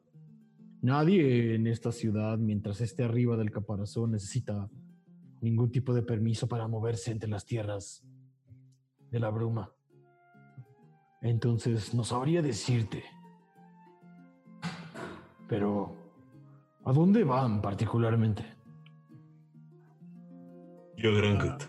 Nadie 0.80 1.54
en 1.54 1.66
esta 1.66 1.92
ciudad, 1.92 2.38
mientras 2.38 2.80
esté 2.80 3.04
arriba 3.04 3.36
del 3.36 3.50
caparazón, 3.50 4.12
necesita 4.12 4.70
ningún 5.40 5.70
tipo 5.70 5.94
de 5.94 6.02
permiso 6.02 6.48
para 6.48 6.68
moverse 6.68 7.10
entre 7.10 7.28
las 7.28 7.44
tierras 7.44 8.04
de 9.10 9.20
la 9.20 9.30
bruma. 9.30 9.72
Entonces, 11.20 11.94
no 11.94 12.04
sabría 12.04 12.42
decirte. 12.42 13.04
Pero, 15.48 15.96
¿a 16.84 16.92
dónde 16.92 17.24
van 17.24 17.60
particularmente? 17.60 18.44
Yo 20.96 21.14
Grancret. 21.14 21.68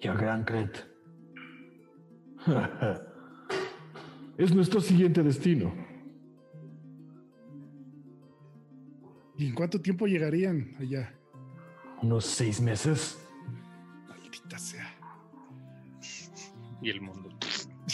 Y 0.00 0.08
a 0.08 0.14
Grancret. 0.14 0.86
es 4.38 4.54
nuestro 4.54 4.80
siguiente 4.80 5.22
destino. 5.22 5.72
¿Y 9.38 9.48
en 9.48 9.54
cuánto 9.54 9.80
tiempo 9.80 10.06
llegarían 10.06 10.74
allá? 10.78 11.15
Unos 12.02 12.24
seis 12.24 12.60
meses. 12.60 13.18
Maldita 14.08 14.58
sea. 14.58 14.94
Y 16.82 16.90
el 16.90 17.00
mundo. 17.00 17.30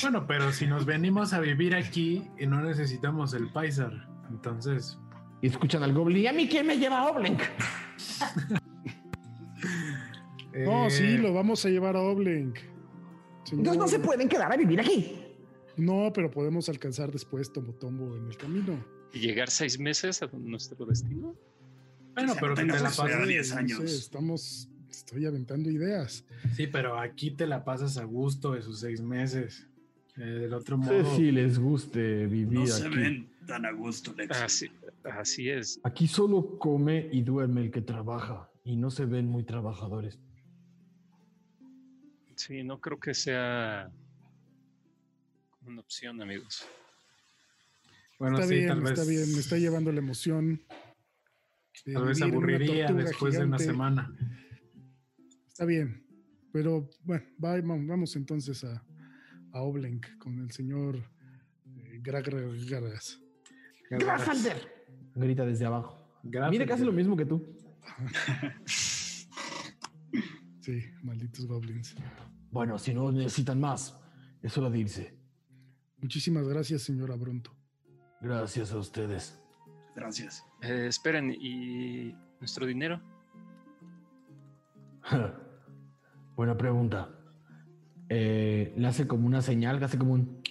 Bueno, 0.02 0.26
pero 0.26 0.52
si 0.52 0.66
nos 0.66 0.84
venimos 0.84 1.32
a 1.32 1.40
vivir 1.40 1.74
aquí 1.74 2.28
y 2.38 2.46
no 2.46 2.60
necesitamos 2.62 3.34
el 3.34 3.50
Paisar, 3.52 4.08
entonces. 4.30 4.98
Y 5.40 5.48
escuchan 5.48 5.82
al 5.82 5.92
Goblin. 5.92 6.22
¿Y 6.24 6.26
a 6.26 6.32
mí 6.32 6.48
quién 6.48 6.66
me 6.66 6.76
lleva 6.78 7.00
a 7.00 7.10
Oblenk? 7.10 7.40
No, 10.54 10.86
Eh, 10.86 10.90
sí, 10.90 11.16
lo 11.16 11.32
vamos 11.32 11.64
a 11.64 11.70
llevar 11.70 11.96
a 11.96 12.00
Oblenk. 12.00 12.58
Entonces 13.52 13.76
no 13.78 13.88
se 13.88 13.98
pueden 13.98 14.28
quedar 14.28 14.52
a 14.52 14.56
vivir 14.56 14.80
aquí. 14.80 15.18
No, 15.78 16.12
pero 16.12 16.30
podemos 16.30 16.68
alcanzar 16.68 17.10
después 17.10 17.50
Tombo 17.52 17.72
Tombo 17.74 18.16
en 18.16 18.26
el 18.28 18.36
camino. 18.36 18.84
¿Y 19.14 19.20
llegar 19.20 19.48
seis 19.50 19.78
meses 19.78 20.22
a 20.22 20.26
nuestro 20.32 20.84
destino? 20.84 21.34
Bueno, 22.14 22.34
pero 22.40 22.54
que 22.54 22.62
te 22.62 22.66
la 22.68 22.90
era 23.08 23.26
10 23.26 23.52
No 23.52 23.58
años. 23.58 23.78
sé, 23.78 23.84
estamos, 23.96 24.68
estoy 24.90 25.26
aventando 25.26 25.70
ideas. 25.70 26.24
Sí, 26.56 26.66
pero 26.66 26.98
aquí 26.98 27.30
te 27.30 27.46
la 27.46 27.64
pasas 27.64 27.96
a 27.98 28.04
gusto 28.04 28.54
esos 28.54 28.80
seis 28.80 29.00
meses. 29.00 29.66
Eh, 30.16 30.20
del 30.20 30.52
otro 30.52 30.76
No 30.76 30.84
sé 30.88 31.02
modo. 31.02 31.16
si 31.16 31.30
les 31.32 31.58
guste 31.58 32.26
vivir 32.26 32.52
No 32.60 32.66
se 32.66 32.86
aquí. 32.86 32.96
ven 32.96 33.30
tan 33.46 33.64
a 33.64 33.72
gusto, 33.72 34.12
Lex. 34.14 34.36
Así, 34.42 34.70
así 35.04 35.48
es. 35.48 35.80
Aquí 35.84 36.06
solo 36.06 36.58
come 36.58 37.08
y 37.10 37.22
duerme 37.22 37.62
el 37.62 37.70
que 37.70 37.80
trabaja 37.80 38.50
y 38.62 38.76
no 38.76 38.90
se 38.90 39.06
ven 39.06 39.26
muy 39.26 39.42
trabajadores. 39.44 40.18
Sí, 42.36 42.62
no 42.62 42.80
creo 42.80 42.98
que 42.98 43.14
sea 43.14 43.90
una 45.64 45.80
opción, 45.80 46.20
amigos. 46.20 46.66
Bueno, 48.18 48.36
está 48.38 48.48
sí, 48.48 48.54
bien, 48.56 48.68
tal 48.68 48.80
vez. 48.80 48.90
está 48.92 49.04
bien, 49.10 49.32
me 49.32 49.38
está 49.40 49.58
llevando 49.58 49.92
la 49.92 49.98
emoción. 50.00 50.60
De 51.84 51.92
Tal 51.94 52.04
vez 52.06 52.22
aburriría 52.22 52.92
después 52.92 53.34
de 53.34 53.44
una 53.44 53.58
semana. 53.58 54.14
Está 55.48 55.64
bien, 55.64 56.06
pero 56.52 56.88
bueno, 57.04 57.24
va- 57.42 57.60
va- 57.60 57.76
vamos 57.86 58.14
entonces 58.16 58.62
a, 58.64 58.84
a 59.52 59.62
Oblenk 59.62 60.16
con 60.18 60.38
el 60.38 60.50
señor 60.50 60.96
eh. 61.66 62.00
¡Grafalder! 63.90 64.56
Grita 65.14 65.44
desde 65.44 65.66
abajo. 65.66 65.98
Mire 66.50 66.66
casi 66.66 66.84
lo 66.84 66.92
mismo 66.92 67.16
que 67.16 67.26
tú. 67.26 67.44
Sí, 70.60 70.78
malditos 71.02 71.44
goblins. 71.46 71.96
Bueno, 72.52 72.78
si 72.78 72.94
no 72.94 73.10
necesitan 73.10 73.58
más, 73.58 73.98
es 74.42 74.56
hora 74.56 74.70
de 74.70 74.78
irse. 74.78 75.18
Muchísimas 75.98 76.46
gracias, 76.46 76.82
señor 76.82 77.10
Abronto. 77.10 77.52
Gracias 78.20 78.70
a 78.72 78.78
ustedes. 78.78 79.41
Gracias. 79.94 80.44
Eh, 80.62 80.86
esperen, 80.88 81.32
¿y 81.38 82.14
nuestro 82.40 82.66
dinero? 82.66 83.00
Buena 86.36 86.56
pregunta. 86.56 87.10
Eh, 88.08 88.72
le 88.76 88.86
hace 88.86 89.06
como 89.06 89.26
una 89.26 89.42
señal, 89.42 89.78
le 89.78 89.84
hace 89.84 89.98
como 89.98 90.14
un... 90.14 90.42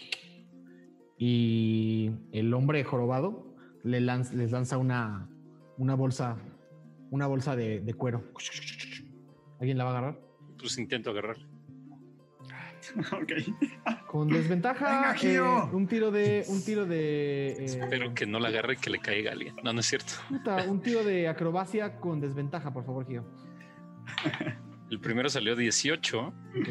Y 1.17 2.11
el 2.31 2.53
hombre 2.53 2.83
jorobado 2.83 3.55
le 3.83 4.01
lanza, 4.01 4.33
les 4.33 4.51
lanza 4.51 4.77
una, 4.77 5.29
una 5.77 5.95
bolsa, 5.95 6.37
una 7.11 7.27
bolsa 7.27 7.55
de, 7.55 7.81
de 7.81 7.93
cuero. 7.93 8.23
¿Alguien 9.59 9.77
la 9.77 9.83
va 9.83 9.91
a 9.91 9.97
agarrar? 9.97 10.21
Pues 10.57 10.77
intento 10.77 11.11
agarrar. 11.11 11.37
ok. 13.11 14.05
Con 14.07 14.27
desventaja, 14.27 14.85
Venga, 14.85 15.13
Gio. 15.15 15.63
eh, 15.63 15.69
un 15.75 15.87
tiro 15.87 16.11
de, 16.11 16.43
un 16.47 16.63
tiro 16.63 16.85
de, 16.85 17.51
eh, 17.53 17.65
Espero 17.65 18.13
que 18.13 18.25
no 18.25 18.39
la 18.39 18.49
agarre 18.49 18.73
y 18.73 18.77
que 18.77 18.89
le 18.89 18.99
caiga 18.99 19.29
a 19.31 19.33
alguien. 19.33 19.55
No, 19.63 19.71
no 19.73 19.79
es 19.79 19.85
cierto. 19.85 20.13
puta, 20.29 20.63
un 20.67 20.81
tiro 20.81 21.03
de 21.03 21.27
acrobacia 21.27 21.99
con 21.99 22.19
desventaja, 22.19 22.71
por 22.73 22.83
favor, 22.85 23.05
Gio. 23.07 23.25
El 24.89 24.99
primero 24.99 25.29
salió 25.29 25.55
18 25.55 26.19
Ok. 26.27 26.69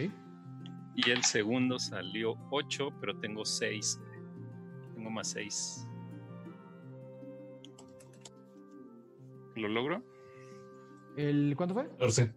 y 0.96 1.10
el 1.10 1.24
segundo 1.24 1.78
salió 1.78 2.34
8, 2.50 2.90
pero 3.00 3.16
tengo 3.18 3.44
6. 3.44 4.00
Tengo 4.94 5.10
más 5.10 5.28
6. 5.30 5.86
¿Lo 9.56 9.68
logro? 9.68 10.02
El, 11.16 11.54
¿Cuánto 11.56 11.74
fue? 11.74 11.88
14. 11.88 12.32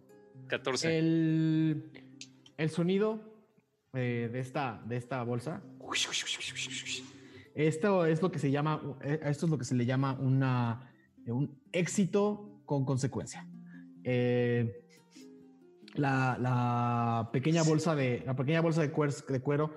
14. 0.48 0.98
El, 0.98 1.90
el 2.56 2.70
sonido 2.70 3.33
eh, 3.94 4.28
de, 4.32 4.40
esta, 4.40 4.82
de 4.86 4.96
esta 4.96 5.22
bolsa. 5.22 5.62
Esto 7.54 8.04
es 8.06 8.20
lo 8.20 8.30
que 8.30 8.38
se 8.38 8.50
llama, 8.50 8.80
eh, 9.02 9.20
esto 9.24 9.46
es 9.46 9.50
lo 9.50 9.58
que 9.58 9.64
se 9.64 9.74
le 9.74 9.86
llama 9.86 10.18
una, 10.20 10.92
un 11.26 11.60
éxito 11.72 12.62
con 12.64 12.84
consecuencia. 12.84 13.46
Eh, 14.02 14.80
la, 15.94 16.36
la 16.40 17.30
pequeña 17.32 17.62
bolsa 17.62 17.94
de 17.94 18.22
la 18.26 18.34
pequeña 18.34 18.60
bolsa 18.60 18.80
de, 18.82 18.92
cuer- 18.92 19.24
de 19.26 19.40
cuero 19.40 19.72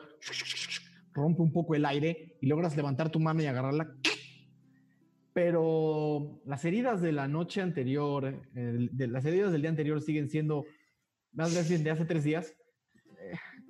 rompe 1.14 1.42
un 1.44 1.52
poco 1.54 1.76
el 1.76 1.86
aire 1.86 2.38
y 2.42 2.48
logras 2.48 2.76
levantar 2.76 3.12
tu 3.12 3.20
mano 3.20 3.42
y 3.42 3.46
agarrarla. 3.46 3.96
Pero 5.34 6.42
las 6.46 6.66
heridas 6.66 7.00
de 7.02 7.12
la 7.12 7.28
noche 7.28 7.62
anterior, 7.62 8.26
eh, 8.56 8.90
de, 8.92 9.08
las 9.08 9.24
heridas 9.26 9.52
del 9.52 9.62
día 9.62 9.70
anterior 9.70 10.02
siguen 10.02 10.30
siendo, 10.30 10.66
más 11.34 11.70
bien 11.70 11.84
de 11.84 11.92
hace 11.92 12.06
tres 12.06 12.24
días, 12.24 12.48
eh, 12.48 12.56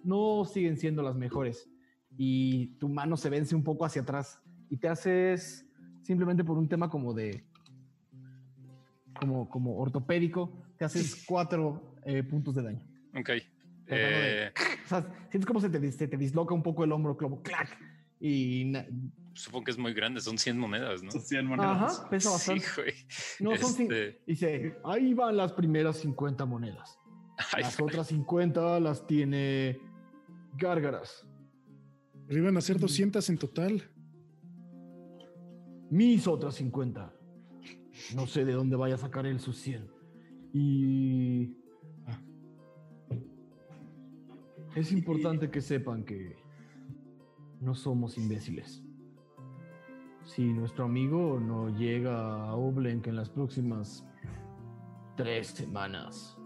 no 0.07 0.45
siguen 0.45 0.77
siendo 0.77 1.03
las 1.03 1.15
mejores. 1.15 1.69
Y 2.17 2.67
tu 2.79 2.89
mano 2.89 3.15
se 3.17 3.29
vence 3.29 3.55
un 3.55 3.63
poco 3.63 3.85
hacia 3.85 4.01
atrás 4.01 4.41
y 4.69 4.77
te 4.77 4.87
haces 4.87 5.65
simplemente 6.01 6.43
por 6.43 6.57
un 6.57 6.67
tema 6.67 6.89
como 6.89 7.13
de, 7.13 7.43
como, 9.19 9.49
como 9.49 9.77
ortopédico, 9.77 10.51
te 10.77 10.85
haces 10.85 11.23
cuatro 11.27 11.95
eh, 12.05 12.23
puntos 12.23 12.55
de 12.55 12.63
daño. 12.63 12.81
Ok. 13.15 13.27
De- 13.29 13.43
Eh, 13.89 14.51
O 14.85 14.87
sea, 14.89 15.01
sientes 15.29 15.45
como 15.45 15.59
se 15.59 15.69
te, 15.69 15.91
se 15.91 16.07
te 16.07 16.15
disloca 16.17 16.53
un 16.53 16.63
poco 16.63 16.83
el 16.85 16.91
hombro, 16.93 17.17
como 17.17 17.41
clac. 17.41 17.77
Y 18.21 18.71
supongo 19.33 19.65
que 19.65 19.71
es 19.71 19.77
muy 19.77 19.93
grande, 19.93 20.21
son 20.21 20.37
100 20.37 20.57
monedas, 20.57 21.03
¿no? 21.03 21.11
Son 21.11 21.21
100 21.21 21.45
monedas. 21.45 21.99
Ajá, 21.99 22.09
pesa 22.09 22.29
bastante. 22.31 22.63
Sí, 22.63 22.71
güey. 22.75 22.93
No, 23.41 23.55
son 23.57 23.81
Este, 23.81 24.21
Dice, 24.25 24.77
ahí 24.85 25.13
van 25.13 25.35
las 25.37 25.51
primeras 25.53 25.97
50 25.97 26.45
monedas. 26.45 26.97
ay, 27.53 27.63
Las 27.63 27.79
otras 27.81 28.07
50 28.07 28.79
las 28.79 29.05
tiene 29.05 29.77
Gárgaras. 30.57 31.25
Pero 32.27 32.39
iban 32.39 32.57
a 32.57 32.61
ser 32.61 32.79
200 32.79 33.29
en 33.29 33.37
total. 33.37 33.83
Mis 35.89 36.27
otras 36.27 36.55
50. 36.55 37.13
No 38.15 38.27
sé 38.27 38.45
de 38.45 38.53
dónde 38.53 38.75
vaya 38.75 38.95
a 38.95 38.97
sacar 38.97 39.25
él 39.25 39.39
sus 39.39 39.57
100. 39.57 39.89
Y... 40.53 41.57
ah. 42.05 42.21
Es 44.75 44.91
importante 44.91 45.49
que 45.49 45.61
sepan 45.61 46.03
que 46.03 46.35
no 47.61 47.73
somos 47.73 48.17
imbéciles. 48.17 48.83
Si 50.25 50.43
nuestro 50.43 50.85
amigo 50.85 51.39
no 51.39 51.69
llega 51.69 52.49
a 52.49 52.55
Oblenk 52.55 53.07
en 53.07 53.15
las 53.15 53.29
próximas 53.29 54.05
tres 55.15 55.47
semanas, 55.47 56.36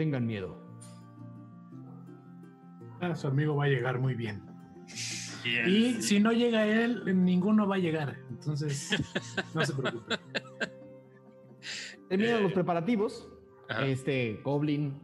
tengan 0.00 0.26
miedo. 0.26 0.56
Ah, 3.02 3.14
su 3.14 3.26
amigo 3.26 3.54
va 3.54 3.64
a 3.66 3.68
llegar 3.68 3.98
muy 4.00 4.14
bien. 4.14 4.42
Y 5.66 6.00
si 6.00 6.20
no 6.20 6.32
llega 6.32 6.66
él, 6.66 7.02
ninguno 7.22 7.68
va 7.68 7.74
a 7.74 7.78
llegar. 7.78 8.16
Entonces, 8.30 8.90
no 9.54 9.62
se 9.62 9.74
preocupe. 9.74 10.16
Terminan 12.08 12.42
los 12.44 12.52
preparativos. 12.54 13.28
Este 13.84 14.40
Goblin 14.42 14.98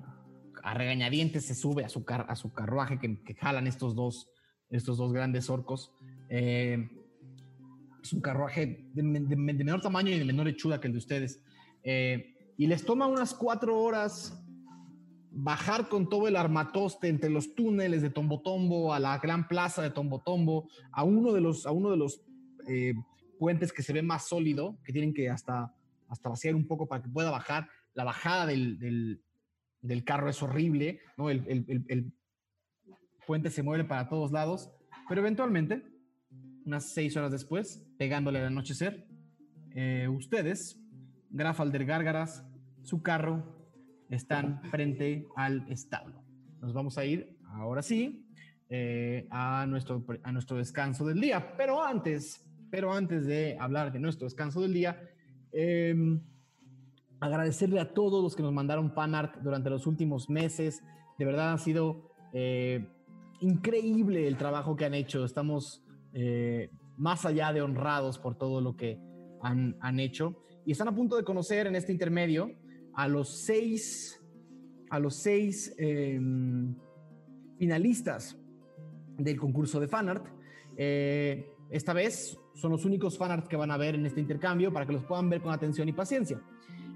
a 0.62 0.72
regañadientes 0.72 1.44
se 1.44 1.54
sube 1.54 1.84
a 1.84 1.90
su, 1.90 2.02
car- 2.06 2.24
a 2.30 2.36
su 2.36 2.54
carruaje 2.54 2.98
que, 2.98 3.22
que 3.22 3.34
jalan 3.34 3.66
estos 3.66 3.94
dos, 3.94 4.30
estos 4.70 4.96
dos 4.96 5.12
grandes 5.12 5.50
orcos. 5.50 5.92
Eh, 6.30 6.88
es 8.02 8.12
un 8.14 8.22
carruaje 8.22 8.88
de 8.94 9.02
menor 9.02 9.82
tamaño 9.82 10.10
y 10.10 10.18
de 10.18 10.24
menor 10.24 10.48
hechura 10.48 10.80
que 10.80 10.86
el 10.86 10.94
de 10.94 10.98
ustedes. 10.98 11.42
Eh, 11.82 12.32
y 12.56 12.66
les 12.66 12.82
toma 12.86 13.06
unas 13.06 13.34
cuatro 13.34 13.78
horas 13.78 14.42
bajar 15.38 15.88
con 15.90 16.08
todo 16.08 16.28
el 16.28 16.36
armatoste 16.36 17.08
entre 17.08 17.28
los 17.28 17.54
túneles 17.54 18.00
de 18.00 18.08
Tombotombo 18.08 18.94
a 18.94 18.98
la 18.98 19.18
gran 19.18 19.46
plaza 19.48 19.82
de 19.82 19.90
Tombotombo, 19.90 20.68
a 20.92 21.04
uno 21.04 21.32
de 21.32 21.42
los, 21.42 21.66
a 21.66 21.72
uno 21.72 21.90
de 21.90 21.98
los 21.98 22.22
eh, 22.66 22.94
puentes 23.38 23.70
que 23.70 23.82
se 23.82 23.92
ve 23.92 24.00
más 24.02 24.26
sólido, 24.26 24.78
que 24.82 24.92
tienen 24.92 25.12
que 25.12 25.28
hasta, 25.28 25.74
hasta 26.08 26.28
vaciar 26.30 26.54
un 26.54 26.66
poco 26.66 26.88
para 26.88 27.02
que 27.02 27.10
pueda 27.10 27.30
bajar. 27.30 27.68
La 27.92 28.04
bajada 28.04 28.46
del, 28.46 28.78
del- 28.78 30.04
carro 30.04 30.28
es 30.30 30.42
horrible, 30.42 31.00
¿no? 31.18 31.28
El, 31.30 31.44
el- 31.48 31.64
el- 31.68 31.84
el 31.88 32.12
puente 33.26 33.50
se 33.50 33.62
mueve 33.62 33.84
para 33.84 34.08
todos 34.08 34.32
lados, 34.32 34.70
pero 35.08 35.20
eventualmente, 35.20 35.82
unas 36.64 36.92
seis 36.92 37.16
horas 37.16 37.30
después, 37.30 37.86
pegándole 37.98 38.38
al 38.38 38.46
anochecer, 38.46 39.06
eh, 39.74 40.08
ustedes, 40.08 40.80
Grafalder 41.30 41.84
Gárgaras, 41.84 42.44
su 42.82 43.02
carro, 43.02 43.55
están 44.10 44.62
frente 44.70 45.26
al 45.36 45.66
establo. 45.70 46.22
Nos 46.60 46.72
vamos 46.72 46.98
a 46.98 47.04
ir, 47.04 47.36
ahora 47.44 47.82
sí, 47.82 48.26
eh, 48.68 49.26
a, 49.30 49.66
nuestro, 49.66 50.04
a 50.22 50.32
nuestro 50.32 50.56
descanso 50.56 51.06
del 51.06 51.20
día. 51.20 51.56
Pero 51.56 51.82
antes, 51.82 52.44
pero 52.70 52.92
antes 52.92 53.26
de 53.26 53.56
hablar 53.58 53.92
de 53.92 53.98
nuestro 53.98 54.26
descanso 54.26 54.60
del 54.60 54.72
día, 54.72 55.00
em, 55.52 56.20
agradecerle 57.20 57.80
a 57.80 57.92
todos 57.92 58.22
los 58.22 58.36
que 58.36 58.42
nos 58.42 58.52
mandaron 58.52 58.92
fanart 58.92 59.36
durante 59.42 59.70
los 59.70 59.86
últimos 59.86 60.28
meses. 60.28 60.82
De 61.18 61.24
verdad 61.24 61.52
ha 61.52 61.58
sido 61.58 62.10
eh, 62.32 62.86
increíble 63.40 64.26
el 64.26 64.36
trabajo 64.36 64.76
que 64.76 64.84
han 64.84 64.94
hecho. 64.94 65.24
Estamos 65.24 65.84
eh, 66.12 66.70
más 66.96 67.24
allá 67.24 67.52
de 67.52 67.62
honrados 67.62 68.18
por 68.18 68.36
todo 68.36 68.60
lo 68.60 68.76
que 68.76 68.98
han, 69.42 69.76
han 69.80 70.00
hecho. 70.00 70.42
Y 70.64 70.72
están 70.72 70.88
a 70.88 70.94
punto 70.94 71.16
de 71.16 71.22
conocer 71.22 71.66
en 71.66 71.76
este 71.76 71.92
intermedio 71.92 72.50
a 72.96 73.08
los 73.08 73.28
seis, 73.28 74.20
a 74.90 74.98
los 74.98 75.14
seis 75.14 75.74
em, 75.78 76.74
finalistas 77.58 78.36
del 79.18 79.38
concurso 79.38 79.78
de 79.78 79.86
fanart. 79.86 80.26
Eh, 80.76 81.46
esta 81.70 81.92
vez 81.92 82.38
son 82.54 82.72
los 82.72 82.84
únicos 82.84 83.18
fanarts 83.18 83.48
que 83.48 83.56
van 83.56 83.70
a 83.70 83.76
ver 83.76 83.94
en 83.94 84.06
este 84.06 84.20
intercambio 84.20 84.72
para 84.72 84.86
que 84.86 84.92
los 84.92 85.04
puedan 85.04 85.28
ver 85.28 85.42
con 85.42 85.52
atención 85.52 85.88
y 85.88 85.92
paciencia. 85.92 86.40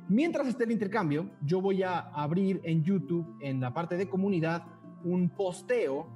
Mientras 0.09 0.49
esté 0.49 0.65
el 0.65 0.73
intercambio, 0.73 1.31
yo 1.45 1.61
voy 1.61 1.83
a 1.83 1.99
abrir 1.99 2.61
en 2.65 2.83
YouTube, 2.83 3.37
en 3.41 3.61
la 3.61 3.73
parte 3.73 3.97
de 3.97 4.09
comunidad, 4.09 4.65
un 5.05 5.29
posteo 5.29 6.09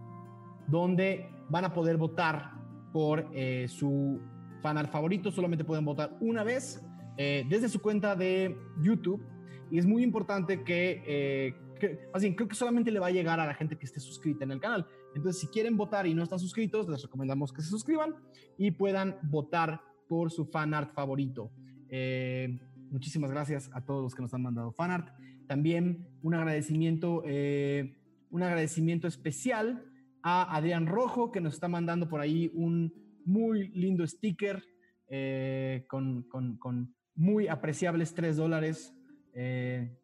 donde 0.66 1.28
van 1.48 1.65
a 1.65 1.73
poder 1.73 1.97
votar 1.97 2.52
por 2.93 3.28
eh, 3.32 3.66
su 3.69 4.20
fanart 4.62 4.90
favorito. 4.90 5.31
Solamente 5.31 5.65
pueden 5.65 5.85
votar 5.85 6.16
una 6.20 6.43
vez 6.43 6.82
eh, 7.16 7.44
desde 7.48 7.69
su 7.69 7.81
cuenta 7.81 8.16
de 8.16 8.56
YouTube. 8.81 9.23
Y 9.70 9.78
es 9.78 9.86
muy 9.86 10.03
importante 10.03 10.62
que, 10.65 11.03
eh, 11.07 11.55
que- 11.81 11.99
creo 12.36 12.49
que 12.49 12.55
solamente 12.55 12.91
le 12.91 13.01
va 13.01 13.09
a 13.09 13.11
llegar 13.11 13.41
a 13.41 13.47
la 13.47 13.55
gente 13.55 13.77
que 13.77 13.85
esté 13.86 14.01
suscrita 14.01 14.45
en 14.45 14.53
el 14.53 14.61
canal. 14.61 14.86
Entonces, 15.15 15.41
si 15.41 15.47
quieren 15.49 15.77
votar 15.77 16.07
y 16.07 16.15
no 16.15 16.23
están 16.23 16.39
suscritos, 16.39 16.89
les 16.89 17.03
recomendamos 17.03 17.53
que 17.53 17.62
se 17.62 17.69
suscriban 17.69 18.15
y 18.59 18.70
puedan 18.73 19.16
votar 19.23 19.81
por 20.09 20.31
su 20.31 20.45
fanart 20.47 20.93
favorito. 20.95 21.51
Eh, 21.89 22.59
muchísimas 22.91 23.31
gracias 23.31 23.70
a 23.73 23.85
todos 23.85 24.03
los 24.03 24.15
que 24.15 24.23
nos 24.23 24.35
han 24.35 24.43
mandado 24.43 24.73
fanart. 24.73 25.09
También 25.47 26.07
un 26.23 26.35
agradecimiento, 26.35 27.23
eh, 27.27 27.97
un 28.31 28.43
agradecimiento 28.43 29.07
especial 29.07 29.85
a 30.23 30.57
Adrián 30.57 30.86
Rojo, 30.86 31.31
que 31.31 31.41
nos 31.41 31.55
está 31.55 31.69
mandando 31.69 32.09
por 32.09 32.20
ahí 32.20 32.51
un 32.55 32.93
muy 33.24 33.69
lindo 33.69 34.07
sticker 34.07 34.62
eh, 35.09 35.85
con, 35.89 36.23
con- 36.24 36.57
con 36.57 36.95
muy 37.15 37.47
apreciables 37.49 38.15
3 38.15 38.36
dólares 38.36 38.95
eh, 39.35 39.97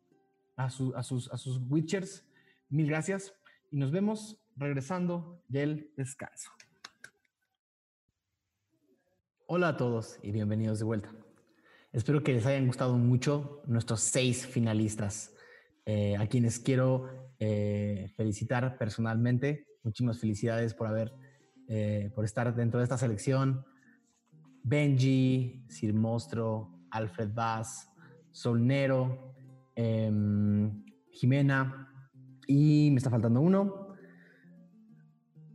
a, 0.57 0.65
a 0.65 0.71
sus, 0.71 1.31
a 1.31 1.37
sus 1.37 1.61
Witchers. 1.69 2.27
Mil 2.69 2.89
gracias 2.89 3.33
y 3.71 3.77
nos 3.77 3.91
vemos 3.91 4.39
regresando 4.57 5.43
del 5.49 5.93
descanso. 5.97 6.51
Hola 9.47 9.69
a 9.69 9.77
todos 9.77 10.19
y 10.23 10.31
bienvenidos 10.31 10.79
de 10.79 10.85
vuelta. 10.85 11.13
Espero 11.93 12.23
que 12.23 12.33
les 12.33 12.47
hayan 12.47 12.67
gustado 12.67 12.97
mucho 12.97 13.63
nuestros 13.67 14.01
seis 14.01 14.47
finalistas, 14.47 15.35
eh, 15.87 16.17
a 16.17 16.29
quienes 16.29 16.61
quiero 16.61 17.33
eh, 17.41 18.13
felicitar 18.17 18.79
personalmente. 18.79 19.67
Muchísimas 19.83 20.21
felicidades 20.21 20.75
por 20.75 20.87
haber, 20.87 21.13
por 22.15 22.25
estar 22.25 22.55
dentro 22.55 22.79
de 22.79 22.85
esta 22.85 22.99
selección. 22.99 23.65
Benji, 24.63 25.65
Sir 25.69 25.95
Mostro, 25.95 26.81
Alfred 26.91 27.31
Bass, 27.33 27.90
Solnero, 28.33 29.35
em, 29.75 30.85
Jimena 31.13 31.89
y 32.47 32.89
me 32.91 32.99
está 32.99 33.11
faltando 33.11 33.41
uno. 33.41 33.95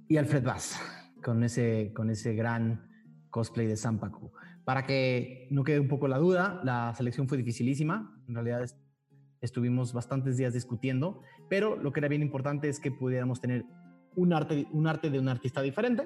Y 0.08 0.18
Alfred 0.18 0.44
Bass, 0.44 0.80
con 1.24 1.44
ese, 1.44 1.92
con 1.96 2.10
ese 2.10 2.34
gran 2.36 2.90
cosplay 3.30 3.68
de 3.68 3.76
Sampaku. 3.76 4.32
Para 4.64 4.86
que 4.86 5.48
no 5.52 5.64
quede 5.64 5.80
un 5.80 5.88
poco 5.88 6.08
la 6.08 6.18
duda, 6.18 6.62
la 6.64 6.94
selección 6.96 7.28
fue 7.28 7.38
dificilísima. 7.38 8.20
En 8.28 8.36
realidad 8.36 8.64
es- 8.64 8.78
estuvimos 9.42 9.94
bastantes 9.94 10.38
días 10.38 10.54
discutiendo, 10.54 11.22
pero 11.50 11.76
lo 11.76 11.92
que 11.92 12.00
era 12.00 12.08
bien 12.08 12.22
importante 12.22 12.70
es 12.70 12.80
que 12.80 12.92
pudiéramos 12.92 13.42
tener 13.42 13.66
un 14.16 14.34
arte, 14.34 14.68
un 14.72 14.88
arte 14.88 15.10
de 15.10 15.20
un 15.20 15.28
artista 15.28 15.62
diferente. 15.62 16.04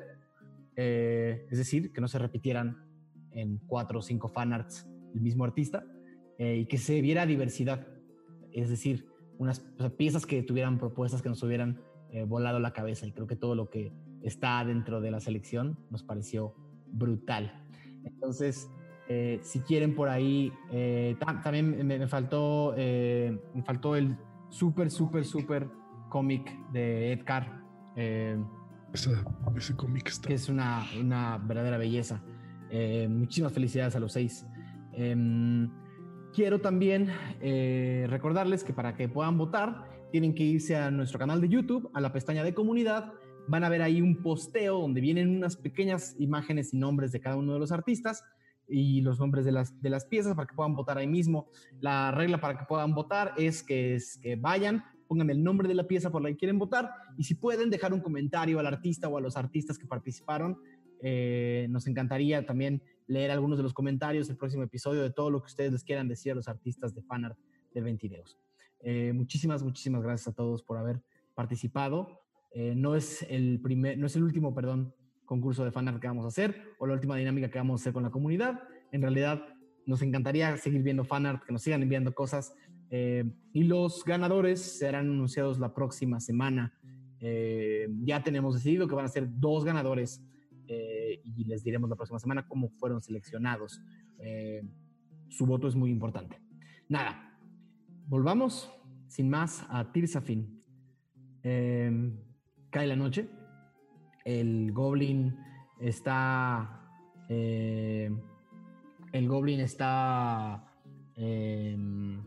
Eh, 0.76 1.46
es 1.52 1.58
decir, 1.58 1.92
que 1.94 2.02
no 2.02 2.08
se 2.08 2.20
repitieran 2.20 2.78
en 3.32 3.60
cuatro 3.60 4.00
o 4.00 4.02
cinco 4.02 4.28
fanarts 4.30 4.88
el 5.14 5.22
mismo 5.22 5.44
artista 5.44 5.84
eh, 6.40 6.56
y 6.62 6.66
que 6.66 6.78
se 6.80 7.00
viera 7.02 7.28
diversidad. 7.28 7.86
Es 8.52 8.70
decir, 8.70 9.08
unas 9.38 9.60
o 9.78 9.82
sea, 9.82 9.90
piezas 9.92 10.26
que 10.26 10.42
tuvieran 10.42 10.80
propuestas 10.80 11.22
que 11.22 11.30
nos 11.30 11.44
hubieran 11.44 11.80
eh, 12.12 12.24
volado 12.24 12.60
la 12.60 12.74
cabeza. 12.74 13.06
Y 13.06 13.12
creo 13.12 13.28
que 13.28 13.36
todo 13.36 13.54
lo 13.54 13.70
que 13.70 13.94
está 14.24 14.66
dentro 14.66 15.00
de 15.02 15.12
la 15.12 15.20
selección 15.20 15.78
nos 15.92 16.02
pareció 16.04 16.56
brutal. 16.88 17.54
Entonces, 18.04 18.70
eh, 19.08 19.40
si 19.44 19.60
quieren 19.60 19.94
por 19.96 20.10
ahí, 20.10 20.52
eh, 20.72 21.16
tam- 21.20 21.42
también 21.44 21.86
me, 21.86 22.00
me 22.00 22.08
faltó, 22.08 22.74
eh, 22.78 23.40
me 23.54 23.62
faltó 23.64 23.96
el 23.96 24.18
súper, 24.50 24.90
súper, 24.90 25.24
súper 25.26 25.68
cómic 26.10 26.52
de 26.72 27.12
Edgar. 27.14 27.62
eh, 27.96 28.38
Esa- 28.94 29.24
ese 29.56 29.76
cómic 29.76 30.08
está. 30.08 30.28
que 30.28 30.34
es 30.34 30.50
una, 30.50 30.84
una 31.00 31.38
verdadera 31.38 31.78
belleza. 31.78 32.24
Eh, 32.72 33.08
muchísimas 33.10 33.54
felicidades 33.54 33.96
a 33.96 34.00
los 34.00 34.14
seis. 34.14 34.46
Em, 34.94 35.70
quiero 36.34 36.60
también 36.60 37.10
eh, 37.42 38.06
recordarles 38.10 38.64
que 38.64 38.74
para 38.74 38.96
que 38.96 39.10
puedan 39.10 39.38
votar, 39.38 39.86
tienen 40.12 40.34
que 40.34 40.44
irse 40.44 40.76
a 40.76 40.92
nuestro 40.92 41.20
canal 41.20 41.42
de 41.42 41.50
YouTube, 41.50 41.90
a 41.94 42.02
la 42.02 42.12
pestaña 42.12 42.44
de 42.44 42.54
comunidad. 42.54 43.14
Van 43.48 43.64
a 43.64 43.70
ver 43.70 43.82
ahí 43.82 44.02
un 44.02 44.22
posteo 44.22 44.80
donde 44.80 45.02
vienen 45.02 45.30
unas 45.30 45.56
pequeñas 45.56 46.16
imágenes 46.20 46.74
y 46.74 46.78
nombres 46.78 47.12
de 47.12 47.20
cada 47.20 47.36
uno 47.36 47.54
de 47.54 47.60
los 47.60 47.72
artistas 47.72 48.24
y 48.68 49.02
los 49.02 49.20
nombres 49.20 49.46
de 49.46 49.52
las, 49.52 49.82
de 49.82 49.90
las 49.90 50.06
piezas 50.06 50.36
para 50.36 50.48
que 50.48 50.56
puedan 50.56 50.76
votar 50.76 50.98
ahí 50.98 51.08
mismo. 51.08 51.50
La 51.80 52.12
regla 52.12 52.40
para 52.40 52.58
que 52.58 52.66
puedan 52.66 52.94
votar 52.94 53.34
es 53.38 53.64
que, 53.64 53.96
es 53.96 54.18
que 54.22 54.36
vayan, 54.36 54.84
pongan 55.08 55.30
el 55.30 55.44
nombre 55.44 55.68
de 55.68 55.74
la 55.74 55.88
pieza 55.88 56.12
por 56.12 56.22
la 56.22 56.30
que 56.30 56.38
quieren 56.38 56.60
votar 56.60 56.92
y 57.18 57.24
si 57.24 57.36
pueden 57.36 57.70
dejar 57.70 57.94
un 57.94 58.02
comentario 58.02 58.60
al 58.60 58.68
artista 58.68 59.08
o 59.08 59.18
a 59.18 59.22
los 59.22 59.38
artistas 59.38 59.78
que 59.78 59.88
participaron, 59.88 60.60
eh, 61.02 61.68
nos 61.70 61.88
encantaría 61.88 62.46
también 62.46 62.84
leer 63.10 63.32
algunos 63.32 63.58
de 63.58 63.64
los 63.64 63.74
comentarios 63.74 64.28
del 64.28 64.38
próximo 64.38 64.64
episodio 64.64 65.02
de 65.02 65.10
todo 65.10 65.32
lo 65.32 65.42
que 65.42 65.48
ustedes 65.48 65.72
les 65.72 65.84
quieran 65.84 66.08
decir 66.08 66.32
a 66.32 66.36
los 66.36 66.48
artistas 66.48 66.94
de 66.94 67.02
fanart 67.02 67.38
de 67.74 67.82
Ventideos. 67.82 68.38
Eh, 68.82 69.12
muchísimas, 69.14 69.64
muchísimas 69.64 70.04
gracias 70.04 70.28
a 70.30 70.32
todos 70.34 70.62
por 70.62 70.78
haber 70.78 71.02
participado. 71.34 72.22
Eh, 72.52 72.76
no 72.76 72.96
es 72.96 73.24
el 73.24 73.60
primer, 73.62 73.98
no 73.98 74.06
es 74.06 74.16
el 74.16 74.24
último, 74.24 74.54
perdón, 74.54 74.94
concurso 75.26 75.66
de 75.66 75.72
fanart 75.72 76.00
que 76.00 76.08
vamos 76.08 76.24
a 76.26 76.28
hacer 76.28 76.76
o 76.78 76.86
la 76.86 76.94
última 76.94 77.18
dinámica 77.18 77.50
que 77.50 77.58
vamos 77.58 77.82
a 77.82 77.84
hacer 77.84 77.94
con 77.94 78.04
la 78.04 78.12
comunidad. 78.12 78.62
En 78.92 79.02
realidad, 79.02 79.44
nos 79.88 80.04
encantaría 80.04 80.56
seguir 80.58 80.84
viendo 80.84 81.04
fanart, 81.04 81.44
que 81.44 81.52
nos 81.52 81.64
sigan 81.64 81.82
enviando 81.82 82.14
cosas. 82.14 82.54
eh, 82.92 83.24
y 83.54 83.64
los 83.64 84.04
ganadores 84.04 84.62
serán 84.62 85.10
anunciados 85.12 85.60
la 85.60 85.74
próxima 85.74 86.20
semana. 86.20 86.74
Eh, 87.20 87.88
ya 88.04 88.24
tenemos 88.24 88.56
decidido 88.56 88.88
que 88.88 88.96
van 88.96 89.06
a 89.06 89.10
ser 89.10 89.28
dos 89.40 89.66
ganadores 89.66 90.24
eh, 90.72 91.20
y 91.24 91.46
les 91.46 91.64
diremos 91.64 91.90
la 91.90 91.96
próxima 91.96 92.20
semana 92.20 92.48
cómo 92.48 92.70
fueron 92.70 93.02
seleccionados. 93.02 93.82
Eh, 94.20 94.62
su 95.28 95.48
voto 95.48 95.68
es 95.68 95.76
muy 95.76 95.90
importante. 95.90 96.40
Nada, 96.88 97.40
volvamos 98.06 98.72
sin 99.08 99.30
más 99.32 99.66
a 99.70 99.92
Tirsafin. 99.92 100.64
Em, 101.42 102.20
cae 102.70 102.86
la 102.86 102.96
noche. 102.96 103.28
El 104.24 104.72
goblin 104.72 105.36
está. 105.80 106.86
eh, 107.30 108.12
el 109.12 109.28
goblin 109.28 109.62
está. 109.62 110.66
em, 111.16 112.24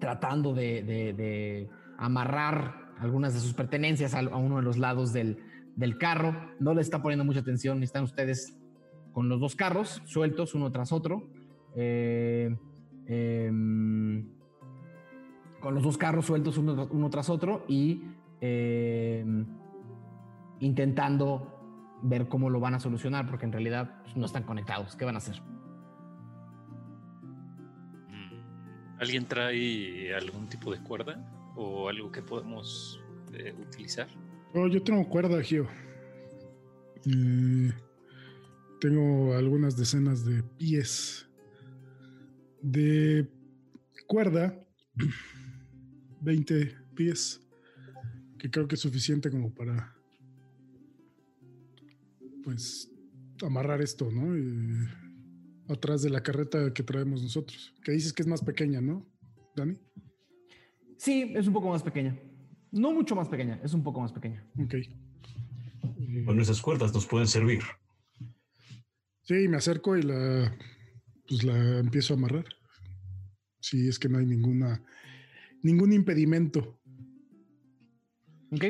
tratando 0.00 0.52
de, 0.52 1.68
amarrar 1.98 2.94
algunas 2.98 3.34
de 3.34 3.38
sus 3.38 3.54
pertenencias 3.54 4.14
a 4.14 4.22
uno 4.36 4.56
de 4.56 4.62
los 4.62 4.76
lados 4.76 5.12
del, 5.12 5.38
del 5.76 5.98
carro. 5.98 6.34
No 6.60 6.74
le 6.74 6.80
está 6.80 7.02
poniendo 7.02 7.24
mucha 7.24 7.40
atención. 7.40 7.82
Están 7.82 8.04
ustedes 8.04 8.58
con 9.12 9.28
los 9.28 9.40
dos 9.40 9.56
carros 9.56 10.02
sueltos 10.04 10.54
uno 10.54 10.70
tras 10.72 10.92
otro. 10.92 11.28
Eh, 11.74 12.56
em, 13.06 14.26
con 15.60 15.74
los 15.74 15.82
dos 15.82 15.96
carros 15.96 16.26
sueltos 16.26 16.58
uno, 16.58 17.10
tras- 17.10 17.30
otro 17.30 17.64
y 17.68 18.02
em, 18.40 19.46
intentando 20.60 21.58
ver 22.02 22.28
cómo 22.28 22.50
lo 22.50 22.58
van 22.58 22.74
a 22.74 22.80
solucionar, 22.80 23.26
porque 23.28 23.44
en 23.46 23.52
realidad 23.52 24.00
pues, 24.02 24.16
no 24.16 24.26
están 24.26 24.42
conectados. 24.42 24.96
¿Qué 24.96 25.04
van 25.04 25.14
a 25.14 25.18
hacer? 25.18 25.40
¿Alguien 28.98 29.26
trae 29.26 30.14
algún 30.14 30.48
tipo 30.48 30.70
de 30.72 30.80
cuerda 30.80 31.52
o 31.56 31.88
algo 31.88 32.10
que 32.12 32.22
podemos 32.22 33.00
eh, 33.32 33.54
utilizar? 33.60 34.08
Oh, 34.54 34.68
yo 34.68 34.82
tengo 34.82 35.08
cuerda, 35.08 35.42
Gio. 35.42 35.66
Eh, 37.06 37.72
tengo 38.80 39.34
algunas 39.34 39.76
decenas 39.76 40.26
de 40.26 40.42
pies 40.42 41.26
de 42.60 43.28
cuerda, 44.06 44.54
20 46.20 46.76
pies, 46.94 47.40
que 48.38 48.50
creo 48.50 48.68
que 48.68 48.74
es 48.74 48.80
suficiente 48.80 49.30
como 49.30 49.54
para, 49.54 49.96
pues, 52.44 52.90
amarrar 53.42 53.80
esto, 53.80 54.10
¿no? 54.12 54.36
Eh, 54.36 54.86
atrás 55.68 56.02
de 56.02 56.10
la 56.10 56.22
carreta 56.22 56.74
que 56.74 56.82
traemos 56.82 57.22
nosotros. 57.22 57.74
Que 57.82 57.92
dices 57.92 58.12
que 58.12 58.22
es 58.22 58.28
más 58.28 58.42
pequeña, 58.42 58.82
¿no, 58.82 59.06
Dani? 59.56 59.78
Sí, 60.98 61.32
es 61.34 61.46
un 61.46 61.54
poco 61.54 61.70
más 61.70 61.82
pequeña. 61.82 62.18
No 62.72 62.92
mucho 62.92 63.14
más 63.14 63.28
pequeña, 63.28 63.60
es 63.62 63.74
un 63.74 63.82
poco 63.82 64.00
más 64.00 64.12
pequeña. 64.12 64.44
Ok. 64.58 64.74
Bueno, 66.24 66.42
esas 66.42 66.60
cuerdas 66.60 66.92
nos 66.94 67.06
pueden 67.06 67.28
servir. 67.28 67.62
Sí, 69.22 69.46
me 69.48 69.56
acerco 69.58 69.96
y 69.96 70.02
la, 70.02 70.56
pues 71.28 71.44
la 71.44 71.78
empiezo 71.78 72.14
a 72.14 72.16
amarrar. 72.16 72.44
Sí, 73.60 73.88
es 73.88 73.98
que 73.98 74.08
no 74.08 74.18
hay 74.18 74.26
ninguna, 74.26 74.82
ningún 75.62 75.92
impedimento. 75.92 76.80
Ok. 78.50 78.64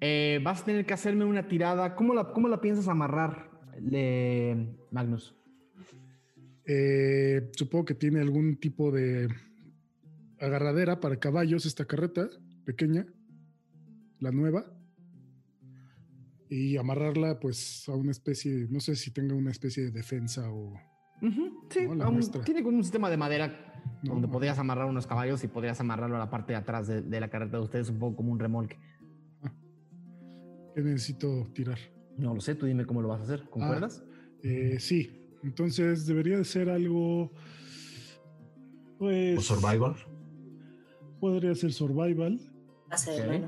Eh, 0.00 0.40
vas 0.42 0.62
a 0.62 0.64
tener 0.66 0.84
que 0.84 0.94
hacerme 0.94 1.24
una 1.24 1.48
tirada. 1.48 1.94
¿Cómo 1.96 2.14
la, 2.14 2.32
cómo 2.32 2.48
la 2.48 2.60
piensas 2.60 2.88
amarrar, 2.88 3.50
le- 3.80 4.76
Magnus? 4.90 5.34
Eh, 6.66 7.50
supongo 7.56 7.86
que 7.86 7.94
tiene 7.94 8.20
algún 8.20 8.56
tipo 8.56 8.90
de 8.90 9.28
agarradera 10.38 11.00
para 11.00 11.18
caballos 11.18 11.64
esta 11.64 11.86
carreta 11.86 12.28
pequeña, 12.64 13.06
la 14.20 14.30
nueva. 14.32 14.64
Y 16.48 16.76
amarrarla 16.76 17.40
pues 17.40 17.88
a 17.88 17.94
una 17.94 18.12
especie, 18.12 18.68
no 18.70 18.78
sé 18.80 18.94
si 18.94 19.10
tenga 19.10 19.34
una 19.34 19.50
especie 19.50 19.84
de 19.84 19.90
defensa 19.90 20.50
o... 20.52 20.74
Sí, 21.70 21.80
No, 21.96 22.10
un- 22.10 22.30
tiene 22.44 22.62
como 22.62 22.76
un 22.76 22.84
sistema 22.84 23.10
de 23.10 23.16
madera 23.16 23.82
No, 24.02 24.12
donde 24.12 24.26
ajá. 24.26 24.32
podrías 24.32 24.58
amarrar 24.58 24.86
unos 24.86 25.06
caballos 25.06 25.42
y 25.42 25.48
podrías 25.48 25.80
amarrarlo 25.80 26.16
a 26.16 26.20
la 26.20 26.30
parte 26.30 26.52
de 26.52 26.58
atrás 26.58 26.86
de, 26.86 27.02
de 27.02 27.20
la 27.20 27.28
carreta 27.28 27.56
de 27.56 27.64
ustedes, 27.64 27.88
un 27.90 27.98
poco 27.98 28.16
como 28.16 28.30
un 28.32 28.38
remolque. 28.38 28.78
¿Qué 30.74 30.82
necesito 30.82 31.48
tirar? 31.54 31.78
No 32.18 32.34
lo 32.34 32.40
sé, 32.40 32.54
tú 32.54 32.66
dime 32.66 32.84
cómo 32.86 33.02
lo 33.02 33.08
vas 33.08 33.20
a 33.20 33.24
hacer. 33.24 33.48
¿Con 33.50 33.62
Ah, 33.62 33.68
cuerdas? 33.68 34.04
eh, 34.42 34.76
sí, 34.78 35.26
entonces 35.42 36.06
debería 36.06 36.36
de 36.38 36.44
ser 36.44 36.68
algo... 36.70 37.32
Pues... 38.98 39.38
¿O 39.38 39.40
survival? 39.42 39.96
Podría 41.18 41.54
ser 41.54 41.72
survival 41.72 42.38
Pase 42.88 43.10
de 43.12 43.36
Ok. 43.38 43.44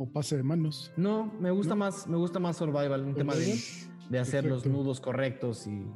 O 0.00 0.10
pase 0.10 0.34
de 0.34 0.42
manos. 0.42 0.90
No, 0.96 1.30
me 1.40 1.50
gusta 1.50 1.74
más, 1.74 2.06
me 2.06 2.16
gusta 2.16 2.38
más 2.38 2.56
survival, 2.56 3.04
un 3.04 3.14
tema 3.14 3.34
de, 3.34 3.60
de 4.08 4.18
hacer 4.18 4.46
los 4.46 4.64
nudos 4.64 4.98
correctos 4.98 5.66
y. 5.66 5.86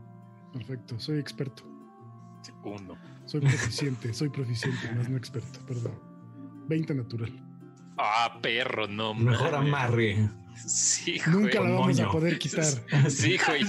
Perfecto, 0.53 1.01
soy 1.01 1.19
experto. 1.19 1.65
Uno. 2.63 2.99
Soy 3.25 3.41
proficiente, 3.41 4.13
soy 4.13 4.29
proficiente, 4.29 4.93
más 4.93 5.09
no 5.09 5.17
experto, 5.17 5.59
perdón. 5.67 5.99
20 6.69 6.95
natural. 6.95 7.33
Ah, 7.97 8.39
perro, 8.43 8.87
no. 8.87 9.15
Mejor 9.15 9.55
amarre. 9.55 10.29
Sí, 10.67 11.19
Nunca 11.31 11.61
la 11.61 11.71
vamos 11.71 11.99
a 11.99 12.11
poder 12.11 12.39
quitar. 12.39 12.65
Sí, 13.09 13.39
güey. 13.47 13.63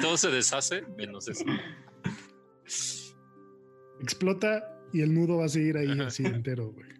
Todo 0.00 0.16
se 0.18 0.28
deshace, 0.30 0.82
menos 0.96 1.26
eso. 1.28 1.44
Explota 4.00 4.62
y 4.92 5.00
el 5.00 5.14
nudo 5.14 5.38
va 5.38 5.46
a 5.46 5.48
seguir 5.48 5.78
ahí 5.78 5.98
así 6.00 6.24
entero, 6.26 6.70
güey. 6.70 6.97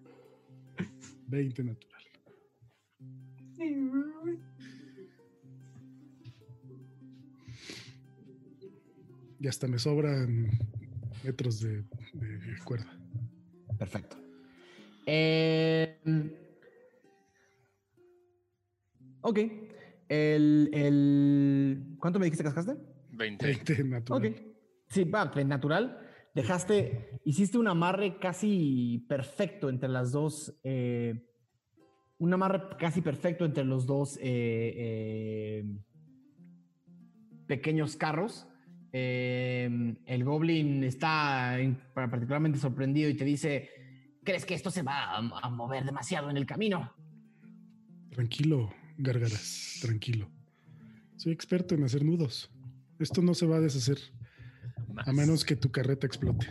20 1.29 1.63
natural. 1.63 2.03
Y 9.41 9.47
hasta 9.47 9.69
me 9.69 9.79
sobran 9.79 10.49
metros 11.25 11.61
de, 11.61 11.83
de 11.83 12.59
cuerda. 12.65 12.93
Perfecto. 13.79 14.17
Eh, 15.07 15.97
ok. 19.21 19.39
El, 20.09 20.71
el- 20.73 21.97
¿Cuánto 22.01 22.19
me 22.19 22.25
dijiste 22.27 22.43
que 22.45 22.53
cascaste? 22.53 22.81
20. 23.13 23.47
20 23.47 23.85
natural. 23.85 24.27
Ok. 24.27 24.37
Sí, 24.89 25.05
va, 25.05 25.25
natural. 25.45 26.08
Dejaste, 26.35 27.21
hiciste 27.25 27.59
un 27.59 27.69
amarre 27.69 28.19
casi 28.19 29.05
perfecto 29.09 29.69
entre 29.69 29.89
las 29.89 30.13
dos. 30.13 30.55
eh, 30.63 31.25
un 32.21 32.33
amarre 32.35 32.77
casi 32.79 33.01
perfecto 33.01 33.45
entre 33.45 33.65
los 33.65 33.87
dos 33.87 34.17
eh, 34.17 34.75
eh, 34.77 35.65
pequeños 37.47 37.97
carros. 37.97 38.47
El 38.91 40.25
Goblin 40.25 40.83
está 40.83 41.61
en- 41.61 41.79
particularmente 41.95 42.59
sorprendido 42.59 43.09
y 43.09 43.15
te 43.15 43.25
dice: 43.25 43.71
¿Crees 44.25 44.45
que 44.45 44.55
esto 44.55 44.71
se 44.71 44.83
va 44.83 45.17
a 45.17 45.51
mover 45.51 45.85
demasiado 45.85 46.29
en 46.31 46.37
el 46.37 46.47
camino? 46.47 46.93
Tranquilo, 48.11 48.73
gárgaras, 48.97 49.79
tranquilo. 49.83 50.29
Soy 51.17 51.33
experto 51.33 51.75
en 51.75 51.85
hacer 51.85 52.05
nudos. 52.05 52.51
Esto 52.99 53.23
no 53.23 53.35
se 53.35 53.47
va 53.47 53.57
a 53.57 53.61
deshacer 53.61 53.99
a 54.97 55.13
menos 55.13 55.45
que 55.45 55.57
tu 55.57 55.71
carreta 55.71 56.07
explote. 56.07 56.47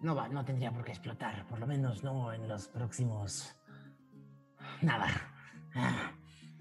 No 0.00 0.14
va, 0.16 0.28
no 0.28 0.44
tendría 0.44 0.72
por 0.72 0.84
qué 0.84 0.90
explotar, 0.92 1.46
por 1.46 1.60
lo 1.60 1.66
menos 1.66 2.02
no 2.02 2.32
en 2.32 2.48
los 2.48 2.66
próximos. 2.68 3.54
Nada. 4.82 5.06
Ah, 5.74 6.12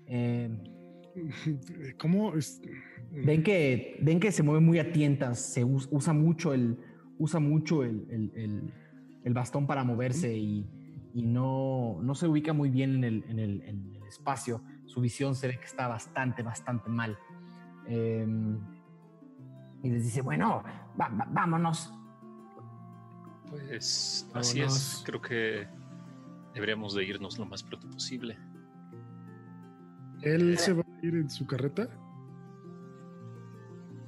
eh, 0.05 0.49
¿Cómo? 1.99 2.35
Es... 2.35 2.61
Ven 3.11 3.43
que, 3.43 3.97
ven 4.01 4.19
que 4.19 4.31
se 4.31 4.43
mueve 4.43 4.61
muy 4.61 4.79
a 4.79 4.91
tientas, 4.93 5.39
se 5.39 5.63
us- 5.65 5.89
usa 5.91 6.13
mucho 6.13 6.53
el, 6.53 6.77
usa 7.17 7.39
mucho 7.41 7.83
el, 7.83 8.05
el- 8.09 8.31
el- 8.35 8.73
el 9.23 9.33
bastón 9.33 9.67
para 9.67 9.83
moverse 9.83 10.33
y, 10.37 10.65
y 11.13 11.23
no, 11.23 11.99
no 12.01 12.15
se 12.15 12.27
ubica 12.27 12.53
muy 12.53 12.69
bien 12.69 12.95
en 12.95 13.03
el, 13.03 13.25
en 13.27 13.39
el- 13.39 13.61
en 13.63 13.95
el 13.95 14.03
espacio. 14.03 14.63
Su 14.85 15.01
visión 15.01 15.35
se 15.35 15.47
ve 15.47 15.57
que 15.57 15.65
está 15.65 15.87
bastante, 15.87 16.41
bastante 16.43 16.89
mal. 16.89 17.17
Em, 17.93 18.57
y 19.83 19.89
les 19.89 20.03
dice, 20.05 20.21
bueno, 20.21 20.63
va- 20.99 21.09
va- 21.09 21.27
vámonos. 21.29 21.93
Pues 23.49 24.25
así 24.33 24.61
es. 24.61 25.03
Creo 25.05 25.21
que 25.21 25.67
deberíamos 26.53 26.93
de 26.95 27.03
irnos 27.03 27.37
lo 27.37 27.45
más 27.45 27.63
pronto 27.63 27.89
posible. 27.89 28.37
¿Él 30.21 30.57
se 30.57 30.71
va 30.73 30.83
a 30.83 31.05
ir 31.05 31.15
en 31.15 31.29
su 31.29 31.45
carreta? 31.45 31.89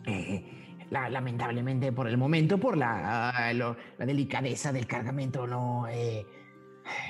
Eh, 0.05 0.85
la- 0.89 1.09
lamentablemente 1.09 1.91
por 1.91 2.07
el 2.07 2.17
momento, 2.17 2.57
por 2.57 2.77
la, 2.77 3.51
lo- 3.53 3.75
la 3.97 4.05
delicadeza 4.05 4.71
del 4.71 4.85
cargamento, 4.87 5.45
no, 5.47 5.87
eh, 5.89 6.25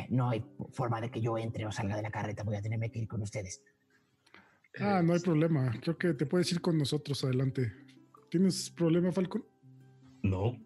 no 0.09 0.29
hay 0.29 0.43
forma 0.71 1.01
de 1.01 1.11
que 1.11 1.21
yo 1.21 1.37
entre 1.37 1.65
o 1.67 1.71
salga 1.71 1.95
de 1.97 2.01
la 2.01 2.09
carreta. 2.11 2.43
Voy 2.43 2.55
a 2.55 2.61
tenerme 2.61 2.89
que 2.89 2.99
ir 2.99 3.07
con 3.07 3.21
ustedes. 3.21 3.61
Ah, 4.79 5.01
no 5.03 5.13
hay 5.13 5.19
problema. 5.19 5.71
Creo 5.81 5.97
que 5.97 6.13
te 6.13 6.25
puedes 6.25 6.51
ir 6.51 6.61
con 6.61 6.77
nosotros 6.77 7.23
adelante. 7.23 7.71
¿Tienes 8.29 8.69
problema, 8.71 9.11
Falcon? 9.11 9.45
No. 10.23 10.57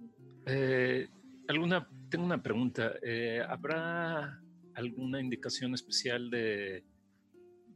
Eh, 0.45 1.07
alguna, 1.47 1.89
tengo 2.09 2.25
una 2.25 2.41
pregunta. 2.41 2.93
Eh, 3.01 3.41
¿Habrá 3.47 4.41
alguna 4.75 5.19
indicación 5.19 5.73
especial 5.73 6.29
de 6.29 6.85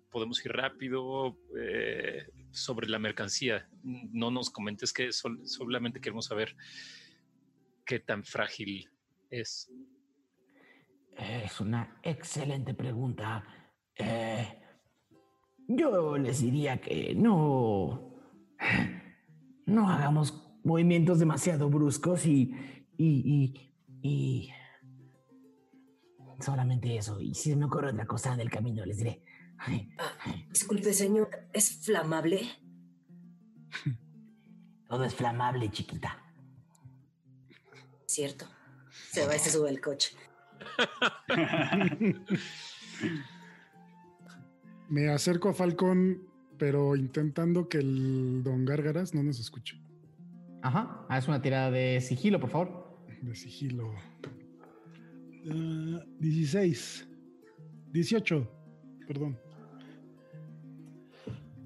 podemos 0.10 0.44
ir 0.46 0.52
rápido 0.52 1.38
eh, 1.60 2.28
sobre 2.52 2.88
la 2.88 3.00
mercancía? 3.00 3.68
No 3.84 4.32
nos 4.32 4.50
comentes 4.50 4.94
que 4.94 5.12
sol- 5.12 5.42
solamente 5.46 6.00
queremos 6.00 6.26
saber 6.26 6.56
qué 7.86 8.00
tan 8.00 8.24
frágil 8.24 8.90
es? 9.30 9.70
Es 11.18 11.60
una 11.60 12.00
excelente 12.04 12.74
pregunta. 12.74 13.44
Eh, 13.96 14.61
yo 15.78 16.18
les 16.18 16.42
diría 16.42 16.82
que 16.82 17.14
no. 17.16 18.12
No 19.66 19.90
hagamos 19.90 20.58
movimientos 20.64 21.20
demasiado 21.20 21.70
bruscos 21.70 22.26
y. 22.26 22.54
y. 22.98 23.54
y. 24.02 24.08
y 24.08 24.50
solamente 26.40 26.98
eso. 26.98 27.20
Y 27.20 27.36
si 27.36 27.56
me 27.56 27.66
ocurre 27.66 27.92
otra 27.92 28.06
cosa 28.06 28.34
en 28.34 28.42
el 28.42 28.50
camino, 28.50 28.86
les 28.86 28.98
diré. 28.98 29.24
Disculpe, 30.50 30.94
señor, 30.94 31.30
¿es 31.54 31.86
flamable? 31.86 32.42
Todo 34.90 35.04
es 35.04 35.16
flamable, 35.16 35.70
chiquita. 35.70 36.18
Cierto. 38.06 38.46
Se 39.12 39.26
va 39.26 39.36
y 39.36 39.40
se 39.40 39.52
sube 39.52 39.70
el 39.70 39.80
coche. 39.80 40.16
Me 44.92 45.08
acerco 45.08 45.48
a 45.48 45.54
Falcón, 45.54 46.28
pero 46.58 46.98
intentando 46.98 47.70
que 47.70 47.78
el 47.78 48.44
don 48.44 48.66
Gárgaras 48.66 49.16
no 49.16 49.24
nos 49.24 49.40
escuche. 49.40 49.82
Ajá. 50.62 51.06
Haz 51.08 51.30
una 51.30 51.42
tirada 51.42 51.72
de 51.72 52.02
sigilo, 52.02 52.42
por 52.42 52.50
favor. 52.50 53.00
De 53.22 53.34
sigilo. 53.34 53.94
Ah, 55.50 56.04
16. 56.20 57.08
18. 57.94 58.52
Perdón. 59.08 59.40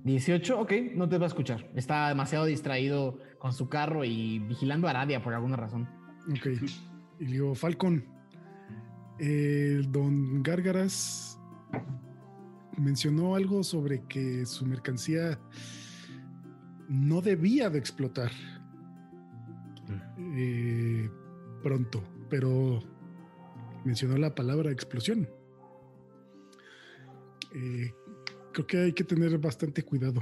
18, 0.03 0.59
ok, 0.59 0.73
no 0.93 1.09
te 1.09 1.17
va 1.17 1.25
a 1.25 1.27
escuchar. 1.27 1.67
Está 1.73 2.09
demasiado 2.09 2.45
distraído 2.45 3.17
con 3.39 3.53
su 3.53 3.69
carro 3.69 4.05
y 4.05 4.37
vigilando 4.37 4.85
a 4.85 4.91
Aradia 4.91 5.23
por 5.23 5.33
alguna 5.33 5.55
razón. 5.55 5.89
Ok. 6.29 6.45
Y 7.19 7.25
digo, 7.25 7.55
Falcon, 7.55 8.05
el 9.17 9.91
don 9.91 10.43
Gárgaras 10.43 11.34
mencionó 12.77 13.35
algo 13.35 13.63
sobre 13.63 14.03
que 14.07 14.45
su 14.45 14.65
mercancía 14.65 15.39
no 16.87 17.21
debía 17.21 17.69
de 17.69 17.79
explotar 17.79 18.31
eh, 20.37 21.09
pronto, 21.63 22.03
pero 22.29 22.79
mencionó 23.83 24.17
la 24.17 24.35
palabra 24.35 24.71
explosión. 24.71 25.29
Eh, 27.53 27.93
creo 28.51 28.67
que 28.67 28.77
hay 28.77 28.93
que 28.93 29.03
tener 29.03 29.37
bastante 29.37 29.83
cuidado. 29.83 30.21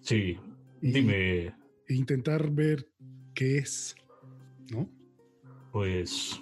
Sí, 0.00 0.38
dime. 0.80 1.54
E 1.88 1.94
intentar 1.94 2.50
ver 2.50 2.88
qué 3.34 3.58
es, 3.58 3.96
¿no? 4.70 4.88
Pues. 5.72 6.40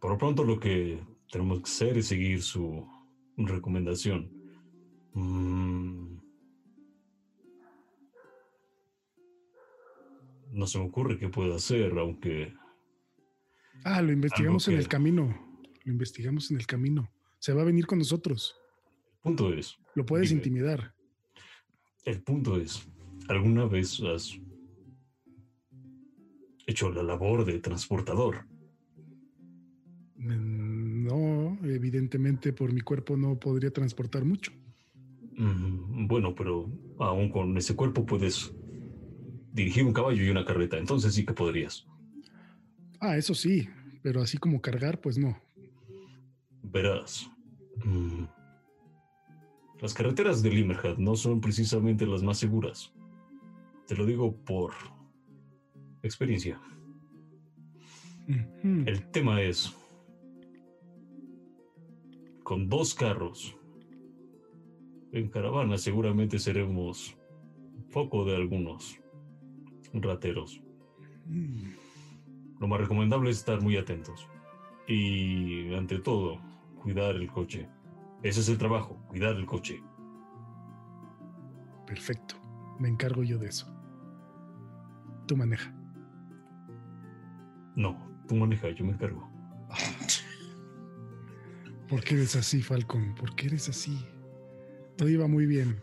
Por 0.00 0.10
lo 0.10 0.18
pronto, 0.18 0.44
lo 0.44 0.60
que 0.60 1.00
tenemos 1.30 1.58
que 1.58 1.64
hacer 1.64 1.98
es 1.98 2.06
seguir 2.08 2.42
su 2.42 2.86
recomendación. 3.36 4.30
Mm. 5.14 6.16
No 10.52 10.66
se 10.66 10.78
me 10.78 10.84
ocurre 10.86 11.18
qué 11.18 11.28
puedo 11.28 11.54
hacer, 11.54 11.92
aunque. 11.98 12.52
Ah, 13.84 14.00
lo 14.02 14.12
investigamos 14.12 14.66
en 14.68 14.74
que- 14.74 14.80
el 14.80 14.88
camino. 14.88 15.42
Lo 15.84 15.92
investigamos 15.92 16.50
en 16.50 16.56
el 16.58 16.66
camino. 16.66 17.10
Se 17.38 17.52
va 17.52 17.62
a 17.62 17.66
venir 17.66 17.86
con 17.86 17.98
nosotros. 17.98 18.56
punto 19.22 19.52
es. 19.52 19.76
Lo 19.96 20.06
puedes 20.06 20.28
Dime. 20.28 20.38
intimidar. 20.38 20.94
El 22.04 22.22
punto 22.22 22.60
es, 22.60 22.88
¿alguna 23.28 23.64
vez 23.66 24.00
has 24.02 24.38
hecho 26.68 26.92
la 26.92 27.02
labor 27.02 27.44
de 27.44 27.58
transportador? 27.58 28.46
Mm, 30.14 30.85
No, 31.06 31.56
evidentemente 31.64 32.52
por 32.52 32.72
mi 32.72 32.80
cuerpo 32.80 33.16
no 33.16 33.38
podría 33.38 33.70
transportar 33.70 34.24
mucho. 34.24 34.50
Mm, 35.36 36.06
Bueno, 36.08 36.34
pero 36.34 36.68
aún 36.98 37.30
con 37.30 37.56
ese 37.56 37.74
cuerpo 37.76 38.04
puedes 38.04 38.52
dirigir 39.52 39.84
un 39.84 39.92
caballo 39.92 40.22
y 40.24 40.30
una 40.30 40.44
carreta, 40.44 40.78
entonces 40.78 41.14
sí 41.14 41.24
que 41.24 41.32
podrías. 41.32 41.86
Ah, 43.00 43.16
eso 43.16 43.34
sí, 43.34 43.68
pero 44.02 44.20
así 44.22 44.36
como 44.38 44.60
cargar, 44.60 45.00
pues 45.00 45.16
no. 45.18 45.38
Verás, 46.62 47.30
mm, 47.84 48.24
las 49.80 49.94
carreteras 49.94 50.42
de 50.42 50.50
Limerhead 50.50 50.96
no 50.98 51.14
son 51.16 51.40
precisamente 51.40 52.06
las 52.06 52.22
más 52.22 52.38
seguras. 52.38 52.92
Te 53.86 53.94
lo 53.94 54.04
digo 54.06 54.34
por 54.44 54.72
experiencia. 56.02 56.60
El 58.86 59.10
tema 59.10 59.40
es, 59.40 59.72
con 62.46 62.68
dos 62.68 62.94
carros 62.94 63.58
en 65.10 65.28
caravana 65.30 65.78
seguramente 65.78 66.38
seremos 66.38 67.18
foco 67.88 68.24
de 68.24 68.36
algunos 68.36 69.00
rateros. 69.92 70.62
Lo 72.60 72.68
más 72.68 72.80
recomendable 72.80 73.30
es 73.30 73.38
estar 73.38 73.60
muy 73.60 73.76
atentos. 73.76 74.28
Y 74.86 75.74
ante 75.74 75.98
todo, 75.98 76.38
cuidar 76.80 77.16
el 77.16 77.28
coche. 77.32 77.68
Ese 78.22 78.38
es 78.38 78.48
el 78.48 78.58
trabajo, 78.58 78.94
cuidar 79.08 79.34
el 79.34 79.44
coche. 79.44 79.82
Perfecto. 81.84 82.36
Me 82.78 82.88
encargo 82.88 83.24
yo 83.24 83.38
de 83.38 83.48
eso. 83.48 83.66
Tú 85.26 85.36
maneja. 85.36 85.74
No, 87.74 87.98
tú 88.28 88.36
maneja, 88.36 88.70
yo 88.70 88.84
me 88.84 88.92
encargo. 88.92 89.28
¿Por 91.88 92.02
qué 92.02 92.14
eres 92.14 92.34
así, 92.36 92.62
Falcon? 92.62 93.14
¿Por 93.14 93.34
qué 93.36 93.46
eres 93.46 93.68
así? 93.68 94.04
Todo 94.96 95.08
iba 95.08 95.26
muy 95.28 95.46
bien. 95.46 95.82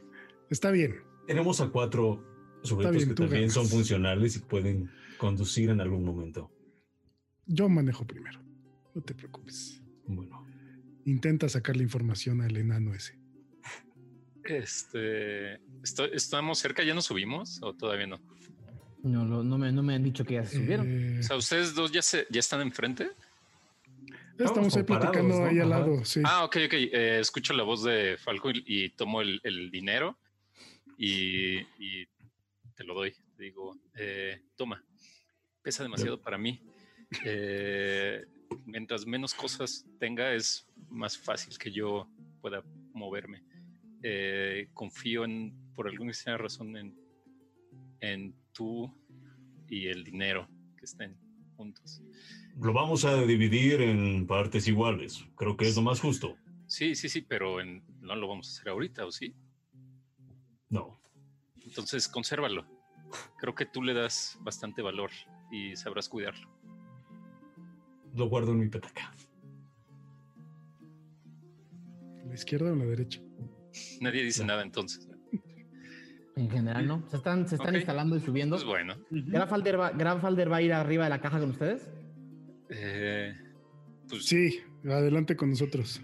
Está 0.49 0.71
bien. 0.71 0.95
Tenemos 1.27 1.61
a 1.61 1.69
cuatro 1.69 2.59
sujetos 2.63 2.95
bien, 2.95 3.09
que 3.09 3.15
también 3.15 3.49
son 3.49 3.67
funcionales 3.67 4.35
y 4.35 4.39
pueden 4.39 4.91
conducir 5.17 5.69
en 5.69 5.79
algún 5.81 6.03
momento. 6.03 6.51
Yo 7.45 7.69
manejo 7.69 8.05
primero. 8.05 8.41
No 8.93 9.01
te 9.01 9.13
preocupes. 9.13 9.81
Bueno, 10.05 10.45
Intenta 11.05 11.49
sacar 11.49 11.75
la 11.75 11.83
información 11.83 12.41
al 12.41 12.55
enano 12.55 12.93
ese. 12.93 13.17
Este, 14.43 15.59
¿Estamos 16.13 16.59
cerca? 16.59 16.83
¿Ya 16.83 16.93
nos 16.93 17.05
subimos 17.05 17.59
o 17.61 17.73
todavía 17.73 18.07
no? 18.07 18.21
No, 19.03 19.25
lo- 19.25 19.43
no, 19.43 19.57
me, 19.57 19.71
no 19.71 19.83
me 19.83 19.95
han 19.95 20.03
dicho 20.03 20.23
que 20.23 20.35
ya 20.35 20.45
se 20.45 20.57
subieron. 20.57 20.87
Eh, 20.89 21.17
O 21.19 21.23
sea, 21.23 21.35
¿ustedes 21.37 21.75
dos 21.75 21.91
ya, 21.91 22.01
se, 22.01 22.25
ya 22.29 22.39
están 22.39 22.61
enfrente? 22.61 23.09
Estamos 24.37 24.75
ahí 24.75 24.83
como 24.83 24.99
parados, 24.99 25.11
platicando 25.11 25.39
¿no? 25.39 25.45
ahí 25.45 25.59
al 25.59 25.69
lado. 25.69 26.05
Sí. 26.05 26.21
Ah, 26.25 26.43
ok, 26.43 26.57
ok. 26.65 26.73
Eh, 26.73 27.19
escucho 27.19 27.53
la 27.53 27.63
voz 27.63 27.83
de 27.83 28.17
Falco 28.17 28.51
y, 28.51 28.63
y 28.65 28.89
tomo 28.89 29.21
el, 29.21 29.39
el 29.43 29.69
dinero 29.71 30.17
y, 30.97 31.57
y 31.77 32.07
te 32.75 32.83
lo 32.83 32.93
doy. 32.93 33.13
Te 33.35 33.43
digo, 33.43 33.77
eh, 33.95 34.41
toma, 34.55 34.83
pesa 35.61 35.83
demasiado 35.83 36.21
para 36.21 36.37
mí. 36.37 36.61
Eh, 37.25 38.25
mientras 38.65 39.05
menos 39.05 39.33
cosas 39.33 39.85
tenga, 39.99 40.33
es 40.33 40.67
más 40.89 41.17
fácil 41.17 41.57
que 41.57 41.71
yo 41.71 42.07
pueda 42.41 42.63
moverme. 42.93 43.43
Eh, 44.01 44.69
confío 44.73 45.25
en, 45.25 45.53
por 45.75 45.87
alguna 45.87 46.11
extraña 46.11 46.37
razón, 46.37 46.75
en, 46.75 46.95
en 48.01 48.35
tú 48.51 48.93
y 49.67 49.87
el 49.87 50.03
dinero 50.03 50.47
que 50.77 50.85
estén 50.85 51.17
juntos. 51.53 52.01
lo 52.61 52.71
vamos 52.73 53.03
a 53.05 53.21
dividir 53.23 53.81
en 53.81 54.27
partes 54.27 54.67
iguales. 54.67 55.25
Creo 55.35 55.57
que 55.57 55.67
es 55.67 55.75
lo 55.75 55.81
más 55.81 55.99
justo. 55.99 56.35
Sí, 56.67 56.95
sí, 56.95 57.09
sí, 57.09 57.21
pero 57.21 57.59
en- 57.61 57.83
no 58.01 58.15
lo 58.15 58.27
vamos 58.27 58.47
a 58.47 58.51
hacer 58.51 58.69
ahorita, 58.69 59.05
¿o 59.05 59.11
sí? 59.11 59.33
No, 60.69 60.99
Entonces, 61.65 62.07
consérvalo. 62.07 62.65
Creo 63.39 63.53
que 63.55 63.65
tú 63.65 63.81
le 63.83 63.93
das 63.93 64.37
bastante 64.41 64.81
valor 64.81 65.11
y 65.51 65.75
sabrás 65.75 66.09
cuidarlo. 66.09 66.49
lo 68.15 68.27
guardo 68.29 68.51
en 68.51 68.59
mi 68.59 68.69
petaca. 68.69 69.11
¿La 72.27 72.33
izquierda 72.35 72.71
o 72.71 72.75
la 72.75 72.85
derecha? 72.85 73.21
Nadie 74.01 74.23
dice 74.23 74.43
nada 74.45 74.61
entonces. 74.63 75.07
En 76.35 76.49
general, 76.49 76.87
¿no? 76.87 77.03
Se 77.09 77.17
están, 77.17 77.47
se 77.47 77.55
están 77.55 77.75
instalando 77.75 78.15
y 78.15 78.19
subiendo. 78.19 78.55
Pues 78.55 78.65
bueno. 78.65 78.95
¿Grafalder 79.11 79.79
va, 79.79 79.91
Grafalder 79.91 80.51
va 80.51 80.57
a 80.57 80.61
ir 80.61 80.73
arriba 80.73 81.03
de 81.03 81.09
la 81.11 81.21
caja 81.21 81.39
con 81.39 81.49
ustedes? 81.51 81.89
eh, 82.69 83.33
pues 84.09 84.25
Sí, 84.25 84.59
adelante 84.83 85.35
con 85.35 85.49
nosotros. 85.51 86.01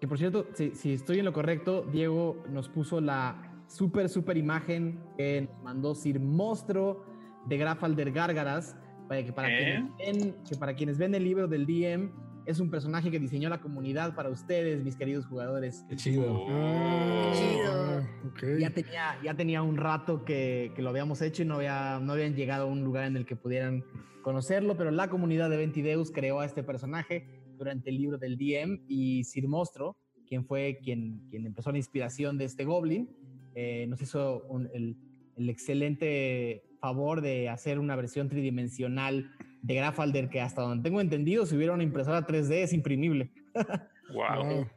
Que 0.00 0.06
por 0.08 0.18
cierto, 0.18 0.46
si, 0.54 0.70
si 0.74 0.92
estoy 0.92 1.18
en 1.18 1.24
lo 1.24 1.32
correcto, 1.32 1.82
Diego 1.90 2.44
nos 2.50 2.68
puso 2.68 3.00
la 3.00 3.64
súper, 3.68 4.08
súper 4.08 4.36
imagen 4.36 5.00
que 5.16 5.42
nos 5.42 5.62
mandó 5.62 5.94
Sir 5.94 6.20
Monstruo 6.20 7.04
de 7.46 7.56
Grafalder 7.56 8.12
Gárgaras. 8.12 8.76
Para 9.08 9.24
que 9.24 9.32
para, 9.32 9.48
¿Eh? 9.50 9.84
quienes 9.98 10.22
ven, 10.22 10.36
que 10.48 10.56
para 10.56 10.74
quienes 10.74 10.98
ven 10.98 11.14
el 11.14 11.24
libro 11.24 11.46
del 11.48 11.66
DM, 11.66 12.10
es 12.46 12.60
un 12.60 12.70
personaje 12.70 13.10
que 13.10 13.18
diseñó 13.18 13.48
la 13.48 13.60
comunidad 13.60 14.14
para 14.14 14.28
ustedes, 14.28 14.82
mis 14.84 14.96
queridos 14.96 15.24
jugadores. 15.26 15.84
Qué 15.88 15.96
chido. 15.96 16.46
Ah, 16.48 17.32
Chido. 17.34 17.98
ok. 18.30 18.58
Ya 18.60 18.70
tenía, 18.70 19.18
ya 19.22 19.34
tenía 19.34 19.62
un 19.62 19.76
rato 19.76 20.24
que, 20.24 20.72
que 20.74 20.82
lo 20.82 20.90
habíamos 20.90 21.22
hecho 21.22 21.42
y 21.42 21.46
no, 21.46 21.54
había, 21.56 21.98
no 22.00 22.12
habían 22.12 22.34
llegado 22.34 22.64
a 22.64 22.66
un 22.66 22.82
lugar 22.84 23.04
en 23.04 23.16
el 23.16 23.24
que 23.26 23.36
pudieran 23.36 23.84
conocerlo, 24.22 24.76
pero 24.76 24.90
la 24.90 25.08
comunidad 25.08 25.50
de 25.50 25.56
Ventideus 25.56 26.10
creó 26.10 26.40
a 26.40 26.46
este 26.46 26.62
personaje 26.62 27.26
durante 27.56 27.90
el 27.90 27.98
libro 27.98 28.18
del 28.18 28.36
DM 28.36 28.80
y 28.88 29.24
Sir 29.24 29.48
Mostro, 29.48 29.96
quien 30.26 30.44
fue 30.46 30.78
quien, 30.82 31.26
quien 31.30 31.46
empezó 31.46 31.70
la 31.72 31.78
inspiración 31.78 32.36
de 32.38 32.44
este 32.46 32.64
Goblin, 32.64 33.08
eh, 33.54 33.86
nos 33.88 34.00
hizo 34.02 34.42
un- 34.48 34.68
el, 34.74 34.96
el 35.36 35.48
excelente 35.50 36.64
favor 36.80 37.20
de 37.20 37.48
hacer 37.48 37.78
una 37.78 37.96
versión 37.96 38.28
tridimensional 38.28 39.30
de 39.64 39.74
Grafalder 39.74 40.28
que 40.28 40.42
hasta 40.42 40.60
donde 40.60 40.82
tengo 40.82 41.00
entendido, 41.00 41.46
si 41.46 41.56
hubiera 41.56 41.72
una 41.72 41.82
impresora 41.82 42.26
3D 42.26 42.52
es 42.62 42.72
imprimible. 42.72 43.32
Wow. 44.12 44.68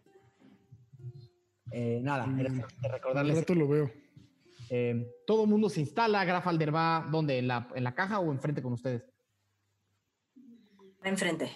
Eh, 1.73 1.99
nada, 2.01 2.25
era 2.39 2.49
recordarles 2.89 3.39
rato 3.39 3.53
lo 3.53 3.67
veo. 3.67 3.91
Eh, 4.69 5.05
todo 5.27 5.43
el 5.43 5.49
mundo 5.49 5.69
se 5.69 5.81
instala. 5.81 6.23
Grafalder 6.23 6.73
va 6.73 7.05
¿dónde? 7.11 7.37
¿En 7.37 7.49
la, 7.49 7.67
en 7.75 7.83
la 7.83 7.93
caja 7.93 8.19
o 8.19 8.31
enfrente 8.31 8.61
con 8.61 8.71
ustedes? 8.71 9.03
Enfrente. 11.03 11.51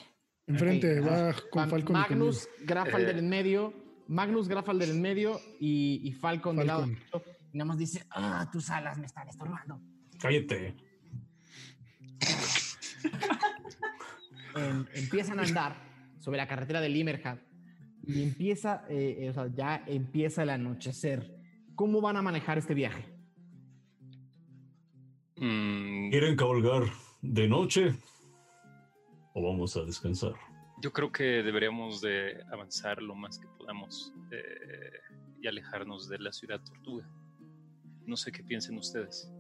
Enfrente 0.45 0.99
va 0.99 1.33
con 1.49 1.69
Falcon 1.69 1.93
Magnus, 1.93 2.49
Grafalder 2.65 3.15
Eh. 3.15 3.19
en 3.19 3.29
medio. 3.29 3.73
Magnus, 4.09 4.49
Grafalder 4.49 4.89
en 4.89 5.01
medio 5.01 5.39
y, 5.61 6.01
y 6.03 6.11
Falcon, 6.11 6.57
del 6.57 6.67
lado. 6.67 6.81
Falcon. 6.81 6.99
derecho. 6.99 7.23
Y 7.53 7.57
nada 7.57 7.67
más 7.69 7.77
dice, 7.77 8.03
ah, 8.11 8.49
tus 8.51 8.69
alas 8.69 8.97
me 8.97 9.05
están 9.05 9.29
estorbando. 9.29 9.79
Cállate. 10.19 10.75
Em, 14.53 14.85
empiezan 14.95 15.39
a 15.39 15.43
andar 15.43 15.77
sobre 16.19 16.37
la 16.37 16.45
carretera 16.45 16.81
de 16.81 16.89
Limerhad 16.89 17.37
y 18.05 18.21
empieza, 18.21 18.83
eh, 18.89 19.19
eh, 19.19 19.29
o 19.29 19.33
sea, 19.33 19.47
ya 19.47 19.83
empieza 19.87 20.43
el 20.43 20.49
anochecer. 20.49 21.33
¿Cómo 21.73 22.01
van 22.01 22.17
a 22.17 22.21
manejar 22.21 22.57
este 22.57 22.73
viaje? 22.73 23.05
Mm, 25.37 26.09
¿Quieren 26.09 26.35
cabalgar 26.35 26.83
de 27.21 27.47
noche 27.47 27.95
o 29.33 29.41
vamos 29.41 29.77
a 29.77 29.85
descansar? 29.85 30.33
yo 30.81 30.91
creo 30.91 31.11
que 31.11 31.43
deberíamos 31.43 32.01
de 32.01 32.43
avanzar 32.51 33.01
lo 33.01 33.13
más 33.13 33.37
que 33.37 33.47
podamos 33.57 34.13
eh, 34.31 34.99
y 35.39 35.47
alejarnos 35.47 36.09
de 36.09 36.17
la 36.17 36.31
ciudad 36.31 36.59
tortuga. 36.59 37.07
No 38.05 38.17
sé 38.17 38.31
qué 38.31 38.43
piensen 38.43 38.77
ustedes. 38.77 39.31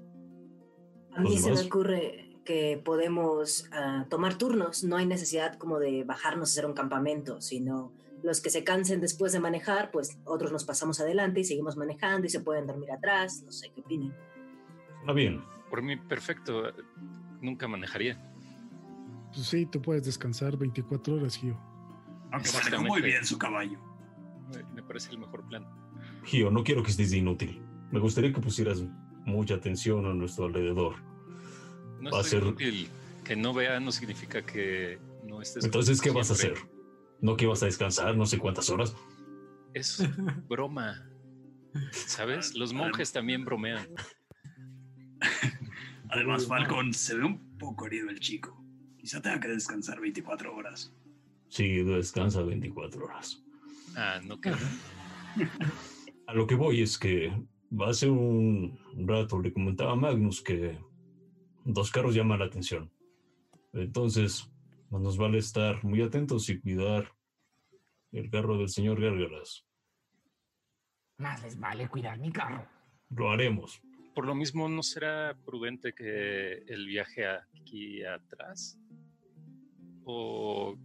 A 1.13 1.21
mí 1.21 1.37
se 1.37 1.51
me 1.51 1.59
ocurre 1.59 2.30
que 2.45 2.81
podemos 2.83 3.69
ah, 3.71 4.05
tomar 4.09 4.37
turnos. 4.37 4.83
No 4.83 4.97
hay 4.97 5.05
necesidad 5.05 5.57
como 5.57 5.79
de 5.79 6.03
bajarnos 6.03 6.49
a 6.49 6.51
hacer 6.51 6.65
un 6.65 6.73
campamento, 6.73 7.41
sino 7.41 7.93
los 8.23 8.41
que 8.41 8.49
se 8.49 8.63
cansen 8.63 9.01
después 9.01 9.31
de 9.31 9.39
manejar, 9.39 9.91
pues 9.91 10.19
otros 10.25 10.51
nos 10.51 10.63
pasamos 10.63 10.99
adelante 10.99 11.39
y 11.39 11.43
seguimos 11.43 11.77
manejando 11.77 12.27
y 12.27 12.29
se 12.29 12.39
pueden 12.39 12.67
dormir 12.67 12.91
atrás. 12.91 13.43
No 13.45 13.51
sé 13.51 13.71
qué 13.73 13.81
opinen. 13.81 14.13
Está 14.99 15.13
bien. 15.13 15.43
Por 15.69 15.81
mí, 15.81 15.97
perfecto. 15.97 16.73
Nunca 17.41 17.67
manejaría. 17.67 18.21
Pues 19.33 19.47
sí, 19.47 19.65
tú 19.65 19.81
puedes 19.81 20.03
descansar 20.03 20.57
24 20.57 21.15
horas, 21.15 21.37
Gio. 21.37 21.57
Aunque 22.31 22.49
manejó 22.51 22.83
muy 22.83 23.01
bien 23.01 23.25
su 23.25 23.37
caballo. 23.37 23.79
Me, 24.53 24.63
me 24.75 24.83
parece 24.83 25.11
el 25.11 25.19
mejor 25.19 25.47
plan. 25.47 25.65
Gio, 26.25 26.51
no 26.51 26.63
quiero 26.63 26.83
que 26.83 26.91
estés 26.91 27.11
de 27.11 27.17
inútil. 27.17 27.61
Me 27.91 27.99
gustaría 27.99 28.33
que 28.33 28.41
pusieras 28.41 28.83
mucha 29.25 29.55
atención 29.55 30.05
a 30.05 30.13
nuestro 30.13 30.45
alrededor. 30.45 30.95
No 32.01 32.11
Va 32.11 32.19
a 32.19 32.23
ser- 32.23 32.43
inútil. 32.43 32.89
Que 33.23 33.35
no 33.35 33.53
vea 33.53 33.79
no 33.79 33.91
significa 33.91 34.41
que 34.45 34.99
no 35.23 35.41
estés. 35.41 35.63
Entonces, 35.63 36.01
¿qué 36.01 36.09
vas 36.11 36.29
a 36.31 36.33
hacer? 36.33 36.55
¿No 37.21 37.37
que 37.37 37.45
vas 37.45 37.61
a 37.61 37.67
descansar 37.67 38.17
no 38.17 38.25
sé 38.25 38.37
cuántas 38.39 38.69
horas? 38.69 38.95
Es 39.73 40.03
broma. 40.49 41.07
¿Sabes? 41.91 42.55
Los 42.55 42.73
monjes 42.73 43.11
también 43.13 43.45
bromean. 43.45 43.87
Además, 46.09 46.45
Falcon 46.47 46.93
se 46.93 47.15
ve 47.15 47.23
un 47.25 47.57
poco 47.57 47.87
herido 47.87 48.09
el 48.09 48.19
chico. 48.19 48.61
Quizá 48.97 49.21
tenga 49.21 49.39
que 49.39 49.47
descansar 49.47 49.99
24 50.01 50.53
horas. 50.53 50.93
Sí, 51.47 51.83
descansa 51.83 52.41
24 52.41 53.05
horas. 53.05 53.41
Ah, 53.95 54.19
no 54.25 54.39
creo. 54.39 54.57
A 56.27 56.33
lo 56.33 56.47
que 56.47 56.55
voy 56.55 56.81
es 56.81 56.97
que 56.97 57.31
hace 57.85 58.09
un 58.09 58.77
rato 59.07 59.39
le 59.41 59.51
comentaba 59.53 59.93
a 59.93 59.95
Magnus 59.95 60.41
que 60.41 60.77
dos 61.65 61.91
carros 61.91 62.15
llaman 62.15 62.39
la 62.39 62.45
atención. 62.45 62.91
Entonces, 63.73 64.49
más 64.89 65.01
nos 65.01 65.17
vale 65.17 65.37
estar 65.37 65.83
muy 65.83 66.01
atentos 66.01 66.49
y 66.49 66.59
cuidar 66.59 67.13
el 68.11 68.29
carro 68.29 68.57
del 68.57 68.69
señor 68.69 69.01
Gárgaras. 69.01 69.65
Más 71.17 71.41
les 71.43 71.59
vale 71.59 71.87
cuidar 71.87 72.19
mi 72.19 72.31
carro. 72.31 72.67
Lo 73.09 73.31
haremos. 73.31 73.81
Por 74.13 74.25
lo 74.25 74.35
mismo, 74.35 74.67
¿no 74.67 74.83
será 74.83 75.37
prudente 75.45 75.93
que 75.93 76.63
el 76.67 76.85
viaje 76.87 77.25
aquí 77.27 78.03
atrás? 78.03 78.77
¿O 80.03 80.75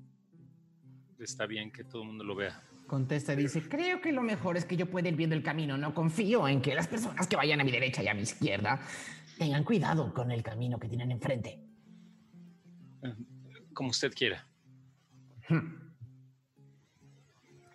está 1.18 1.46
bien 1.46 1.72
que 1.72 1.82
todo 1.82 2.02
el 2.02 2.08
mundo 2.08 2.24
lo 2.24 2.36
vea? 2.36 2.62
Contesta 2.86 3.32
y 3.32 3.36
dice, 3.36 3.68
Creo 3.68 4.00
que 4.00 4.12
lo 4.12 4.22
mejor 4.22 4.56
es 4.56 4.64
que 4.64 4.76
yo 4.76 4.86
pueda 4.86 5.08
ir 5.08 5.16
viendo 5.16 5.34
el 5.34 5.42
camino. 5.42 5.76
No 5.76 5.92
confío 5.92 6.46
en 6.46 6.60
que 6.60 6.74
las 6.74 6.86
personas 6.86 7.26
que 7.26 7.34
vayan 7.34 7.60
a 7.60 7.64
mi 7.64 7.72
derecha 7.72 8.02
y 8.02 8.08
a 8.08 8.14
mi 8.14 8.22
izquierda 8.22 8.80
tengan 9.38 9.64
cuidado 9.64 10.12
con 10.12 10.30
el 10.30 10.42
camino 10.42 10.78
que 10.78 10.88
tienen 10.88 11.10
enfrente. 11.10 11.60
Como 13.72 13.90
usted 13.90 14.12
quiera. 14.12 14.46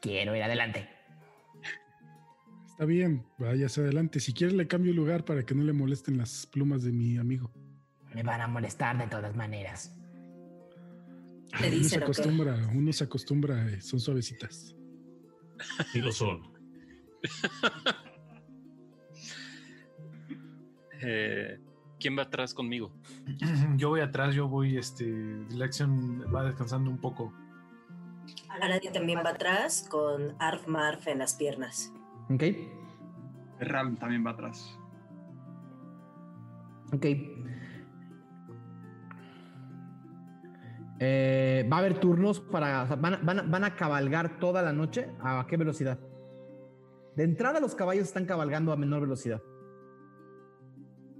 Quiero 0.02 0.36
ir 0.36 0.42
adelante. 0.44 0.90
Está 2.66 2.86
bien, 2.86 3.24
váyase 3.38 3.82
adelante. 3.82 4.20
Si 4.20 4.34
quiere 4.34 4.54
le 4.54 4.68
cambio 4.68 4.92
lugar 4.94 5.24
para 5.24 5.46
que 5.46 5.54
no 5.54 5.64
le 5.64 5.74
molesten 5.74 6.18
las 6.18 6.48
plumas 6.48 6.82
de 6.84 6.92
mi 6.92 7.18
amigo. 7.18 7.52
Me 8.16 8.24
van 8.24 8.42
a 8.42 8.48
molestar 8.48 8.98
de 8.98 9.06
todas 9.06 9.36
maneras. 9.36 9.96
Le 11.60 11.78
Uno 11.78 11.84
se 11.84 11.98
acostumbra, 11.98 12.56
uno 12.74 12.92
se 12.94 13.04
acostumbra, 13.04 13.70
eh, 13.70 13.82
son 13.82 14.00
suavecitas. 14.00 14.76
Sí 15.92 16.02
lo 16.02 16.12
son. 16.12 16.52
Eh, 21.04 21.60
¿Quién 22.00 22.18
va 22.18 22.24
atrás 22.24 22.54
conmigo? 22.54 22.92
Yo 23.78 23.90
voy 23.90 24.00
atrás, 24.02 24.34
yo 24.34 24.48
voy, 24.48 24.78
este, 24.78 25.06
Lexion 25.52 26.26
va 26.34 26.44
descansando 26.44 26.90
un 26.90 26.98
poco. 27.00 27.32
Aradia 28.50 28.92
también 28.92 29.20
va 29.26 29.30
atrás 29.32 29.88
con 29.90 30.36
Arf 30.40 30.68
Marf 30.68 31.08
en 31.08 31.20
las 31.20 31.36
piernas. 31.36 31.94
ok, 32.30 32.44
Ram 33.60 33.96
también 33.98 34.26
va 34.26 34.32
atrás. 34.32 34.78
ok. 36.94 37.06
Eh, 41.04 41.68
va 41.72 41.78
a 41.78 41.80
haber 41.80 42.00
turnos 42.00 42.40
para, 42.40 42.84
o 42.84 42.88
sea, 42.88 42.96
van, 42.96 43.20
van 43.26 43.40
a- 43.40 43.44
van 43.44 43.64
a 43.64 43.76
cabalgar 43.76 44.40
toda 44.40 44.62
la 44.62 44.72
noche. 44.74 45.10
¿A 45.22 45.46
qué 45.48 45.58
velocidad? 45.58 46.00
De 47.16 47.24
entrada 47.24 47.60
los 47.60 47.74
caballos 47.76 48.04
están 48.08 48.26
cabalgando 48.26 48.72
a 48.72 48.76
menor 48.78 49.02
velocidad. 49.02 49.42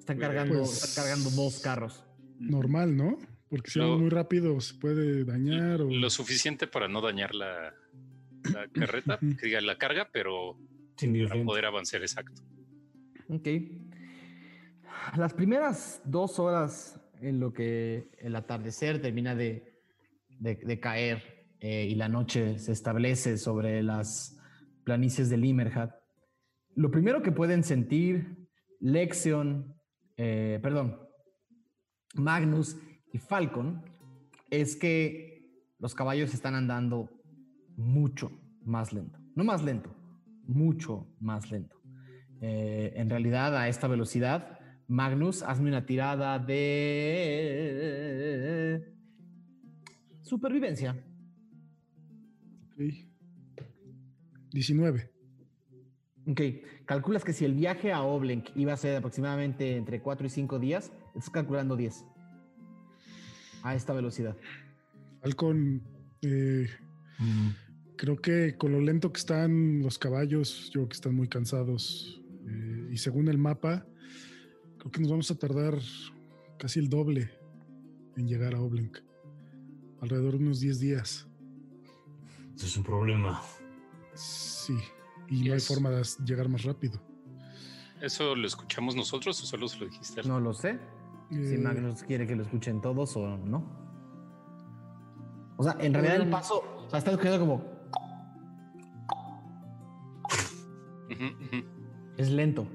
Están 0.02 0.18
cargando, 0.18 0.58
Pues- 0.58 0.84
están 0.84 1.04
cargando 1.06 1.30
dos 1.30 1.60
carros. 1.60 2.04
Normal, 2.40 2.98
¿no? 2.98 3.20
Porque 3.50 3.70
si 3.70 3.78
Lo- 3.80 3.92
va 3.92 3.98
muy 4.00 4.10
rápido 4.10 4.60
se 4.60 4.74
puede 4.74 5.24
dañar 5.26 5.82
o... 5.82 5.90
Lo 5.92 6.10
suficiente 6.10 6.66
para 6.66 6.88
no 6.88 7.02
dañar 7.02 7.36
la, 7.36 7.72
la 8.52 8.68
carreta, 8.74 9.20
que 9.20 9.46
diga 9.46 9.62
la 9.62 9.78
carga, 9.78 10.10
pero 10.12 10.58
Sin 10.98 11.14
para 11.28 11.44
poder 11.44 11.66
avanzar 11.66 12.02
exacto. 12.02 12.42
Ok. 13.30 13.48
Las 15.18 15.34
primeras 15.36 16.02
dos 16.06 16.40
horas 16.40 17.00
en 17.22 17.40
lo 17.40 17.54
que 17.54 18.10
el 18.20 18.36
atardecer 18.36 19.02
termina 19.02 19.36
de, 19.36 19.82
de- 20.40 20.56
de 20.56 20.80
caer 20.80 21.46
eh, 21.60 21.86
y 21.90 21.94
la 21.96 22.10
noche 22.10 22.58
se 22.58 22.72
establece 22.72 23.38
sobre 23.38 23.84
las 23.84 24.36
planicies 24.84 25.30
de 25.30 25.38
Limerhad, 25.38 25.92
lo 26.74 26.90
primero 26.90 27.22
que 27.22 27.32
pueden 27.32 27.64
sentir 27.64 28.48
Lexion, 28.80 29.76
eh, 30.24 30.60
perdón, 30.62 31.00
Magnus 32.14 32.78
y 33.12 33.18
Falcon 33.18 33.84
es 34.52 34.76
que 34.76 35.50
los 35.80 35.96
caballos 35.96 36.36
están 36.36 36.54
andando 36.54 37.10
mucho 37.76 38.32
más 38.64 38.94
lento. 38.94 39.18
No 39.36 39.44
más 39.44 39.64
lento, 39.64 39.96
mucho 40.44 41.08
más 41.20 41.50
lento. 41.50 41.76
Eh, 42.40 42.94
en 42.98 43.10
realidad, 43.10 43.58
a 43.58 43.68
esta 43.68 43.88
velocidad, 43.88 44.60
Magnus, 44.88 45.42
hazme 45.42 45.70
una 45.70 45.88
tirada 45.88 46.38
de 46.38 46.54
supervivencia. 50.22 51.04
Ok. 52.74 52.80
19. 54.52 55.21
Ok, 56.28 56.42
calculas 56.86 57.24
que 57.24 57.34
si 57.34 57.46
el 57.46 57.54
viaje 57.54 57.92
a 57.92 58.04
Oblenk 58.04 58.50
iba 58.56 58.74
a 58.74 58.78
ser 58.78 58.96
aproximadamente 58.98 59.76
entre 59.76 60.02
4 60.02 60.28
y 60.28 60.30
5 60.30 60.60
días, 60.60 60.92
estás 61.16 61.30
calculando 61.32 61.76
10 61.76 62.06
a 63.64 63.76
esta 63.76 63.94
velocidad. 63.94 64.36
Falcon 65.22 65.82
Eh, 66.22 66.68
Mm, 67.22 67.50
creo 67.98 68.18
que 68.18 68.58
con 68.58 68.72
lo 68.72 68.82
lento 68.82 69.14
que 69.14 69.20
están 69.20 69.82
los 69.84 70.00
caballos, 70.00 70.66
yo 70.72 70.82
creo 70.82 70.90
que 70.90 70.96
están 70.96 71.16
muy 71.16 71.28
cansados. 71.28 72.18
eh, 72.48 72.90
y 72.92 72.98
según 72.98 73.28
el 73.28 73.38
mapa, 73.38 73.86
creo 74.80 74.92
que 74.92 75.00
nos 75.02 75.12
vamos 75.12 75.30
a 75.30 75.36
tardar 75.36 75.78
casi 76.58 76.80
el 76.80 76.90
doble 76.90 77.30
en 78.18 78.28
llegar 78.28 78.56
a 78.56 78.62
Oblenk. 78.62 78.98
Alrededor 80.02 80.40
de 80.40 80.46
unos 80.46 80.60
10 80.60 80.80
días. 80.80 81.28
Eso 82.56 82.66
es 82.66 82.78
un 82.78 82.84
problema. 82.84 83.40
Sí. 84.16 84.76
Y 85.32 85.48
no 85.48 85.54
hay 85.56 85.60
forma 85.60 85.90
de 85.90 86.04
llegar 86.26 86.48
más 86.50 86.64
rápido. 86.64 87.02
¿Eso 88.02 88.36
lo 88.36 88.46
escuchamos 88.46 88.96
nosotros 88.96 89.42
o 89.42 89.46
solo 89.46 89.68
se 89.68 89.80
lo 89.80 89.86
dijiste? 89.88 90.22
No 90.24 90.40
lo 90.40 90.54
sé. 90.54 90.78
Si 91.32 91.56
Eh, 91.56 91.58
Magnus 91.58 92.04
quiere 92.04 92.28
que 92.28 92.36
lo 92.36 92.44
escuchen 92.44 92.82
todos 92.82 93.16
o 93.16 93.38
no. 93.38 93.80
O 95.58 95.64
sea, 95.64 95.78
en 95.80 95.94
realidad 95.94 96.18
el 96.18 96.30
paso, 96.30 96.62
o 96.86 96.90
sea, 96.90 97.00
está 97.00 97.12
escuchando 97.12 97.40
como 97.40 97.72
es 102.18 102.30
lento. 102.30 102.68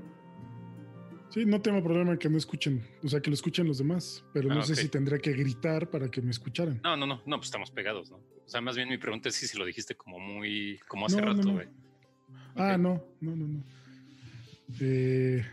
Sí, 1.30 1.44
no 1.44 1.60
tengo 1.60 1.82
problema 1.82 2.16
que 2.18 2.30
no 2.30 2.38
escuchen, 2.38 2.82
o 3.04 3.08
sea, 3.08 3.20
que 3.20 3.28
lo 3.30 3.34
escuchen 3.34 3.66
los 3.66 3.78
demás, 3.78 4.24
pero 4.32 4.48
no 4.48 4.60
Ah, 4.60 4.62
sé 4.62 4.74
si 4.74 4.88
tendría 4.88 5.18
que 5.18 5.32
gritar 5.32 5.90
para 5.90 6.08
que 6.08 6.22
me 6.22 6.30
escucharan. 6.30 6.80
No, 6.82 6.96
no, 6.96 7.06
no, 7.06 7.20
no, 7.26 7.36
pues 7.36 7.46
estamos 7.48 7.70
pegados, 7.70 8.10
¿no? 8.10 8.16
O 8.16 8.48
sea, 8.48 8.60
más 8.62 8.76
bien 8.76 8.88
mi 8.88 8.96
pregunta 8.96 9.28
es 9.28 9.34
si 9.34 9.46
se 9.46 9.58
lo 9.58 9.64
dijiste 9.66 9.96
como 9.96 10.18
muy, 10.18 10.80
como 10.88 11.06
hace 11.06 11.20
No, 11.20 11.26
rato, 11.26 11.42
no. 11.42 11.52
güey. 11.54 11.68
Ah, 12.56 12.76
no, 12.78 13.02
no, 13.20 13.36
no, 13.36 13.46
no. 13.48 13.62
Eh, 14.80 15.44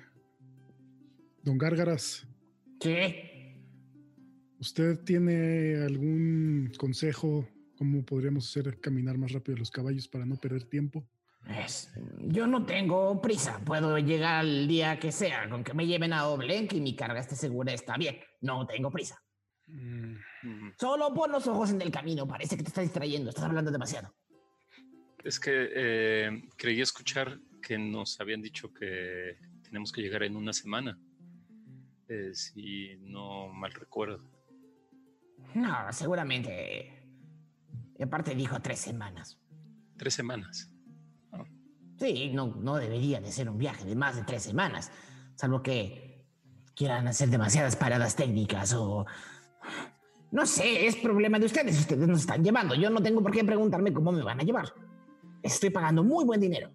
don 1.43 1.57
Gárgaras, 1.57 2.25
¿Qué? 2.79 3.57
¿usted 4.59 4.99
tiene 5.03 5.75
algún 5.83 6.71
consejo 6.77 7.47
cómo 7.77 8.03
podríamos 8.03 8.49
hacer 8.49 8.79
caminar 8.79 9.17
más 9.17 9.31
rápido 9.31 9.57
los 9.57 9.69
caballos 9.71 10.07
para 10.07 10.25
no 10.25 10.35
perder 10.37 10.63
tiempo? 10.63 11.05
Es- 11.47 11.91
yo 12.19 12.47
no 12.47 12.65
tengo 12.65 13.21
prisa. 13.21 13.59
Puedo 13.65 13.97
llegar 13.99 14.35
al 14.39 14.67
día 14.67 14.97
que 14.97 15.11
sea. 15.11 15.49
Con 15.49 15.63
que 15.63 15.73
me 15.73 15.85
lleven 15.85 16.13
a 16.13 16.27
Oblenk 16.29 16.71
y 16.73 16.79
mi 16.81 16.95
carga 16.95 17.19
esté 17.19 17.35
segura 17.35 17.73
está 17.73 17.97
bien. 17.97 18.17
No 18.39 18.65
tengo 18.65 18.89
prisa. 18.89 19.21
Ujú. 19.67 20.71
Solo 20.79 21.13
pon 21.13 21.31
los 21.33 21.45
ojos 21.47 21.71
en 21.71 21.81
el 21.81 21.91
camino. 21.91 22.25
Parece 22.25 22.55
que 22.55 22.63
te 22.63 22.69
estás 22.69 22.85
distrayendo. 22.85 23.29
Estás 23.29 23.43
hablando 23.43 23.71
demasiado. 23.71 24.15
Es 25.23 25.39
que 25.39 25.69
eh, 25.73 26.43
creí 26.57 26.81
escuchar 26.81 27.39
que 27.61 27.77
nos 27.77 28.19
habían 28.19 28.41
dicho 28.41 28.73
que 28.73 29.37
tenemos 29.63 29.91
que 29.91 30.01
llegar 30.01 30.23
en 30.23 30.35
una 30.35 30.51
semana. 30.51 30.99
Eh, 32.09 32.31
si 32.33 32.97
no 32.99 33.47
mal 33.47 33.71
recuerdo. 33.71 34.19
No, 35.55 35.91
seguramente. 35.91 37.07
Y 37.97 38.03
aparte 38.03 38.35
dijo 38.35 38.59
tres 38.61 38.79
semanas. 38.79 39.39
Tres 39.97 40.13
semanas. 40.13 40.69
Sí, 41.97 42.31
no, 42.33 42.47
no 42.55 42.75
debería 42.75 43.21
de 43.21 43.31
ser 43.31 43.49
un 43.49 43.57
viaje 43.57 43.85
de 43.85 43.95
más 43.95 44.17
de 44.17 44.23
tres 44.23 44.43
semanas. 44.43 44.91
Salvo 45.35 45.63
que 45.63 46.27
quieran 46.75 47.07
hacer 47.07 47.29
demasiadas 47.29 47.75
paradas 47.77 48.15
técnicas 48.15 48.73
o... 48.73 49.05
No 50.31 50.45
sé, 50.47 50.87
es 50.87 50.95
problema 50.97 51.39
de 51.39 51.45
ustedes. 51.45 51.79
Ustedes 51.79 52.07
nos 52.07 52.21
están 52.21 52.43
llevando. 52.43 52.75
Yo 52.75 52.89
no 52.89 53.01
tengo 53.01 53.21
por 53.21 53.31
qué 53.31 53.43
preguntarme 53.43 53.93
cómo 53.93 54.11
me 54.11 54.23
van 54.23 54.41
a 54.41 54.43
llevar. 54.43 54.73
Estoy 55.43 55.69
pagando 55.69 56.03
muy 56.03 56.25
buen 56.25 56.39
dinero. 56.39 56.69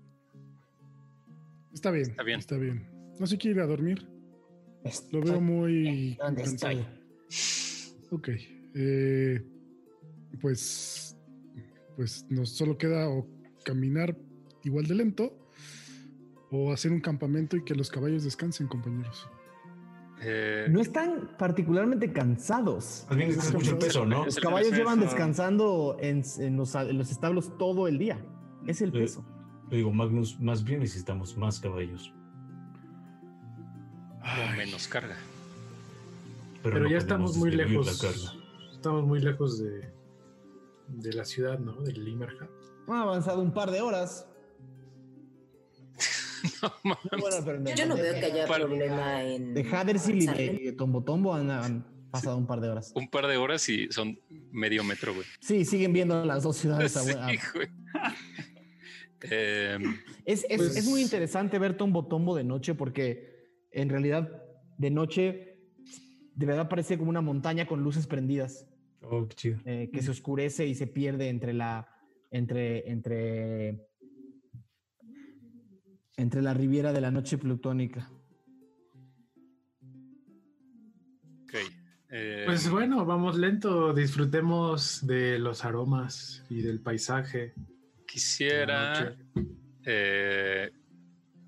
Está 1.72 1.90
bien, 1.90 2.10
Está 2.10 2.22
bien. 2.22 2.38
está 2.38 2.56
bien. 2.56 2.86
¿No 3.18 3.26
se 3.26 3.36
quiere 3.38 3.56
ir 3.56 3.62
a 3.62 3.66
dormir? 3.66 4.06
Es- 4.84 5.08
Lo 5.12 5.20
veo 5.20 5.40
muy... 5.40 6.14
¿Dónde 6.16 6.42
cansado. 6.42 6.72
estoy? 7.28 8.08
Ok. 8.10 8.28
eh, 8.74 9.42
pues, 10.40 11.16
pues 11.96 12.26
nos 12.28 12.50
solo 12.50 12.76
queda 12.78 13.08
o 13.08 13.26
caminar 13.64 14.16
igual 14.64 14.86
de 14.86 14.94
lento 14.94 15.32
o 16.50 16.72
hacer 16.72 16.92
un 16.92 17.00
campamento 17.00 17.56
y 17.56 17.64
que 17.64 17.74
los 17.74 17.90
caballos 17.90 18.24
descansen, 18.24 18.66
compañeros. 18.68 19.28
Eh, 20.22 20.66
No 20.70 20.80
están 20.80 21.36
particularmente 21.38 22.12
cansados. 22.12 23.06
Más 23.08 23.16
bien 23.16 23.30
es 23.30 23.36
que 23.38 23.46
es 23.46 23.54
mucho 23.54 23.78
peso, 23.78 24.04
¿no? 24.06 24.24
Los 24.24 24.36
caballos 24.36 24.72
llevan 24.72 25.00
descansando 25.00 25.96
en, 26.00 26.22
en 26.38 26.56
los, 26.56 26.74
en 26.74 26.98
los 26.98 27.10
establos 27.10 27.56
todo 27.58 27.86
el 27.88 27.98
día. 27.98 28.18
Es 28.66 28.80
el 28.82 28.92
peso. 28.92 29.24
Le 29.70 29.78
digo, 29.78 29.92
Magnus, 29.92 30.38
más 30.40 30.64
bien 30.64 30.80
necesitamos 30.80 31.36
más 31.36 31.60
caballos. 31.60 32.12
o 34.22 34.56
menos 34.56 34.88
carga. 34.88 35.16
Pero, 36.62 36.80
no 36.80 36.90
ya 36.90 36.98
estamos 36.98 37.36
muy 37.36 37.50
lejos. 37.50 37.86
la 37.86 38.08
carga. 38.08 38.32
Estamos 38.74 39.04
muy 39.06 39.20
lejos 39.20 39.58
de, 39.62 39.90
de 40.88 41.12
la 41.12 41.24
ciudad, 41.24 41.58
¿no? 41.58 41.72
Del 41.82 42.04
Limerja. 42.04 42.48
Han 42.88 42.96
avanzado 42.96 43.40
un 43.42 43.52
par 43.52 43.70
de 43.70 43.80
horas. 43.80 44.26
No 46.62 46.72
mames. 46.84 47.00
Bueno, 47.20 47.36
pero 47.44 47.60
de- 47.60 47.74
Yo 47.74 47.86
no 47.86 47.96
de- 47.96 48.02
veo 48.02 48.14
que 48.14 48.26
haya 48.26 48.46
problema 48.46 49.22
en. 49.24 49.54
De 49.54 49.62
Hadersil 49.68 50.22
y 50.22 50.26
de, 50.26 50.52
de 50.66 50.72
Tombo 50.72 51.02
Tombo 51.02 51.34
han, 51.34 51.50
han 51.50 51.84
pasado 52.12 52.36
un 52.36 52.46
par 52.46 52.60
de 52.60 52.68
horas. 52.70 52.92
Un 52.94 53.08
par 53.08 53.26
de 53.26 53.36
horas 53.36 53.68
y 53.68 53.88
son 53.90 54.18
medio 54.52 54.84
metro, 54.84 55.12
güey. 55.14 55.26
Sí, 55.40 55.64
siguen 55.64 55.92
viendo 55.92 56.24
las 56.24 56.44
dos 56.44 56.56
ciudades. 56.56 56.92
Sí, 57.04 57.10
a- 57.12 57.26
güey. 57.54 57.68
Em, 59.22 59.82
Es, 60.24 60.44
es- 60.48 60.56
Pues- 60.58 60.76
es 60.76 60.86
muy 60.88 61.00
interesante 61.02 61.58
ver 61.58 61.76
Tombo 61.76 62.06
Tombo 62.06 62.36
de 62.36 62.44
noche 62.44 62.74
porque 62.74 63.48
en 63.72 63.88
realidad 63.88 64.42
de 64.76 64.90
noche 64.90 65.58
de 66.34 66.46
verdad 66.46 66.68
parece 66.68 66.98
como 66.98 67.10
una 67.10 67.20
montaña 67.20 67.66
con 67.66 67.82
luces 67.82 68.06
prendidas 68.06 68.66
Oh, 69.00 69.26
qué 69.28 69.34
chido. 69.34 69.60
eh, 69.64 69.90
que 69.92 70.02
se 70.02 70.10
oscurece 70.10 70.66
y 70.66 70.74
se 70.74 70.86
pierde 70.86 71.28
entre 71.28 71.52
la 71.52 71.88
entre 72.30 72.90
entre 72.90 73.86
entre 76.16 76.42
la 76.42 76.52
riviera 76.54 76.92
de 76.92 77.00
la 77.00 77.10
noche 77.10 77.38
plutónica. 77.38 78.10
ok. 81.44 81.54
Em, 82.10 82.44
Pues 82.46 82.68
bueno, 82.70 83.04
vamos 83.04 83.36
lento, 83.38 83.92
disfrutemos 83.94 85.06
de 85.06 85.38
los 85.38 85.64
aromas 85.64 86.44
y 86.50 86.62
del 86.62 86.80
paisaje. 86.80 87.54
Quisiera 88.08 89.14
eh, 89.84 90.70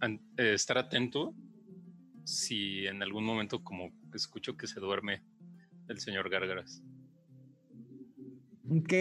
eh, 0.03 0.55
estar 0.55 0.77
atento 0.77 1.35
si 2.23 2.87
en 2.87 3.03
algún 3.03 3.25
momento 3.25 3.65
como 3.65 3.91
escucho 4.15 4.57
que 4.59 4.67
se 4.67 4.79
duerme 4.79 5.23
el 5.89 5.99
señor 5.99 6.29
Gárgaras. 6.29 6.83
Ok. 8.69 8.93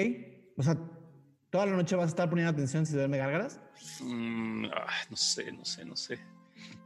O 0.55 0.63
sea, 0.63 0.77
toda 1.49 1.65
la 1.65 1.75
noche 1.75 1.95
vas 1.97 2.05
a 2.05 2.09
estar 2.09 2.29
poniendo 2.29 2.51
atención 2.51 2.85
si 2.85 2.93
duerme 2.93 3.17
gárgaras. 3.17 3.61
Mm, 4.01 4.65
ah, 4.73 4.87
no 5.09 5.17
sé, 5.17 5.51
no 5.51 5.65
sé, 5.65 5.85
no 5.85 5.95
sé. 5.95 6.17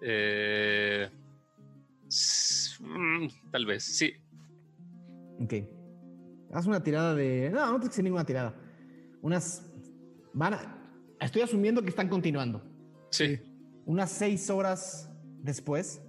Eh, 0.01 1.07
mm, 2.79 3.27
tal 3.51 3.65
vez, 3.65 3.83
sí. 3.83 4.13
Ok. 5.39 5.53
Haz 6.51 6.65
una 6.65 6.83
tirada 6.83 7.15
de. 7.15 7.49
No, 7.51 7.59
no 7.59 7.71
tienes 7.73 7.89
que 7.89 7.93
hacer 7.93 8.03
ninguna 8.03 8.25
tirada. 8.25 8.55
Unas. 9.21 9.69
Van 10.33 10.53
a- 10.53 10.79
Estoy 11.19 11.41
asumiendo 11.41 11.81
que 11.81 11.89
están 11.89 12.09
continuando. 12.09 12.61
Sí. 13.09 13.39
Unas 13.85 14.11
seis 14.11 14.49
horas 14.49 15.09
después, 15.41 16.01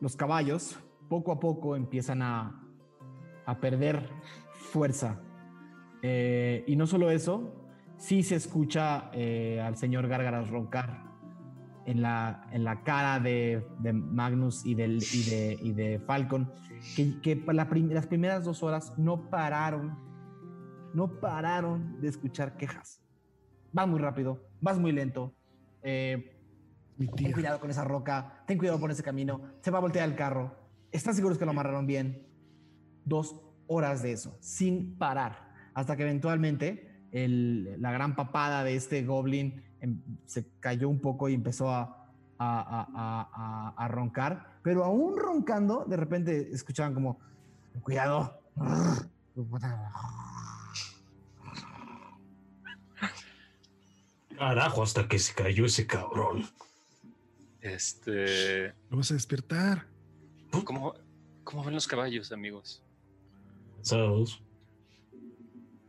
los 0.00 0.16
caballos 0.16 0.78
poco 1.08 1.32
a 1.32 1.38
poco 1.40 1.76
empiezan 1.76 2.22
a, 2.22 2.60
a 3.46 3.60
perder 3.60 4.08
fuerza. 4.72 5.20
Eh, 6.02 6.64
y 6.66 6.76
no 6.76 6.86
solo 6.86 7.10
eso, 7.10 7.54
sí 7.96 8.22
se 8.22 8.36
escucha 8.36 9.10
eh, 9.12 9.60
al 9.60 9.76
señor 9.76 10.08
Gárgaras 10.08 10.48
roncar 10.50 11.04
en 11.86 12.00
la, 12.02 12.46
en 12.52 12.64
la 12.64 12.82
cara 12.82 13.20
de, 13.20 13.66
de 13.80 13.92
Magnus 13.92 14.64
y, 14.64 14.74
del, 14.74 14.96
y, 15.02 15.30
de, 15.30 15.58
y 15.62 15.72
de 15.72 15.98
Falcon, 16.00 16.50
que, 16.96 17.20
que 17.20 17.36
pa- 17.36 17.52
la 17.52 17.68
prim- 17.68 17.90
las 17.92 18.06
primeras 18.06 18.44
dos 18.44 18.62
horas 18.62 18.92
no 18.96 19.28
pararon, 19.30 19.98
no 20.94 21.20
pararon 21.20 22.00
de 22.00 22.08
escuchar 22.08 22.56
quejas. 22.56 23.02
Vas 23.72 23.86
muy 23.88 24.00
rápido, 24.00 24.42
vas 24.60 24.78
muy 24.78 24.92
lento. 24.92 25.34
eh, 25.82 26.36
Ten 27.16 27.32
cuidado 27.32 27.60
con 27.60 27.70
esa 27.70 27.82
roca, 27.84 28.42
ten 28.46 28.58
cuidado 28.58 28.78
por 28.78 28.90
ese 28.90 29.02
camino, 29.02 29.40
se 29.62 29.70
va 29.70 29.78
a 29.78 29.80
voltear 29.80 30.06
el 30.08 30.16
carro. 30.16 30.54
¿Estás 30.92 31.16
seguros 31.16 31.38
que 31.38 31.46
lo 31.46 31.52
amarraron 31.52 31.86
bien? 31.86 32.26
Dos 33.06 33.40
horas 33.68 34.02
de 34.02 34.12
eso, 34.12 34.36
sin 34.40 34.98
parar, 34.98 35.50
hasta 35.72 35.96
que 35.96 36.02
eventualmente 36.02 37.06
el- 37.12 37.80
la 37.80 37.90
gran 37.92 38.14
papada 38.16 38.64
de 38.64 38.74
este 38.76 39.02
goblin 39.04 39.62
em, 39.80 40.02
se 40.26 40.46
cayó 40.60 40.90
un 40.90 41.00
poco 41.00 41.30
y 41.30 41.34
empezó 41.34 41.70
a- 41.70 42.12
a- 42.38 42.86
a- 42.94 43.74
a 43.76 43.88
roncar, 43.88 44.58
pero 44.62 44.84
aún 44.84 45.16
roncando, 45.18 45.86
de 45.86 45.96
repente 45.96 46.50
escuchaban 46.52 46.92
como, 46.92 47.18
cuidado. 47.82 48.42
Carajo, 54.40 54.82
hasta 54.82 55.06
que 55.06 55.18
se 55.18 55.34
cayó 55.34 55.66
ese 55.66 55.86
cabrón. 55.86 56.46
Este, 57.60 58.68
Lo 58.88 58.96
vas 58.96 59.10
a 59.10 59.14
despertar. 59.14 59.86
¿cómo, 60.64 60.94
¿Cómo 61.44 61.62
ven 61.62 61.74
los 61.74 61.86
caballos, 61.86 62.32
amigos? 62.32 62.82
Cansados. 63.76 64.42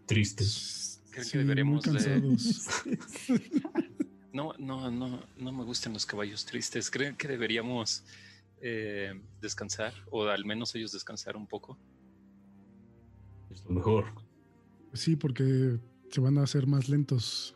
Tristes. 0.06 1.02
creo 1.12 1.24
Sí, 1.24 1.32
que 1.32 1.38
muy 1.38 1.44
deberíamos 1.46 1.84
de... 1.84 1.92
cansados. 1.94 2.68
No, 4.34 4.54
no, 4.58 4.90
no, 4.92 5.24
no 5.38 5.52
me 5.52 5.64
gustan 5.64 5.94
los 5.94 6.06
caballos 6.06 6.46
tristes. 6.46 6.90
¿Creen 6.90 7.16
que 7.16 7.28
deberíamos 7.30 8.04
eh, 8.62 9.14
descansar? 9.42 9.94
O 10.10 10.26
al 10.26 10.44
menos 10.46 10.74
ellos 10.76 10.92
descansar 10.92 11.36
un 11.38 11.48
poco. 11.48 11.78
Es 13.50 13.64
lo 13.66 13.72
mejor. 13.72 14.06
Sí, 14.94 15.16
porque 15.18 15.80
se 16.10 16.22
van 16.22 16.38
a 16.38 16.44
hacer 16.44 16.66
más 16.66 16.88
lentos 16.88 17.56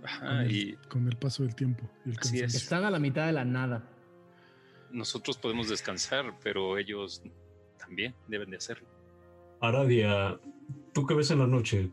con 0.00 0.08
Ajá, 0.08 0.42
el, 0.44 0.50
y 0.52 0.76
con 0.88 1.06
el 1.08 1.16
paso 1.16 1.42
del 1.42 1.54
tiempo. 1.54 1.88
Y 2.06 2.10
el 2.10 2.18
Así 2.18 2.40
es. 2.40 2.54
Están 2.54 2.84
a 2.84 2.90
la 2.90 2.98
mitad 2.98 3.26
de 3.26 3.32
la 3.32 3.44
nada. 3.44 3.88
nosotros 4.90 5.36
podemos 5.38 5.68
descansar, 5.68 6.34
pero 6.42 6.76
ellos 6.78 7.22
también 7.78 8.14
deben 8.28 8.50
de 8.50 8.56
hacerlo. 8.56 8.88
Aradia, 9.60 10.38
¿tú 10.92 11.06
qué 11.06 11.14
ves 11.14 11.30
en 11.30 11.38
la 11.40 11.46
noche? 11.46 11.90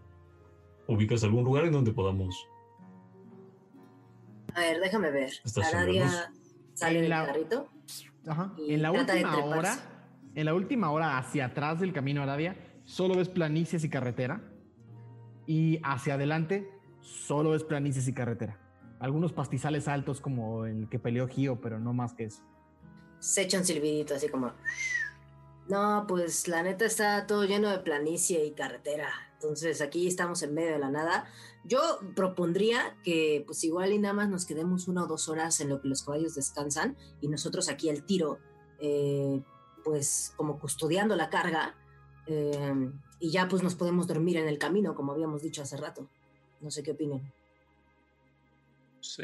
¿Ubicas 0.88 1.24
algún 1.24 1.44
lugar 1.44 1.66
en 1.66 1.74
donde 1.74 1.92
podamos? 1.92 2.48
A 4.54 4.60
ver, 4.62 4.80
déjame 4.80 5.12
ver. 5.12 5.32
Aradia 5.74 6.32
sale 6.74 6.96
En 6.96 7.02
del 7.02 7.10
la- 7.10 7.26
carrito. 7.26 7.70
Ajá. 8.26 8.54
En 8.68 8.82
la 8.82 8.92
última 8.92 9.38
hora, 9.46 9.78
en 10.36 10.46
la 10.46 10.54
última 10.54 10.92
hora 10.92 11.18
hacia 11.18 11.46
atrás 11.46 11.80
del 11.80 11.94
camino 11.94 12.22
a 12.22 12.24
Arabia, 12.24 12.56
solo 12.86 13.16
ves 13.16 13.30
planicies 13.30 13.84
y 13.84 13.90
carretera. 13.90 14.42
Y 15.46 15.80
hacia 15.84 16.16
adelante, 16.16 16.70
solo 17.08 17.52
ves 17.52 17.64
planicies 17.64 18.08
y 18.08 18.14
carretera. 18.14 18.60
Algunos 19.00 19.32
pastizales 19.32 19.88
altos 19.88 20.22
como 20.22 20.66
el 20.66 20.90
que 20.90 21.00
peleó 21.00 21.28
Gio, 21.28 21.62
pero 21.62 21.80
no 21.80 21.94
más 21.94 22.14
que 22.14 22.26
eso. 22.26 22.44
Se 23.20 23.44
echa 23.44 23.58
un 23.58 23.64
así 24.14 24.30
como. 24.30 24.52
No, 25.70 26.06
pues 26.08 26.48
la 26.48 26.64
neta 26.64 26.86
está 26.86 27.28
todo 27.28 27.46
lleno 27.46 27.70
de 27.70 27.80
planicie 27.80 28.46
y 28.46 28.52
carretera. 28.52 29.10
Entonces 29.34 29.82
aquí 29.82 30.08
estamos 30.08 30.42
en 30.44 30.54
medio 30.54 30.74
de 30.74 30.80
la 30.80 30.90
nada. 30.90 31.26
Yo 31.64 31.80
propondría 32.16 32.98
que 33.04 33.44
pues 33.46 33.64
igual 33.64 33.92
y 33.92 34.00
nada 34.00 34.14
más 34.14 34.30
nos 34.30 34.46
quedemos 34.46 34.88
una 34.88 35.04
o 35.04 35.08
dos 35.08 35.28
horas 35.30 35.60
en 35.60 35.70
lo 35.70 35.82
que 35.82 35.90
los 35.90 36.04
caballos 36.04 36.36
descansan 36.36 36.96
y 37.22 37.28
nosotros 37.28 37.70
aquí 37.70 37.90
al 37.90 38.04
tiro, 38.04 38.40
eh, 38.80 39.42
pues 39.84 40.34
como 40.38 40.60
custodiando 40.60 41.16
la 41.16 41.30
carga 41.30 41.76
eh, 42.26 42.92
y 43.20 43.32
ya 43.32 43.48
pues 43.48 43.64
nos 43.64 43.76
podemos 43.76 44.08
dormir 44.08 44.38
en 44.38 44.48
el 44.48 44.58
camino 44.58 44.96
como 44.96 45.12
habíamos 45.12 45.42
dicho 45.42 45.62
hace 45.62 45.78
rato. 45.78 46.10
No 46.62 46.72
sé 46.72 46.84
qué 46.84 46.92
opinen. 46.92 47.22
Sí. 49.02 49.24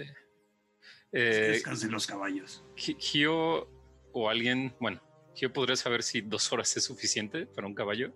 Eh, 1.11 1.49
descansen 1.53 1.91
los 1.91 2.07
caballos. 2.07 2.63
Gi- 2.75 2.97
Gio 2.99 3.67
o 4.13 4.29
alguien, 4.29 4.73
bueno, 4.79 5.01
Gio 5.35 5.51
podría 5.51 5.75
saber 5.75 6.03
si 6.03 6.21
dos 6.21 6.51
horas 6.53 6.75
es 6.77 6.83
suficiente 6.83 7.45
para 7.45 7.67
un 7.67 7.73
caballo. 7.75 8.11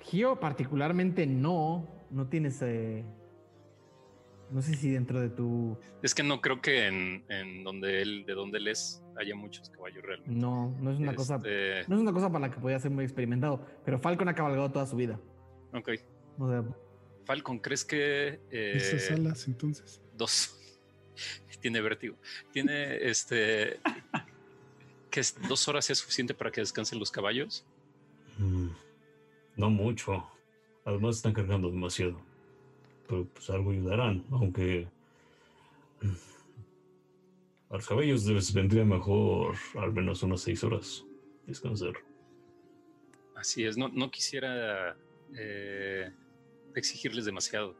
Gio 0.00 0.38
particularmente 0.40 1.26
no, 1.26 1.86
no 2.10 2.26
tienes... 2.28 2.60
eh, 2.62 3.04
no 4.50 4.60
sé 4.60 4.74
si 4.74 4.90
dentro 4.90 5.18
de 5.20 5.30
tu... 5.30 5.78
Es 6.02 6.14
que 6.14 6.22
no 6.22 6.40
creo 6.42 6.60
que 6.60 6.86
en, 6.86 7.24
en 7.30 7.64
donde 7.64 8.02
él, 8.02 8.26
de 8.26 8.34
donde 8.34 8.58
él 8.58 8.68
es, 8.68 9.02
haya 9.16 9.34
muchos 9.34 9.70
caballos 9.70 10.02
realmente. 10.04 10.34
No, 10.34 10.76
no 10.78 10.90
es 10.90 10.98
una 10.98 11.14
cosa... 11.14 11.36
Este, 11.36 11.84
No 11.88 11.96
es 11.96 12.02
una 12.02 12.12
cosa 12.12 12.28
para 12.30 12.48
la 12.48 12.50
que 12.54 12.60
podía 12.60 12.78
ser 12.78 12.90
muy 12.90 13.04
experimentado, 13.04 13.64
pero 13.84 13.98
Falcon 13.98 14.28
ha 14.28 14.34
cabalgado 14.34 14.70
toda 14.70 14.84
su 14.86 14.94
vida. 14.96 15.18
Ok. 15.72 15.90
O 16.38 16.48
sea, 16.50 16.64
Falcon, 17.24 17.58
¿crees 17.58 17.84
que 17.84 18.40
eh, 18.50 18.72
Esas 18.76 19.10
alas, 19.10 19.46
entonces. 19.46 20.00
dos 20.16 20.58
tiene 21.60 21.80
vértigo? 21.80 22.16
Tiene 22.52 23.08
este 23.08 23.78
que 25.10 25.22
dos 25.48 25.68
horas 25.68 25.88
es 25.90 25.98
suficiente 25.98 26.34
para 26.34 26.50
que 26.50 26.60
descansen 26.60 26.98
los 26.98 27.10
caballos. 27.10 27.64
Mm, 28.38 28.68
no 29.56 29.70
mucho. 29.70 30.26
Además 30.84 31.16
están 31.16 31.32
cargando 31.34 31.70
demasiado. 31.70 32.20
Pero 33.06 33.26
pues 33.26 33.50
algo 33.50 33.70
ayudarán, 33.72 34.24
aunque... 34.30 34.88
mm, 36.00 36.14
A 37.70 37.74
los 37.76 37.86
cabellos 37.86 38.24
les 38.26 38.52
vendría 38.52 38.84
mejor 38.84 39.54
al 39.78 39.92
menos 39.92 40.22
unas 40.22 40.40
seis 40.40 40.64
horas 40.64 41.04
descansar. 41.46 41.92
Así 43.34 43.64
es, 43.64 43.76
no, 43.76 43.88
no 43.88 44.10
quisiera 44.10 44.96
eh, 45.36 46.10
exigirles 46.80 47.24
demasiado, 47.24 47.76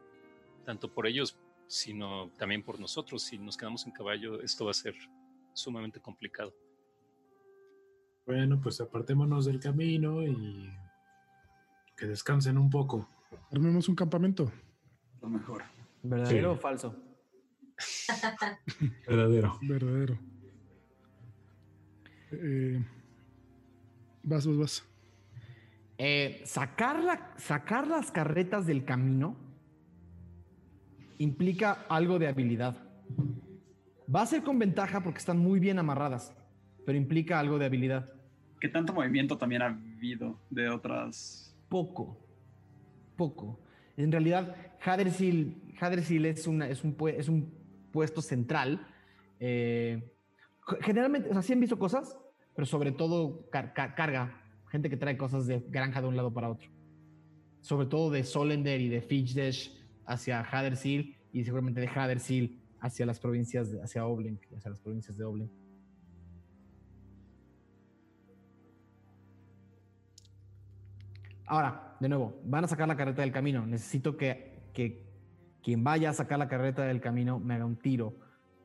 tanto 0.65 0.93
por 0.93 1.07
ellos, 1.07 1.37
sino 1.67 2.29
también 2.37 2.63
por 2.63 2.79
nosotros. 2.79 3.23
Si 3.23 3.37
nos 3.37 3.57
quedamos 3.57 3.85
en 3.85 3.91
caballo, 3.91 4.41
esto 4.41 4.65
va 4.65 4.71
a 4.71 4.75
ser 4.75 4.95
sumamente 5.53 5.99
complicado. 5.99 6.53
Bueno, 8.25 8.59
pues 8.61 8.79
apartémonos 8.79 9.45
del 9.45 9.59
camino 9.59 10.23
y 10.23 10.71
que 11.97 12.07
descansen 12.07 12.57
un 12.57 12.69
poco. 12.69 13.09
Armemos 13.51 13.89
un 13.89 13.95
campamento. 13.95 14.51
Lo 15.21 15.29
mejor. 15.29 15.63
¿verdadero 16.01 16.51
Sí. 16.53 16.57
o 16.57 16.59
falso? 16.59 16.95
Verdadero. 19.07 19.59
Verdadero. 19.61 20.19
Eh, 22.31 22.83
vas, 24.23 24.47
vas, 24.47 24.57
vas. 24.57 24.92
Eh, 26.05 26.41
sacar, 26.43 27.01
la- 27.01 27.31
sacar 27.37 27.87
las 27.87 28.11
carretas 28.11 28.65
del 28.65 28.83
camino 28.83 29.37
implica 31.17 31.85
algo 31.87 32.19
de 32.19 32.27
habilidad. 32.27 32.75
Va 34.13 34.23
a 34.23 34.25
ser 34.25 34.43
con 34.43 34.59
ventaja 34.59 34.99
porque 35.01 35.19
están 35.19 35.37
muy 35.37 35.61
bien 35.61 35.79
amarradas, 35.79 36.35
pero 36.85 36.97
implica 36.97 37.39
algo 37.39 37.57
de 37.57 37.67
habilidad. 37.67 38.09
¿Qué 38.59 38.67
tanto 38.67 38.91
movimiento 38.91 39.37
también 39.37 39.61
ha 39.61 39.67
habido 39.67 40.37
de 40.49 40.67
otras? 40.67 41.55
Poco, 41.69 42.19
poco. 43.15 43.61
En 43.95 44.11
realidad, 44.11 44.57
Hadersil, 44.83 45.73
Hadersil 45.79 46.25
es, 46.25 46.47
una- 46.47 46.67
es, 46.67 46.83
un, 46.83 46.97
pue- 46.97 47.15
es 47.17 47.29
un 47.29 47.49
puesto 47.93 48.21
central. 48.21 48.85
eh, 49.39 50.11
generalmente, 50.81 51.29
o 51.29 51.33
sea, 51.33 51.41
sí 51.41 51.53
han 51.53 51.61
visto 51.61 51.79
cosas, 51.79 52.17
pero 52.55 52.65
sobre 52.65 52.91
todo 52.91 53.49
car- 53.49 53.73
car- 53.73 53.95
carga, 53.95 54.42
gente 54.73 54.89
que 54.89 54.97
trae 54.97 55.15
cosas 55.15 55.45
de 55.45 55.59
granja 55.69 56.01
de 56.01 56.07
un 56.07 56.15
lado 56.15 56.33
para 56.33 56.49
otro. 56.49 56.67
Sobre 57.61 57.85
todo 57.85 58.09
de 58.09 58.23
Solender 58.23 58.81
y 58.81 58.89
de 58.89 59.01
Fitchdesh 59.01 59.71
hacia 60.03 60.41
Hadersil 60.41 61.15
y 61.31 61.43
seguramente 61.43 61.79
de 61.79 61.87
Hadersil 61.87 62.59
hacia 62.79 63.05
las 63.05 63.19
provincias, 63.19 63.69
de- 63.71 63.83
hacia 63.83 64.03
Oblen, 64.07 64.39
hacia 64.57 64.71
las 64.71 64.79
provincias 64.79 65.15
de 65.15 65.25
Oblen. 65.25 65.51
Ahora, 71.45 71.95
de 71.99 72.09
nuevo, 72.09 72.41
van 72.43 72.63
a 72.63 72.67
sacar 72.67 72.87
la 72.87 72.97
carreta 72.97 73.21
del 73.21 73.31
camino. 73.31 73.67
Necesito 73.67 74.17
que, 74.17 74.71
que 74.73 75.05
quien 75.61 75.83
vaya 75.83 76.09
a 76.09 76.13
sacar 76.13 76.39
la 76.39 76.47
carreta 76.47 76.83
del 76.83 76.99
camino 76.99 77.37
me 77.39 77.53
haga 77.53 77.65
un 77.65 77.75
tiro 77.75 78.15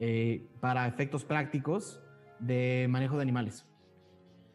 eh, 0.00 0.48
para 0.60 0.88
efectos 0.88 1.26
prácticos 1.26 2.00
de 2.38 2.86
manejo 2.88 3.16
de 3.16 3.22
animales. 3.22 3.67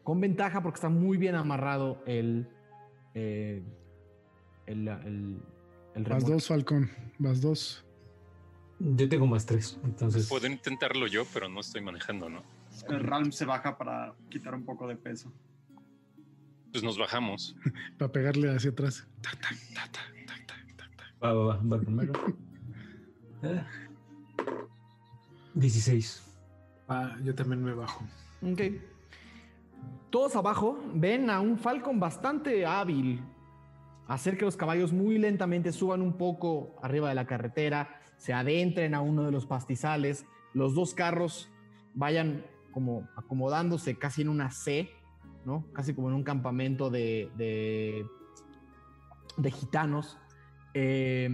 Con 0.04 0.20
ventaja 0.20 0.62
porque 0.62 0.76
está 0.76 0.88
muy 0.88 1.16
bien 1.16 1.34
amarrado 1.34 2.02
el, 2.06 2.46
eh, 3.14 3.62
el, 4.66 4.86
el, 4.86 5.38
el 5.94 6.04
remolque. 6.04 6.30
dos, 6.32 6.46
Falcón. 6.46 6.90
Vas 7.18 7.40
dos. 7.40 7.84
Yo 8.78 9.08
tengo 9.08 9.26
más 9.26 9.46
tres, 9.46 9.78
entonces. 9.82 10.28
Puedo 10.28 10.46
intentarlo 10.46 11.06
yo, 11.06 11.24
pero 11.32 11.48
no 11.48 11.60
estoy 11.60 11.80
manejando, 11.80 12.28
¿no? 12.28 12.42
El 12.88 13.00
Ralm 13.00 13.32
se 13.32 13.44
baja 13.44 13.78
para 13.78 14.14
quitar 14.28 14.54
un 14.54 14.64
poco 14.64 14.86
de 14.86 14.96
peso. 14.96 15.32
Pues 16.72 16.82
nos 16.82 16.98
bajamos. 16.98 17.54
Para 17.98 18.10
pegarle 18.10 18.50
hacia 18.54 18.70
atrás. 18.70 19.06
Va, 21.22 21.32
va, 21.32 21.44
va, 21.44 21.60
va 21.62 21.80
primero. 21.80 22.12
Eh, 23.42 23.62
16. 25.54 26.22
Ah, 26.88 27.16
yo 27.22 27.32
también 27.32 27.62
me 27.62 27.72
bajo. 27.74 28.04
Ok. 28.42 28.60
Todos 30.10 30.36
abajo 30.36 30.78
ven 30.94 31.28
a 31.28 31.40
un 31.40 31.58
Falcon 31.58 31.98
bastante 31.98 32.66
hábil. 32.66 33.20
Hacer 34.06 34.36
que 34.36 34.44
los 34.44 34.56
caballos 34.56 34.92
muy 34.92 35.18
lentamente 35.18 35.72
suban 35.72 36.02
un 36.02 36.12
poco 36.12 36.76
arriba 36.82 37.08
de 37.08 37.14
la 37.14 37.26
carretera, 37.26 38.00
se 38.16 38.32
adentren 38.32 38.94
a 38.94 39.00
uno 39.00 39.24
de 39.24 39.32
los 39.32 39.46
pastizales, 39.46 40.26
los 40.52 40.74
dos 40.74 40.94
carros 40.94 41.50
vayan 41.94 42.44
como 42.72 43.08
acomodándose 43.16 43.96
casi 43.96 44.22
en 44.22 44.28
una 44.28 44.50
C, 44.50 44.90
¿no? 45.44 45.66
Casi 45.72 45.94
como 45.94 46.08
en 46.08 46.14
un 46.14 46.24
campamento 46.24 46.90
de, 46.90 47.30
de, 49.36 49.50
gitanos. 49.50 50.18
Eh, 50.74 51.28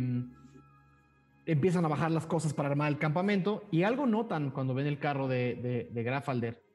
empiezan 1.46 1.84
a 1.84 1.88
bajar 1.88 2.10
las 2.10 2.26
cosas 2.26 2.52
para 2.52 2.68
armar 2.68 2.88
el 2.90 2.98
campamento 2.98 3.64
y 3.70 3.82
algo 3.82 4.06
notan 4.06 4.50
cuando 4.50 4.74
ven 4.74 4.86
el 4.86 4.98
carro 4.98 5.28
de, 5.28 5.58
de, 5.62 5.90
de 5.92 6.02
Grafalder. 6.02 6.69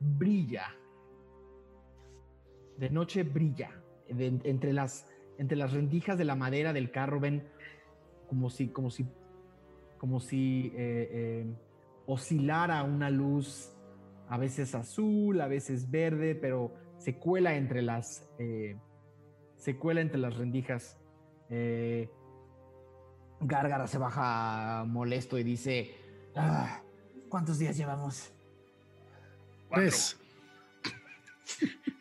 Brilla. 0.00 0.74
De 2.76 2.90
noche 2.90 3.22
brilla. 3.22 3.70
Entre, 4.08 4.72
las, 4.72 5.06
entre 5.36 5.56
las 5.56 5.72
rendijas 5.72 6.16
de 6.16 6.24
la 6.24 6.34
madera 6.34 6.72
del 6.72 6.90
carro 6.90 7.20
ven 7.20 7.46
como 8.26 8.48
si, 8.48 8.68
como 8.68 8.90
si, 8.90 9.06
como 9.98 10.20
si 10.20 10.72
eh, 10.74 11.08
eh, 11.12 11.54
oscilara 12.06 12.82
una 12.84 13.10
luz, 13.10 13.74
a 14.28 14.38
veces 14.38 14.74
azul, 14.74 15.40
a 15.40 15.48
veces 15.48 15.90
verde, 15.90 16.34
pero 16.34 16.72
se 16.96 17.18
cuela 17.18 17.54
entre 17.56 17.82
las, 17.82 18.30
eh, 18.38 18.76
se 19.56 19.76
cuela 19.76 20.00
entre 20.00 20.18
las 20.18 20.36
rendijas 20.36 20.96
Gárgara 23.40 23.86
se 23.86 23.98
baja 23.98 24.84
molesto 24.86 25.38
y 25.38 25.44
dice: 25.44 25.94
Ah, 26.34 26.82
¿Cuántos 27.28 27.58
días 27.58 27.76
llevamos? 27.76 28.32
Tres. 29.72 30.18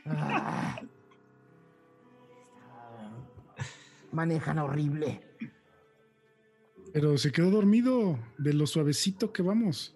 Ah. 0.06 0.81
Manejan 4.11 4.57
horrible. 4.60 5.22
Pero 6.94 7.18
se 7.18 7.31
quedó 7.31 7.52
dormido 7.52 8.18
de 8.38 8.53
lo 8.53 8.65
suavecito 8.65 9.31
que 9.34 9.41
vamos. 9.44 9.95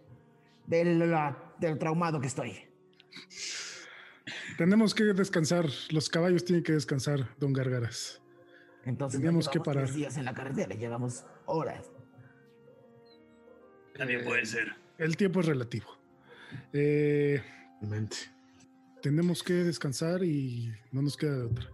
Del, 0.68 1.00
la- 1.10 1.54
del 1.60 1.78
traumado 1.80 2.20
que 2.20 2.28
estoy. 2.28 2.68
Tenemos 4.58 4.94
que 4.94 5.06
descansar. 5.06 5.66
Los 5.90 6.10
caballos 6.10 6.44
tienen 6.46 6.64
que 6.64 6.74
descansar, 6.74 7.36
don 7.40 7.54
Gargaras. 7.54 8.22
Entonces 8.86 9.20
Tenemos 9.20 9.48
que 9.50 9.60
parar. 9.60 9.84
tres 9.86 9.96
días 9.96 10.18
en 10.18 10.26
la 10.26 10.34
carretera, 10.34 10.76
llevamos 10.76 11.24
horas. 11.46 11.90
También 13.98 14.24
puede 14.24 14.46
ser. 14.46 14.76
El 14.98 15.16
tiempo 15.18 15.40
es 15.42 15.46
relativo. 15.48 15.88
Eh, 16.74 17.42
Mente. 17.82 18.18
tenemos 19.02 19.44
que 19.44 19.54
descansar 19.54 20.24
y 20.24 20.72
no 20.92 21.02
nos 21.02 21.18
queda 21.18 21.38
de 21.38 21.46
otra. 21.46 21.66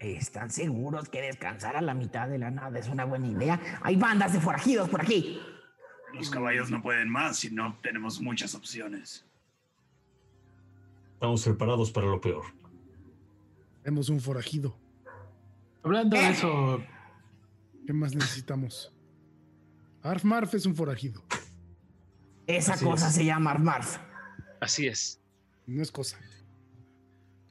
¿Están 0.00 0.50
seguros 0.50 1.08
que 1.08 1.20
descansar 1.20 1.76
a 1.76 1.80
la 1.80 1.94
mitad 1.94 2.28
de 2.28 2.38
la 2.38 2.50
nada 2.50 2.78
es 2.78 2.88
una 2.88 3.04
buena 3.04 3.26
idea? 3.28 3.60
Hay 3.82 3.96
bandas 3.96 4.32
de 4.32 4.40
forajidos 4.40 4.88
por 4.88 5.00
aquí. 5.02 5.40
Los 6.14 6.30
caballos 6.30 6.70
no 6.70 6.82
pueden 6.82 7.08
más 7.08 7.38
si 7.38 7.50
no 7.50 7.78
tenemos 7.82 8.20
muchas 8.20 8.54
opciones. 8.54 9.24
Estamos 11.14 11.42
preparados 11.44 11.90
para 11.90 12.06
lo 12.06 12.20
peor. 12.20 12.44
Tenemos 13.82 14.08
un 14.08 14.20
forajido. 14.20 14.76
Hablando 15.82 16.16
de 16.16 16.28
eso, 16.30 16.82
¿Qué 17.86 17.92
más 17.92 18.14
necesitamos? 18.14 18.92
Arf 20.02 20.22
Marf 20.24 20.54
es 20.54 20.66
un 20.66 20.74
forajido. 20.76 21.24
Esa 22.46 22.74
Así 22.74 22.84
cosa 22.84 23.08
es. 23.08 23.14
se 23.14 23.24
llama 23.24 23.50
Armarf. 23.50 23.98
Así 24.60 24.86
es. 24.86 25.17
No 25.68 25.82
es 25.82 25.92
cosa. 25.92 26.18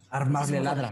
Armarf 0.09 0.49
le 0.49 0.59
ladra. 0.59 0.91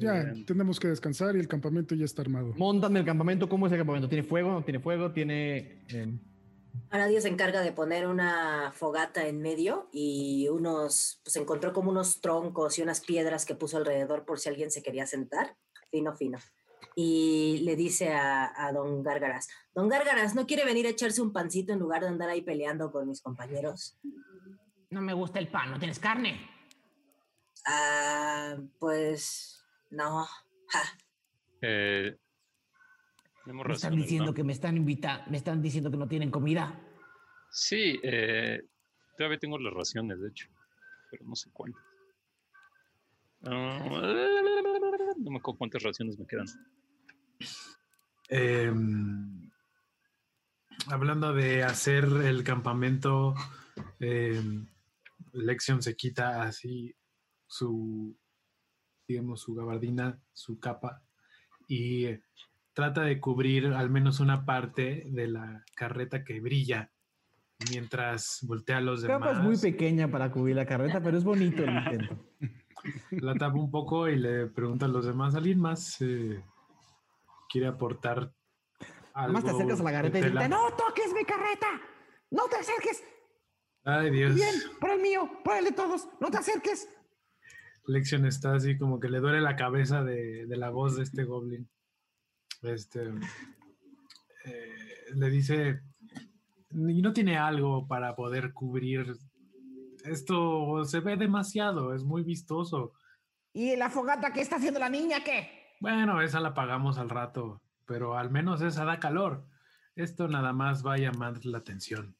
Ya, 0.00 0.34
tenemos 0.44 0.80
que 0.80 0.88
descansar 0.88 1.36
y 1.36 1.38
el 1.38 1.46
campamento 1.46 1.94
ya 1.94 2.04
está 2.04 2.22
armado. 2.22 2.52
Móntame 2.56 2.98
el 2.98 3.06
campamento. 3.06 3.48
¿Cómo 3.48 3.66
es 3.68 3.72
el 3.72 3.78
campamento? 3.78 4.08
¿Tiene 4.08 4.24
fuego? 4.24 4.50
¿No 4.50 4.64
tiene 4.64 4.80
fuego? 4.80 5.12
¿Tiene.? 5.12 5.84
eh, 5.88 6.18
Aradio 6.90 7.20
se 7.20 7.28
encarga 7.28 7.60
de 7.62 7.70
poner 7.70 8.08
una 8.08 8.72
fogata 8.74 9.28
en 9.28 9.40
medio 9.40 9.88
y 9.92 10.48
unos, 10.48 11.20
pues 11.22 11.36
encontró 11.36 11.72
como 11.72 11.92
unos 11.92 12.20
troncos 12.20 12.78
y 12.80 12.82
unas 12.82 13.00
piedras 13.00 13.46
que 13.46 13.54
puso 13.54 13.76
alrededor 13.76 14.24
por 14.24 14.40
si 14.40 14.48
alguien 14.48 14.72
se 14.72 14.82
quería 14.82 15.06
sentar. 15.06 15.56
Fino, 15.92 16.16
fino. 16.16 16.38
Y 16.94 17.60
le 17.64 17.76
dice 17.76 18.12
a, 18.12 18.52
a 18.56 18.72
don 18.72 19.02
Gárgaras, 19.02 19.48
don 19.74 19.88
Gárgaras, 19.88 20.34
¿no 20.34 20.46
quiere 20.46 20.64
venir 20.64 20.86
a 20.86 20.90
echarse 20.90 21.22
un 21.22 21.32
pancito 21.32 21.72
en 21.72 21.78
lugar 21.78 22.02
de 22.02 22.08
andar 22.08 22.28
ahí 22.28 22.42
peleando 22.42 22.90
con 22.92 23.08
mis 23.08 23.20
compañeros? 23.20 23.98
No 24.90 25.00
me 25.00 25.12
gusta 25.12 25.38
el 25.38 25.48
pan, 25.48 25.70
¿no 25.70 25.78
tienes 25.78 25.98
carne? 25.98 26.48
Ah, 27.66 28.56
pues 28.78 29.64
no. 29.90 30.26
Ja. 30.68 30.82
Eh, 31.62 32.16
Me 33.46 33.72
están 33.72 33.96
diciendo 33.96 34.26
¿no? 34.26 34.34
que 34.34 34.44
me 34.44 34.52
están 34.52 34.76
invitando, 34.76 35.30
me 35.30 35.36
están 35.36 35.62
diciendo 35.62 35.90
que 35.90 35.96
no 35.96 36.08
tienen 36.08 36.30
comida. 36.30 36.80
Sí, 37.50 37.98
eh, 38.02 38.60
todavía 39.16 39.38
tengo 39.38 39.58
las 39.58 39.72
raciones, 39.72 40.20
de 40.20 40.28
hecho, 40.28 40.48
pero 41.10 41.24
no 41.24 41.34
sé 41.36 41.50
cuántas. 41.52 41.82
Ah, 43.46 43.78
no 45.18 45.30
me 45.30 45.38
acuerdo 45.38 45.58
cuántas 45.58 45.82
raciones 45.82 46.18
me 46.18 46.26
quedan. 46.26 46.46
em, 48.28 49.50
hablando 50.88 51.32
de 51.34 51.62
hacer 51.62 52.04
el 52.04 52.42
campamento, 52.44 53.34
em, 54.00 54.66
Lexion 55.32 55.82
se 55.82 55.96
quita 55.96 56.42
así 56.42 56.94
su, 57.46 58.16
digamos, 59.06 59.42
su 59.42 59.54
gabardina, 59.54 60.20
su 60.32 60.58
capa, 60.58 61.02
y 61.68 62.06
eh, 62.06 62.22
trata 62.72 63.02
de 63.02 63.20
cubrir 63.20 63.66
al 63.68 63.90
menos 63.90 64.20
una 64.20 64.44
parte 64.44 65.04
de 65.10 65.28
la 65.28 65.64
carreta 65.74 66.24
que 66.24 66.40
brilla 66.40 66.90
mientras 67.70 68.40
voltea 68.42 68.78
a 68.78 68.80
los 68.80 69.02
La 69.02 69.14
demás. 69.14 69.28
capa 69.28 69.38
es 69.40 69.44
muy 69.44 69.56
pequeña 69.58 70.08
para 70.10 70.30
cubrir 70.30 70.56
la 70.56 70.66
carreta, 70.66 71.02
pero 71.02 71.16
es 71.16 71.24
bonito 71.24 71.62
el 71.64 71.70
intento. 71.76 72.18
La 73.10 73.34
tapa 73.34 73.56
un 73.56 73.70
poco 73.70 74.08
y 74.08 74.16
le 74.16 74.46
pregunta 74.46 74.86
a 74.86 74.88
los 74.88 75.06
demás, 75.06 75.34
¿alguien 75.34 75.60
más 75.60 76.00
eh, 76.00 76.42
quiere 77.48 77.66
aportar 77.66 78.18
algo? 78.18 78.32
Además 79.14 79.44
te 79.44 79.50
acercas 79.50 79.80
a 79.80 79.82
la 79.82 79.92
carreta 79.92 80.18
y 80.18 80.22
dices, 80.22 80.48
¡No 80.50 80.72
toques 80.74 81.12
mi 81.14 81.24
carreta! 81.24 81.80
¡No 82.30 82.46
te 82.48 82.56
acerques! 82.56 83.04
Ay, 83.84 84.10
Dios. 84.10 84.34
Bien, 84.34 84.54
por 84.80 84.90
el 84.90 85.00
mío, 85.00 85.30
por 85.44 85.56
el 85.56 85.64
de 85.64 85.72
todos, 85.72 86.08
no 86.20 86.30
te 86.30 86.38
acerques. 86.38 86.88
Lexion 87.86 88.24
está 88.24 88.54
así 88.54 88.78
como 88.78 88.98
que 88.98 89.08
le 89.08 89.20
duele 89.20 89.40
la 89.40 89.56
cabeza 89.56 90.02
de, 90.02 90.46
de 90.46 90.56
la 90.56 90.70
voz 90.70 90.96
de 90.96 91.02
este 91.02 91.24
goblin. 91.24 91.68
Este 92.62 93.12
eh, 94.46 95.04
le 95.14 95.30
dice 95.30 95.82
y 96.70 97.02
no 97.02 97.12
tiene 97.12 97.38
algo 97.38 97.86
para 97.86 98.16
poder 98.16 98.52
cubrir 98.52 99.16
esto 100.04 100.84
se 100.84 101.00
ve 101.00 101.16
demasiado, 101.16 101.94
es 101.94 102.04
muy 102.04 102.22
vistoso. 102.22 102.92
¿Y 103.52 103.76
la 103.76 103.90
fogata 103.90 104.32
que 104.32 104.40
está 104.40 104.56
haciendo 104.56 104.80
la 104.80 104.88
niña 104.88 105.24
qué? 105.24 105.76
Bueno, 105.80 106.20
esa 106.20 106.40
la 106.40 106.54
pagamos 106.54 106.98
al 106.98 107.08
rato, 107.08 107.62
pero 107.86 108.16
al 108.16 108.30
menos 108.30 108.60
esa 108.62 108.84
da 108.84 108.98
calor. 108.98 109.46
Esto 109.96 110.28
nada 110.28 110.52
más 110.52 110.84
va 110.84 110.94
a 110.94 110.98
llamar 110.98 111.44
la 111.44 111.58
atención. 111.58 112.16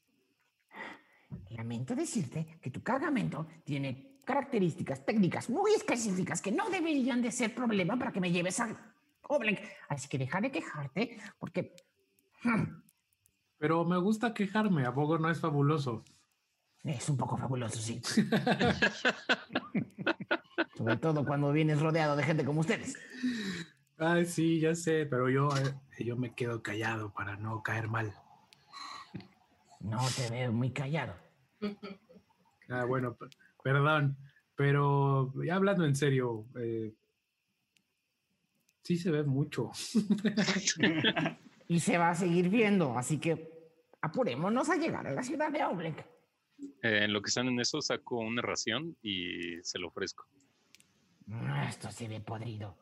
Lamento 1.50 1.94
decirte 1.94 2.58
que 2.60 2.70
tu 2.70 2.82
cargamento 2.82 3.46
tiene 3.64 4.18
características 4.24 5.04
técnicas 5.04 5.50
muy 5.50 5.72
específicas 5.74 6.40
que 6.40 6.52
no 6.52 6.70
deberían 6.70 7.20
de 7.20 7.32
ser 7.32 7.54
problema 7.54 7.98
para 7.98 8.12
que 8.12 8.20
me 8.20 8.30
lleves 8.30 8.60
a 8.60 8.94
Oblek. 9.28 9.60
Así 9.88 10.08
que 10.08 10.18
deja 10.18 10.40
de 10.40 10.50
quejarte 10.50 11.18
porque... 11.38 11.74
hmm, 12.44 12.82
Pero 13.58 13.84
me 13.84 13.98
gusta 13.98 14.32
quejarme, 14.32 14.86
¿a 14.86 14.94
poco 14.94 15.18
no 15.18 15.30
es 15.30 15.40
fabuloso? 15.40 16.04
Es 16.84 17.08
un 17.08 17.16
poco 17.16 17.36
fabuloso, 17.38 17.78
sí. 17.80 18.00
Sobre 20.76 20.96
todo 20.98 21.24
cuando 21.24 21.50
vienes 21.52 21.80
rodeado 21.80 22.14
de 22.16 22.24
gente 22.24 22.44
como 22.44 22.60
ustedes. 22.60 22.96
Ay, 23.96 24.26
sí, 24.26 24.60
ya 24.60 24.74
sé, 24.74 25.06
pero 25.06 25.30
yo, 25.30 25.48
eh, 25.56 25.74
yo 26.04 26.16
me 26.16 26.34
quedo 26.34 26.62
callado 26.62 27.10
para 27.12 27.36
no 27.36 27.62
caer 27.62 27.88
mal. 27.88 28.12
No 29.80 29.98
te 30.16 30.28
veo 30.30 30.52
muy 30.52 30.70
callado. 30.72 31.14
Ah, 32.68 32.84
bueno, 32.84 33.14
per- 33.14 33.30
perdón, 33.62 34.16
pero 34.56 35.32
ya 35.42 35.54
hablando 35.56 35.84
en 35.86 35.96
serio, 35.96 36.44
eh, 36.58 36.92
sí 38.82 38.98
se 38.98 39.10
ve 39.10 39.22
mucho. 39.22 39.70
Y 41.68 41.80
se 41.80 41.96
va 41.96 42.10
a 42.10 42.14
seguir 42.14 42.50
viendo, 42.50 42.98
así 42.98 43.18
que 43.18 43.70
apurémonos 44.02 44.68
a 44.68 44.76
llegar 44.76 45.06
a 45.06 45.12
la 45.12 45.22
ciudad 45.22 45.50
de 45.50 45.64
Oblek. 45.64 46.04
Eh, 46.82 47.04
en 47.04 47.12
lo 47.12 47.22
que 47.22 47.28
están 47.28 47.48
en 47.48 47.60
eso, 47.60 47.80
saco 47.80 48.18
una 48.18 48.42
ración 48.42 48.96
y 49.02 49.62
se 49.62 49.78
lo 49.78 49.88
ofrezco. 49.88 50.26
Ah, 51.30 51.66
Esto 51.68 51.90
se 51.90 52.08
ve 52.08 52.20
podrido. 52.20 52.76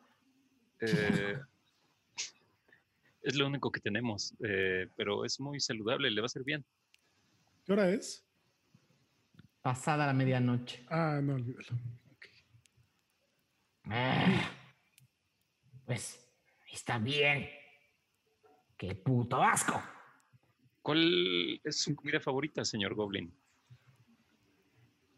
Eh, 0.80 1.38
es 3.22 3.36
lo 3.36 3.46
único 3.46 3.70
que 3.70 3.80
tenemos, 3.80 4.34
eh, 4.44 4.88
pero 4.96 5.24
es 5.24 5.38
muy 5.38 5.60
saludable, 5.60 6.10
le 6.10 6.20
va 6.20 6.24
a 6.24 6.26
hacer 6.26 6.42
bien. 6.42 6.64
¿Qué 7.64 7.72
hora 7.72 7.88
es? 7.90 8.26
Pasada 9.60 10.06
la 10.06 10.12
medianoche. 10.12 10.84
Ah, 10.88 11.20
no, 11.22 11.34
olvídalo. 11.34 11.78
Ah, 13.84 14.50
Pues 15.84 16.28
está 16.72 16.98
bien. 16.98 17.48
¡Qué 18.76 18.96
puto 18.96 19.40
asco! 19.42 19.80
¿Cuál 20.80 21.60
es 21.62 21.76
su 21.82 21.94
comida 21.94 22.18
favorita, 22.20 22.64
señor 22.64 22.94
Goblin? 22.94 23.32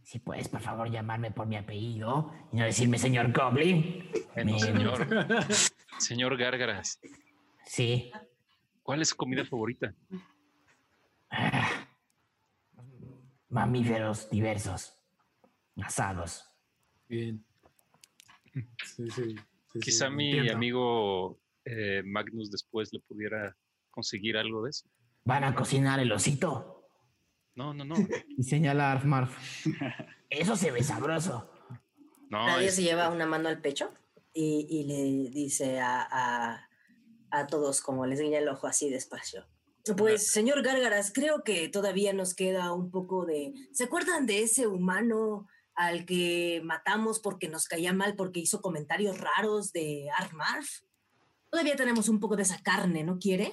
Si 0.04 0.18
puedes, 0.18 0.48
por 0.48 0.60
favor, 0.60 0.90
llamarme 0.90 1.30
por 1.30 1.46
mi 1.46 1.56
apellido 1.56 2.30
y 2.52 2.56
no 2.56 2.64
decirme 2.64 2.98
señor 2.98 3.32
Goblin. 3.32 4.10
Bueno, 4.34 4.52
Me- 4.52 4.60
señor. 4.60 5.06
señor 5.98 6.36
Gárgaras. 6.36 7.00
Sí. 7.66 8.12
¿Cuál 8.82 9.00
es 9.00 9.08
su 9.08 9.16
comida 9.16 9.44
favorita? 9.46 9.94
Ah, 11.30 11.86
Mamíferos 13.48 14.28
diversos. 14.30 14.96
Asados. 15.82 16.44
Bien. 17.08 17.44
Sí, 18.52 18.62
sí, 18.84 19.10
sí, 19.10 19.36
sí, 19.72 19.80
Quizá 19.80 20.10
mi 20.10 20.30
entiendo. 20.30 20.54
amigo 20.54 21.40
eh, 21.64 22.02
Magnus 22.04 22.50
después 22.50 22.92
le 22.92 23.00
pudiera 23.00 23.56
conseguir 23.90 24.36
algo 24.36 24.62
de 24.64 24.70
eso. 24.70 24.86
¿Van 25.24 25.44
a 25.44 25.54
cocinar 25.54 25.98
el 26.00 26.12
osito? 26.12 26.83
No, 27.56 27.72
no, 27.74 27.84
no. 27.84 27.94
Y 28.36 28.42
señala 28.44 28.88
a 28.88 28.92
Arf 28.92 29.04
Marf. 29.04 29.66
Eso 30.30 30.56
se 30.56 30.70
ve 30.70 30.82
sabroso. 30.82 31.50
No, 32.30 32.46
Nadie 32.46 32.68
es- 32.68 32.76
se 32.76 32.82
lleva 32.82 33.10
una 33.10 33.26
mano 33.26 33.48
al 33.48 33.60
pecho 33.60 33.90
y, 34.32 34.66
y 34.68 34.84
le 34.84 35.30
dice 35.30 35.78
a, 35.80 36.02
a- 36.10 36.68
a 37.30 37.46
todos, 37.46 37.80
como 37.80 38.06
les 38.06 38.20
guiña 38.20 38.38
el 38.38 38.48
ojo 38.48 38.66
así 38.66 38.88
despacio. 38.90 39.46
Pues, 39.96 40.28
señor 40.30 40.62
Gárgaras, 40.62 41.12
creo 41.12 41.42
que 41.44 41.68
todavía 41.68 42.12
nos 42.14 42.34
queda 42.34 42.72
un 42.72 42.90
poco 42.90 43.26
de... 43.26 43.52
¿Se 43.72 43.84
acuerdan 43.84 44.24
de 44.24 44.42
ese 44.42 44.66
humano 44.66 45.46
al 45.74 46.06
que 46.06 46.62
matamos 46.64 47.18
porque 47.20 47.48
nos 47.48 47.66
caía 47.68 47.92
mal 47.92 48.14
porque 48.16 48.40
hizo 48.40 48.62
comentarios 48.62 49.18
raros 49.20 49.72
de 49.72 50.08
Armarf? 50.16 50.80
Todavía 51.50 51.76
tenemos 51.76 52.08
un 52.08 52.18
poco 52.18 52.34
de 52.34 52.44
esa 52.44 52.62
carne, 52.62 53.04
¿no 53.04 53.18
quiere? 53.18 53.52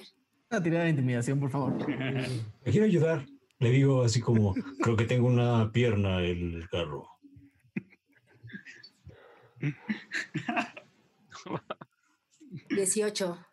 Una 0.50 0.62
tirada 0.62 0.84
de 0.84 0.90
intimidación, 0.90 1.38
por 1.38 1.50
favor. 1.50 1.76
Me 1.86 2.70
quiero 2.70 2.86
ayudar. 2.86 3.26
Le 3.62 3.70
digo 3.70 4.02
así 4.02 4.20
como, 4.20 4.54
creo 4.82 4.96
que 4.96 5.04
tengo 5.04 5.28
una 5.28 5.70
pierna 5.72 6.20
en 6.24 6.54
el 6.54 6.68
carro. 6.68 7.08
18. 12.68 13.46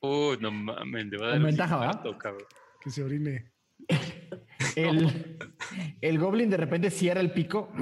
Uy, 0.00 0.36
no 0.40 0.50
mames, 0.50 1.06
le 1.06 1.18
va 1.18 1.26
a 1.26 1.28
dar 1.28 1.36
Con 1.36 1.42
un 1.42 1.46
ventaja, 1.46 1.76
¿verdad? 1.78 1.92
infarto, 1.94 2.18
cabrón. 2.18 2.44
Que 2.80 2.90
se 2.90 3.02
orine. 3.02 3.52
El, 4.76 5.38
el 6.00 6.18
goblin 6.18 6.50
de 6.50 6.56
repente 6.56 6.90
cierra 6.90 7.20
el 7.20 7.32
pico. 7.32 7.72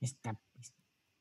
Está, 0.00 0.40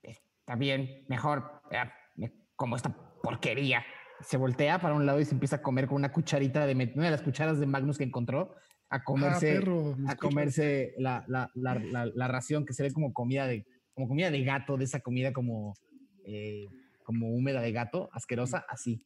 está 0.02 0.56
bien, 0.56 1.06
mejor 1.10 1.62
eh, 1.72 1.84
me 2.16 2.34
como 2.56 2.76
esta 2.78 2.96
porquería. 3.22 3.86
Se 4.22 4.38
voltea 4.38 4.80
para 4.80 4.94
un 4.96 5.06
lado 5.06 5.20
y 5.20 5.26
se 5.26 5.34
empieza 5.34 5.58
a 5.58 5.62
comer 5.62 5.88
con 5.88 5.98
una 5.98 6.12
cucharita 6.12 6.66
de 6.66 6.76
met- 6.76 6.96
una 6.96 7.06
de 7.06 7.12
las 7.12 7.22
cucharas 7.22 7.60
de 7.60 7.66
Magnus 7.66 7.98
que 7.98 8.04
encontró. 8.06 8.56
A 8.92 9.04
comerse, 9.04 9.52
Ah, 9.58 9.60
perro, 9.60 9.96
a 10.08 10.16
comerse 10.16 10.94
la, 10.98 11.24
la- 11.28 11.52
la- 11.54 11.76
la- 11.76 12.06
la 12.08 12.28
ración 12.28 12.66
que 12.66 12.74
se 12.74 12.82
ve 12.84 12.92
como 12.92 13.14
comida 13.14 13.46
de, 13.46 13.66
como 13.94 14.08
comida 14.08 14.32
de 14.32 14.44
gato, 14.44 14.78
de 14.78 14.86
esa 14.86 15.00
comida 15.02 15.32
como, 15.32 15.76
eh, 16.24 16.66
como 17.04 17.30
húmeda 17.30 17.62
de 17.62 17.72
gato, 17.72 18.10
asquerosa, 18.14 18.66
así. 18.68 19.06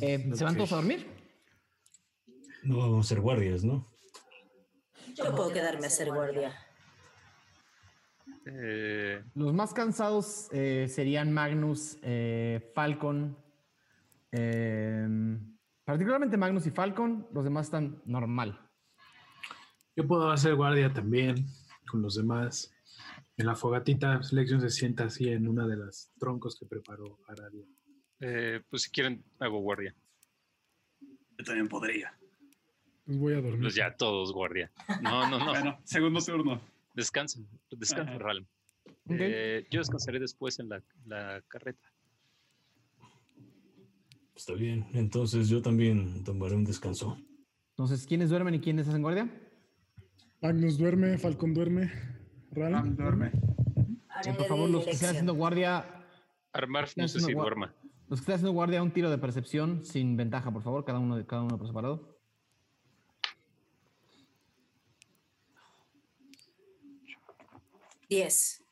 Eh, 0.00 0.30
¿Se 0.34 0.44
van 0.44 0.56
todos 0.56 0.72
a 0.72 0.76
dormir? 0.76 1.06
No 2.62 2.78
vamos 2.78 3.06
a 3.06 3.08
ser 3.08 3.20
guardias, 3.20 3.64
¿no? 3.64 3.86
Yo 5.16 5.34
puedo 5.34 5.52
quedarme 5.52 5.84
a 5.84 5.86
hacer 5.88 6.08
guardia. 6.12 6.54
Eh, 8.46 9.22
Los 9.34 9.52
más 9.54 9.72
cansados 9.74 10.48
eh, 10.52 10.86
serían 10.88 11.32
Magnus, 11.32 11.98
eh, 12.02 12.70
Falcon, 12.74 13.36
em, 14.32 15.56
particularmente 15.84 16.36
Magnus 16.36 16.66
y 16.66 16.70
Falcon. 16.70 17.26
Los 17.32 17.44
demás 17.44 17.66
están 17.66 18.00
normal. 18.04 18.58
Yo 19.96 20.06
puedo 20.06 20.30
hacer 20.30 20.54
guardia 20.54 20.92
también 20.92 21.46
con 21.90 22.02
los 22.02 22.14
demás. 22.14 22.72
En 23.36 23.46
la 23.46 23.54
fogatita, 23.56 24.20
Lexion 24.32 24.60
se 24.60 24.70
sienta 24.70 25.04
así 25.04 25.28
en 25.28 25.48
una 25.48 25.66
de 25.66 25.76
las 25.76 26.12
troncos 26.18 26.58
que 26.58 26.66
preparó 26.66 27.18
Aradia. 27.26 27.64
eh, 28.20 28.62
pues 28.68 28.82
si 28.82 28.90
quieren, 28.90 29.24
hago 29.38 29.60
guardia. 29.60 29.94
Yo 31.38 31.44
también 31.44 31.68
podría. 31.68 32.12
Pues 33.06 33.18
voy 33.18 33.32
a 33.32 33.40
dormir. 33.40 33.62
Pues 33.62 33.74
ya 33.74 33.96
todos 33.96 34.32
guardia. 34.32 34.70
No, 35.02 35.28
no, 35.28 35.38
no. 35.38 35.46
Bueno, 35.52 35.80
segundo 35.84 36.20
turno. 36.20 36.60
Descansen, 36.94 37.48
descansen, 37.70 38.16
Ajá. 38.16 38.18
Ralm. 38.18 38.46
Eh, 39.08 39.66
yo 39.70 39.80
descansaré 39.80 40.18
después 40.20 40.58
en 40.60 40.68
la, 40.68 40.82
la 41.06 41.42
carreta. 41.48 41.88
Está 44.40 44.54
bien. 44.54 44.86
Entonces 44.94 45.50
yo 45.50 45.60
también 45.60 46.24
tomaré 46.24 46.54
un 46.54 46.64
descanso. 46.64 47.18
Entonces, 47.72 48.06
¿quiénes 48.06 48.30
duermen 48.30 48.54
y 48.54 48.60
quiénes 48.60 48.88
hacen 48.88 49.02
guardia? 49.02 49.28
Magnus 50.40 50.78
duerme, 50.78 51.18
Falcon 51.18 51.52
duerme. 51.52 51.92
Ram 52.50 52.96
duerme. 52.96 53.32
Sí, 54.22 54.30
por 54.32 54.46
favor, 54.46 54.70
los 54.70 54.84
que 54.86 54.92
estén 54.92 55.10
haciendo 55.10 55.34
guardia, 55.34 55.84
Armar, 56.54 56.84
Están 56.84 57.02
no 57.02 57.08
sé 57.08 57.20
si 57.20 57.34
duerma. 57.34 57.74
los 58.08 58.18
que 58.18 58.22
estén 58.22 58.34
haciendo 58.36 58.52
guardia, 58.52 58.82
un 58.82 58.92
tiro 58.92 59.10
de 59.10 59.18
percepción 59.18 59.84
sin 59.84 60.16
ventaja, 60.16 60.50
por 60.50 60.62
favor, 60.62 60.86
cada 60.86 61.00
uno 61.00 61.18
de 61.18 61.26
cada 61.26 61.42
uno 61.42 61.58
por 61.58 61.66
separado. 61.66 62.18
10. 68.08 68.64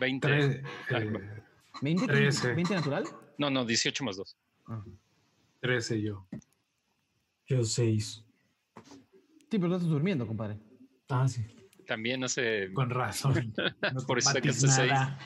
20. 0.00 0.62
Tres, 1.80 1.80
Ah, 1.80 1.80
eh, 1.80 1.82
20, 1.82 2.06
Trece. 2.06 2.54
20 2.54 2.74
natural. 2.74 3.04
No, 3.38 3.50
no, 3.50 3.64
18 3.64 4.04
más 4.04 4.16
2. 4.16 4.36
13 5.60 6.00
yo. 6.02 6.26
Yo 7.46 7.62
seis. 7.64 8.24
Sí, 9.50 9.58
pero 9.58 9.68
no 9.68 9.76
estás 9.76 9.90
durmiendo, 9.90 10.26
compadre. 10.26 10.58
Ah, 11.08 11.28
sí. 11.28 11.44
También 11.86 12.24
hace. 12.24 12.72
Con 12.72 12.90
razón. 12.90 13.52
No 13.92 14.00
Por 14.06 14.18
eso 14.18 14.30
sacaste 14.30 14.68
seis. 14.68 14.90
nada. 14.90 15.18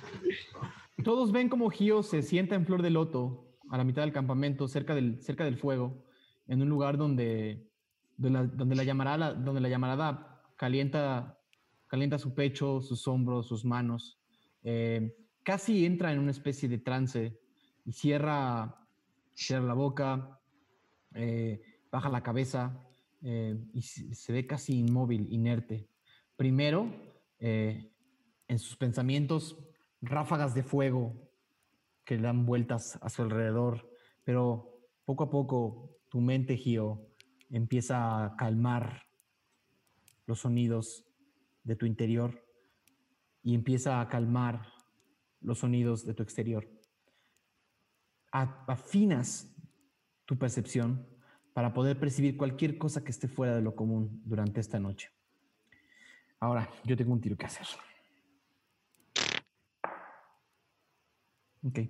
Todos 1.04 1.30
ven 1.30 1.48
como 1.48 1.70
Gio 1.70 2.02
se 2.02 2.22
sienta 2.22 2.56
en 2.56 2.66
flor 2.66 2.82
de 2.82 2.90
loto 2.90 3.56
a 3.70 3.76
la 3.78 3.84
mitad 3.84 4.02
del 4.02 4.12
campamento, 4.12 4.66
cerca 4.66 4.94
del, 4.94 5.22
cerca 5.22 5.44
del 5.44 5.56
fuego, 5.58 6.04
en 6.48 6.60
un 6.62 6.68
lugar 6.68 6.96
donde, 6.98 7.68
de 8.16 8.30
la- 8.30 8.44
donde, 8.46 8.74
la 8.74 8.82
llamarada, 8.82 9.32
donde 9.34 9.60
la 9.60 9.68
llamarada 9.68 10.42
calienta, 10.56 11.38
calienta 11.86 12.18
su 12.18 12.34
pecho, 12.34 12.80
sus 12.80 13.06
hombros, 13.06 13.46
sus 13.46 13.64
manos. 13.64 14.18
Eh, 14.64 15.14
casi 15.48 15.86
entra 15.86 16.12
en 16.12 16.18
una 16.18 16.30
especie 16.30 16.68
de 16.68 16.76
trance 16.76 17.40
y 17.86 17.92
cierra, 17.92 18.86
cierra 19.32 19.64
la 19.64 19.72
boca, 19.72 20.38
eh, 21.14 21.62
baja 21.90 22.10
la 22.10 22.22
cabeza 22.22 22.86
eh, 23.22 23.58
y 23.72 23.80
se, 23.80 24.30
ve 24.30 24.46
casi 24.46 24.78
inmóvil, 24.78 25.26
inerte. 25.32 25.88
Primero, 26.36 26.92
eh, 27.38 27.90
en 28.46 28.58
sus 28.58 28.76
pensamientos, 28.76 29.58
ráfagas 30.02 30.54
de 30.54 30.64
fuego 30.64 31.14
que 32.04 32.16
le 32.16 32.24
dan 32.24 32.44
vueltas 32.44 32.98
a 33.00 33.08
su 33.08 33.22
alrededor, 33.22 33.90
pero 34.24 34.82
poco 35.06 35.24
a 35.24 35.30
poco 35.30 35.96
tu 36.10 36.20
mente, 36.20 36.58
Gio, 36.58 37.08
empieza 37.48 38.22
a 38.22 38.36
calmar 38.36 39.04
los 40.26 40.40
sonidos 40.40 41.06
de 41.64 41.74
tu 41.74 41.86
interior 41.86 42.44
y 43.42 43.54
empieza 43.54 44.02
a 44.02 44.10
calmar 44.10 44.77
los 45.40 45.58
sonidos 45.58 46.04
de 46.04 46.14
tu 46.14 46.22
exterior. 46.22 46.68
Afinas 48.30 49.54
tu 50.24 50.38
percepción 50.38 51.06
para 51.54 51.72
poder 51.72 51.98
percibir 51.98 52.36
cualquier 52.36 52.78
cosa 52.78 53.02
que 53.02 53.10
esté 53.10 53.26
fuera 53.26 53.54
de 53.54 53.62
lo 53.62 53.74
común 53.74 54.20
durante 54.24 54.60
esta 54.60 54.78
noche. 54.78 55.10
Ahora, 56.40 56.70
yo 56.84 56.96
tengo 56.96 57.12
un 57.12 57.20
tiro 57.20 57.36
que 57.36 57.46
hacer. 57.46 57.66
Ok. 61.62 61.80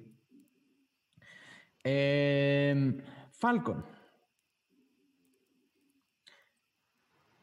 Em, 1.84 3.02
Falcon. 3.32 3.84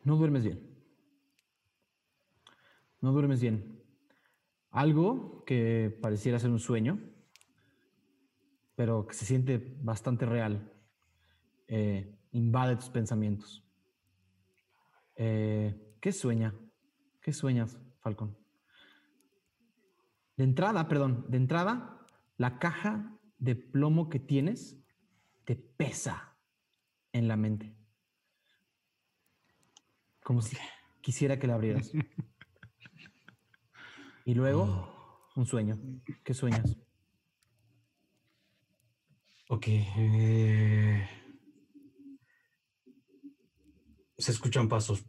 No 0.03 0.15
duermes 0.17 0.43
bien. 0.43 0.59
No 3.01 3.11
duermes 3.11 3.41
bien. 3.41 3.74
Algo 4.75 5.45
que 5.45 5.97
pareciera 6.01 6.37
ser 6.37 6.49
un 6.49 6.59
sueño, 6.59 6.99
pero 8.75 9.07
que 9.07 9.13
se 9.13 9.25
siente 9.25 9.57
bastante 9.79 10.25
real, 10.25 10.69
eh, 11.69 12.13
invade 12.33 12.75
tus 12.75 12.89
pensamientos. 12.89 13.65
Eh, 15.15 15.95
¿Qué 16.01 16.11
sueña? 16.11 16.53
¿Qué 17.21 17.31
sueñas, 17.31 17.79
Falcon? 18.01 18.37
De 20.35 20.43
entrada, 20.43 20.89
perdón, 20.89 21.25
de 21.29 21.37
entrada, 21.37 22.05
la 22.35 22.59
caja 22.59 23.17
de 23.37 23.55
plomo 23.55 24.09
que 24.09 24.19
tienes 24.19 24.77
te 25.45 25.55
pesa 25.55 26.35
en 27.13 27.29
la 27.29 27.37
mente. 27.37 27.73
Como 30.21 30.41
si 30.41 30.57
quisiera 30.99 31.39
que 31.39 31.47
la 31.47 31.53
abrieras. 31.53 31.93
Y 34.25 34.33
luego, 34.33 35.29
un 35.35 35.45
sueño. 35.45 35.77
¿Qué 36.23 36.33
sueñas? 36.33 36.75
Ok. 39.49 39.65
eh, 39.67 41.07
Se 44.17 44.31
escuchan 44.31 44.67
pasos. 44.67 45.05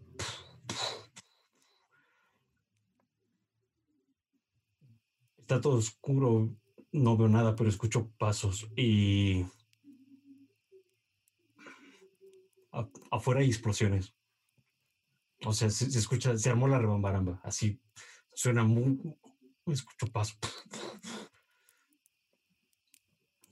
Está 5.38 5.60
todo 5.60 5.76
oscuro, 5.78 6.54
no 6.92 7.16
veo 7.16 7.28
nada, 7.28 7.54
pero 7.54 7.70
escucho 7.70 8.10
pasos 8.18 8.68
y 8.76 9.46
a- 12.72 12.90
afuera 13.12 13.40
hay 13.40 13.46
explosiones. 13.48 14.12
O 15.44 15.52
sea, 15.52 15.70
se, 15.70 15.90
se 15.90 15.98
escucha, 15.98 16.36
se 16.36 16.50
armó 16.50 16.66
la 16.66 16.78
rebambaramba, 16.78 17.40
así 17.44 17.80
suena 18.36 18.64
muy, 18.64 19.00
escucho 19.66 20.12
pasos. 20.12 20.38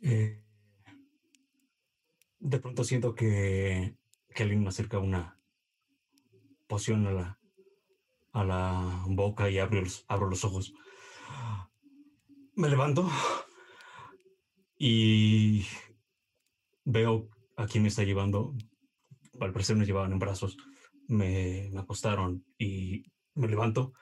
Eh, 0.02 0.44
de 2.38 2.58
pronto 2.58 2.84
siento 2.84 3.14
que, 3.14 3.96
que 4.34 4.42
alguien 4.42 4.62
me 4.62 4.68
acerca 4.68 4.98
una, 4.98 5.40
poción 6.66 7.06
a 7.06 7.12
la, 7.12 7.38
a 8.32 8.44
la 8.44 9.04
boca 9.06 9.48
y 9.48 9.58
abro 9.58 9.80
los, 9.80 10.04
abro 10.06 10.28
los 10.28 10.44
ojos. 10.44 10.74
Me 12.54 12.68
levanto 12.68 13.08
y 14.76 15.64
veo 16.84 17.30
a 17.56 17.66
quién 17.66 17.82
me 17.82 17.88
está 17.88 18.04
llevando. 18.04 18.54
Al 19.40 19.52
parecer 19.52 19.76
me 19.76 19.86
llevaban 19.86 20.12
en 20.12 20.18
brazos. 20.18 20.58
Me, 21.08 21.70
me 21.72 21.80
acostaron 21.80 22.44
y 22.58 23.04
me 23.34 23.48
levanto 23.48 23.94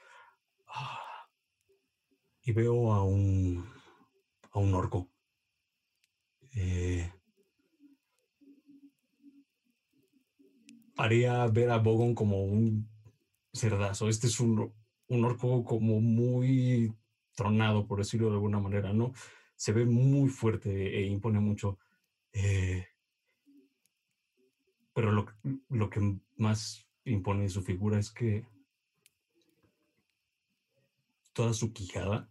y 2.45 2.53
veo 2.53 2.93
a 2.93 3.05
un, 3.05 3.65
a 4.51 4.59
un 4.59 4.75
orco. 4.75 5.11
Eh, 6.55 7.11
haría 10.97 11.47
ver 11.47 11.71
a 11.71 11.79
Bogon 11.79 12.15
como 12.15 12.45
un 12.45 12.89
cerdazo. 13.53 14.09
Este 14.09 14.27
es 14.27 14.41
un, 14.41 14.73
un 15.09 15.25
orco 15.25 15.65
como 15.65 16.01
muy 16.01 16.95
tronado, 17.35 17.87
por 17.87 17.99
decirlo 17.99 18.29
de 18.29 18.35
alguna 18.35 18.61
manera, 18.61 18.93
¿no? 18.93 19.13
Se 19.57 19.73
ve 19.73 19.85
muy 19.85 20.29
fuerte 20.29 20.99
e 20.99 21.07
impone 21.07 21.41
mucho. 21.41 21.79
Eh, 22.33 22.87
pero 24.95 25.13
lo, 25.13 25.27
lo 25.69 25.89
que 25.89 26.19
más 26.37 26.87
impone 27.05 27.49
su 27.49 27.63
figura 27.63 27.99
es 27.99 28.11
que 28.11 28.45
toda 31.33 31.53
su 31.53 31.73
quijada, 31.73 32.31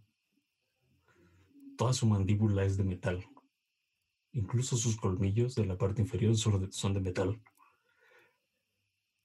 toda 1.77 1.93
su 1.93 2.05
mandíbula 2.05 2.63
es 2.63 2.77
de 2.77 2.83
metal. 2.83 3.25
Incluso 4.33 4.77
sus 4.77 4.95
colmillos 4.95 5.55
de 5.55 5.65
la 5.65 5.77
parte 5.77 6.01
inferior 6.01 6.35
son 6.37 6.93
de, 6.93 6.99
metal. 7.01 7.41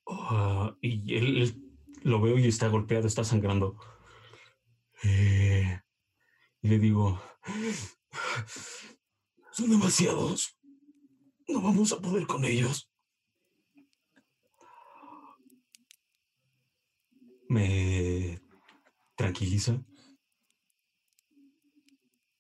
Ah, 0.07 0.77
y 0.81 1.15
él, 1.15 1.73
lo 2.03 2.21
veo 2.21 2.39
y 2.39 2.47
está 2.47 2.69
golpeado, 2.69 3.07
está 3.07 3.25
sangrando. 3.25 3.79
Eh, 5.03 5.81
y 6.63 6.69
le 6.69 6.79
digo, 6.79 7.21
son 9.53 9.71
demasiados. 9.71 10.59
No 11.49 11.61
vamos 11.61 11.93
a 11.93 12.01
poder 12.01 12.27
con 12.27 12.45
ellos. 12.45 12.91
Me 17.49 18.41
tranquiliza 19.17 19.83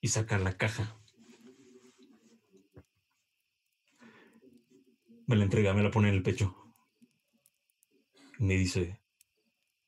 y 0.01 0.09
saca 0.09 0.39
la 0.39 0.57
caja. 0.57 1.01
Me 5.27 5.35
la 5.35 5.45
entrega, 5.45 5.75
me 5.75 5.83
la 5.83 5.91
pone 5.91 6.09
en 6.09 6.15
el 6.15 6.23
pecho. 6.23 6.55
Me 8.39 8.55
dice 8.55 9.01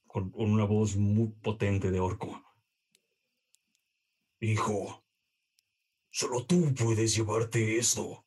con, 0.06 0.32
una 0.34 0.64
voz 0.64 0.96
muy 0.96 1.28
potente 1.28 1.90
de 1.92 2.00
orco. 2.00 2.42
Hijo, 4.40 5.04
solo 6.10 6.44
tú 6.46 6.74
puedes 6.74 7.14
llevarte 7.14 7.78
esto. 7.78 8.24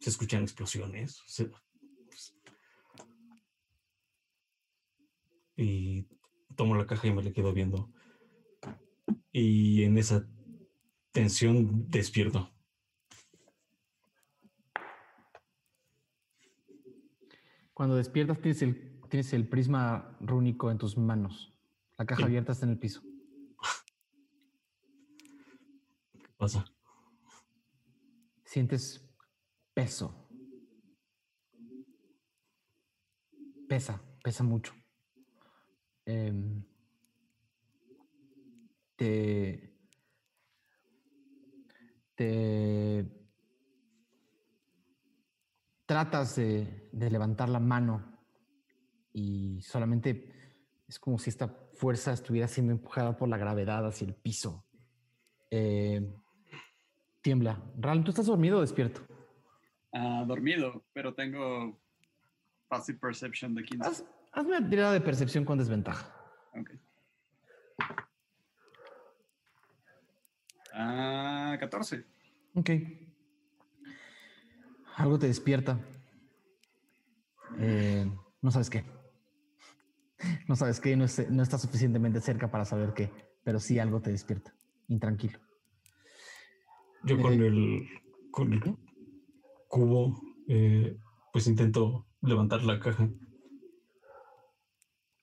Se 0.00 0.10
escuchan 0.10 0.42
explosiones. 0.42 1.22
y 5.56 6.08
tomo 6.54 6.74
la 6.76 6.86
caja 6.86 7.06
y 7.08 7.12
me 7.12 7.22
le 7.22 7.32
quedo 7.32 7.52
viendo. 7.52 7.90
Y 9.32 9.82
en 9.82 9.98
esa 9.98 10.26
tensión 11.12 11.88
despierto. 11.90 12.50
Cuando 17.72 17.96
despiertas 17.96 18.40
tienes 18.40 18.62
el, 18.62 19.00
tienes 19.08 19.32
el 19.32 19.48
prisma 19.48 20.16
rúnico 20.20 20.70
en 20.70 20.78
tus 20.78 20.96
manos. 20.96 21.52
La 21.98 22.06
caja 22.06 22.24
abierta 22.24 22.52
está 22.52 22.66
en 22.66 22.72
el 22.72 22.78
piso. 22.78 23.02
¿Qué 26.12 26.28
pasa? 26.36 26.64
Sientes 28.44 29.08
peso. 29.72 30.28
Pesa, 33.68 34.00
pesa 34.22 34.44
mucho. 34.44 34.72
Em, 36.06 36.62
te, 38.96 39.74
te 42.14 43.24
tratas 45.86 46.36
de, 46.36 46.90
levantar 46.92 47.48
la 47.48 47.60
mano 47.60 48.18
y 49.12 49.60
solamente 49.62 50.32
es 50.88 50.98
como 50.98 51.18
si 51.18 51.30
esta 51.30 51.48
fuerza 51.74 52.12
estuviera 52.12 52.48
siendo 52.48 52.72
empujada 52.72 53.16
por 53.16 53.28
la 53.28 53.36
gravedad 53.36 53.86
hacia 53.86 54.06
el 54.06 54.14
piso. 54.14 54.66
Eh, 55.50 56.14
tiembla. 57.20 57.62
Ral, 57.78 58.04
¿tú 58.04 58.10
estás 58.10 58.26
dormido 58.26 58.58
o 58.58 58.60
despierto? 58.60 59.02
Ah, 59.92 60.24
dormido, 60.26 60.84
pero 60.92 61.14
tengo 61.14 61.80
passive 62.68 62.98
perception 62.98 63.54
de 63.54 63.62
15. 63.62 64.04
Hazme 64.34 64.58
una 64.58 64.68
tirada 64.68 64.92
de 64.92 65.00
percepción 65.00 65.44
con 65.44 65.58
desventaja. 65.58 66.12
Ok. 66.58 66.70
Ah, 70.72 71.56
14. 71.60 72.04
Ok. 72.54 72.70
Algo 74.96 75.18
te 75.18 75.28
despierta. 75.28 75.78
Eh, 77.58 78.10
no 78.42 78.50
sabes 78.50 78.70
qué. 78.70 78.84
No 80.48 80.56
sabes 80.56 80.80
qué, 80.80 80.96
no, 80.96 81.04
no 81.30 81.42
está 81.42 81.58
suficientemente 81.58 82.20
cerca 82.20 82.50
para 82.50 82.64
saber 82.64 82.92
qué, 82.92 83.12
pero 83.44 83.60
sí 83.60 83.78
algo 83.78 84.00
te 84.00 84.10
despierta. 84.10 84.54
Intranquilo. 84.88 85.38
Yo 87.04 87.20
con 87.20 87.34
eh, 87.34 87.46
el, 87.46 87.88
con 88.30 88.52
el 88.52 88.62
cubo, 89.68 90.20
eh, 90.48 90.96
pues 91.32 91.46
intento 91.46 92.06
levantar 92.22 92.62
la 92.62 92.80
caja 92.80 93.08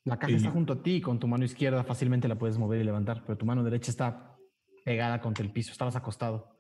la 0.04 0.18
caja 0.18 0.36
está 0.36 0.50
junto 0.52 0.74
a 0.74 0.82
ti 0.82 0.96
y 0.96 1.02
con 1.02 1.20
tu 1.20 1.28
mano 1.28 1.46
izquierda 1.46 1.84
fácilmente 1.84 2.28
la 2.28 2.38
puedes 2.38 2.58
mover 2.58 2.82
y 2.82 2.84
levantar, 2.84 3.24
pero 3.26 3.38
tu 3.38 3.46
mano 3.46 3.64
derecha 3.64 3.92
está 3.92 4.36
pegada 4.84 5.22
contra 5.22 5.46
el 5.46 5.52
piso, 5.52 5.72
estabas 5.72 5.96
acostado. 5.96 6.58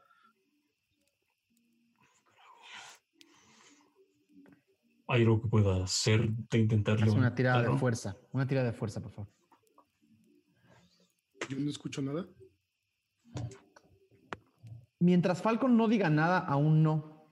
¿Hay 5.07 5.23
algo 5.23 5.41
que 5.41 5.49
pueda 5.49 5.83
hacer 5.83 6.29
de 6.29 6.57
intentarlo? 6.57 7.05
Es 7.05 7.13
una 7.13 7.35
tirada 7.35 7.63
de 7.63 7.77
fuerza, 7.77 8.15
una 8.31 8.47
tirada 8.47 8.67
de 8.67 8.73
fuerza, 8.73 9.01
por 9.01 9.11
favor. 9.11 9.31
Yo 11.49 11.59
no 11.59 11.69
escucho 11.69 12.01
nada. 12.01 12.27
Mientras 14.99 15.41
Falcon 15.41 15.75
no 15.75 15.87
diga 15.87 16.09
nada, 16.09 16.37
aún 16.37 16.83
no. 16.83 17.27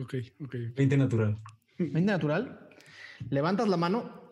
Ok, 0.00 0.14
ok. 0.42 0.54
20 0.74 0.96
natural. 0.96 1.42
20 1.78 2.00
natural. 2.00 2.70
Levantas 3.28 3.68
la 3.68 3.76
mano 3.76 4.27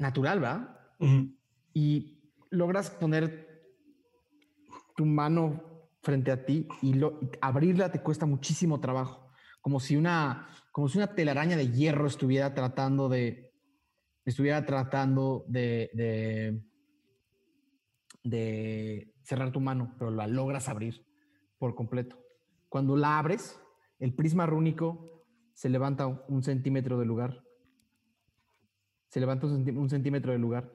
natural, 0.00 0.42
¿va? 0.42 0.96
Y 1.72 2.20
logras 2.50 2.90
poner 2.90 3.48
tu 4.96 5.06
mano 5.06 5.62
frente 6.02 6.32
a 6.32 6.44
ti 6.44 6.66
y 6.82 6.98
abrirla 7.40 7.92
te 7.92 8.02
cuesta 8.02 8.26
muchísimo 8.26 8.80
trabajo, 8.80 9.30
como 9.60 9.78
si 9.78 9.96
una, 9.96 10.48
como 10.72 10.88
si 10.88 10.98
una 10.98 11.14
telaraña 11.14 11.56
de 11.56 11.70
hierro 11.70 12.06
estuviera 12.06 12.54
tratando 12.54 13.08
de, 13.08 13.52
estuviera 14.24 14.64
tratando 14.64 15.44
de, 15.48 15.90
de, 15.92 16.62
de 18.24 19.14
cerrar 19.22 19.52
tu 19.52 19.60
mano, 19.60 19.94
pero 19.98 20.10
la 20.10 20.26
logras 20.26 20.68
abrir 20.68 21.06
por 21.58 21.74
completo. 21.74 22.18
Cuando 22.68 22.96
la 22.96 23.18
abres, 23.18 23.60
el 23.98 24.14
prisma 24.14 24.46
rúnico 24.46 25.26
se 25.52 25.68
levanta 25.68 26.06
un 26.06 26.42
centímetro 26.42 26.98
de 26.98 27.04
lugar 27.04 27.44
se 29.10 29.18
levanta 29.18 29.46
un, 29.46 29.90
centímetro 29.90 30.30
del 30.30 30.40
lugar 30.40 30.72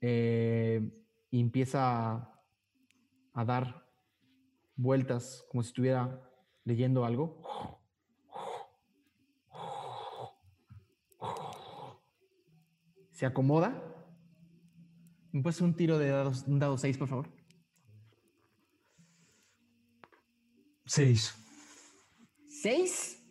eh, 0.00 0.80
y 1.30 1.40
empieza 1.40 2.40
a, 3.34 3.44
dar 3.44 3.86
vueltas 4.76 5.44
como 5.50 5.62
si 5.62 5.68
estuviera 5.68 6.26
leyendo 6.64 7.04
algo. 7.04 7.38
Se 13.10 13.26
acomoda. 13.26 13.78
¿Me 15.30 15.42
puedes 15.42 15.56
hacer 15.56 15.68
un 15.68 15.76
tiro 15.76 15.98
de 15.98 16.08
dados, 16.08 16.44
un 16.46 16.58
dado 16.58 16.78
6, 16.78 16.96
por 16.96 17.08
favor? 17.08 17.28
6. 20.86 21.34
¿6? 22.62 23.23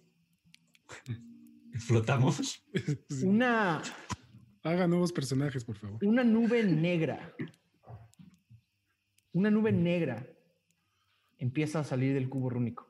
Flotamos. 1.80 2.64
Una. 3.24 3.82
Haga 4.64 4.88
nuevos 4.88 5.12
personajes, 5.12 5.66
por 5.66 5.78
favor. 5.78 6.04
Una 6.06 6.24
nube 6.24 6.64
negra. 6.64 7.36
Una 9.34 9.50
nube 9.52 9.72
negra 9.72 10.26
empieza 11.38 11.80
a 11.80 11.84
salir 11.84 12.14
del 12.14 12.30
cubo 12.30 12.50
rúnico. 12.50 12.88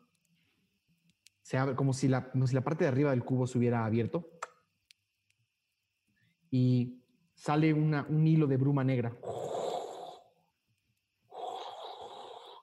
Se 1.42 1.58
abre 1.58 1.76
como 1.76 1.94
si 1.94 2.08
la, 2.08 2.30
como 2.30 2.48
si 2.48 2.54
la 2.54 2.64
parte 2.64 2.84
de 2.84 2.90
arriba 2.90 3.12
del 3.12 3.24
cubo 3.24 3.48
se 3.48 3.58
hubiera 3.58 3.86
abierto. 3.86 4.30
y 6.52 7.02
sale 7.34 7.74
una, 7.74 8.06
un 8.08 8.28
hilo 8.28 8.46
de 8.46 8.58
bruma 8.58 8.84
negra. 8.84 9.18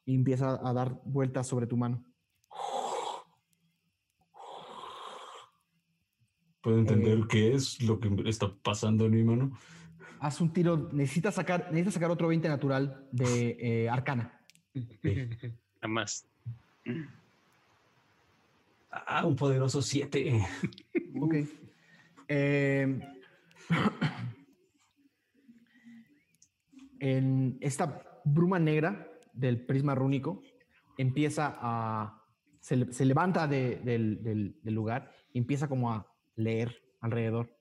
Y 0.07 0.15
empieza 0.15 0.61
a 0.67 0.73
dar 0.73 1.01
vueltas 1.05 1.47
sobre 1.49 1.67
tu 1.67 1.77
mano. 1.77 2.05
¿Puedo 6.61 6.79
entender 6.79 7.19
Eh, 7.19 7.25
qué 7.29 7.55
es 7.55 7.81
lo 7.83 7.99
que 8.01 8.11
está 8.27 8.53
pasando 8.63 9.07
en 9.07 9.13
mi 9.13 9.25
mano? 9.25 9.59
Haz 10.21 10.41
un 10.41 10.53
tiro, 10.53 10.91
necesitas 10.93 11.35
sacar, 11.37 11.69
necesitas 11.71 11.95
sacar 11.95 12.11
otro 12.11 12.29
20 12.29 12.49
natural 12.49 13.09
de 13.11 13.57
eh, 13.59 13.89
arcana. 13.89 14.39
Nada 14.75 15.89
más. 15.89 16.27
Ah, 18.91 19.25
un 19.25 19.37
poderoso 19.37 19.81
7. 19.81 20.41
Ok. 21.21 21.35
Eh, 22.29 23.01
en 26.99 27.57
esta 27.61 28.03
bruma 28.25 28.59
negra 28.59 29.09
del 29.33 29.65
prisma 29.65 29.95
rúnico 29.95 30.43
empieza 30.99 31.57
a. 31.61 32.23
Se, 32.61 32.77
le- 32.77 32.93
se 32.93 33.07
levanta 33.07 33.47
de- 33.49 33.77
del, 33.77 34.23
del- 34.23 34.57
del 34.63 34.75
lugar 34.75 35.11
y 35.33 35.39
empieza 35.39 35.67
como 35.67 35.91
a 35.93 36.10
leer 36.41 36.75
alrededor. 37.01 37.57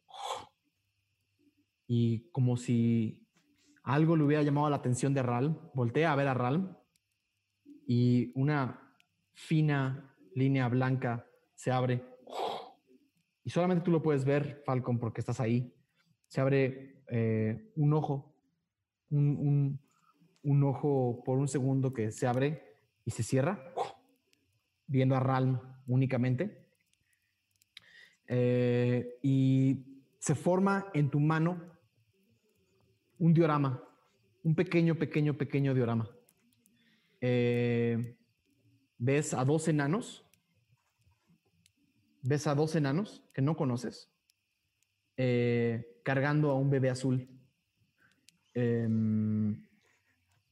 Y 1.87 2.29
como 2.31 2.57
si 2.57 3.25
algo 3.83 4.15
le 4.15 4.23
hubiera 4.23 4.43
llamado 4.43 4.69
la 4.69 4.75
atención 4.77 5.13
de 5.13 5.23
Ralm, 5.23 5.57
voltea 5.73 6.11
a 6.11 6.15
ver 6.15 6.27
a 6.27 6.33
Ralm 6.33 6.75
y 7.87 8.31
una 8.35 8.93
fina 9.33 10.15
línea 10.35 10.67
blanca 10.67 11.25
se 11.55 11.71
abre 11.71 12.03
y 13.43 13.49
solamente 13.49 13.83
tú 13.83 13.91
lo 13.91 14.03
puedes 14.03 14.25
ver, 14.25 14.61
Falcon, 14.65 14.99
porque 14.99 15.21
estás 15.21 15.39
ahí. 15.39 15.73
Se 16.27 16.39
abre 16.39 17.01
eh, 17.09 17.71
un 17.77 17.93
ojo, 17.93 18.35
un, 19.09 19.27
un- 19.37 19.81
un 20.43 20.63
ojo 20.63 21.23
por 21.25 21.39
un 21.39 21.47
segundo 21.47 21.91
que 21.91 22.11
se 22.11 22.27
abre 22.27 22.77
y 23.05 23.11
se 23.11 23.23
cierra, 23.23 23.73
viendo 24.85 25.15
a 25.15 25.19
Ralm 25.19 25.59
únicamente. 25.87 26.58
Eh, 28.29 29.19
y 29.21 29.83
se 30.19 30.35
forma 30.35 30.87
en 30.93 31.09
tu 31.09 31.19
mano 31.19 31.61
un 33.17 33.33
diorama, 33.33 33.83
un 34.43 34.55
pequeño, 34.55 34.95
pequeño, 34.95 35.37
pequeño 35.37 35.73
diorama. 35.73 36.09
Eh, 37.19 38.17
ves 38.97 39.33
a 39.33 39.43
dos 39.43 39.67
enanos 39.67 40.25
ves 42.21 42.47
a 42.47 42.55
dos 42.55 42.75
enanos 42.75 43.23
que 43.33 43.41
no 43.41 43.55
conoces 43.55 44.11
eh, 45.17 45.99
cargando 46.03 46.49
a 46.51 46.55
un 46.55 46.69
bebé 46.69 46.89
azul. 46.89 47.27
Em, 48.53 49.67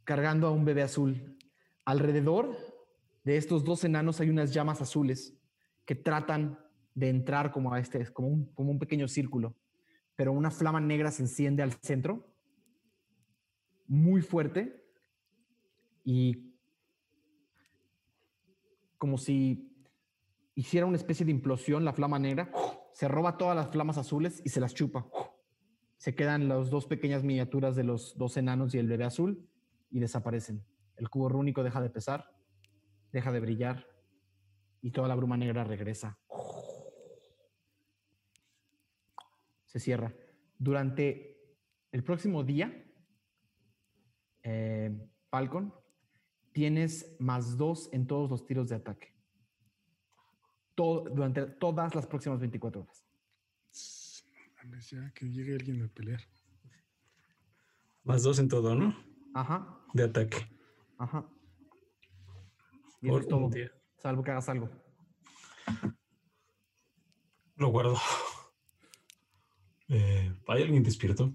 cargando 0.03 0.47
a 0.47 0.51
un 0.51 0.65
bebé 0.65 0.81
azul. 0.81 1.37
Alrededor 1.85 2.57
de 3.23 3.37
estos 3.37 3.63
dos 3.63 3.83
enanos 3.83 4.19
hay 4.19 4.29
unas 4.29 4.53
llamas 4.53 4.81
azules 4.81 5.37
que 5.85 5.95
tratan 5.95 6.59
de 6.97 7.09
entrar 7.09 7.51
como 7.51 7.71
a 7.71 7.79
este, 7.79 8.11
como 8.11 8.27
un, 8.27 8.45
como 8.55 8.71
un 8.71 8.79
pequeño 8.79 9.07
círculo, 9.07 9.55
pero 10.15 10.33
una 10.33 10.49
flama 10.49 10.81
negra 10.81 11.11
se 11.11 11.21
enciende 11.21 11.61
al 11.61 11.73
centro, 11.73 12.25
muy 13.85 14.21
fuerte, 14.21 14.83
y 16.03 16.55
como 18.97 19.19
si 19.19 19.71
hiciera 20.55 20.87
una 20.87 20.97
especie 20.97 21.23
de 21.23 21.31
implosión 21.31 21.85
la 21.85 21.93
flama 21.93 22.17
negra, 22.17 22.51
se 22.93 23.07
roba 23.07 23.37
todas 23.37 23.55
las 23.55 23.69
flamas 23.69 23.99
azules 23.99 24.41
y 24.43 24.49
se 24.49 24.59
las 24.59 24.73
chupa. 24.73 25.05
Se 25.97 26.15
quedan 26.15 26.47
las 26.47 26.71
dos 26.71 26.87
pequeñas 26.87 27.23
miniaturas 27.23 27.75
de 27.75 27.83
los 27.83 28.17
dos 28.17 28.37
enanos 28.37 28.73
y 28.73 28.79
el 28.79 28.87
bebé 28.87 29.03
azul 29.03 29.47
y 29.91 29.99
desaparecen. 29.99 30.65
El 30.95 31.11
cubo 31.11 31.29
rúnico 31.29 31.61
deja 31.61 31.79
de 31.79 31.91
pesar, 31.91 32.31
deja 33.11 33.31
de 33.31 33.39
brillar 33.39 33.85
y 34.81 34.89
toda 34.89 35.07
la 35.07 35.15
bruma 35.15 35.37
negra 35.37 35.63
regresa. 35.63 36.17
Se 39.77 39.83
cierra. 39.83 40.11
Durante 40.57 41.37
el 41.91 42.03
próximo 42.03 42.43
día, 42.43 42.83
eh, 44.41 45.07
Falcon, 45.29 45.71
tienes 46.51 47.15
más 47.19 47.57
dos 47.57 47.89
en 47.93 48.07
todos 48.07 48.31
los 48.31 48.43
tiros 48.47 48.69
de 48.69 48.75
ataque. 48.75 49.13
Todo, 50.73 51.07
durante 51.11 51.45
todas 51.45 51.93
las 51.93 52.07
próximas 52.07 52.39
24 52.39 52.81
horas. 52.81 53.05
Ya 54.89 55.11
que 55.13 55.29
llegue 55.29 55.53
alguien 55.53 55.83
a 55.83 55.87
pelear. 55.89 56.21
Más 58.03 58.23
dos 58.23 58.39
en 58.39 58.47
todo, 58.47 58.73
¿no? 58.73 58.95
Ajá, 59.35 59.79
De 59.93 60.05
ataque. 60.05 60.37
ajá. 60.97 61.29
Y 62.99 63.09
eso 63.09 63.13
Por 63.13 63.21
es 63.21 63.27
todo. 63.27 63.51
Salvo 63.97 64.23
que 64.23 64.31
hagas 64.31 64.49
algo. 64.49 64.71
Lo 67.57 67.67
guardo. 67.69 67.95
Eh, 69.89 70.33
¿Hay 70.47 70.63
alguien 70.63 70.83
despierto? 70.83 71.31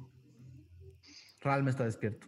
Ralm 1.41 1.69
está 1.69 1.85
despierto. 1.85 2.27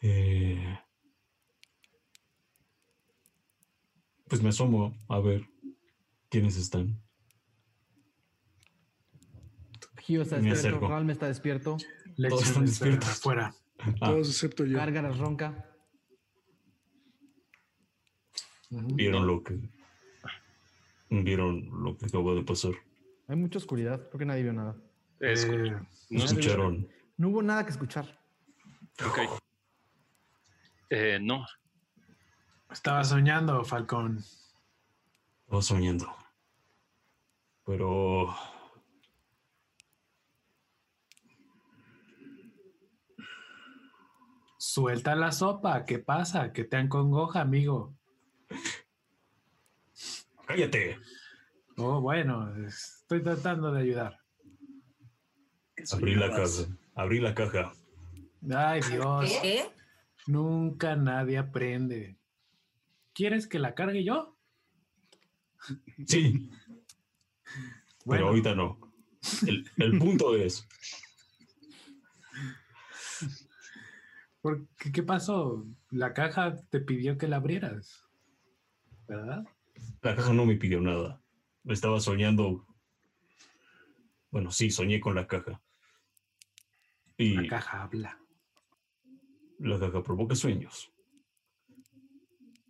Eh, 0.00 0.78
pues 4.28 4.42
me 4.42 4.48
asomo 4.50 4.96
a 5.08 5.18
ver 5.20 5.48
quiénes 6.28 6.56
están. 6.56 7.00
Gio 9.98 10.22
está 10.22 10.36
Me 10.36 10.50
despierto, 10.50 10.78
acerco. 10.78 10.88
Ralm 10.88 11.10
está 11.10 11.26
despierto. 11.26 11.76
Todos 12.16 12.46
están 12.46 12.64
despiertos. 12.64 13.08
Afuera. 13.10 13.54
Ah, 13.78 14.10
Todos 14.10 14.28
excepto 14.28 14.64
yo. 14.64 14.78
Gárgaras 14.78 15.18
ronca. 15.18 15.64
vieron 18.70 19.26
lo 19.26 19.42
que 19.42 19.58
vieron 21.10 21.68
lo 21.84 21.96
que 21.96 22.06
acabó 22.06 22.34
de 22.34 22.42
pasar. 22.42 22.72
Hay 23.28 23.36
mucha 23.36 23.58
oscuridad, 23.58 24.08
creo 24.08 24.18
que 24.18 24.24
nadie 24.26 24.42
vio 24.42 24.52
nada. 24.52 24.76
Es- 25.20 25.44
Eh, 25.44 25.76
no 26.10 26.24
Escucharon. 26.24 26.78
vio- 26.82 26.88
No 27.16 27.28
hubo 27.28 27.42
nada 27.42 27.64
que 27.64 27.70
escuchar. 27.72 28.06
Ok. 29.06 29.18
Eh, 30.90 31.18
no, 31.20 31.44
Estaba 32.70 33.02
soñando, 33.02 33.64
Falcón. 33.64 34.18
Estaba 35.44 35.62
soñando. 35.62 36.14
Pero 37.64 38.28
Suelta 44.58 45.14
la 45.14 45.32
sopa. 45.32 45.84
¿Qué 45.84 45.98
pasa? 45.98 46.52
Que 46.52 46.64
te 46.64 46.76
acongoja, 46.76 47.40
amigo. 47.40 47.94
Cállate. 50.48 50.98
Oh, 51.76 52.00
bueno, 52.00 52.56
estoy 52.66 53.22
tratando 53.22 53.70
de 53.70 53.82
ayudar. 53.82 54.18
¿Qué 55.76 55.84
Abrí 55.92 56.14
la 56.16 56.30
caja. 56.30 56.66
Abrí 56.94 57.20
la 57.20 57.34
caja. 57.34 57.72
Ay, 58.52 58.80
Dios. 58.90 59.30
¿Qué? 59.42 59.70
Nunca 60.26 60.96
nadie 60.96 61.38
aprende. 61.38 62.18
¿Quieres 63.12 63.46
que 63.46 63.58
la 63.58 63.74
cargue 63.74 64.02
yo? 64.04 64.36
Sí, 66.06 66.48
Bueno, 68.04 68.22
pero 68.24 68.28
ahorita 68.28 68.54
no. 68.54 68.78
El, 69.46 69.68
el 69.76 69.98
punto 69.98 70.36
es, 70.36 70.66
¿por 74.40 74.66
qué, 74.78 74.92
qué 74.92 75.02
pasó? 75.02 75.66
La 75.90 76.14
caja 76.14 76.56
te 76.70 76.80
pidió 76.80 77.18
que 77.18 77.28
la 77.28 77.36
abrieras. 77.36 78.04
¿Verdad? 79.08 79.44
La 80.02 80.14
caja 80.16 80.32
no 80.32 80.46
me 80.46 80.56
pidió 80.56 80.80
nada. 80.80 81.22
Estaba 81.64 82.00
soñando. 82.00 82.66
Bueno, 84.30 84.50
sí, 84.50 84.70
soñé 84.70 85.00
con 85.00 85.14
la 85.14 85.26
caja. 85.26 85.62
Y 87.16 87.34
La 87.34 87.48
caja 87.48 87.82
habla. 87.82 88.20
la 89.58 89.78
caja 89.78 90.02
provoca 90.02 90.34
sueños. 90.34 90.92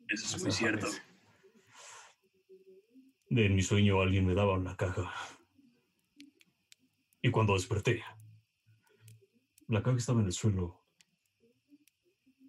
Eso 0.09 0.37
es 0.37 0.43
muy 0.43 0.53
cierto. 0.53 0.87
En 3.31 3.55
mi 3.55 3.63
sueño 3.63 4.01
alguien 4.01 4.27
me 4.27 4.35
daba 4.35 4.55
una 4.55 4.75
caja. 4.77 5.13
Y 7.21 7.31
cuando 7.31 7.55
desperté, 7.55 8.03
la 9.67 9.83
caja 9.83 9.99
estaba 9.99 10.21
en 10.21 10.27
el 10.27 10.33
suelo 10.33 10.81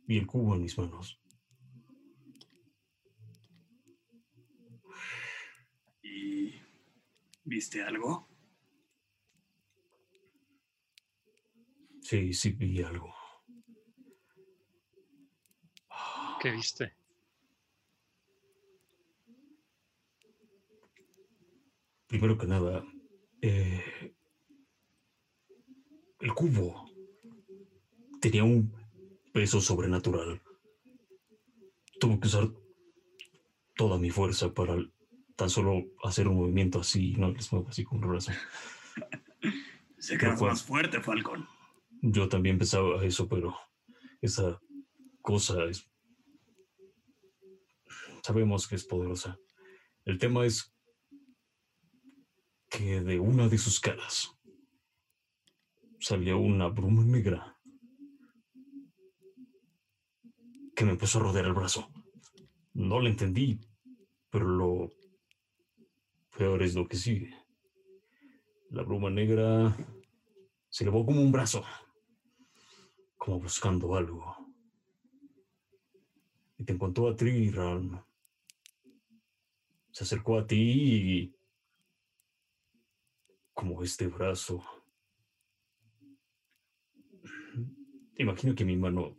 y 0.07 0.17
el 0.17 0.25
cubo 0.25 0.55
en 0.55 0.61
mis 0.61 0.77
manos. 0.77 1.19
¿Y 6.01 6.53
viste 7.49 7.81
algo? 7.81 8.29
Sí, 12.01 12.33
sí 12.33 12.51
vi 12.51 12.81
algo. 12.81 13.13
¿qué 16.41 16.51
viste? 16.51 16.93
primero 22.07 22.37
que 22.39 22.47
nada, 22.47 22.83
eh, 23.41 24.13
el 26.19 26.33
cubo 26.33 26.89
tenía 28.19 28.43
un 28.43 28.73
peso 29.31 29.61
sobrenatural. 29.61 30.41
Tuve 31.99 32.19
que 32.19 32.27
usar 32.27 32.49
toda 33.75 33.99
mi 33.99 34.09
fuerza 34.09 34.51
para 34.51 34.75
tan 35.39 35.49
solo 35.49 35.85
hacer 36.03 36.27
un 36.27 36.35
movimiento 36.35 36.81
así, 36.81 37.13
no 37.13 37.31
les 37.31 37.49
muevo 37.53 37.69
así 37.69 37.85
con 37.85 38.03
el 38.03 38.09
brazo. 38.09 38.33
Sé 39.97 40.17
que 40.17 40.25
eres 40.25 40.41
más 40.41 40.63
fuerte, 40.63 40.99
Falcon. 40.99 41.47
Yo 42.01 42.27
también 42.27 42.57
pensaba 42.57 43.01
eso, 43.05 43.29
pero 43.29 43.57
esa 44.19 44.59
cosa 45.21 45.63
es... 45.63 45.89
Sabemos 48.21 48.67
que 48.67 48.75
es 48.75 48.83
poderosa. 48.83 49.39
El 50.03 50.17
tema 50.17 50.45
es 50.45 50.75
que 52.69 52.99
de 52.99 53.21
una 53.21 53.47
de 53.47 53.57
sus 53.57 53.79
caras 53.79 54.37
salía 56.01 56.35
una 56.35 56.67
bruma 56.67 57.05
negra 57.05 57.57
que 60.75 60.83
me 60.83 60.91
empezó 60.91 61.19
a 61.19 61.23
rodear 61.23 61.45
el 61.45 61.53
brazo. 61.53 61.89
No 62.73 62.99
lo 62.99 63.07
entendí, 63.07 63.61
pero 64.29 64.45
lo 64.45 64.98
peor 66.39 66.63
es 66.63 66.73
lo 66.73 66.87
que 66.87 66.95
sigue. 66.95 67.35
La 68.69 68.83
bruma 68.83 69.09
negra 69.09 69.75
se 70.69 70.85
elevó 70.85 71.05
como 71.05 71.21
un 71.21 71.33
brazo, 71.33 71.65
como 73.17 73.41
buscando 73.41 73.93
algo. 73.93 74.23
Y 76.57 76.63
te 76.63 76.71
encontró 76.71 77.09
a 77.09 77.15
ti, 77.17 77.51
Ram. 77.51 78.01
Se 79.91 80.05
acercó 80.05 80.39
a 80.39 80.47
ti 80.47 80.55
y... 80.55 81.35
como 83.53 83.83
este 83.83 84.07
brazo. 84.07 84.63
Imagino 88.15 88.55
que 88.55 88.63
mi 88.63 88.77
mano 88.77 89.17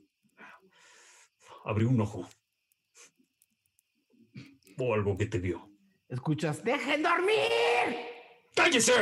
abrió 1.67 1.91
un 1.91 2.01
ojo. 2.01 2.27
O 4.79 4.95
algo 4.95 5.19
que 5.19 5.27
te 5.27 5.39
vio. 5.39 5.70
Escuchas, 6.11 6.65
¡dejen 6.65 7.05
dormir! 7.05 7.97
¡Cállese! 8.57 8.93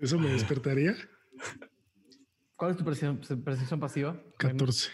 ¿Eso 0.00 0.18
me 0.18 0.28
despertaría? 0.28 0.96
¿Cuál 2.56 2.72
es 2.72 2.76
tu 2.76 2.84
percepción, 2.84 3.44
percepción 3.44 3.78
pasiva? 3.78 4.20
14. 4.36 4.90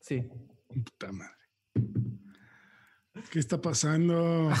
Sí. 0.00 0.28
Puta 0.68 1.12
madre. 1.12 1.34
¿Qué 3.30 3.38
está 3.38 3.58
pasando? 3.58 4.52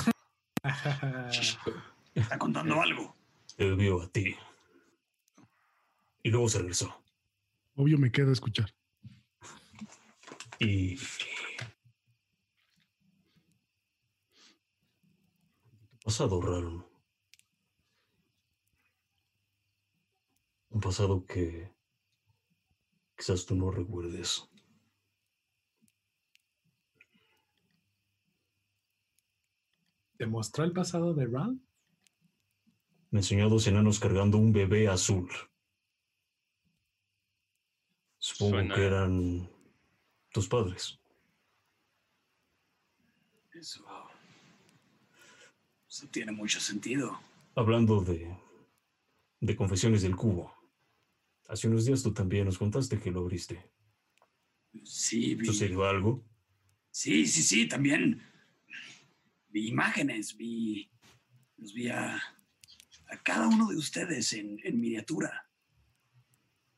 Está 2.14 2.38
contando 2.38 2.80
algo. 2.80 3.14
Él 3.58 3.76
vio 3.76 4.00
a 4.00 4.08
ti. 4.08 4.34
Y 6.22 6.30
luego 6.30 6.48
se 6.48 6.60
regresó. 6.60 6.98
Obvio 7.74 7.98
me 7.98 8.10
quedo 8.10 8.30
a 8.30 8.32
escuchar. 8.32 8.74
Y 10.58 10.98
pasado 16.06 16.40
raro. 16.40 16.88
Un 20.70 20.80
pasado 20.80 21.26
que 21.26 21.68
quizás 23.16 23.44
tú 23.44 23.56
no 23.56 23.72
recuerdes. 23.72 24.48
¿Te 30.16 30.26
mostró 30.26 30.62
el 30.62 30.72
pasado 30.72 31.12
de 31.12 31.26
Ran? 31.26 31.60
Me 33.10 33.18
enseñó 33.18 33.46
a 33.46 33.48
dos 33.48 33.66
enanos 33.66 33.98
cargando 33.98 34.38
un 34.38 34.52
bebé 34.52 34.86
azul. 34.88 35.28
Supongo 38.18 38.52
Suena- 38.58 38.74
que 38.76 38.86
eran 38.86 39.50
tus 40.32 40.48
padres. 40.48 41.00
Eso. 43.52 43.84
Eso 45.96 46.08
tiene 46.08 46.30
mucho 46.30 46.60
sentido. 46.60 47.18
Hablando 47.54 48.02
de, 48.02 48.36
de 49.40 49.56
confesiones 49.56 50.02
del 50.02 50.14
cubo. 50.14 50.52
Hace 51.48 51.68
unos 51.68 51.86
días 51.86 52.02
tú 52.02 52.12
también 52.12 52.44
nos 52.44 52.58
contaste 52.58 53.00
que 53.00 53.10
lo 53.10 53.20
abriste. 53.20 53.70
Sí, 54.84 55.34
vi. 55.34 55.46
¿Sucedió 55.46 55.86
algo? 55.86 56.22
Sí, 56.90 57.26
sí, 57.26 57.42
sí, 57.42 57.66
también 57.66 58.20
vi 59.48 59.68
imágenes, 59.68 60.36
vi. 60.36 60.90
Los 61.56 61.72
vi 61.72 61.88
a, 61.88 62.16
a 62.16 63.22
cada 63.22 63.48
uno 63.48 63.66
de 63.66 63.76
ustedes 63.76 64.34
en, 64.34 64.60
en 64.64 64.78
miniatura. 64.78 65.48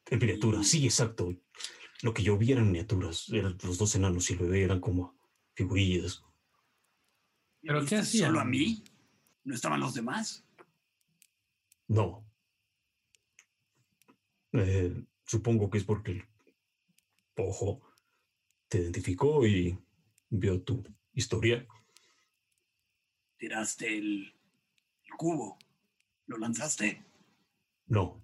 En 0.07 0.21
miniatura, 0.21 0.63
sí, 0.63 0.85
exacto. 0.85 1.35
Lo 2.03 2.15
que 2.15 2.23
yo 2.23 2.39
vi 2.39 2.53
eran 2.53 2.67
miniaturas. 2.67 3.29
Eran 3.31 3.59
los 3.65 3.79
dos 3.79 3.97
enanos 3.97 4.31
y 4.31 4.35
el 4.35 4.39
bebé 4.39 4.63
eran 4.63 4.79
como 4.79 5.19
figurillas. 5.55 6.23
¿Pero 7.63 7.79
qué 7.81 7.81
¿Viste 7.81 7.97
hacían? 7.97 8.29
¿Solo 8.29 8.41
a 8.43 8.45
mí? 8.45 8.85
¿No 9.49 9.55
estaban 9.55 9.81
los 9.81 9.95
demás? 9.95 10.45
No. 11.87 12.23
Eh, 14.53 15.07
supongo 15.25 15.71
que 15.71 15.79
es 15.79 15.85
porque 15.85 16.11
el 16.13 16.29
ojo 17.39 17.81
te 18.69 18.77
identificó 18.77 19.47
y 19.47 19.79
vio 20.29 20.63
tu 20.63 20.85
historia. 21.15 21.67
Tiraste 23.39 23.97
el, 23.97 24.35
el 25.05 25.13
cubo. 25.17 25.59
¿Lo 26.27 26.37
lanzaste? 26.37 27.03
No. 27.87 28.23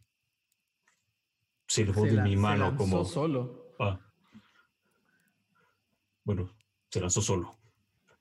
Se 1.66 1.86
Se 1.86 1.92
de 2.02 2.20
mi 2.20 2.32
se 2.32 2.36
mano 2.36 2.64
lanzó 2.66 2.76
como. 2.76 3.04
solo. 3.06 3.74
Ah. 3.80 3.98
Bueno, 6.22 6.54
se 6.90 7.00
lanzó 7.00 7.22
solo. 7.22 7.58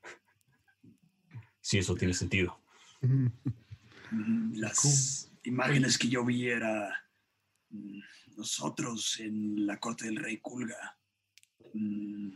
Si 1.60 1.78
eso 1.78 1.96
tiene 1.96 2.14
sentido. 2.14 2.63
Mm, 3.04 4.54
Las 4.56 5.30
imágenes 5.44 5.98
que 5.98 6.08
yo 6.08 6.24
vi 6.24 6.48
era 6.48 7.06
mm, 7.70 8.00
nosotros 8.38 9.20
en 9.20 9.66
la 9.68 9.80
corte 9.80 10.06
del 10.06 10.18
rey 10.18 10.38
Kulga. 10.38 10.98
Mm, 11.74 12.32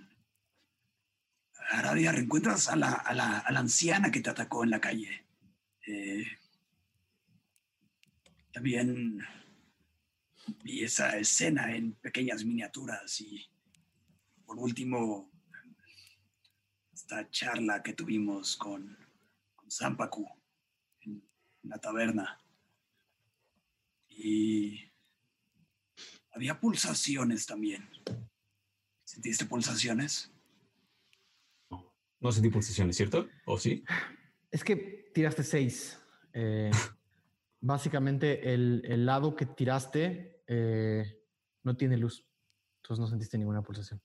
Aradia, 1.70 2.12
reencuentras 2.12 2.68
a 2.70 2.76
la, 2.76 2.92
a, 2.92 3.14
la, 3.14 3.40
a 3.40 3.52
la 3.52 3.60
anciana 3.60 4.12
que 4.12 4.22
te 4.22 4.30
atacó 4.30 4.64
en 4.64 4.70
la 4.70 4.82
calle. 4.82 5.26
Eh, 5.86 6.26
también 8.52 9.20
vi 10.64 10.84
esa 10.84 11.18
escena 11.18 11.76
en 11.76 11.94
pequeñas 11.94 12.44
miniaturas 12.44 13.20
y 13.22 13.50
por 14.46 14.58
último 14.58 15.30
esta 16.94 17.30
charla 17.30 17.84
que 17.84 17.94
tuvimos 17.94 18.56
con, 18.56 18.98
con 19.56 19.70
Zampacu 19.70 20.28
en 21.68 21.72
la 21.72 21.78
taberna. 21.80 22.40
Y 24.08 24.90
había 26.32 26.60
pulsaciones 26.60 27.46
también. 27.46 27.90
¿Sentiste 29.04 29.46
pulsaciones? 29.46 30.32
No 32.20 32.32
sentí 32.32 32.50
pulsaciones, 32.50 32.96
¿cierto? 32.96 33.28
¿O 33.46 33.60
sí? 33.60 33.84
Es 34.50 34.64
que 34.64 35.12
tiraste 35.14 35.44
seis. 35.44 36.00
Eh, 36.34 36.72
básicamente, 37.62 38.54
el, 38.54 38.82
el 38.86 39.06
lado 39.06 39.36
que 39.36 39.46
tiraste 39.46 40.44
eh, 40.48 41.22
no 41.64 41.76
tiene 41.76 41.98
luz. 41.98 42.26
Entonces 42.78 43.02
no 43.02 43.08
sentiste 43.08 43.38
ninguna 43.38 43.62
pulsación. 43.62 44.02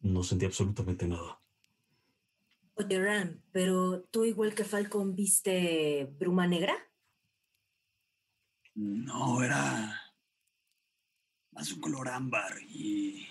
No 0.00 0.22
sentí 0.22 0.44
absolutamente 0.44 1.08
nada. 1.08 1.40
Oye, 2.76 3.00
Ram, 3.00 3.40
pero 3.52 4.02
tú 4.10 4.24
igual 4.24 4.54
que 4.54 4.64
Falcon 4.64 5.14
viste 5.14 6.06
bruma 6.18 6.46
negra? 6.46 6.74
No, 8.74 9.44
era 9.44 10.02
más 11.52 11.70
un 11.70 11.80
color 11.80 12.08
ámbar 12.08 12.52
y 12.68 13.28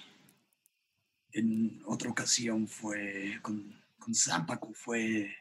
en 1.34 1.82
otra 1.86 2.10
ocasión 2.10 2.70
fue 2.70 3.40
con, 3.42 3.84
con 4.00 4.16
Zampacu, 4.16 4.74
fue 4.74 5.36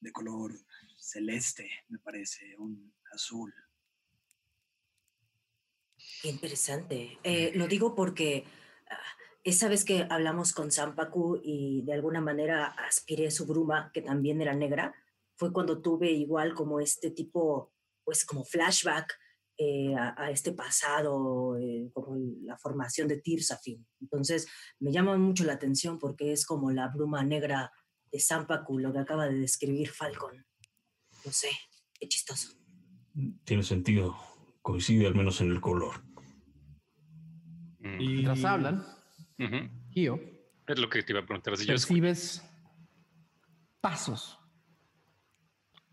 de 0.00 0.12
color 0.12 0.52
celeste, 0.98 1.70
me 1.88 1.98
parece, 1.98 2.54
un 2.58 2.92
azul. 3.10 3.54
Qué 6.20 6.28
interesante. 6.28 7.18
Eh, 7.22 7.52
lo 7.54 7.66
digo 7.68 7.94
porque 7.94 8.44
ah, 8.90 9.16
esa 9.44 9.68
vez 9.68 9.84
que 9.84 10.06
hablamos 10.08 10.52
con 10.52 10.70
Zampacu 10.70 11.38
y 11.42 11.82
de 11.82 11.92
alguna 11.92 12.20
manera 12.20 12.66
aspiré 12.88 13.30
su 13.30 13.46
bruma, 13.46 13.90
que 13.92 14.00
también 14.00 14.40
era 14.40 14.54
negra, 14.54 14.94
fue 15.36 15.52
cuando 15.52 15.82
tuve 15.82 16.10
igual 16.10 16.54
como 16.54 16.80
este 16.80 17.10
tipo, 17.10 17.72
pues 18.04 18.24
como 18.24 18.44
flashback 18.44 19.14
eh, 19.58 19.94
a, 19.94 20.14
a 20.16 20.30
este 20.30 20.52
pasado, 20.52 21.58
eh, 21.58 21.90
como 21.92 22.16
la 22.42 22.56
formación 22.56 23.06
de 23.06 23.20
Tirsafin. 23.20 23.86
Entonces 24.00 24.48
me 24.80 24.90
llama 24.90 25.16
mucho 25.18 25.44
la 25.44 25.52
atención 25.52 25.98
porque 25.98 26.32
es 26.32 26.46
como 26.46 26.70
la 26.70 26.88
bruma 26.88 27.22
negra 27.22 27.70
de 28.10 28.20
Zampacu, 28.20 28.78
lo 28.78 28.92
que 28.92 29.00
acaba 29.00 29.26
de 29.26 29.38
describir 29.38 29.90
Falcon. 29.90 30.44
No 31.24 31.32
sé, 31.32 31.50
qué 32.00 32.08
chistoso. 32.08 32.54
Tiene 33.44 33.62
sentido. 33.62 34.16
Coincide 34.62 35.06
al 35.06 35.14
menos 35.14 35.40
en 35.42 35.50
el 35.50 35.60
color. 35.60 36.02
Y... 37.98 38.08
Mientras 38.08 38.44
hablan, 38.44 38.84
Gio, 39.90 40.20
Es 40.66 40.78
lo 40.78 40.88
que 40.88 41.02
te 41.02 41.12
iba 41.12 41.20
a 41.20 41.26
preguntar. 41.26 41.56
Si 41.56 41.66
yo 41.66 41.72
percibes 41.72 42.42
pasos 43.80 44.38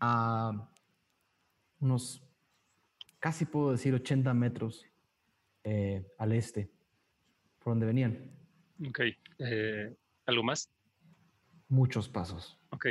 a 0.00 0.68
unos, 1.80 2.22
casi 3.18 3.44
puedo 3.44 3.72
decir 3.72 3.92
80 3.94 4.32
metros 4.34 4.86
eh, 5.64 6.06
al 6.18 6.32
este, 6.32 6.70
por 7.58 7.72
donde 7.72 7.86
venían. 7.86 8.30
Ok. 8.88 9.00
eh, 9.38 9.96
¿Algo 10.26 10.42
más? 10.42 10.70
Muchos 11.68 12.08
pasos. 12.08 12.58
Ok. 12.70 12.86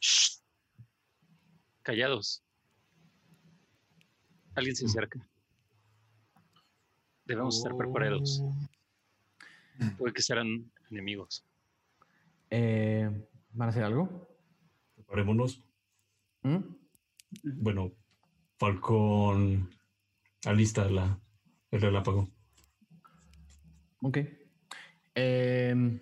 Shh. 0.00 0.40
Callados. 1.82 2.42
Alguien 4.54 4.74
se 4.74 4.86
acerca. 4.86 5.26
Debemos 7.24 7.58
estar 7.58 7.76
preparados. 7.76 8.42
Puede 9.96 10.12
que 10.12 10.22
sean 10.22 10.70
enemigos. 10.90 11.44
Eh, 12.50 13.08
¿Van 13.52 13.68
a 13.68 13.70
hacer 13.70 13.84
algo? 13.84 14.28
Preparémonos. 14.94 15.62
¿Mm? 16.42 16.58
Bueno, 17.42 17.92
Falcón 18.58 19.70
alista 20.44 20.88
la, 20.88 21.20
el 21.70 21.80
relámpago. 21.80 22.28
Ok. 24.02 24.18
Em, 25.14 26.00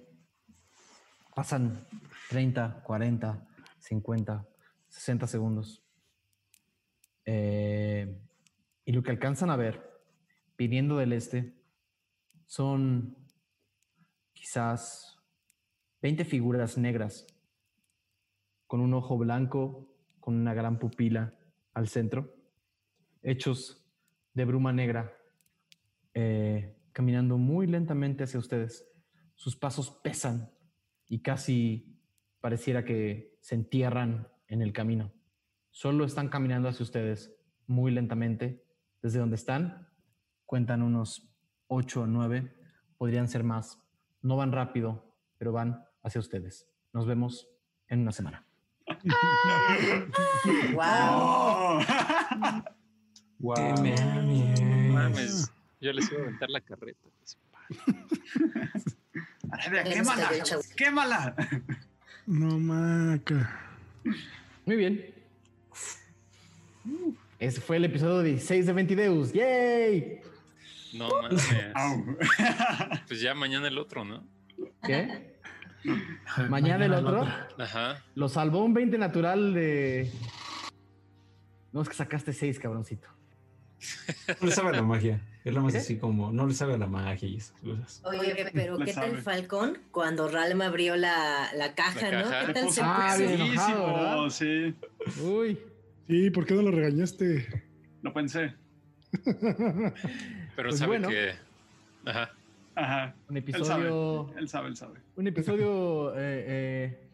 pasan 1.35 1.87
30, 2.29 2.83
40, 2.83 3.49
50, 3.79 4.49
60 4.89 5.27
segundos. 5.27 5.83
Eh, 7.25 8.21
y 8.85 8.93
lo 8.93 9.03
que 9.03 9.11
alcanzan 9.11 9.51
a 9.51 9.57
ver, 9.57 9.83
viniendo 10.57 10.99
del 10.99 11.13
este, 11.13 11.55
son 12.47 13.17
quizás 14.47 15.19
20 16.03 16.25
figuras 16.25 16.79
negras 16.79 17.27
con 18.69 18.81
un 18.81 18.95
ojo 18.95 19.19
blanco, 19.19 19.93
con 20.21 20.37
una 20.37 20.55
gran 20.55 20.79
pupila 20.79 21.35
al 21.75 21.89
centro, 21.89 22.33
hechos 23.23 23.85
de 24.35 24.45
bruma 24.45 24.73
negra, 24.73 25.13
eh, 26.15 26.79
caminando 26.93 27.39
muy 27.39 27.67
lentamente 27.67 28.23
hacia 28.23 28.39
ustedes. 28.39 28.89
Sus 29.35 29.57
pasos 29.57 29.91
pesan 29.91 30.53
y 31.09 31.23
casi 31.23 31.99
pareciera 32.41 32.85
que 32.85 33.37
se 33.41 33.57
entierran 33.57 34.29
en 34.47 34.63
el 34.63 34.73
camino. 34.73 35.13
Solo 35.71 36.05
están 36.05 36.29
caminando 36.29 36.69
hacia 36.69 36.85
ustedes 36.85 37.37
muy 37.67 37.91
lentamente. 37.91 38.65
Desde 39.03 39.19
donde 39.19 39.35
están, 39.35 39.89
cuentan 40.45 40.83
unos 40.83 41.37
8 41.67 42.03
o 42.03 42.07
9, 42.07 42.55
podrían 42.97 43.27
ser 43.27 43.43
más. 43.43 43.86
No 44.27 44.37
van 44.37 44.51
rápido, 44.51 45.15
pero 45.39 45.53
van 45.53 45.87
hacia 46.03 46.19
ustedes. 46.19 46.67
Nos 46.93 47.07
vemos 47.07 47.49
en 47.87 48.01
una 48.01 48.11
semana. 48.11 48.45
¡Wow! 50.75 51.81
Wow. 53.39 53.85
Mames, 54.93 55.49
yo 55.81 55.93
les 55.93 56.11
iba 56.11 56.19
a 56.19 56.25
aventar 56.25 56.51
la 56.51 56.61
carreta. 56.61 57.09
Arabia, 59.53 59.85
quémala, 59.85 60.29
quémala. 60.77 61.37
No, 62.27 62.59
maca. 62.59 63.61
Muy 64.65 64.75
bien. 64.75 65.15
Ese 67.39 67.61
fue 67.61 67.77
el 67.77 67.85
episodio 67.85 68.23
16 68.23 68.67
de 68.67 68.73
Ventideus. 68.73 69.33
¡Yay! 69.33 70.21
No 70.95 71.09
mames. 71.23 71.49
Pues 73.09 73.21
ya 73.21 73.35
mañana 73.35 73.69
el 73.69 73.79
otro, 73.79 74.05
¿no? 74.05 74.25
¿Qué? 74.83 75.37
Mañana 76.49 76.87
el 76.87 76.95
otro. 76.95 77.27
Ajá. 77.59 78.03
Lo 78.15 78.29
salvó 78.29 78.65
un 78.65 78.75
20 78.75 78.99
natural 78.99 79.55
de. 79.55 80.11
No, 81.73 81.83
es 81.83 81.89
que 81.89 81.95
sacaste 81.95 82.33
6, 82.33 82.59
cabroncito. 82.59 83.09
No 84.41 84.47
le 84.49 84.53
sabe 84.53 84.71
a 84.71 84.73
la 84.73 84.83
magia. 84.83 85.21
Es 85.45 85.55
lo 85.55 85.61
más 85.63 85.75
¿Qué? 85.75 85.79
así 85.79 85.97
como, 85.99 86.33
no 86.33 86.47
le 86.47 86.55
sabe 86.55 86.75
a 86.75 86.79
la 86.79 86.87
magia 86.89 87.29
y 87.29 87.37
esas 87.37 87.61
cosas. 87.61 88.03
Oye, 88.05 88.51
pero 88.53 88.79
¿qué 88.79 88.93
tal. 88.93 89.19
Falcón 89.19 89.79
cuando 89.93 90.29
Ralm 90.29 90.61
abrió 90.63 90.97
la, 90.97 91.51
la 91.55 91.75
caja, 91.75 92.11
La 92.11 92.23
no? 92.23 92.47
¿Qué 92.47 92.53
tal 92.55 92.65
puso 92.65 92.75
se 92.75 92.81
Ah, 92.83 93.15
puso? 93.17 93.31
enojado, 93.31 94.31
sí. 94.31 94.75
Uy. 95.23 95.59
Sí, 96.09 96.31
¿por 96.31 96.47
qué 96.47 96.55
no 96.55 96.63
lo 96.63 96.71
regañaste? 96.73 97.65
Lo 98.03 98.13
pensé. 98.13 98.55
Pero 100.57 100.69
Pues 100.71 100.79
sabe 100.79 100.99
bueno. 100.99 101.09
que. 101.09 101.33
Ajá. 102.07 102.31
Ajá. 102.75 103.15
Un 103.29 103.37
Él 103.37 103.43
episodio. 103.43 103.65
sabe. 104.27 104.39
Él 104.41 104.49
sabe, 104.49 104.69
él 104.69 104.77
sabe. 104.77 105.01
Un 105.17 105.27
episodio 105.27 106.15
eh, 106.17 106.45
eh, 106.49 107.09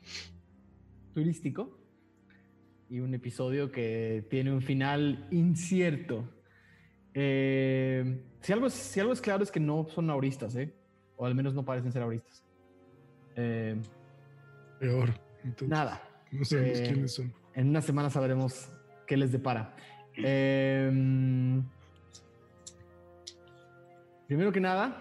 turístico. 1.15 1.79
Y 2.89 3.01
un 3.01 3.15
episodio 3.15 3.71
que 3.73 4.25
tiene 4.29 4.53
un 4.53 4.61
final 4.63 5.27
incierto. 5.31 6.25
Eh, 7.15 8.23
si, 8.41 8.53
algo 8.53 8.67
es, 8.67 8.75
si 8.75 9.01
algo 9.01 9.13
es 9.13 9.21
claro 9.21 9.43
es 9.43 9.51
que 9.51 9.61
no 9.61 9.87
son 9.89 10.11
auristas, 10.11 10.55
¿eh? 10.57 10.75
O 11.17 11.25
al 11.27 11.35
menos 11.35 11.55
no 11.55 11.65
parecen 11.65 11.91
ser 11.93 12.03
auristas. 12.03 12.45
Eh, 13.37 13.77
Peor. 14.79 15.11
Entonces, 15.45 15.69
nada. 15.69 16.03
No 16.31 16.45
sabemos 16.45 16.79
Eh, 16.81 16.85
quiénes 16.87 17.15
son. 17.15 17.33
En 17.55 17.69
una 17.69 17.81
semana 17.83 18.11
sabremos 18.11 18.69
qué 19.07 19.17
les 19.17 19.33
depara. 19.33 19.75
Em, 20.17 21.63
primero 24.33 24.51
que 24.51 24.61
nada, 24.61 24.97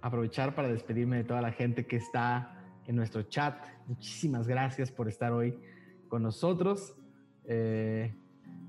aprovechar 0.00 0.56
para 0.56 0.66
despedirme 0.66 1.18
de 1.18 1.22
toda 1.22 1.40
la 1.40 1.52
gente 1.52 1.86
que 1.86 1.94
está 1.94 2.56
en 2.88 2.96
nuestro 2.96 3.22
chat. 3.22 3.54
Muchísimas 3.86 4.48
gracias 4.48 4.90
por 4.90 5.06
estar 5.06 5.32
hoy 5.32 5.56
con 6.08 6.24
nosotros. 6.24 6.96
Eh, 7.44 8.12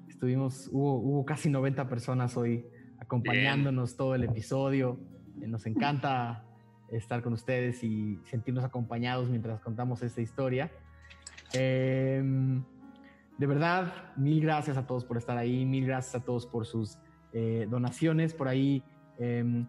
estuvimos, 0.08 0.70
hubo, 0.72 0.98
hubo 1.00 1.26
casi 1.26 1.50
90 1.50 1.90
personas 1.90 2.38
hoy 2.38 2.68
acompañándonos 3.00 3.98
todo 3.98 4.14
el 4.14 4.26
episodio. 4.26 5.00
Eh, 5.42 5.48
nos 5.48 5.66
encanta 5.66 6.46
estar 6.90 7.24
con 7.24 7.34
ustedes 7.34 7.84
y 7.84 8.20
sentirnos 8.26 8.64
acompañados 8.64 9.28
mientras 9.28 9.60
contamos 9.60 10.04
esta 10.04 10.22
historia. 10.22 10.70
Em, 11.52 12.64
de 13.40 13.48
verdad, 13.48 13.92
mil 14.18 14.40
gracias 14.40 14.78
a 14.78 14.86
todos 14.86 15.04
por 15.04 15.18
estar 15.18 15.36
ahí, 15.36 15.66
mil 15.66 15.88
gracias 15.88 16.22
a 16.22 16.24
todos 16.24 16.46
por 16.46 16.68
sus 16.68 17.00
eh, 17.34 17.66
donaciones. 17.68 18.36
Por 18.36 18.48
ahí, 18.48 18.84
em, 19.20 19.66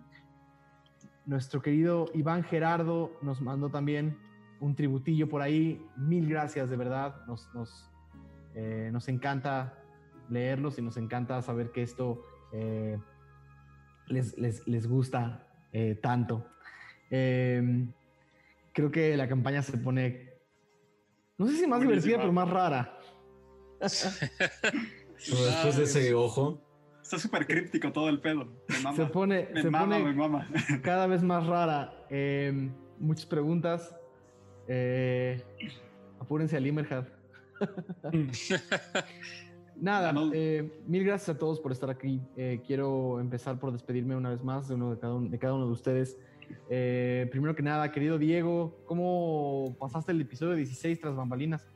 nuestro 1.27 1.63
querido 1.63 2.07
Iván 2.15 2.45
Gerardo 2.45 3.13
nos 3.23 3.41
mandó 3.41 3.71
también 3.71 4.19
un 4.61 4.75
tributillo 4.75 5.29
por 5.29 5.43
ahí. 5.43 5.85
Mil 5.97 6.29
gracias, 6.29 6.69
de 6.71 6.77
verdad. 6.77 7.25
Nos, 7.27 7.49
nos, 7.55 7.91
eh, 8.55 8.91
nos 8.93 9.09
encanta 9.09 9.79
leerlos 10.29 10.79
y 10.79 10.83
nos 10.83 10.97
encanta 10.97 11.41
saber 11.43 11.71
que 11.71 11.83
esto 11.83 12.23
eh, 12.53 12.99
les, 14.09 14.37
les, 14.39 14.67
les 14.67 14.87
gusta 14.87 15.47
eh, 15.73 15.99
tanto. 16.01 16.47
Em, 17.11 17.93
creo 18.73 18.91
que 18.91 19.17
la 19.17 19.29
campaña 19.29 19.63
se 19.63 19.77
pone, 19.79 20.33
no 21.37 21.47
sé 21.47 21.57
si 21.57 21.67
más 21.67 21.81
divertida, 21.81 22.19
pero 22.19 22.33
más 22.33 22.49
rara. 22.49 22.99
Después 23.81 25.77
de 25.77 25.85
ese 25.85 26.15
ojo, 26.15 26.64
Está 27.05 27.19
súper 27.19 27.47
críptico 27.47 27.93
todo 27.93 28.09
el 28.09 28.19
pedo. 28.19 28.47
Me 28.67 28.81
mama. 28.83 28.97
Se 28.97 29.05
pone, 29.05 29.47
me 29.53 29.61
se 29.61 29.71
mama, 29.71 29.99
pone 29.99 30.05
me 30.05 30.15
mama. 30.15 30.49
cada 30.83 31.07
vez 31.07 31.23
más 31.23 31.47
rara. 31.47 31.93
Em, 32.09 32.73
muchas 32.99 33.27
preguntas. 33.27 33.95
Eh, 34.67 35.45
apúrense 36.19 36.57
al 36.57 36.67
Immerhad. 36.67 37.05
Nada, 39.77 40.15
eh, 40.33 40.83
mil 40.87 41.05
gracias 41.05 41.37
a 41.37 41.39
todos 41.39 41.61
por 41.61 41.73
estar 41.73 41.91
aquí. 41.91 42.23
Eh, 42.39 42.63
quiero 42.67 43.21
empezar 43.21 43.61
por 43.61 43.71
despedirme 43.71 44.17
una 44.17 44.31
vez 44.31 44.43
más 44.43 44.69
de, 44.69 44.75
uno 44.75 44.95
de, 44.95 44.99
cada, 44.99 45.15
uno, 45.15 45.29
de 45.29 45.39
cada 45.39 45.53
uno 45.53 45.67
de 45.67 45.73
ustedes. 45.73 46.19
Eh, 46.71 47.29
primero 47.31 47.55
que 47.55 47.63
nada, 47.63 47.93
querido 47.93 48.17
Diego, 48.17 48.83
¿cómo 48.87 49.77
pasaste 49.79 50.13
el 50.13 50.23
episodio 50.23 50.55
16 50.55 51.01
tras 51.01 51.15
bambalinas? 51.15 51.67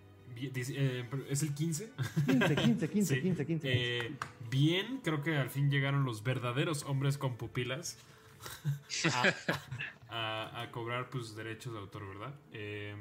Eh, 0.47 1.08
¿Es 1.28 1.42
el 1.42 1.55
15? 1.55 1.91
15, 2.26 2.57
15, 2.57 2.89
15, 2.91 3.15
Sí. 3.17 3.20
15, 3.23 3.47
15. 3.47 3.68
Eh, 3.73 4.12
bien, 4.50 5.00
creo 5.02 5.23
que 5.23 5.36
al 5.36 5.50
fin 5.50 5.70
llegaron 5.70 6.05
los 6.05 6.23
verdaderos 6.23 6.84
hombres 6.84 7.18
con 7.18 7.36
pupilas 7.36 7.99
a, 9.12 9.34
a- 10.10 10.62
a 10.62 10.70
cobrar 10.70 11.10
pues 11.10 11.34
derechos 11.34 11.73
de 11.73 11.78
autor, 11.81 12.07
¿verdad? 12.08 12.34
Eh, 12.52 12.94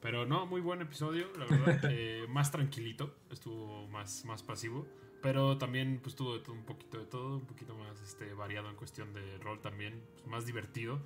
pero 0.00 0.26
no, 0.26 0.46
muy 0.46 0.60
buen 0.60 0.80
episodio, 0.82 1.28
la 1.38 1.46
verdad. 1.46 1.80
Eh, 1.90 2.26
más 2.28 2.50
tranquilito, 2.50 3.14
estuvo 3.30 3.86
más, 3.88 4.24
más 4.24 4.42
pasivo. 4.42 4.86
Pero 5.22 5.56
también 5.56 6.00
pues 6.02 6.14
tuvo 6.16 6.34
de 6.34 6.40
todo- 6.44 6.52
un 6.54 6.64
poquito 6.64 6.98
de 6.98 7.06
todo, 7.06 7.36
un 7.36 7.46
poquito 7.46 7.74
más 7.76 7.98
este, 8.02 8.34
variado 8.34 8.68
en 8.68 8.76
cuestión 8.76 9.12
de 9.14 9.38
rol 9.38 9.60
también, 9.60 10.02
pues, 10.14 10.26
más 10.26 10.44
divertido. 10.46 11.00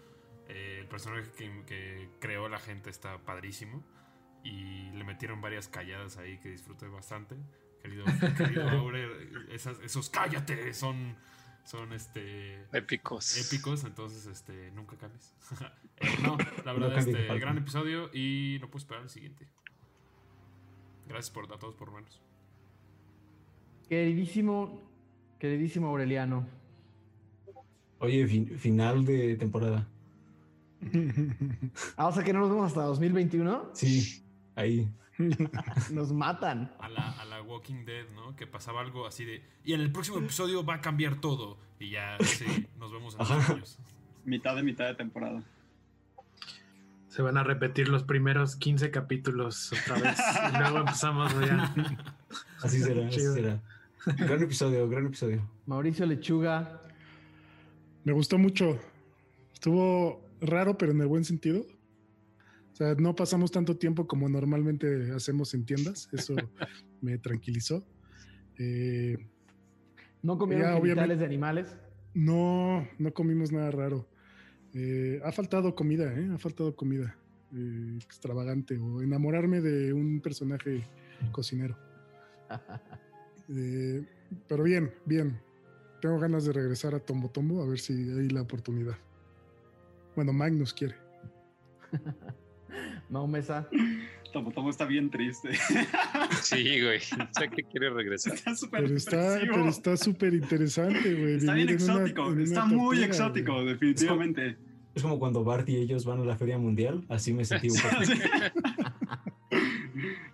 El 0.48 0.86
personaje 0.86 1.30
que, 1.36 1.62
que 1.66 2.08
creó 2.20 2.48
la 2.48 2.58
gente 2.58 2.88
está 2.90 3.18
padrísimo. 3.18 3.82
Y 4.44 4.90
le 4.92 5.04
metieron 5.04 5.40
varias 5.40 5.68
calladas 5.68 6.16
ahí 6.16 6.38
que 6.38 6.50
disfruté 6.50 6.86
bastante. 6.88 7.36
Querido, 7.82 8.04
querido 8.36 8.68
Aure, 8.68 9.06
esas- 9.54 9.78
esos 9.80 10.10
cállate 10.10 10.72
son, 10.74 11.16
son 11.64 11.92
este 11.92 12.62
Épicos. 12.72 13.36
épicos, 13.52 13.84
entonces 13.84 14.26
este 14.26 14.70
nunca 14.72 14.96
cambies. 14.96 15.34
Eh, 16.00 16.06
no, 16.22 16.38
la 16.64 16.72
verdad, 16.72 16.96
este 16.96 17.26
gran 17.40 17.58
episodio 17.58 18.08
y 18.14 18.58
no 18.60 18.68
puedo 18.68 18.78
esperar 18.78 19.02
el 19.02 19.08
siguiente. 19.10 19.48
Gracias 21.08 21.30
por 21.34 21.52
a 21.52 21.58
todos 21.58 21.74
por 21.74 21.92
vernos. 21.92 22.20
Queridísimo, 23.88 24.80
queridísimo 25.40 25.88
Aureliano. 25.88 26.46
Oye, 28.00 28.26
fin- 28.28 28.56
final 28.58 29.04
de 29.04 29.34
temporada. 29.36 29.88
Ah, 31.96 32.06
o 32.06 32.12
sea 32.12 32.22
que 32.22 32.32
no 32.32 32.38
nos 32.40 32.50
vemos 32.50 32.66
hasta 32.66 32.82
2021. 32.82 33.70
Sí, 33.72 34.22
ahí. 34.58 34.88
Nos 35.90 36.12
matan. 36.12 36.72
A 36.78 36.88
la, 36.88 37.10
a 37.12 37.24
la 37.24 37.42
Walking 37.42 37.84
Dead, 37.84 38.08
¿no? 38.14 38.36
Que 38.36 38.46
pasaba 38.46 38.80
algo 38.80 39.06
así 39.06 39.24
de. 39.24 39.42
Y 39.64 39.72
en 39.72 39.80
el 39.80 39.90
próximo 39.90 40.18
episodio 40.18 40.64
va 40.64 40.74
a 40.74 40.80
cambiar 40.80 41.20
todo. 41.20 41.58
Y 41.80 41.90
ya, 41.90 42.16
sí, 42.22 42.66
nos 42.78 42.92
vemos 42.92 43.14
en 43.14 43.18
dos 43.18 43.30
años. 43.30 43.78
Mitad 44.24 44.56
de 44.56 44.62
mitad 44.62 44.86
de 44.86 44.94
temporada. 44.94 45.42
Se 47.08 47.22
van 47.22 47.36
a 47.36 47.42
repetir 47.42 47.88
los 47.88 48.02
primeros 48.04 48.56
15 48.56 48.90
capítulos 48.90 49.72
otra 49.72 50.00
vez. 50.00 50.18
y 50.54 50.58
luego 50.58 50.78
empezamos 50.78 51.32
ya. 51.40 51.74
Así 52.62 52.80
será, 52.80 53.06
así 53.06 53.20
será. 53.20 53.62
Gran 54.04 54.42
episodio, 54.42 54.88
gran 54.88 55.06
episodio. 55.06 55.48
Mauricio 55.66 56.06
Lechuga. 56.06 56.82
Me 58.04 58.12
gustó 58.12 58.36
mucho. 58.36 58.78
Estuvo 59.52 60.20
raro, 60.40 60.76
pero 60.76 60.92
en 60.92 61.00
el 61.00 61.06
buen 61.06 61.24
sentido. 61.24 61.64
O 62.78 62.80
sea, 62.80 62.94
no 62.94 63.12
pasamos 63.12 63.50
tanto 63.50 63.76
tiempo 63.76 64.06
como 64.06 64.28
normalmente 64.28 65.10
hacemos 65.10 65.52
en 65.52 65.64
tiendas. 65.64 66.08
Eso 66.12 66.36
me 67.00 67.18
tranquilizó. 67.18 67.84
Eh, 68.56 69.18
No 70.22 70.38
comieron 70.38 70.74
obviamente. 70.74 71.16
de 71.16 71.24
animales. 71.24 71.76
no, 72.14 72.86
no 73.00 73.12
comimos 73.12 73.50
nada 73.50 73.72
raro. 73.72 74.06
Eh, 74.74 75.20
ha 75.24 75.32
faltado 75.32 75.74
comida, 75.74 76.14
¿eh? 76.14 76.30
Ha 76.32 76.38
faltado 76.38 76.76
comida 76.76 77.16
eh, 77.52 77.98
extravagante 78.00 78.78
o 78.78 79.02
enamorarme 79.02 79.60
de 79.60 79.92
un 79.92 80.20
personaje 80.20 80.84
cocinero. 81.32 81.76
Pero 84.46 84.62
bien, 84.62 84.92
bien. 85.04 85.40
Tengo 86.00 86.20
ganas 86.20 86.44
de 86.44 86.52
regresar 86.52 86.94
a 86.94 87.00
Tombo 87.00 87.28
Tombo 87.28 87.60
a 87.60 87.66
ver 87.66 87.80
si 87.80 87.92
hay 87.92 88.28
la 88.28 88.42
oportunidad. 88.42 88.96
Bueno, 90.14 90.32
Magnus 90.32 90.72
quiere. 90.72 90.94
Mau 93.08 93.26
Mesa. 93.26 93.68
Tomo 94.32 94.50
Tomo 94.50 94.70
está 94.70 94.84
bien 94.84 95.10
triste. 95.10 95.50
Sí, 96.42 96.82
güey. 96.82 97.00
Sé 97.38 97.48
que 97.54 97.62
quiere 97.64 97.90
regresar. 97.90 98.34
Está 98.34 98.54
súper 98.54 98.84
Pero 98.84 98.96
está 98.96 99.38
pero 99.40 99.68
está 99.68 99.96
súper 99.96 100.34
interesante, 100.34 101.14
güey. 101.14 101.36
Está 101.36 101.54
bien 101.54 101.68
exótico. 101.70 102.26
una 102.26 102.44
está 102.44 102.64
muy 102.66 103.02
exótico, 103.02 103.54
güey. 103.54 103.66
definitivamente. 103.66 104.56
Es 104.94 105.02
como 105.02 105.18
cuando 105.18 105.44
Bart 105.44 105.68
y 105.68 105.76
ellos 105.76 106.04
van 106.04 106.20
a 106.20 106.24
la 106.24 106.36
Feria 106.36 106.58
Mundial. 106.58 107.04
Así 107.08 107.32
me 107.32 107.44
sentí 107.44 107.68
un 107.70 107.76
poco. 107.76 107.96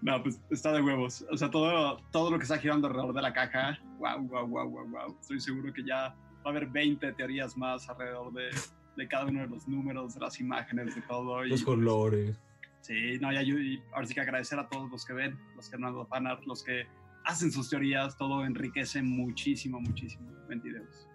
No, 0.02 0.23
pues 0.23 0.39
está 0.50 0.73
de 0.73 0.82
huevos. 0.82 1.24
O 1.31 1.39
sea, 1.39 1.50
todo, 1.50 1.97
todo 2.12 2.31
lo 2.31 2.36
que 2.36 2.42
está 2.42 2.58
girando 2.58 2.86
alrededor 2.86 3.14
de 3.14 3.23
la 3.23 3.32
caja. 3.32 3.78
Wow, 3.98 4.20
wow, 4.28 4.47
wow, 4.47 4.68
wow, 4.68 4.86
wow. 4.86 5.16
Estoy 5.18 5.40
seguro 5.40 5.73
que 5.73 5.82
ya 5.82 6.08
va 6.08 6.16
a 6.44 6.48
haber 6.50 6.66
20 6.66 7.10
teorías 7.14 7.56
más 7.56 7.89
alrededor 7.89 8.31
de, 8.34 8.50
de 8.97 9.08
cada 9.08 9.26
uno 9.26 9.40
de 9.40 9.48
los 9.48 9.66
números, 9.68 10.14
de 10.14 10.20
las 10.20 10.40
imágenes, 10.40 10.94
de 10.94 11.02
todo. 11.02 11.44
Y, 11.44 11.50
Los 11.50 11.62
colores. 11.62 12.36
Sí, 12.81 13.18
no, 13.20 13.32
y, 13.32 13.36
ayu- 13.36 13.60
y 13.62 13.82
ahora 13.92 14.06
sí 14.06 14.14
que 14.14 14.20
agradecer 14.20 14.58
a 14.58 14.68
todos 14.68 14.90
los 14.90 15.05
que 15.06 15.14
ven, 15.14 15.39
los 15.56 15.70
que 15.70 15.78
dado 15.78 16.05
fanart, 16.06 16.44
los 16.44 16.62
que 16.62 16.86
hacen 17.24 17.50
sus 17.50 17.70
teorías. 17.70 18.16
Todo 18.18 18.44
enriquece 18.44 19.02
muchísimo, 19.02 19.81
muchísimo. 19.81 20.31
20 20.48 20.68
videos. 20.68 21.08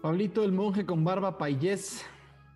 Pablito 0.00 0.44
el 0.44 0.52
monje 0.52 0.86
con 0.86 1.04
barba 1.04 1.36
payés. 1.36 2.04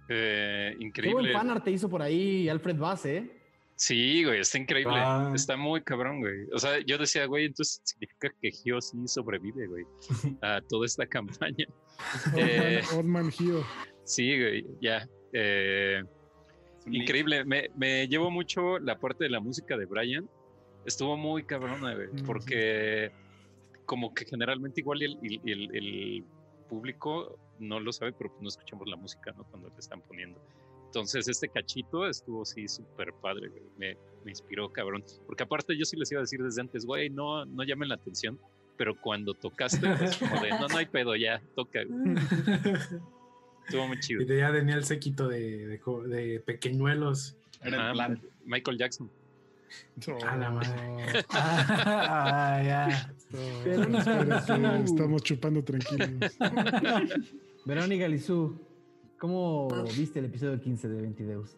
Eh, 0.09 0.71
Qué 0.71 0.77
buen 0.77 0.87
increíble. 0.89 1.33
fanart 1.33 1.65
te 1.65 1.71
hizo 1.71 1.89
por 1.89 2.03
ahí 2.03 2.49
Alfred 2.49 2.77
Bass, 2.77 3.07
¿eh? 3.07 3.37
Sí, 3.77 4.25
güey, 4.25 4.41
está 4.41 4.59
increíble. 4.59 4.95
Ah. 4.97 5.33
Está 5.35 5.57
muy 5.57 5.81
cabrón, 5.83 6.21
güey. 6.21 6.47
O 6.53 6.59
sea, 6.59 6.81
yo 6.81 6.99
decía, 6.99 7.25
güey, 7.27 7.47
entonces 7.47 7.81
significa 7.83 8.29
que 8.41 8.51
Gio 8.51 8.79
sí 8.83 8.99
sobrevive, 9.09 9.67
güey, 9.69 9.85
a 10.43 10.61
toda 10.69 10.85
esta 10.87 11.07
campaña. 11.07 11.67
Eh, 12.37 12.83
Old 12.95 13.05
Man, 13.07 13.25
Old 13.25 13.31
Man 13.31 13.33
Hio. 13.39 13.65
Sí, 14.11 14.39
güey, 14.39 14.67
ya. 14.81 15.09
Eh, 15.33 16.03
increíble. 16.87 17.45
Me, 17.45 17.71
me 17.77 18.09
llevo 18.09 18.31
mucho 18.31 18.79
la 18.79 18.99
parte 18.99 19.25
de 19.25 19.31
la 19.31 19.41
música 19.41 19.77
de 19.77 19.87
Brian. 19.87 20.29
Estuvo 20.85 21.17
muy 21.17 21.45
cabrona, 21.45 21.95
güey, 21.95 22.09
porque 22.27 23.11
como 23.85 24.15
que 24.15 24.25
generalmente 24.25 24.81
igual 24.81 25.03
el, 25.03 25.19
el- 25.23 25.41
el- 25.45 25.77
el 25.77 26.25
público 26.69 27.39
no 27.59 27.81
lo 27.81 27.93
sabe, 27.93 28.13
pero 28.13 28.31
pues 28.31 28.43
no 28.43 28.49
escuchamos 28.49 28.89
la 28.89 28.97
música, 28.97 29.33
¿no? 29.37 29.45
Cuando 29.45 29.69
le 29.69 29.75
están 29.79 30.01
poniendo. 30.03 30.41
Entonces, 30.87 31.29
este 31.29 31.49
cachito 31.49 32.07
estuvo 32.09 32.45
sí 32.45 32.67
súper 32.67 33.13
padre, 33.21 33.49
güey. 33.49 33.63
Me, 33.79 33.97
me 34.25 34.31
inspiró, 34.33 34.73
cabrón. 34.73 35.05
Porque 35.27 35.43
aparte 35.45 35.77
yo 35.77 35.85
sí 35.85 35.97
les 35.97 36.11
iba 36.11 36.21
a 36.21 36.23
decir 36.23 36.43
desde 36.43 36.61
antes, 36.63 36.85
güey, 36.87 37.11
no, 37.11 37.45
no 37.45 37.63
llamen 37.63 37.89
la 37.91 37.95
atención. 37.97 38.39
Pero 38.77 38.99
cuando 39.01 39.35
tocaste, 39.35 39.87
pues 39.99 40.17
como 40.17 40.41
de, 40.41 40.51
no, 40.51 40.67
no 40.69 40.77
hay 40.79 40.87
pedo, 40.87 41.15
ya, 41.15 41.43
toca. 41.55 41.81
güey". 41.85 42.15
Estuvo 43.71 43.87
muy 43.89 44.01
chido. 44.01 44.23
Y 44.23 44.25
de 44.25 44.39
ya 44.39 44.53
tenía 44.53 44.75
el 44.75 44.85
séquito 44.85 45.29
de, 45.29 45.67
de, 45.67 45.79
de 46.09 46.41
pequeñuelos. 46.41 47.37
Era 47.63 47.77
el 47.77 47.81
Ajá, 47.83 47.93
plan. 47.93 48.21
Michael 48.45 48.79
Jackson. 48.79 49.11
A 50.27 50.37
la 50.37 50.51
madre. 50.51 50.69
No, 51.23 51.25
Ah, 51.31 52.63
ya. 52.65 53.13
Pero- 53.63 53.99
espérate, 53.99 54.85
estamos 54.85 55.23
chupando 55.23 55.63
tranquilos. 55.63 56.09
Verónica 57.65 58.09
Lizú, 58.09 58.59
¿cómo 59.19 59.69
viste 59.97 60.19
el 60.19 60.25
episodio 60.27 60.61
15 60.61 60.89
de 60.89 61.03
Ventideus? 61.03 61.57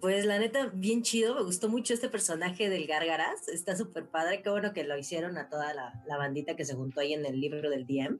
Pues 0.00 0.24
la 0.26 0.38
neta, 0.38 0.70
bien 0.74 1.02
chido, 1.02 1.34
me 1.36 1.42
gustó 1.42 1.68
mucho 1.68 1.94
este 1.94 2.08
personaje 2.08 2.68
del 2.68 2.86
Gárgaras, 2.86 3.48
está 3.48 3.76
súper 3.76 4.06
padre, 4.06 4.42
qué 4.42 4.50
bueno 4.50 4.72
que 4.72 4.82
lo 4.84 4.98
hicieron 4.98 5.38
a 5.38 5.48
toda 5.48 5.74
la, 5.74 6.02
la 6.08 6.16
bandita 6.16 6.56
que 6.56 6.64
se 6.64 6.74
juntó 6.74 7.00
ahí 7.00 7.12
en 7.14 7.24
el 7.24 7.40
libro 7.40 7.70
del 7.70 7.86
DM. 7.86 8.18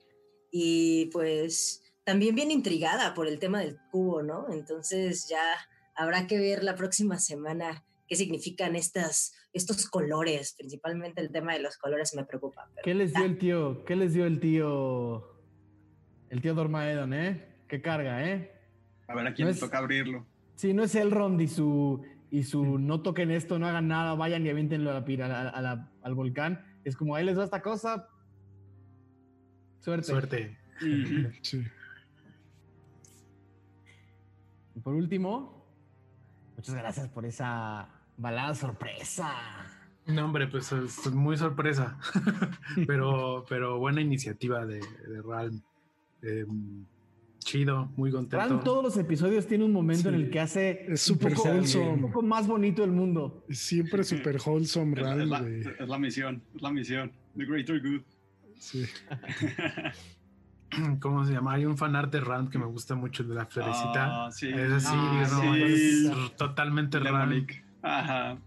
Y 0.53 1.07
pues 1.07 1.82
también 2.05 2.35
bien 2.35 2.51
intrigada 2.51 3.15
por 3.15 3.27
el 3.29 3.39
tema 3.39 3.61
del 3.61 3.79
cubo, 3.91 4.23
¿no? 4.23 4.47
Entonces 4.53 5.29
ya 5.29 5.43
habrá 5.95 6.27
que 6.27 6.39
ver 6.39 6.63
la 6.65 6.75
próxima 6.75 7.19
semana 7.19 7.85
qué 8.09 8.17
significan 8.17 8.77
estas, 8.77 9.33
estos 9.53 9.87
colores, 9.89 10.55
principalmente 10.59 11.21
el 11.21 11.31
tema 11.31 11.53
de 11.55 11.61
los 11.61 11.77
colores 11.79 12.15
me 12.15 12.25
preocupa. 12.25 12.69
pero 12.75 12.85
¿Qué 12.85 12.95
les 12.95 13.13
dio 13.15 13.25
el 13.25 13.39
tío? 13.39 13.85
¿Qué 13.85 13.97
les 13.97 14.13
dio 14.15 14.27
el 14.27 14.41
tío? 14.41 15.29
El 16.31 16.41
tío 16.41 16.55
Dormaedon, 16.55 17.13
¿eh? 17.15 17.57
¿Qué 17.69 17.81
carga, 17.81 18.27
eh? 18.29 18.53
A 19.07 19.15
ver 19.15 19.27
a 19.27 19.35
quién 19.35 19.49
No 19.49 19.55
le 19.55 19.61
toca 19.61 19.79
abrirlo. 19.79 20.27
Sí, 20.57 20.73
no 20.75 20.83
es 20.83 20.95
Elrond 20.95 21.41
y 21.41 21.49
su, 21.49 22.03
y 22.31 22.43
su 22.45 22.79
no 22.79 23.03
toquen 23.03 23.31
esto, 23.31 23.59
no 23.59 23.67
hagan 23.67 23.89
nada, 23.89 24.15
vayan 24.15 24.45
y 24.47 24.51
aviéntenlo 24.51 24.91
a 24.91 24.95
la, 24.95 25.05
pira- 25.05 25.27
a 25.27 25.45
la- 25.45 25.51
a 25.51 25.63
la- 25.63 25.91
al 26.03 26.15
volcán. 26.15 26.65
Es 26.85 26.97
como, 26.97 27.15
ahí 27.17 27.25
les 27.25 27.39
va 27.39 27.45
esta 27.45 27.63
cosa. 27.63 28.09
Suerte. 29.81 30.07
Suerte. 30.07 30.59
Sí. 31.43 31.63
Y 34.75 34.81
por 34.81 34.95
último, 34.95 35.67
muchas 36.57 36.75
gracias 36.75 37.09
por 37.09 37.25
esa 37.27 37.89
balada 38.17 38.55
sorpresa. 38.55 39.31
No, 40.07 40.25
hombre, 40.25 40.49
pues 40.49 40.73
es 40.73 41.13
muy 41.13 41.37
sorpresa. 41.37 41.99
pero, 42.87 43.45
pero 43.49 43.79
buena 43.79 44.01
iniciativa 44.01 44.67
de, 44.67 44.81
de 44.81 45.23
Ralm. 45.25 45.61
Eh, 46.23 46.45
chido, 47.39 47.87
muy 47.97 48.11
contento. 48.11 48.37
Ran 48.37 48.63
todos 48.65 48.83
los 48.85 48.97
episodios 48.97 49.47
tiene 49.47 49.65
un 49.65 49.73
momento 49.73 50.09
en 50.09 50.15
el 50.17 50.31
que 50.31 50.41
hace 50.41 50.85
Es 50.93 51.09
un 51.09 51.17
súper 51.17 51.35
poco- 51.35 51.49
wholesome. 51.49 51.89
un 51.91 52.01
poco 52.03 52.23
más 52.23 52.47
bonito 52.47 52.83
el 52.85 52.93
mundo. 52.93 53.45
Siempre 53.51 54.03
super 54.05 54.39
wholesome, 54.45 54.93
Es, 54.95 54.99
es 54.99 55.05
Ral, 55.05 55.31
la, 55.31 55.39
es 55.49 55.89
la 55.89 55.99
misión, 55.99 56.43
es 56.55 56.63
la 56.63 56.71
misión. 56.73 57.13
The 57.37 57.45
Greater 57.45 57.81
Good. 57.81 58.03
Sí. 58.59 58.85
¿Cómo 61.01 61.25
se 61.25 61.33
llama? 61.33 61.53
Hay 61.55 61.67
un 61.67 61.77
fanart 61.77 62.11
de 62.13 62.21
Ralm 62.21 62.49
que 62.49 62.59
me 62.59 62.67
gusta 62.67 62.95
mucho, 62.95 63.23
el 63.23 63.29
de 63.31 63.35
la 63.35 63.47
florecita. 63.47 64.27
Ah, 64.27 64.31
sí. 64.31 64.49
Es 64.49 64.73
así, 64.73 64.95
Ah, 64.97 65.27
no, 65.31 65.41
sí. 65.55 65.63
es 65.63 66.37
totalmente. 66.37 66.99
Demonic. 67.01 67.65
Ajá. 67.83 68.39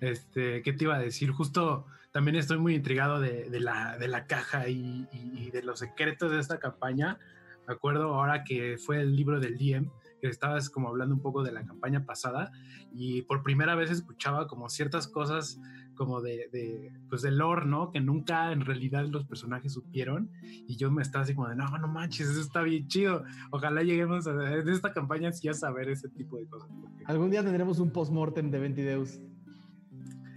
Este, 0.00 0.62
¿qué 0.62 0.72
te 0.72 0.84
iba 0.84 0.96
a 0.96 0.98
decir? 0.98 1.30
Justo 1.30 1.86
también 2.10 2.36
estoy 2.36 2.58
muy 2.58 2.74
intrigado 2.74 3.20
de, 3.20 3.48
de 3.48 3.60
la, 3.60 3.96
de 3.98 4.08
la 4.08 4.26
caja 4.26 4.68
y, 4.68 5.06
y- 5.12 5.46
y 5.46 5.50
de 5.50 5.62
los 5.62 5.78
secretos 5.78 6.30
de 6.32 6.40
esta 6.40 6.58
campaña. 6.58 7.18
Me 7.66 7.74
acuerdo 7.74 8.14
ahora 8.14 8.42
que 8.44 8.76
fue 8.78 9.00
el 9.00 9.14
libro 9.14 9.38
del 9.38 9.56
DM, 9.56 9.88
que 10.20 10.26
estabas 10.28 10.68
como 10.68 10.88
hablando 10.88 11.14
un 11.14 11.22
poco 11.22 11.42
de 11.44 11.52
la 11.52 11.64
campaña 11.64 12.04
pasada 12.04 12.50
y 12.92 13.22
por 13.22 13.42
primera 13.42 13.74
vez 13.76 13.90
escuchaba 13.90 14.48
como 14.48 14.68
ciertas 14.68 15.06
cosas 15.06 15.60
como 15.94 16.20
de, 16.20 16.48
de, 16.52 16.92
pues 17.08 17.22
de 17.22 17.30
lore, 17.30 17.66
¿no? 17.66 17.90
Que 17.92 18.00
nunca 18.00 18.52
en 18.52 18.62
realidad 18.62 19.06
los 19.06 19.24
personajes 19.24 19.72
supieron 19.72 20.30
y 20.42 20.76
yo 20.76 20.90
me 20.90 21.02
estaba 21.02 21.24
así 21.24 21.34
como 21.34 21.48
de, 21.48 21.56
no, 21.56 21.66
no 21.78 21.88
manches, 21.88 22.28
eso 22.28 22.40
está 22.40 22.62
bien 22.62 22.86
chido. 22.88 23.22
Ojalá 23.50 23.82
lleguemos 23.82 24.26
a 24.26 24.54
en 24.54 24.68
esta 24.68 24.92
campaña 24.92 25.32
sí 25.32 25.48
a 25.48 25.54
saber 25.54 25.88
ese 25.88 26.08
tipo 26.08 26.36
de 26.38 26.46
cosas. 26.46 26.68
porque- 26.80 27.04
Algún 27.06 27.30
día 27.30 27.42
tendremos 27.42 27.78
un 27.78 27.90
postmortem 27.90 28.50
de 28.50 28.58
Ventideus. 28.58 29.20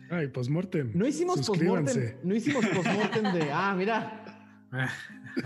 Ay, 0.10 0.28
postmortem. 0.28 0.92
No 0.94 1.08
hicimos 1.08 1.46
postmortem. 1.48 2.16
No 2.24 2.36
hicimos 2.36 2.64
postmortem 2.68 3.34
de. 3.34 3.52
Ah, 3.52 3.74
mira. 3.78 4.22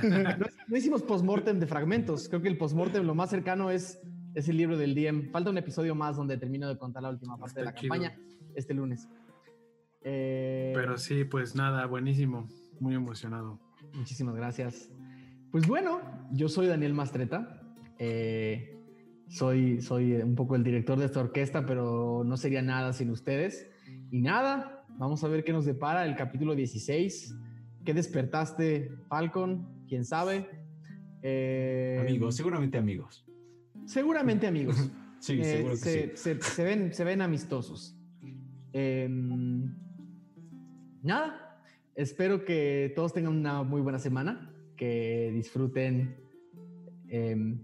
No, 0.03 0.45
no 0.67 0.77
hicimos 0.77 1.01
postmortem 1.01 1.59
de 1.59 1.65
fragmentos. 1.65 2.29
Creo 2.29 2.41
que 2.43 2.47
el 2.47 2.57
postmortem 2.59 3.03
lo 3.03 3.15
más 3.15 3.31
cercano 3.31 3.71
es, 3.71 3.99
es 4.35 4.47
el 4.47 4.57
libro 4.57 4.77
del 4.77 4.93
DM. 4.93 5.31
Falta 5.31 5.49
un 5.49 5.57
episodio 5.57 5.95
más 5.95 6.15
donde 6.15 6.37
termino 6.37 6.67
de 6.67 6.77
contar 6.77 7.01
la 7.01 7.09
última 7.09 7.37
parte 7.37 7.59
de 7.59 7.65
la 7.65 7.69
Está 7.71 7.81
chido. 7.81 7.93
campaña 7.95 8.15
este 8.53 8.75
lunes. 8.75 9.07
Eh, 10.01 10.71
Pero 10.75 10.97
sí, 10.97 11.23
pues 11.25 11.55
nada, 11.55 11.85
buenísimo, 11.85 12.47
muy 12.79 12.95
emocionado. 12.95 13.59
Muchísimas 13.93 14.35
gracias. 14.35 14.89
Pues 15.51 15.67
bueno, 15.67 16.01
yo 16.31 16.47
soy 16.49 16.67
Daniel 16.67 16.93
Mastreta. 16.93 17.61
Eh, 17.97 18.75
soy, 19.27 19.81
soy 19.81 20.13
un 20.13 20.35
poco 20.35 20.55
el 20.55 20.63
director 20.63 20.97
de 20.97 21.05
esta 21.05 21.19
orquesta, 21.19 21.65
pero 21.65 22.23
no 22.25 22.37
sería 22.37 22.61
nada 22.61 22.93
sin 22.93 23.09
ustedes. 23.09 23.67
Y 24.11 24.21
nada, 24.21 24.85
vamos 24.97 25.23
a 25.23 25.27
ver 25.27 25.43
qué 25.43 25.51
nos 25.51 25.65
depara 25.65 26.05
el 26.05 26.15
capítulo 26.15 26.55
16. 26.55 27.35
¿Qué 27.85 27.93
despertaste, 27.93 28.91
Falcon? 29.07 29.85
¿Quién 29.87 30.05
sabe? 30.05 30.49
Eh, 31.21 31.97
Amigos, 32.01 32.35
seguramente 32.35 32.77
amigos. 32.77 33.25
Seguramente 33.85 34.47
amigos. 34.47 34.89
Sí, 35.21 35.33
Eh, 35.41 35.43
seguro 35.43 35.73
que 35.73 35.77
se, 35.79 36.15
se- 36.15 36.41
se 36.41 36.63
ven, 36.63 36.93
se 36.93 37.03
ven 37.03 37.21
amistosos. 37.21 37.93
Em, 38.71 39.75
nada, 41.03 41.63
espero 41.95 42.45
que 42.45 42.91
todos 42.95 43.13
tengan 43.13 43.35
una 43.35 43.63
muy 43.63 43.81
buena 43.81 43.99
semana, 43.99 44.53
que 44.75 45.31
disfruten 45.33 46.17
em, 47.07 47.59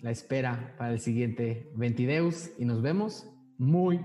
la 0.00 0.10
espera 0.10 0.74
para 0.78 0.92
el 0.92 1.00
siguiente 1.00 1.70
Ventideus 1.74 2.50
y 2.58 2.64
nos 2.64 2.82
vemos 2.82 3.28
muy 3.58 4.00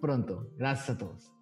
pronto. 0.00 0.52
Gracias 0.56 0.90
a 0.90 0.98
todos. 0.98 1.39